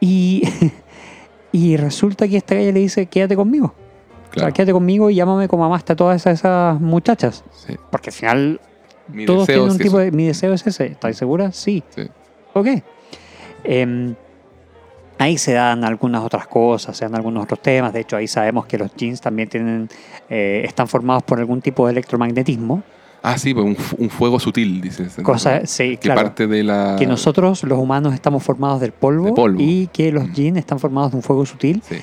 Y, 0.00 0.42
y 1.52 1.76
resulta 1.76 2.26
que 2.28 2.36
esta 2.38 2.54
galla 2.54 2.72
le 2.72 2.80
dice, 2.80 3.06
quédate 3.06 3.36
conmigo. 3.36 3.66
O 3.66 4.38
sea, 4.38 4.42
claro. 4.42 4.52
quédate 4.54 4.72
conmigo 4.72 5.08
y 5.10 5.14
llámame 5.14 5.46
como 5.48 5.64
amaste 5.64 5.92
a 5.92 5.96
todas 5.96 6.16
esas, 6.20 6.40
esas 6.40 6.80
muchachas. 6.80 7.44
Porque 7.90 8.10
al 8.10 8.14
final 8.14 8.60
Mi 9.08 9.24
todos 9.26 9.46
deseo 9.46 9.62
tienen 9.62 9.70
un 9.70 9.76
es 9.76 9.82
tipo 9.82 9.98
eso. 10.00 10.04
de... 10.04 10.12
Mi 10.12 10.26
deseo 10.26 10.52
es 10.52 10.66
ese. 10.66 10.86
¿Estás 10.86 11.16
segura? 11.16 11.52
Sí. 11.52 11.82
Ok. 12.52 12.66
Em, 13.64 14.14
ahí 15.18 15.38
se 15.38 15.52
dan 15.52 15.84
algunas 15.84 16.22
otras 16.24 16.46
cosas, 16.46 16.96
se 16.96 17.04
dan 17.04 17.14
algunos 17.14 17.44
otros 17.44 17.60
temas. 17.60 17.92
De 17.92 18.00
hecho, 18.00 18.16
ahí 18.16 18.26
sabemos 18.28 18.66
que 18.66 18.78
los 18.78 18.94
jeans 18.94 19.20
también 19.20 19.48
tienen, 19.48 19.88
eh, 20.28 20.62
están 20.64 20.88
formados 20.88 21.22
por 21.22 21.38
algún 21.38 21.60
tipo 21.60 21.86
de 21.86 21.92
electromagnetismo. 21.92 22.82
Ah, 23.22 23.36
sí, 23.38 23.52
pues 23.54 23.66
un, 23.66 23.76
un 23.98 24.10
fuego 24.10 24.38
sutil, 24.38 24.80
dices. 24.80 25.18
¿no? 25.18 25.24
Cosa, 25.24 25.66
sí, 25.66 25.90
que 25.96 25.98
claro. 25.98 26.22
parte 26.22 26.46
de 26.46 26.62
la... 26.62 26.94
que 26.98 27.06
nosotros, 27.06 27.64
los 27.64 27.78
humanos, 27.78 28.14
estamos 28.14 28.42
formados 28.44 28.80
del 28.80 28.92
polvo, 28.92 29.26
De 29.26 29.32
polvo. 29.32 29.58
y 29.60 29.88
que 29.92 30.12
los 30.12 30.28
Mm. 30.28 30.32
jeans 30.32 30.58
están 30.58 30.78
formados 30.78 31.10
de 31.10 31.16
un 31.16 31.22
fuego 31.24 31.44
sutil, 31.44 31.82
Sí, 31.88 31.96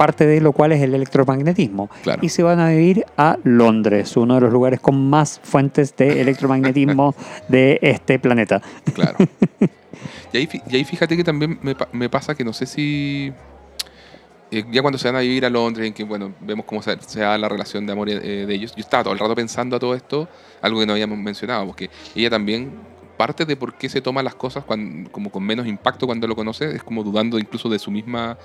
parte 0.00 0.24
de 0.26 0.40
lo 0.40 0.52
cual 0.52 0.72
es 0.72 0.80
el 0.80 0.94
electromagnetismo. 0.94 1.90
claro. 2.02 2.20
Y 2.24 2.30
se 2.30 2.42
van 2.42 2.58
a 2.58 2.70
vivir 2.70 3.04
a 3.18 3.36
Londres, 3.44 4.16
uno 4.16 4.36
de 4.36 4.40
los 4.40 4.50
lugares 4.52 4.80
con 4.80 5.10
más 5.10 5.40
fuentes 5.44 5.94
de 5.94 6.20
electromagnetismo 6.22 7.14
de 7.48 7.78
este 7.82 8.18
planeta. 8.18 8.62
Claro. 8.94 9.18
y, 10.32 10.36
ahí, 10.38 10.48
y 10.70 10.76
ahí 10.76 10.84
fíjate 10.84 11.18
que 11.18 11.22
también 11.24 11.58
me, 11.60 11.76
me 11.92 12.08
pasa 12.08 12.34
que 12.34 12.42
no 12.44 12.54
sé 12.54 12.64
si... 12.64 13.30
eh, 14.50 14.64
ya 14.72 14.80
cuando 14.80 14.96
se 14.96 15.08
van 15.08 15.16
a 15.16 15.20
vivir 15.20 15.44
a 15.44 15.50
Londres, 15.50 15.86
en 15.86 15.92
que 15.92 16.02
bueno, 16.04 16.32
vemos 16.40 16.64
cómo 16.64 16.80
se, 16.80 16.96
se 17.02 17.20
da 17.20 17.36
la 17.36 17.50
relación 17.50 17.84
de 17.84 17.92
amor 17.92 18.08
eh, 18.08 18.46
de 18.46 18.54
ellos, 18.54 18.74
yo 18.74 18.80
estaba 18.80 19.02
todo 19.04 19.12
el 19.12 19.18
rato 19.18 19.34
pensando 19.34 19.76
a 19.76 19.78
todo 19.78 19.94
esto, 19.94 20.28
algo 20.62 20.80
que 20.80 20.86
no 20.86 20.92
habíamos 20.94 21.18
mencionado, 21.18 21.66
porque 21.66 21.90
ella 22.14 22.30
también, 22.30 22.70
parte 23.18 23.44
de 23.44 23.54
por 23.54 23.74
qué 23.74 23.90
se 23.90 24.00
toma 24.00 24.22
las 24.22 24.34
cosas 24.34 24.64
cuan- 24.64 25.06
como 25.12 25.28
con 25.30 25.42
menos 25.44 25.66
impacto 25.66 26.06
cuando 26.06 26.26
lo 26.26 26.34
conoce, 26.34 26.74
es 26.74 26.82
como 26.82 27.04
dudando 27.04 27.38
incluso 27.38 27.68
de 27.68 27.78
su 27.78 27.90
misma 27.90 28.38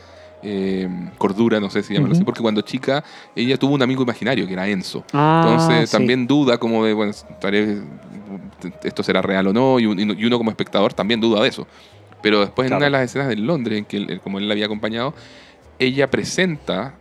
eh, 0.48 0.88
cordura, 1.18 1.60
no 1.60 1.70
sé 1.72 1.82
si 1.84 1.94
llamarlo 1.94 2.16
así, 2.16 2.24
porque 2.24 2.42
cuando 2.42 2.62
chica 2.62 3.04
ella 3.36 3.58
tuvo 3.58 3.74
un 3.74 3.82
amigo 3.82 4.04
imaginario 4.04 4.46
que 4.46 4.54
era 4.54 4.68
Enzo. 4.68 5.04
Ah, 5.12 5.44
Entonces 5.46 5.90
sí. 5.90 5.98
también 5.98 6.28
duda 6.28 6.58
como 6.60 6.86
de, 6.86 6.94
bueno, 6.94 7.12
estaré- 7.12 7.82
esto 8.84 9.02
será 9.04 9.22
real 9.22 9.48
o 9.48 9.54
no, 9.54 9.80
y, 9.80 9.86
un- 9.86 10.00
y 10.00 10.26
uno 10.26 10.38
como 10.38 10.50
espectador 10.52 10.94
también 10.94 11.20
duda 11.20 11.42
de 11.42 11.50
eso. 11.50 11.68
Pero 12.22 12.40
después 12.42 12.68
Claro. 12.68 12.76
en 12.78 12.78
una 12.78 12.86
de 12.98 13.04
las 13.04 13.10
escenas 13.10 13.28
de 13.28 13.36
Londres, 13.38 13.78
en 13.80 13.86
que 13.86 13.98
él- 13.98 14.20
como 14.24 14.38
él 14.40 14.48
la 14.48 14.54
había 14.54 14.66
acompañado, 14.66 15.14
ella 15.80 16.10
presenta 16.10 16.96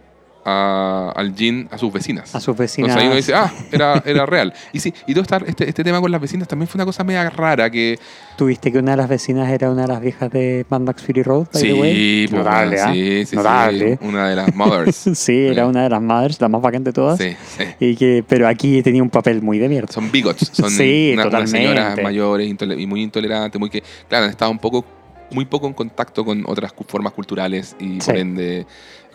a- 0.44 1.12
al 1.16 1.34
Jin 1.34 1.68
a 1.70 1.78
sus 1.78 1.92
vecinas. 1.92 2.34
a 2.34 2.40
sus 2.40 2.56
vecinas. 2.56 2.90
Entonces 2.90 3.02
ahí 3.02 3.06
uno 3.08 3.16
dice, 3.16 3.34
ah, 3.34 3.52
era, 3.72 4.02
era 4.04 4.26
real. 4.26 4.52
Y 4.72 4.80
sí, 4.80 4.92
y 5.06 5.12
todo 5.14 5.22
esta- 5.22 5.40
este, 5.46 5.68
este 5.68 5.84
tema 5.84 6.00
con 6.00 6.10
las 6.10 6.20
vecinas 6.20 6.46
también 6.48 6.68
fue 6.68 6.78
una 6.78 6.84
cosa 6.84 7.04
media 7.04 7.28
rara 7.30 7.70
que... 7.70 7.98
¿Tuviste 8.36 8.72
que 8.72 8.78
una 8.78 8.92
de 8.92 8.96
las 8.96 9.08
vecinas 9.08 9.48
era 9.50 9.70
una 9.70 9.82
de 9.82 9.88
las 9.88 10.00
viejas 10.00 10.28
de 10.30 10.66
Mad 10.68 10.80
Max 10.80 11.02
Fury 11.02 11.22
Road? 11.22 11.46
by 11.52 11.62
the 11.62 11.72
way? 11.74 11.92
Sí, 11.94 12.26
pues, 12.30 12.44
Notable, 12.44 12.80
¿ah? 12.80 12.92
sí, 12.92 13.02
sí, 13.20 13.26
sí, 13.26 13.36
Notable. 13.36 13.98
una 14.02 14.28
de 14.28 14.36
las 14.36 14.54
mothers. 14.54 14.96
Sí, 15.14 15.46
era 15.46 15.62
Sí. 15.64 15.68
una 15.70 15.82
de 15.84 15.88
las 15.90 16.02
madres, 16.02 16.40
la 16.40 16.48
más 16.48 16.60
bacán 16.60 16.82
de 16.84 16.92
todas. 16.92 17.18
sí, 17.18 17.36
sí. 17.56 17.64
Y 17.80 17.94
que, 17.96 18.24
pero 18.28 18.48
aquí 18.48 18.82
tenía 18.82 19.02
un 19.02 19.10
papel 19.10 19.40
muy 19.40 19.58
de 19.58 19.68
mierda. 19.68 19.92
Son 19.92 20.10
bigots, 20.10 20.50
son 20.52 20.70
Sí, 20.70 21.12
una- 21.14 21.28
unas 21.28 21.48
señoras 21.50 21.96
mayores 22.02 22.48
y 22.48 22.86
muy 22.86 23.02
intolerantes, 23.02 23.58
muy 23.60 23.70
que, 23.70 23.82
claro, 24.08 24.24
han 24.24 24.30
estado 24.30 24.50
un 24.50 24.58
poco, 24.58 24.84
muy 25.30 25.44
poco 25.44 25.66
en 25.66 25.72
contacto 25.74 26.24
con 26.24 26.44
otras 26.46 26.72
formas 26.86 27.12
culturales 27.12 27.76
y 27.80 28.00
Sí. 28.00 28.06
por 28.06 28.16
ende 28.16 28.66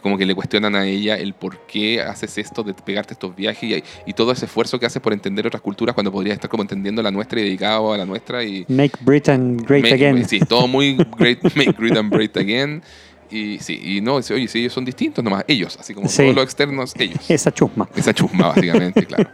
como 0.01 0.17
que 0.17 0.25
le 0.25 0.33
cuestionan 0.33 0.75
a 0.75 0.85
ella 0.85 1.15
el 1.17 1.33
por 1.33 1.59
qué 1.67 2.01
haces 2.01 2.37
esto 2.37 2.63
de 2.63 2.73
pegarte 2.73 3.13
estos 3.13 3.35
viajes 3.35 3.63
y, 4.05 4.09
y 4.09 4.13
todo 4.13 4.31
ese 4.31 4.45
esfuerzo 4.45 4.79
que 4.79 4.85
haces 4.85 5.01
por 5.01 5.11
entender 5.11 5.45
otras 5.45 5.61
culturas 5.61 5.93
cuando 5.93 6.09
podrías 6.09 6.35
estar 6.35 6.49
como 6.49 6.63
entendiendo 6.63 7.01
la 7.03 7.11
nuestra 7.11 7.39
y 7.41 7.43
dedicado 7.43 7.91
a 7.91 7.97
la 7.97 8.05
nuestra 8.05 8.41
y 8.45 8.65
Make 8.69 8.93
Britain 9.01 9.57
Great 9.57 9.83
Make- 9.83 9.93
Again. 9.95 10.25
Sí, 10.29 10.39
todo 10.39 10.67
muy 10.69 10.95
great, 11.17 11.43
make 11.55 11.75
and 11.97 12.13
great 12.13 12.37
again. 12.37 12.81
Y 13.29 13.59
sí, 13.59 13.79
y 13.83 14.01
no, 14.01 14.17
dice, 14.17 14.33
oye, 14.33 14.47
sí, 14.47 14.59
ellos 14.59 14.73
son 14.73 14.85
distintos 14.85 15.21
nomás, 15.23 15.43
ellos, 15.47 15.77
así 15.79 15.93
como 15.93 16.07
Sí. 16.07 16.23
todos 16.23 16.33
los 16.35 16.43
externos, 16.45 16.93
ellos. 16.97 17.19
Esa 17.29 17.53
chusma. 17.53 17.87
Esa 17.95 18.13
chusma, 18.13 18.47
básicamente, 18.47 19.05
claro. 19.05 19.29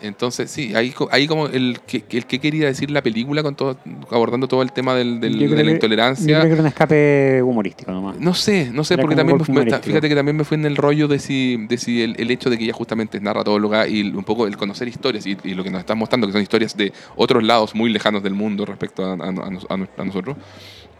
Entonces, 0.00 0.48
sí, 0.50 0.74
ahí, 0.76 0.90
co- 0.90 1.08
ahí 1.10 1.26
como 1.26 1.46
el 1.48 1.80
que, 1.86 2.04
el 2.10 2.24
que 2.26 2.38
quería 2.38 2.66
decir 2.66 2.88
la 2.90 3.02
película 3.02 3.42
con 3.42 3.56
todo, 3.56 3.76
abordando 4.12 4.46
todo 4.46 4.62
el 4.62 4.70
tema 4.70 4.94
del, 4.94 5.18
de 5.20 5.28
la 5.30 5.38
que- 5.38 5.48
Yo 5.64 5.70
intolerancia. 5.70 6.26
creo 6.38 6.42
que 6.46 6.52
era 6.52 6.60
un 6.62 6.68
escape 6.68 7.42
humorístico 7.42 7.90
nomás. 7.90 8.18
No 8.20 8.32
sé, 8.34 8.70
no 8.72 8.84
sé, 8.84 8.94
Era 8.94 9.00
porque 9.02 9.16
también 9.16 9.38
me 9.38 9.44
fíjate 9.80 10.08
que 10.08 10.14
también 10.14 10.36
me 10.36 10.44
fui 10.44 10.54
en 10.56 10.66
el 10.66 10.76
rollo 10.76 11.08
de 11.08 11.18
si, 11.18 11.56
de 11.68 11.78
si 11.78 12.02
el, 12.02 12.14
el 12.20 12.30
hecho 12.30 12.48
de 12.48 12.56
que 12.58 12.64
ella 12.64 12.72
justamente 12.74 13.16
es 13.16 13.22
narratóloga 13.24 13.88
y 13.88 14.02
un 14.02 14.22
poco 14.24 14.46
el 14.46 14.56
conocer 14.56 14.86
historias 14.86 15.26
y, 15.26 15.36
y 15.42 15.54
lo 15.54 15.64
que 15.64 15.70
nos 15.70 15.80
están 15.80 15.98
mostrando, 15.98 16.26
que 16.28 16.32
son 16.32 16.42
historias 16.42 16.76
de 16.76 16.92
otros 17.16 17.42
lados 17.42 17.74
muy 17.74 17.90
lejanos 17.90 18.22
del 18.22 18.34
mundo 18.34 18.64
respecto 18.66 19.04
a, 19.04 19.10
a- 19.14 19.14
a 19.14 19.32
nos- 19.50 19.66
a 19.68 19.76
nos- 19.76 19.88
a 19.96 20.04
nosotros. 20.04 20.36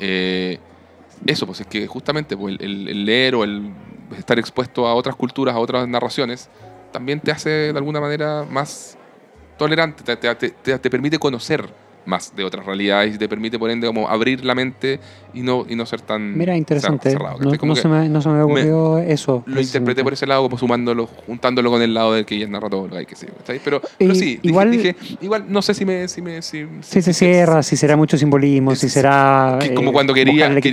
eh, 0.01 0.59
eso, 1.27 1.47
pues 1.47 1.61
es 1.61 1.67
que 1.67 1.87
justamente 1.87 2.37
pues, 2.37 2.57
el 2.61 3.05
leer 3.05 3.35
o 3.35 3.43
el 3.45 3.71
estar 4.17 4.39
expuesto 4.39 4.87
a 4.87 4.95
otras 4.95 5.17
culturas, 5.17 5.55
a 5.55 5.59
otras 5.59 5.87
narraciones, 5.89 6.49
también 6.93 7.21
te 7.21 7.31
hace 7.31 7.51
de 7.51 7.79
alguna 7.79 8.01
manera 8.01 8.45
más 8.49 8.97
tolerante, 9.57 10.03
te, 10.05 10.17
te- 10.17 10.35
te- 10.35 10.51
te- 10.51 10.79
te 10.79 10.91
permite 10.91 11.19
conocer 11.19 11.69
más 12.09 12.35
de 12.35 12.43
otras 12.43 12.65
realidades 12.65 13.15
y 13.15 13.19
te 13.19 13.29
permite 13.29 13.59
por 13.59 13.71
ende 13.71 13.87
como 13.87 14.09
abrir 14.09 14.43
la 14.45 14.55
mente 14.55 14.99
y 15.35 15.43
no, 15.43 15.67
y 15.69 15.77
no 15.77 15.85
ser 15.85 16.01
tan 16.01 16.37
Mira, 16.39 16.57
interesante. 16.57 17.11
cerrado, 17.11 17.39
no, 17.39 17.53
no 17.53 17.77
se 17.77 17.87
me, 17.87 18.09
no 18.09 18.23
se 18.23 18.29
me 18.31 18.41
ocurrió 18.43 18.99
eso. 18.99 19.43
lo 19.47 19.61
interpreté 19.61 20.03
por 20.03 20.15
ese 20.15 20.27
lado 20.27 20.43
como 20.43 20.57
sumándolo, 20.57 21.07
juntándolo 21.27 21.71
con 21.71 21.83
el 21.83 21.93
lado 21.93 22.15
de 22.15 22.25
que 22.25 22.35
ella 22.37 22.47
es 22.47 22.51
narradora 22.51 23.03
y 23.03 23.07
que 23.07 23.15
¿cachai? 23.15 23.61
Pero, 23.63 23.83
pero 23.99 24.15
sí, 24.15 24.37
dije- 24.37 24.41
igual- 24.43 24.71
dije, 24.71 24.97
igual 25.21 25.45
no 25.49 25.61
sé 25.61 25.75
si 25.75 25.85
me... 25.85 26.09
Si, 26.09 26.23
me, 26.23 26.41
si, 26.41 26.67
Si 26.81 27.03
se 27.03 27.13
cierra, 27.13 27.63
si 27.63 27.77
será 27.77 27.95
mucho 27.97 28.17
simbolismo, 28.17 28.75
si 28.75 28.87
Es- 28.87 28.93
será. 28.93 29.59
que 29.61 29.75
como 29.75 29.91
eh, 29.91 29.93
cuando 29.93 30.15
quería- 30.15 30.49
que- 30.61 30.73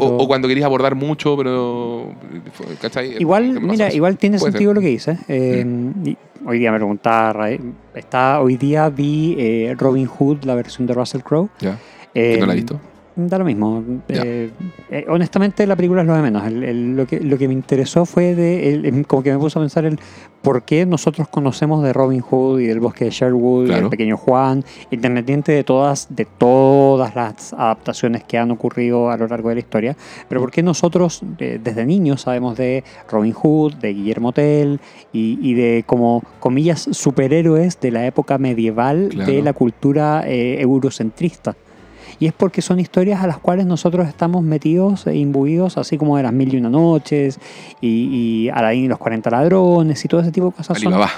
o, 0.00 0.16
o 0.24 0.26
cuando 0.26 0.48
querías 0.48 0.66
abordar 0.66 0.96
mucho, 0.96 1.36
pero... 1.36 2.12
¿cachai? 2.80 3.10
Me 3.10 3.20
Igual, 3.20 3.60
mira, 3.60 3.92
igual 3.92 4.18
tiene 4.18 4.38
Puede 4.38 4.52
sentido 4.52 4.70
ser. 4.72 4.74
Mm. 4.74 4.76
lo 4.76 4.80
que 4.80 4.88
dices. 4.88 5.18
Eh, 5.28 5.66
y 6.04 6.16
hoy 6.46 6.58
día 6.58 6.70
me 6.72 6.78
preguntaba, 6.78 7.50
eh, 7.50 7.60
está, 7.94 8.40
hoy 8.40 8.56
día 8.56 8.88
vi 8.88 9.36
eh, 9.38 9.74
Robin 9.78 10.06
Hood, 10.06 10.44
la 10.44 10.54
versión 10.54 10.86
de 10.86 10.94
Russell 10.94 11.22
Crowe. 11.22 11.48
Ya, 11.60 11.78
Eh, 12.14 12.36
no 12.38 12.46
la 12.46 12.52
he 12.52 12.56
visto. 12.56 12.80
Da 13.16 13.38
lo 13.38 13.44
mismo. 13.44 13.84
Eh, 14.08 14.50
eh, 14.90 15.04
honestamente, 15.08 15.64
la 15.68 15.76
película 15.76 16.00
es 16.00 16.06
lo 16.08 16.16
de 16.16 16.22
menos. 16.22 16.44
El- 16.46 16.64
el- 16.64 16.96
lo, 16.96 17.06
que, 17.06 17.20
lo 17.20 17.38
que 17.38 17.46
me 17.46 17.54
interesó 17.54 18.04
fue 18.06 18.34
de. 18.34 18.74
el- 18.74 18.86
em, 18.86 19.04
como 19.04 19.22
que 19.22 19.30
me 19.32 19.38
puso 19.38 19.60
a 19.60 19.62
pensar 19.62 19.84
el 19.84 20.00
por 20.42 20.64
qué 20.64 20.84
nosotros 20.84 21.28
conocemos 21.28 21.82
de 21.84 21.92
Robin 21.92 22.20
Hood 22.20 22.60
y 22.60 22.66
del 22.66 22.80
bosque 22.80 23.06
de 23.06 23.10
Sherwood 23.12 23.66
y 23.66 23.70
del 23.72 23.88
pequeño 23.88 24.16
Juan, 24.18 24.62
independiente 24.90 25.52
de 25.52 25.64
todas, 25.64 26.08
de 26.14 26.24
todas 26.26 27.14
las 27.14 27.52
adaptaciones 27.54 28.24
que 28.24 28.36
han 28.36 28.50
ocurrido 28.50 29.10
a 29.10 29.16
lo 29.16 29.26
largo 29.28 29.48
de 29.48 29.54
la 29.54 29.60
historia. 29.60 29.96
Pero 30.28 30.40
por 30.42 30.50
qué 30.50 30.62
nosotros, 30.62 31.22
eh, 31.38 31.58
desde 31.62 31.86
niños, 31.86 32.22
sabemos 32.22 32.56
de 32.58 32.84
Robin 33.08 33.32
Hood, 33.32 33.74
de 33.76 33.94
Guillermo 33.94 34.32
Tell 34.32 34.80
y, 35.12 35.38
y 35.40 35.54
de, 35.54 35.84
como 35.86 36.22
comillas, 36.40 36.88
superhéroes 36.90 37.80
de 37.80 37.90
la 37.92 38.04
época 38.06 38.36
medieval 38.38 39.08
Claro. 39.12 39.30
de 39.32 39.40
la 39.42 39.52
cultura 39.54 40.24
eh, 40.26 40.60
eurocentrista. 40.60 41.54
Y 42.20 42.26
es 42.26 42.32
porque 42.32 42.62
son 42.62 42.78
historias 42.80 43.22
a 43.22 43.26
las 43.26 43.38
cuales 43.38 43.66
nosotros 43.66 44.06
estamos 44.08 44.42
metidos 44.42 45.06
e 45.06 45.16
imbuidos, 45.16 45.76
así 45.78 45.98
como 45.98 46.16
de 46.16 46.22
las 46.22 46.32
mil 46.32 46.52
y 46.54 46.56
una 46.58 46.70
noches, 46.70 47.38
y, 47.80 47.88
y 48.46 48.48
Aladdin 48.50 48.84
y 48.84 48.88
los 48.88 48.98
40 48.98 49.30
ladrones, 49.30 50.04
y 50.04 50.08
todo 50.08 50.20
ese 50.20 50.30
tipo 50.32 50.46
de 50.46 50.52
cosas. 50.52 50.78
son- 50.78 50.92
Alibaba. 50.92 51.10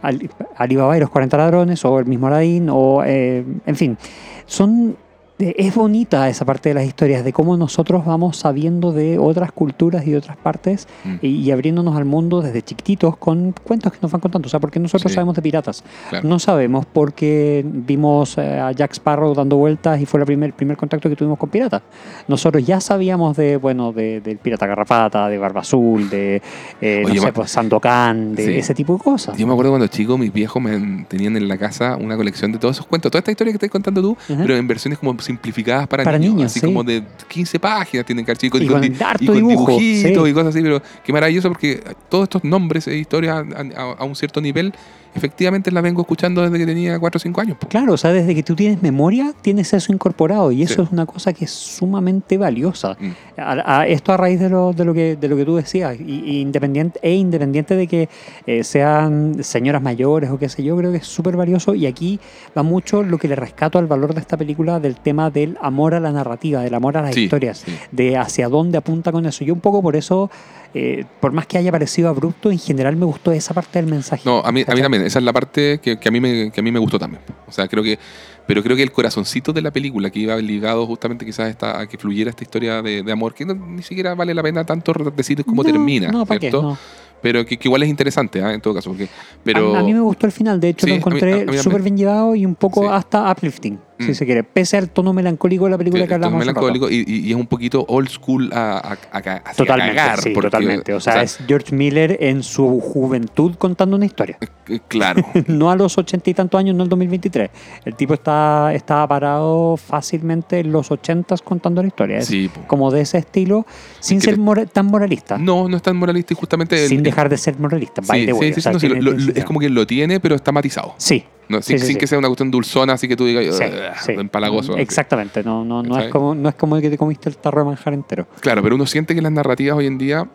Ali- 0.00 0.30
Alibaba 0.56 0.96
y 0.96 1.00
los 1.00 1.10
40 1.10 1.36
ladrones, 1.36 1.84
o 1.84 1.98
el 1.98 2.06
mismo 2.06 2.28
Aladdin, 2.28 2.68
o 2.70 3.02
eh, 3.04 3.44
en 3.66 3.76
fin, 3.76 3.98
son 4.46 4.96
es 5.38 5.74
bonita 5.74 6.28
esa 6.28 6.44
parte 6.44 6.70
de 6.70 6.74
las 6.74 6.84
historias, 6.84 7.24
de 7.24 7.32
cómo 7.32 7.56
nosotros 7.56 8.04
vamos 8.04 8.36
sabiendo 8.38 8.92
de 8.92 9.18
otras 9.18 9.52
culturas 9.52 10.06
y 10.06 10.10
de 10.10 10.16
otras 10.18 10.36
partes 10.36 10.86
Mm, 11.04 11.14
y, 11.22 11.28
y 11.28 11.50
abriéndonos 11.52 11.96
al 11.96 12.04
mundo 12.04 12.42
desde 12.42 12.62
chiquititos 12.62 13.16
con 13.16 13.52
cuentos 13.64 13.92
que 13.92 13.98
nos 14.02 14.10
van 14.10 14.20
contando. 14.20 14.46
O 14.46 14.50
sea, 14.50 14.58
porque 14.60 14.80
nosotros 14.80 15.12
Sí. 15.12 15.14
sabemos 15.14 15.36
de 15.36 15.42
piratas. 15.42 15.84
claro. 16.10 16.28
No 16.28 16.38
sabemos 16.38 16.86
porque 16.86 17.64
vimos 17.64 18.36
eh, 18.38 18.58
a 18.58 18.72
Jack 18.72 18.92
Sparrow 18.94 19.34
dando 19.34 19.56
vueltas 19.56 20.00
y 20.00 20.06
fue 20.06 20.20
el 20.20 20.26
primer, 20.26 20.52
primer 20.54 20.76
contacto 20.76 21.08
que 21.08 21.14
tuvimos 21.16 21.38
con 21.38 21.48
piratas. 21.50 21.82
Nosotros 22.26 22.64
ya 22.66 22.80
sabíamos 22.80 23.36
de, 23.36 23.56
bueno, 23.58 23.92
de, 23.92 24.20
del 24.20 24.38
pirata 24.38 24.66
Garrapata, 24.66 25.28
de 25.28 25.38
Barba 25.38 25.60
Azul, 25.60 26.10
de, 26.10 26.42
eh, 26.80 27.04
no 27.06 27.14
sé, 27.22 27.32
pues 27.32 27.50
Sandokan, 27.50 28.34
de 28.34 28.44
Sí. 28.44 28.52
ese 28.58 28.74
tipo 28.74 28.94
de 28.94 28.98
cosas. 29.04 29.36
Yo 29.38 29.46
me 29.46 29.52
acuerdo 29.52 29.70
cuando 29.72 29.86
chico, 29.86 30.18
mis 30.18 30.32
viejos 30.32 30.60
me 30.62 31.04
tenían 31.08 31.36
en 31.36 31.46
la 31.48 31.58
casa 31.58 31.96
una 31.96 32.16
colección 32.16 32.50
de 32.52 32.58
todos 32.58 32.76
esos 32.76 32.86
cuentos, 32.86 33.10
toda 33.12 33.20
esta 33.20 33.30
historia 33.30 33.52
que 33.52 33.56
estás 33.56 33.70
contando 33.70 34.02
tú, 34.02 34.16
pero 34.26 34.56
en 34.56 34.66
versiones 34.66 34.98
como 34.98 35.10
simplificadas 35.28 35.86
para, 35.86 36.02
Para 36.04 36.18
niños, 36.18 36.34
niños, 36.34 36.50
así 36.50 36.60
sí. 36.60 36.66
como 36.66 36.82
de 36.82 37.04
15 37.28 37.60
páginas 37.60 38.04
tienen 38.06 38.24
que 38.24 38.32
Y 38.58 39.26
con 39.26 39.36
dibujo, 39.36 39.66
dibujitos 39.70 40.24
sí. 40.24 40.30
y 40.30 40.34
cosas 40.34 40.48
así, 40.54 40.62
pero 40.62 40.82
qué 41.04 41.12
maravilloso 41.12 41.48
porque 41.48 41.82
todos 42.08 42.24
estos 42.24 42.42
nombres 42.44 42.88
e 42.88 42.96
historias 42.96 43.36
a, 43.36 43.80
a- 43.80 43.92
a 43.98 44.04
un 44.04 44.16
cierto 44.16 44.40
nivel, 44.40 44.72
efectivamente 45.14 45.70
las 45.70 45.82
vengo 45.82 46.02
escuchando 46.02 46.42
desde 46.42 46.58
que 46.58 46.66
tenía 46.66 46.98
4 46.98 47.16
o 47.16 47.20
5 47.20 47.40
años. 47.40 47.56
po. 47.58 47.68
Claro, 47.68 47.92
o 47.94 47.96
sea, 47.96 48.12
desde 48.12 48.34
que 48.34 48.42
tú 48.42 48.54
tienes 48.54 48.82
memoria, 48.82 49.32
tienes 49.42 49.72
eso 49.72 49.92
incorporado 49.92 50.52
y 50.52 50.62
eso 50.62 50.74
Sí. 50.76 50.82
es 50.82 50.90
una 50.92 51.06
cosa 51.06 51.32
que 51.32 51.44
es 51.44 51.50
sumamente 51.50 52.38
valiosa. 52.38 52.96
Mm. 53.00 53.10
A- 53.40 53.80
a- 53.80 53.86
esto 53.86 54.12
a 54.12 54.16
raíz 54.16 54.40
de 54.40 54.48
lo, 54.48 54.72
de 54.72 54.84
lo, 54.84 54.94
que, 54.94 55.16
de 55.16 55.28
lo 55.28 55.36
que 55.36 55.44
tú 55.44 55.56
decías, 55.56 55.96
y, 56.00 56.22
y 56.24 56.40
independiente, 56.40 56.98
e 57.02 57.14
independiente 57.14 57.76
de 57.76 57.86
que 57.86 58.08
eh, 58.46 58.64
sean 58.64 59.42
señoras 59.42 59.82
mayores 59.82 60.30
o 60.30 60.38
qué 60.38 60.48
sé 60.48 60.62
yo, 60.62 60.76
creo 60.76 60.90
que 60.92 60.98
es 60.98 61.06
súper 61.06 61.36
valioso 61.36 61.74
y 61.74 61.86
aquí 61.86 62.20
va 62.56 62.62
mucho 62.62 63.02
lo 63.02 63.18
que 63.18 63.28
le 63.28 63.36
rescato 63.36 63.78
al 63.78 63.86
valor 63.86 64.14
de 64.14 64.20
esta 64.20 64.36
película 64.36 64.80
del 64.80 64.96
tema 64.96 65.30
del 65.30 65.56
amor 65.60 65.94
a 65.94 66.00
la 66.00 66.12
narrativa, 66.12 66.60
del 66.62 66.74
amor 66.74 66.96
a 66.96 67.02
las 67.02 67.14
Sí, 67.14 67.24
historias, 67.24 67.58
sí. 67.64 67.72
de 67.92 68.16
hacia 68.16 68.48
dónde 68.48 68.78
apunta 68.78 69.12
con 69.12 69.24
eso. 69.26 69.44
Yo 69.44 69.54
un 69.54 69.60
poco 69.60 69.82
por 69.82 69.96
eso, 69.96 70.30
eh, 70.74 71.04
por 71.20 71.32
más 71.32 71.46
que 71.46 71.58
haya 71.58 71.72
parecido 71.72 72.08
abrupto, 72.08 72.50
en 72.50 72.58
general 72.58 72.94
me 72.96 73.06
gustó 73.06 73.32
esa 73.32 73.54
parte 73.54 73.78
del 73.80 73.90
mensaje. 73.90 74.22
No, 74.24 74.40
a 74.40 74.52
mí, 74.52 74.64
a 74.66 74.74
mí 74.74 74.80
también, 74.82 75.02
esa 75.04 75.18
es 75.18 75.24
la 75.24 75.32
parte 75.32 75.80
que, 75.82 75.98
que 75.98 76.08
a 76.08 76.12
mí 76.12 76.20
me, 76.20 76.50
que 76.50 76.60
a 76.60 76.62
mí 76.62 76.70
me 76.70 76.78
gustó 76.78 76.98
también. 76.98 77.22
O 77.46 77.52
sea, 77.52 77.66
creo 77.68 77.82
que, 77.82 77.98
pero 78.46 78.62
creo 78.62 78.76
que 78.76 78.82
el 78.82 78.92
corazoncito 78.92 79.52
de 79.52 79.62
la 79.62 79.70
película, 79.70 80.10
que 80.10 80.18
iba 80.20 80.36
ligado 80.36 80.86
justamente 80.86 81.24
quizás 81.24 81.48
esta, 81.50 81.80
a 81.80 81.86
que 81.86 81.96
fluyera 81.98 82.30
esta 82.30 82.44
historia 82.44 82.82
de, 82.82 83.02
de 83.02 83.12
amor, 83.12 83.34
que 83.34 83.44
no- 83.44 83.54
ni 83.54 83.82
siquiera 83.82 84.14
vale 84.14 84.34
la 84.34 84.42
pena 84.42 84.64
tanto 84.64 84.92
decir 85.16 85.44
cómo 85.44 85.62
No, 85.62 85.68
termina, 85.70 86.08
No, 86.10 86.26
¿para 86.26 86.38
qué? 86.40 86.50
¿cierto? 86.50 86.62
No. 86.62 86.78
Pero 87.20 87.44
que, 87.44 87.56
que 87.58 87.66
igual 87.66 87.82
es 87.82 87.88
interesante, 87.88 88.40
¿ah? 88.42 88.52
en 88.54 88.60
todo 88.60 88.74
caso. 88.74 88.90
Porque, 88.90 89.08
pero, 89.42 89.74
a, 89.74 89.80
a 89.80 89.82
mí 89.82 89.92
me 89.92 90.00
gustó 90.00 90.26
el 90.26 90.32
final, 90.32 90.60
de 90.60 90.68
hecho 90.68 90.86
Sí, 90.86 90.90
lo 90.92 90.96
encontré 90.98 91.58
súper 91.60 91.82
bien 91.82 91.96
llevado 91.96 92.34
y 92.36 92.46
un 92.46 92.54
poco 92.54 92.82
Sí. 92.82 92.88
hasta 92.92 93.30
uplifting, 93.32 93.78
si 93.98 94.10
Mm. 94.10 94.14
se 94.14 94.24
quiere, 94.26 94.44
pese 94.44 94.76
al 94.76 94.90
tono 94.90 95.12
melancólico 95.12 95.64
de 95.64 95.70
la 95.72 95.78
película 95.78 96.04
que- 96.04 96.08
que 96.08 96.14
hablamos. 96.14 96.44
rato. 96.46 96.60
melancólico 96.60 96.88
y, 96.90 97.30
es 97.30 97.36
un 97.36 97.46
poquito 97.46 97.84
old 97.88 98.08
school 98.08 98.50
a, 98.52 98.78
a, 99.12 99.18
a, 99.18 99.52
Totalmente, 99.54 99.96
cagar, 99.96 100.20
sí, 100.20 100.30
porque, 100.30 100.46
totalmente. 100.50 100.94
O 100.94 101.00
sea, 101.00 101.22
es 101.22 101.38
George 101.46 101.74
Miller 101.74 102.16
en 102.20 102.42
su 102.42 102.80
juventud 102.80 103.54
contando 103.56 103.96
una 103.96 104.06
historia. 104.06 104.38
eh, 104.40 104.80
claro. 104.88 105.22
no 105.48 105.70
a 105.70 105.76
los 105.76 105.96
ochenta 105.98 106.30
y 106.30 106.34
tantos 106.34 106.58
años, 106.58 106.76
no 106.76 106.82
el 106.84 106.88
2023. 106.88 107.50
El 107.84 107.94
tipo 107.96 108.14
está, 108.14 108.72
estaba 108.74 109.06
parado 109.08 109.76
fácilmente 109.76 110.60
en 110.60 110.70
los 110.72 110.90
ochentas 110.90 111.42
contando 111.42 111.82
la 111.82 111.88
historia. 111.88 112.18
Es 112.18 112.26
sí, 112.26 112.50
como 112.66 112.90
de 112.90 113.00
ese 113.00 113.18
estilo, 113.18 113.66
sin 114.00 114.20
ser 114.20 114.38
mora- 114.38 114.66
tan 114.66 114.86
moralista. 114.86 115.38
No, 115.38 115.68
no 115.68 115.76
es 115.76 115.82
tan 115.82 115.96
moralista 115.96 116.34
y 116.34 116.36
justamente... 116.36 116.82
el- 116.82 116.88
sin 116.88 117.02
dejar 117.02 117.28
de 117.28 117.36
ser 117.36 117.58
moralista. 117.58 118.00
by 118.06 118.20
sí, 118.20 118.26
the 118.26 118.32
way. 118.32 118.48
sí, 118.48 118.54
sí, 118.54 118.60
O 118.60 118.62
sea, 118.62 118.72
no, 118.72 118.78
sí, 118.78 118.86
tiene- 118.86 119.02
lo- 119.02 119.16
tiene 119.16 119.32
lo- 119.32 119.38
es 119.38 119.44
como 119.44 119.58
que 119.60 119.68
lo 119.68 119.86
tiene, 119.86 120.20
pero 120.20 120.34
está 120.36 120.52
matizado. 120.52 120.94
Sí, 120.98 121.24
¿no? 121.48 121.62
Sin, 121.62 121.78
Sí, 121.78 121.80
sí, 121.80 121.86
sin 121.86 121.94
sí. 121.94 121.98
que 122.00 122.06
sea 122.06 122.18
una 122.18 122.28
cuestión 122.28 122.50
dulzona, 122.50 122.92
así 122.94 123.08
que 123.08 123.16
tú 123.16 123.24
digas, 123.26 123.60
empalagoso. 124.08 124.76
Exactamente, 124.76 125.42
no, 125.42 125.64
no, 125.64 125.82
no, 125.82 125.98
es 125.98 126.08
como, 126.10 126.34
no 126.34 126.48
es 126.48 126.54
como 126.54 126.76
el 126.76 126.82
que 126.82 126.90
te 126.90 126.98
comiste 126.98 127.28
el 127.28 127.36
tarro 127.36 127.60
de 127.60 127.66
manjar 127.66 127.94
entero. 127.94 128.26
Claro, 128.40 128.62
pero 128.62 128.74
uno 128.74 128.86
siente 128.86 129.14
que 129.14 129.22
las 129.22 129.32
narrativas 129.32 129.76
hoy 129.76 129.86
en 129.86 129.98
día, 129.98 130.28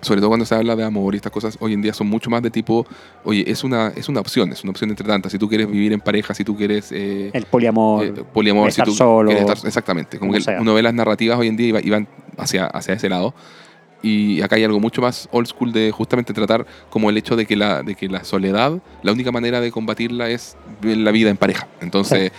sobre 0.00 0.20
todo 0.20 0.30
cuando 0.30 0.46
se 0.46 0.54
habla 0.54 0.76
de 0.76 0.84
amor 0.84 1.14
y 1.14 1.16
estas 1.16 1.32
cosas, 1.32 1.56
hoy 1.60 1.72
en 1.72 1.82
día 1.82 1.92
son 1.92 2.06
mucho 2.06 2.30
más 2.30 2.40
de 2.42 2.50
tipo, 2.50 2.86
oye, 3.24 3.44
es 3.50 3.64
una, 3.64 3.88
es 3.96 4.08
una 4.08 4.20
opción, 4.20 4.52
es 4.52 4.62
una 4.62 4.70
opción 4.70 4.90
entre 4.90 5.06
tantas. 5.06 5.32
Si 5.32 5.38
tú 5.38 5.48
quieres 5.48 5.68
vivir 5.70 5.92
en 5.92 6.00
pareja, 6.00 6.34
si 6.34 6.44
tú 6.44 6.56
quieres 6.56 6.92
eh, 6.92 7.30
El 7.32 7.44
poliamor. 7.46 8.04
eh, 8.04 8.12
poliamor, 8.32 8.66
si 8.70 8.80
estar 8.80 8.86
tú 8.86 8.94
solo, 8.94 9.30
estar- 9.32 9.58
exactamente. 9.66 10.18
Como 10.18 10.30
como 10.30 10.38
que 10.38 10.44
sea. 10.44 10.60
uno 10.60 10.74
ve 10.74 10.82
las 10.82 10.94
narrativas 10.94 11.38
hoy 11.38 11.48
en 11.48 11.56
día 11.56 11.80
y 11.82 11.90
van 11.90 12.06
hacia, 12.36 12.66
hacia 12.66 12.94
ese 12.94 13.08
lado. 13.08 13.34
Y 14.02 14.40
acá 14.42 14.56
hay 14.56 14.64
algo 14.64 14.78
mucho 14.78 15.02
más 15.02 15.28
old 15.32 15.48
school 15.48 15.72
de 15.72 15.90
justamente 15.90 16.32
tratar 16.32 16.66
como 16.88 17.10
el 17.10 17.16
hecho 17.16 17.34
de 17.34 17.46
que 17.46 17.56
la, 17.56 17.82
de 17.82 17.94
que 17.94 18.08
la 18.08 18.22
soledad, 18.24 18.80
la 19.02 19.12
única 19.12 19.32
manera 19.32 19.60
de 19.60 19.72
combatirla 19.72 20.30
es 20.30 20.56
la 20.82 21.10
vida 21.10 21.30
en 21.30 21.36
pareja. 21.36 21.66
Entonces, 21.80 22.30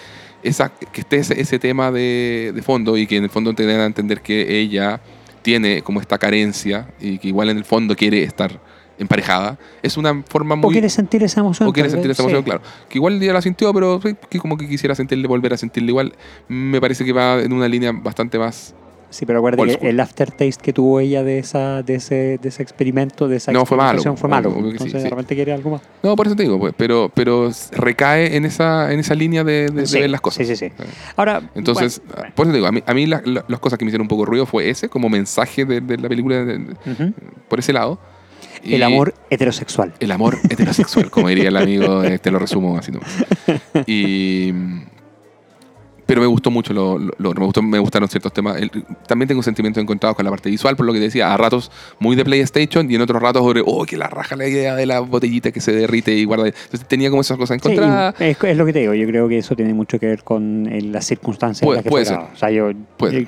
esa, 0.42 0.70
que 0.70 1.02
esté 1.02 1.18
ese, 1.18 1.40
ese 1.40 1.60
tema 1.60 1.92
de, 1.92 2.54
de 2.56 2.62
fondo 2.62 2.96
y 2.98 3.08
que 3.08 3.18
en 3.18 3.26
el 3.26 3.30
fondo 3.30 3.54
te 3.54 3.66
den 3.66 3.80
a 3.82 3.86
entender 3.86 4.22
que 4.22 4.60
ella 4.60 5.02
tiene 5.42 5.82
como 5.82 6.00
esta 6.00 6.18
carencia 6.18 6.88
y 7.00 7.18
que 7.18 7.28
igual 7.28 7.50
en 7.50 7.58
el 7.58 7.66
fondo 7.66 7.96
quiere 7.96 8.24
estar 8.24 8.60
emparejada, 9.00 9.58
es 9.82 9.98
una 9.98 10.24
forma 10.24 10.56
o 10.56 10.58
muy... 10.58 10.74
quieres 10.74 10.94
sentir 10.94 11.24
esa 11.24 11.40
emoción. 11.40 11.70
O 11.70 11.74
quiere 11.74 11.90
sentir 11.90 12.12
esa 12.12 12.22
emoción, 12.22 12.42
sí. 12.42 12.46
claro. 12.46 12.62
Que 12.90 12.98
igual 12.98 13.20
ya 13.20 13.34
la 13.34 13.42
sintió, 13.42 13.74
pero 13.74 14.00
que 14.00 14.40
como 14.40 14.58
que 14.58 14.68
quisiera 14.68 14.94
sentirle, 14.94 15.28
volver 15.28 15.54
a 15.54 15.58
sentirle 15.58 15.90
igual. 15.90 16.14
Me 16.50 16.82
parece 16.82 17.06
que 17.06 17.14
va 17.14 17.40
en 17.42 17.54
una 17.54 17.68
línea 17.68 17.92
bastante 17.94 18.38
más... 18.38 18.76
Sí, 19.12 19.26
pero 19.26 19.40
acuérdate 19.40 19.78
que 19.80 19.90
el 19.90 20.00
aftertaste 20.00 20.62
que 20.62 20.72
tuvo 20.72 21.00
ella 21.00 21.24
de 21.24 21.40
esa 21.40 21.82
de 21.82 21.96
ese, 21.96 22.38
de 22.42 22.50
ese 22.50 22.62
experimento, 22.62 23.28
de 23.28 23.38
esa 23.38 23.52
No, 23.52 23.66
fue 23.66 23.76
malo, 23.76 24.02
fue 24.16 24.30
malo. 24.30 24.50
obvio 24.50 24.70
Entonces 24.72 24.92
sí. 25.02 25.04
de 25.04 25.10
repente 25.10 25.34
quiere 25.36 25.52
algo 25.52 25.72
más. 25.72 25.82
No, 26.04 26.16
por 26.16 26.28
eso 26.28 26.36
te 26.36 26.44
digo, 26.44 26.60
pues, 26.60 26.74
pero, 26.78 27.12
pero 27.14 27.50
recae 27.72 28.36
en 28.38 28.46
esa, 28.46 28.94
en 28.94 29.00
esa 29.00 29.16
línea 29.16 29.44
de, 29.44 29.68
de- 29.68 29.82
de 29.82 29.88
Sí, 29.88 30.00
ver 30.00 30.10
las 30.12 30.22
cosas. 30.22 30.46
sí, 30.46 30.56
sí, 30.56 30.68
sí. 30.70 30.74
Ahora, 31.16 31.42
Entonces, 31.56 32.00
bueno, 32.06 32.16
bueno. 32.18 32.34
por 32.36 32.46
eso 32.46 32.52
te 32.52 32.58
digo, 32.58 32.68
a 32.68 32.72
mí, 32.72 32.84
a 32.86 32.94
mí 32.94 33.06
la- 33.08 33.22
la- 33.26 33.46
las 33.48 33.60
cosas 33.60 33.80
que 33.80 33.86
me 33.86 33.90
hicieron 33.90 34.04
un 34.06 34.10
poco 34.10 34.26
ruido 34.26 34.46
fue 34.46 34.70
ese, 34.70 34.90
como 34.90 35.10
mensaje 35.10 35.66
de, 35.66 35.82
de 35.82 35.98
la 35.98 36.08
película 36.08 36.46
por 37.48 37.60
ese 37.60 37.74
lado. 37.74 38.00
Y 38.64 38.76
El 38.76 38.84
amor 38.84 39.14
heterosexual. 39.30 39.94
El 40.00 40.12
amor 40.12 40.38
heterosexual, 40.50 41.10
como 41.10 41.30
diría 41.30 41.48
el 41.48 41.58
amigo, 41.58 42.04
eh, 42.04 42.20
te 42.20 42.30
lo 42.30 42.40
resumo 42.40 42.78
así 42.78 42.92
nomás. 42.92 43.10
Y, 43.88 44.54
pero 46.10 46.22
me 46.22 46.28
gustó 46.28 46.50
mucho, 46.50 46.74
lo, 46.74 46.98
lo- 46.98 47.14
lo- 47.20 47.34
me, 47.34 47.46
gustó, 47.46 47.62
me 47.62 47.78
gustaron 47.80 48.10
ciertos 48.10 48.34
temas. 48.34 48.58
El- 48.58 48.72
también 49.08 49.28
tengo 49.28 49.44
sentimientos 49.44 49.82
encontrados 49.82 50.16
con 50.16 50.26
la 50.26 50.32
parte 50.32 50.50
visual, 50.50 50.76
por 50.76 50.86
lo 50.88 50.92
que 50.94 51.00
decía, 51.00 51.32
a 51.34 51.38
ratos 51.38 51.72
muy 52.00 52.16
de 52.16 52.26
PlayStation 52.26 52.90
y 52.90 52.96
en 52.96 53.02
otros 53.02 53.22
ratos 53.22 53.44
sobre, 53.44 53.62
oh, 53.66 53.86
que 53.86 53.96
la 53.96 54.08
raja 54.08 54.36
la 54.36 54.48
idea 54.48 54.76
de 54.76 54.86
la 54.88 55.02
botellita 55.02 55.52
que 55.52 55.62
se 55.62 55.72
derrite 55.72 56.14
y 56.14 56.26
guarda. 56.26 56.48
Entonces 56.48 56.88
tenía 56.88 57.10
como 57.12 57.22
esas 57.22 57.38
cosas 57.38 57.56
encontradas. 57.58 58.16
es, 58.20 58.38
es 58.44 58.58
lo 58.58 58.66
que 58.66 58.74
te 58.74 58.80
digo, 58.80 58.94
yo 58.96 59.06
creo 59.08 59.28
que 59.30 59.38
eso 59.38 59.56
tiene 59.56 59.74
mucho 59.76 60.00
que 60.00 60.08
ver 60.08 60.24
con 60.24 60.68
eh, 60.68 60.82
las 60.82 61.06
circunstancias 61.06 61.64
Puede- 61.66 61.78
en 61.78 61.78
las 61.78 61.84
que 61.84 61.90
puede 61.92 62.06
fue 62.06 62.16
ser. 62.16 62.26
O 62.34 62.36
sea, 62.38 62.50
yo 62.50 62.72
Puede 62.98 63.28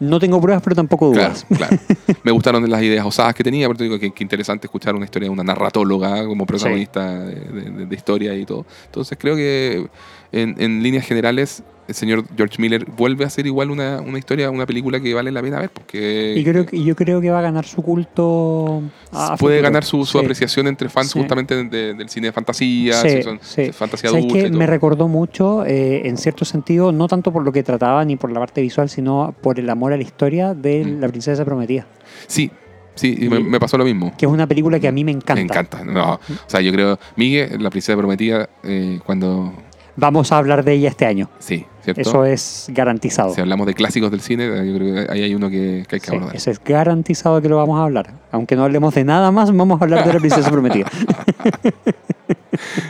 no 0.00 0.18
tengo 0.18 0.40
pruebas, 0.40 0.60
pero 0.64 0.74
tampoco 0.74 1.06
dudas. 1.10 1.46
claro. 1.56 1.76
Me 2.24 2.32
gustaron 2.32 2.68
las 2.68 2.82
ideas 2.82 3.06
osadas 3.06 3.36
que 3.36 3.44
tenía, 3.44 3.68
pero 3.68 3.84
digo 3.84 3.98
que, 4.00 4.10
que 4.10 4.24
interesante 4.24 4.66
escuchar 4.66 4.96
una 4.96 5.04
historia 5.04 5.26
de 5.28 5.30
una 5.30 5.44
narratóloga 5.44 6.24
como 6.26 6.44
protagonista 6.44 7.20
de, 7.24 7.34
de- 7.36 7.86
de 7.86 7.94
historia 7.94 8.34
y 8.34 8.44
todo. 8.44 8.66
Entonces 8.86 9.16
creo 9.20 9.36
que 9.36 9.86
en, 10.32 10.56
en 10.58 10.82
líneas 10.82 11.06
generales 11.06 11.62
el 11.92 11.96
señor 11.96 12.24
George 12.36 12.56
Miller 12.60 12.84
vuelve 12.96 13.24
a 13.24 13.30
ser 13.30 13.46
igual 13.46 13.70
una, 13.70 14.00
una 14.00 14.18
historia, 14.18 14.50
una 14.50 14.64
película 14.66 14.98
que 14.98 15.12
vale 15.14 15.30
la 15.30 15.42
pena 15.42 15.60
ver, 15.60 15.70
porque 15.70 16.34
Y 16.36 16.42
creo 16.42 16.64
que, 16.66 16.82
yo 16.82 16.96
creo 16.96 17.20
que 17.20 17.30
va 17.30 17.38
a 17.38 17.42
ganar 17.42 17.64
su 17.66 17.82
culto. 17.82 18.82
a 19.12 19.36
puede 19.36 19.56
futuro. 19.58 19.62
ganar 19.62 19.84
su, 19.84 20.04
su 20.06 20.18
Sí. 20.18 20.24
apreciación 20.24 20.66
entre 20.66 20.88
fans 20.88 21.10
Sí. 21.10 21.18
justamente 21.18 21.64
de- 21.64 21.94
del 21.94 22.08
cine 22.08 22.28
de 22.28 22.32
fantasía, 22.32 22.94
Sí, 22.94 23.08
si 23.10 23.22
son- 23.22 23.38
sí. 23.42 23.66
si 23.66 23.72
fantasía 23.72 24.10
¿Sabes 24.10 24.24
adulta 24.24 24.46
y 24.46 24.48
todo. 24.50 24.58
Me 24.58 24.66
recordó 24.66 25.06
mucho, 25.08 25.64
eh, 25.66 26.08
en 26.08 26.16
cierto 26.16 26.44
sentido, 26.44 26.92
no 26.92 27.08
tanto 27.08 27.32
por 27.32 27.44
lo 27.44 27.52
que 27.52 27.62
trataba 27.62 28.04
ni 28.04 28.16
por 28.16 28.32
la 28.32 28.40
parte 28.40 28.62
visual, 28.62 28.88
sino 28.88 29.34
por 29.42 29.58
el 29.60 29.68
amor 29.68 29.92
a 29.92 29.96
la 29.96 30.02
historia 30.02 30.54
de 30.54 30.84
Mm. 30.84 31.00
La 31.00 31.08
Princesa 31.08 31.44
Prometida, 31.44 31.86
Sí, 32.26 32.50
sí, 32.94 33.16
y 33.20 33.28
me, 33.28 33.40
me 33.40 33.60
pasó 33.60 33.76
lo 33.76 33.84
mismo. 33.84 34.12
que 34.16 34.24
es 34.26 34.32
una 34.32 34.46
película 34.46 34.80
que 34.80 34.88
a 34.88 34.92
mí 34.92 35.04
me 35.04 35.12
encanta. 35.12 35.34
Me 35.34 35.42
encanta. 35.42 35.84
No, 35.84 36.14
o 36.14 36.20
sea, 36.46 36.60
yo 36.62 36.72
creo, 36.72 36.98
Miguel, 37.16 37.62
la 37.62 37.68
princesa 37.70 37.96
prometida, 37.98 38.48
eh, 38.62 38.98
cuando... 39.04 39.52
Vamos 39.96 40.32
a 40.32 40.38
hablar 40.38 40.64
de 40.64 40.72
ella 40.72 40.88
este 40.88 41.04
año. 41.06 41.28
Sí, 41.38 41.66
¿cierto? 41.82 42.00
Eso 42.00 42.24
es 42.24 42.66
garantizado. 42.70 43.34
Si 43.34 43.40
hablamos 43.40 43.66
de 43.66 43.74
clásicos 43.74 44.10
del 44.10 44.20
cine, 44.22 44.46
yo 44.66 44.76
creo 44.78 44.94
que 45.06 45.12
ahí 45.12 45.22
hay 45.22 45.34
uno 45.34 45.50
que, 45.50 45.84
que 45.86 45.96
hay 45.96 46.00
que 46.00 46.06
Sí, 46.08 46.16
abordar. 46.16 46.34
eso 46.36 46.50
es 46.50 46.62
garantizado 46.64 47.42
que 47.42 47.48
lo 47.48 47.56
vamos 47.58 47.78
a 47.78 47.84
hablar. 47.84 48.10
Aunque 48.30 48.56
no 48.56 48.64
hablemos 48.64 48.94
de 48.94 49.04
nada 49.04 49.30
más, 49.30 49.54
vamos 49.54 49.80
a 49.80 49.84
hablar 49.84 50.06
de 50.06 50.12
La 50.14 50.18
Princesa 50.20 50.50
Prometida. 50.50 50.86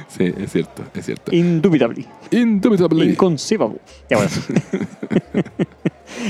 Sí, 0.08 0.24
es 0.36 0.52
cierto, 0.52 0.82
es 0.94 1.06
cierto. 1.06 1.34
Indubitably. 1.34 2.06
Indubitably. 2.32 3.10
Inconceivable. 3.10 3.78
Ya 4.10 4.16
bueno. 4.18 4.30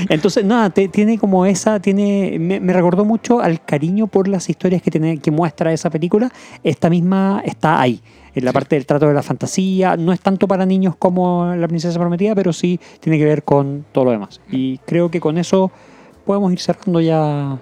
Entonces, 0.09 0.45
nada, 0.45 0.69
te- 0.69 0.87
tiene 0.87 1.17
como 1.17 1.45
esa, 1.45 1.79
tiene, 1.79 2.37
me, 2.39 2.59
me 2.59 2.71
recordó 2.73 3.03
mucho 3.05 3.41
al 3.41 3.63
cariño 3.63 4.07
por 4.07 4.27
las 4.27 4.49
historias 4.49 4.81
que, 4.81 4.91
tiene, 4.91 5.17
que 5.17 5.31
muestra 5.31 5.73
esa 5.73 5.89
película. 5.89 6.31
Esta 6.63 6.89
misma 6.89 7.41
está 7.45 7.81
ahí, 7.81 8.01
en 8.35 8.45
la 8.45 8.51
Sí. 8.51 8.53
parte 8.53 8.75
del 8.75 8.85
trato 8.85 9.07
de 9.07 9.13
la 9.13 9.23
fantasía. 9.23 9.95
No 9.97 10.11
es 10.13 10.19
tanto 10.19 10.47
para 10.47 10.65
niños 10.65 10.95
como 10.97 11.53
La 11.55 11.67
Princesa 11.67 11.99
Prometida, 11.99 12.35
pero 12.35 12.53
sí 12.53 12.79
tiene 12.99 13.17
que 13.17 13.25
ver 13.25 13.43
con 13.43 13.85
todo 13.91 14.05
lo 14.05 14.11
demás. 14.11 14.41
Y 14.51 14.77
creo 14.79 15.09
que 15.11 15.19
con 15.19 15.37
eso 15.37 15.71
podemos 16.25 16.51
ir 16.53 16.59
cerrando 16.59 16.99
ya 17.01 17.57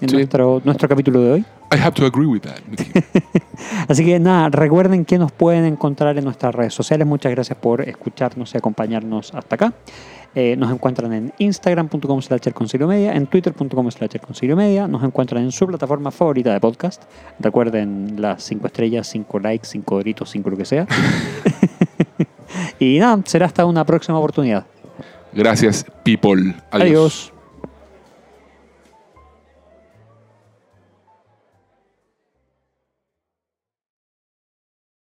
en 0.00 0.08
Sí. 0.08 0.16
nuestro, 0.16 0.60
nuestro 0.64 0.88
capítulo 0.88 1.20
de 1.20 1.32
hoy. 1.32 1.44
I 1.74 1.78
have 1.78 1.92
to 1.92 2.04
agree 2.04 2.26
with 2.26 2.40
that. 2.40 2.58
Así 3.88 4.04
que 4.04 4.18
nada, 4.18 4.48
recuerden 4.50 5.04
que 5.04 5.16
nos 5.18 5.32
pueden 5.32 5.64
encontrar 5.64 6.18
en 6.18 6.24
nuestras 6.24 6.54
redes 6.54 6.74
sociales. 6.74 7.06
Muchas 7.06 7.32
gracias 7.32 7.56
por 7.58 7.80
escucharnos 7.88 8.54
y 8.54 8.58
acompañarnos 8.58 9.34
hasta 9.34 9.54
acá. 9.54 9.72
Eh, 10.34 10.56
nos 10.56 10.72
encuentran 10.72 11.12
en 11.12 11.32
instagram.com 11.38 12.22
slash 12.22 12.40
media, 12.80 13.12
en 13.12 13.26
twitter.com 13.26 13.90
slash 13.90 14.16
media. 14.54 14.88
Nos 14.88 15.02
encuentran 15.04 15.42
en 15.42 15.52
su 15.52 15.66
plataforma 15.66 16.10
favorita 16.10 16.52
de 16.52 16.60
podcast. 16.60 17.02
Recuerden 17.38 18.16
las 18.18 18.42
5 18.44 18.66
estrellas, 18.66 19.06
5 19.08 19.38
likes, 19.40 19.68
5 19.68 19.98
gritos, 19.98 20.30
5 20.30 20.50
lo 20.50 20.56
que 20.56 20.64
sea. 20.64 20.86
y 22.78 22.98
nada, 22.98 23.20
será 23.26 23.46
hasta 23.46 23.66
una 23.66 23.84
próxima 23.84 24.18
oportunidad. 24.18 24.64
Gracias, 25.32 25.84
people. 26.04 26.54
Adiós. 26.70 27.30
Adiós. 27.30 27.32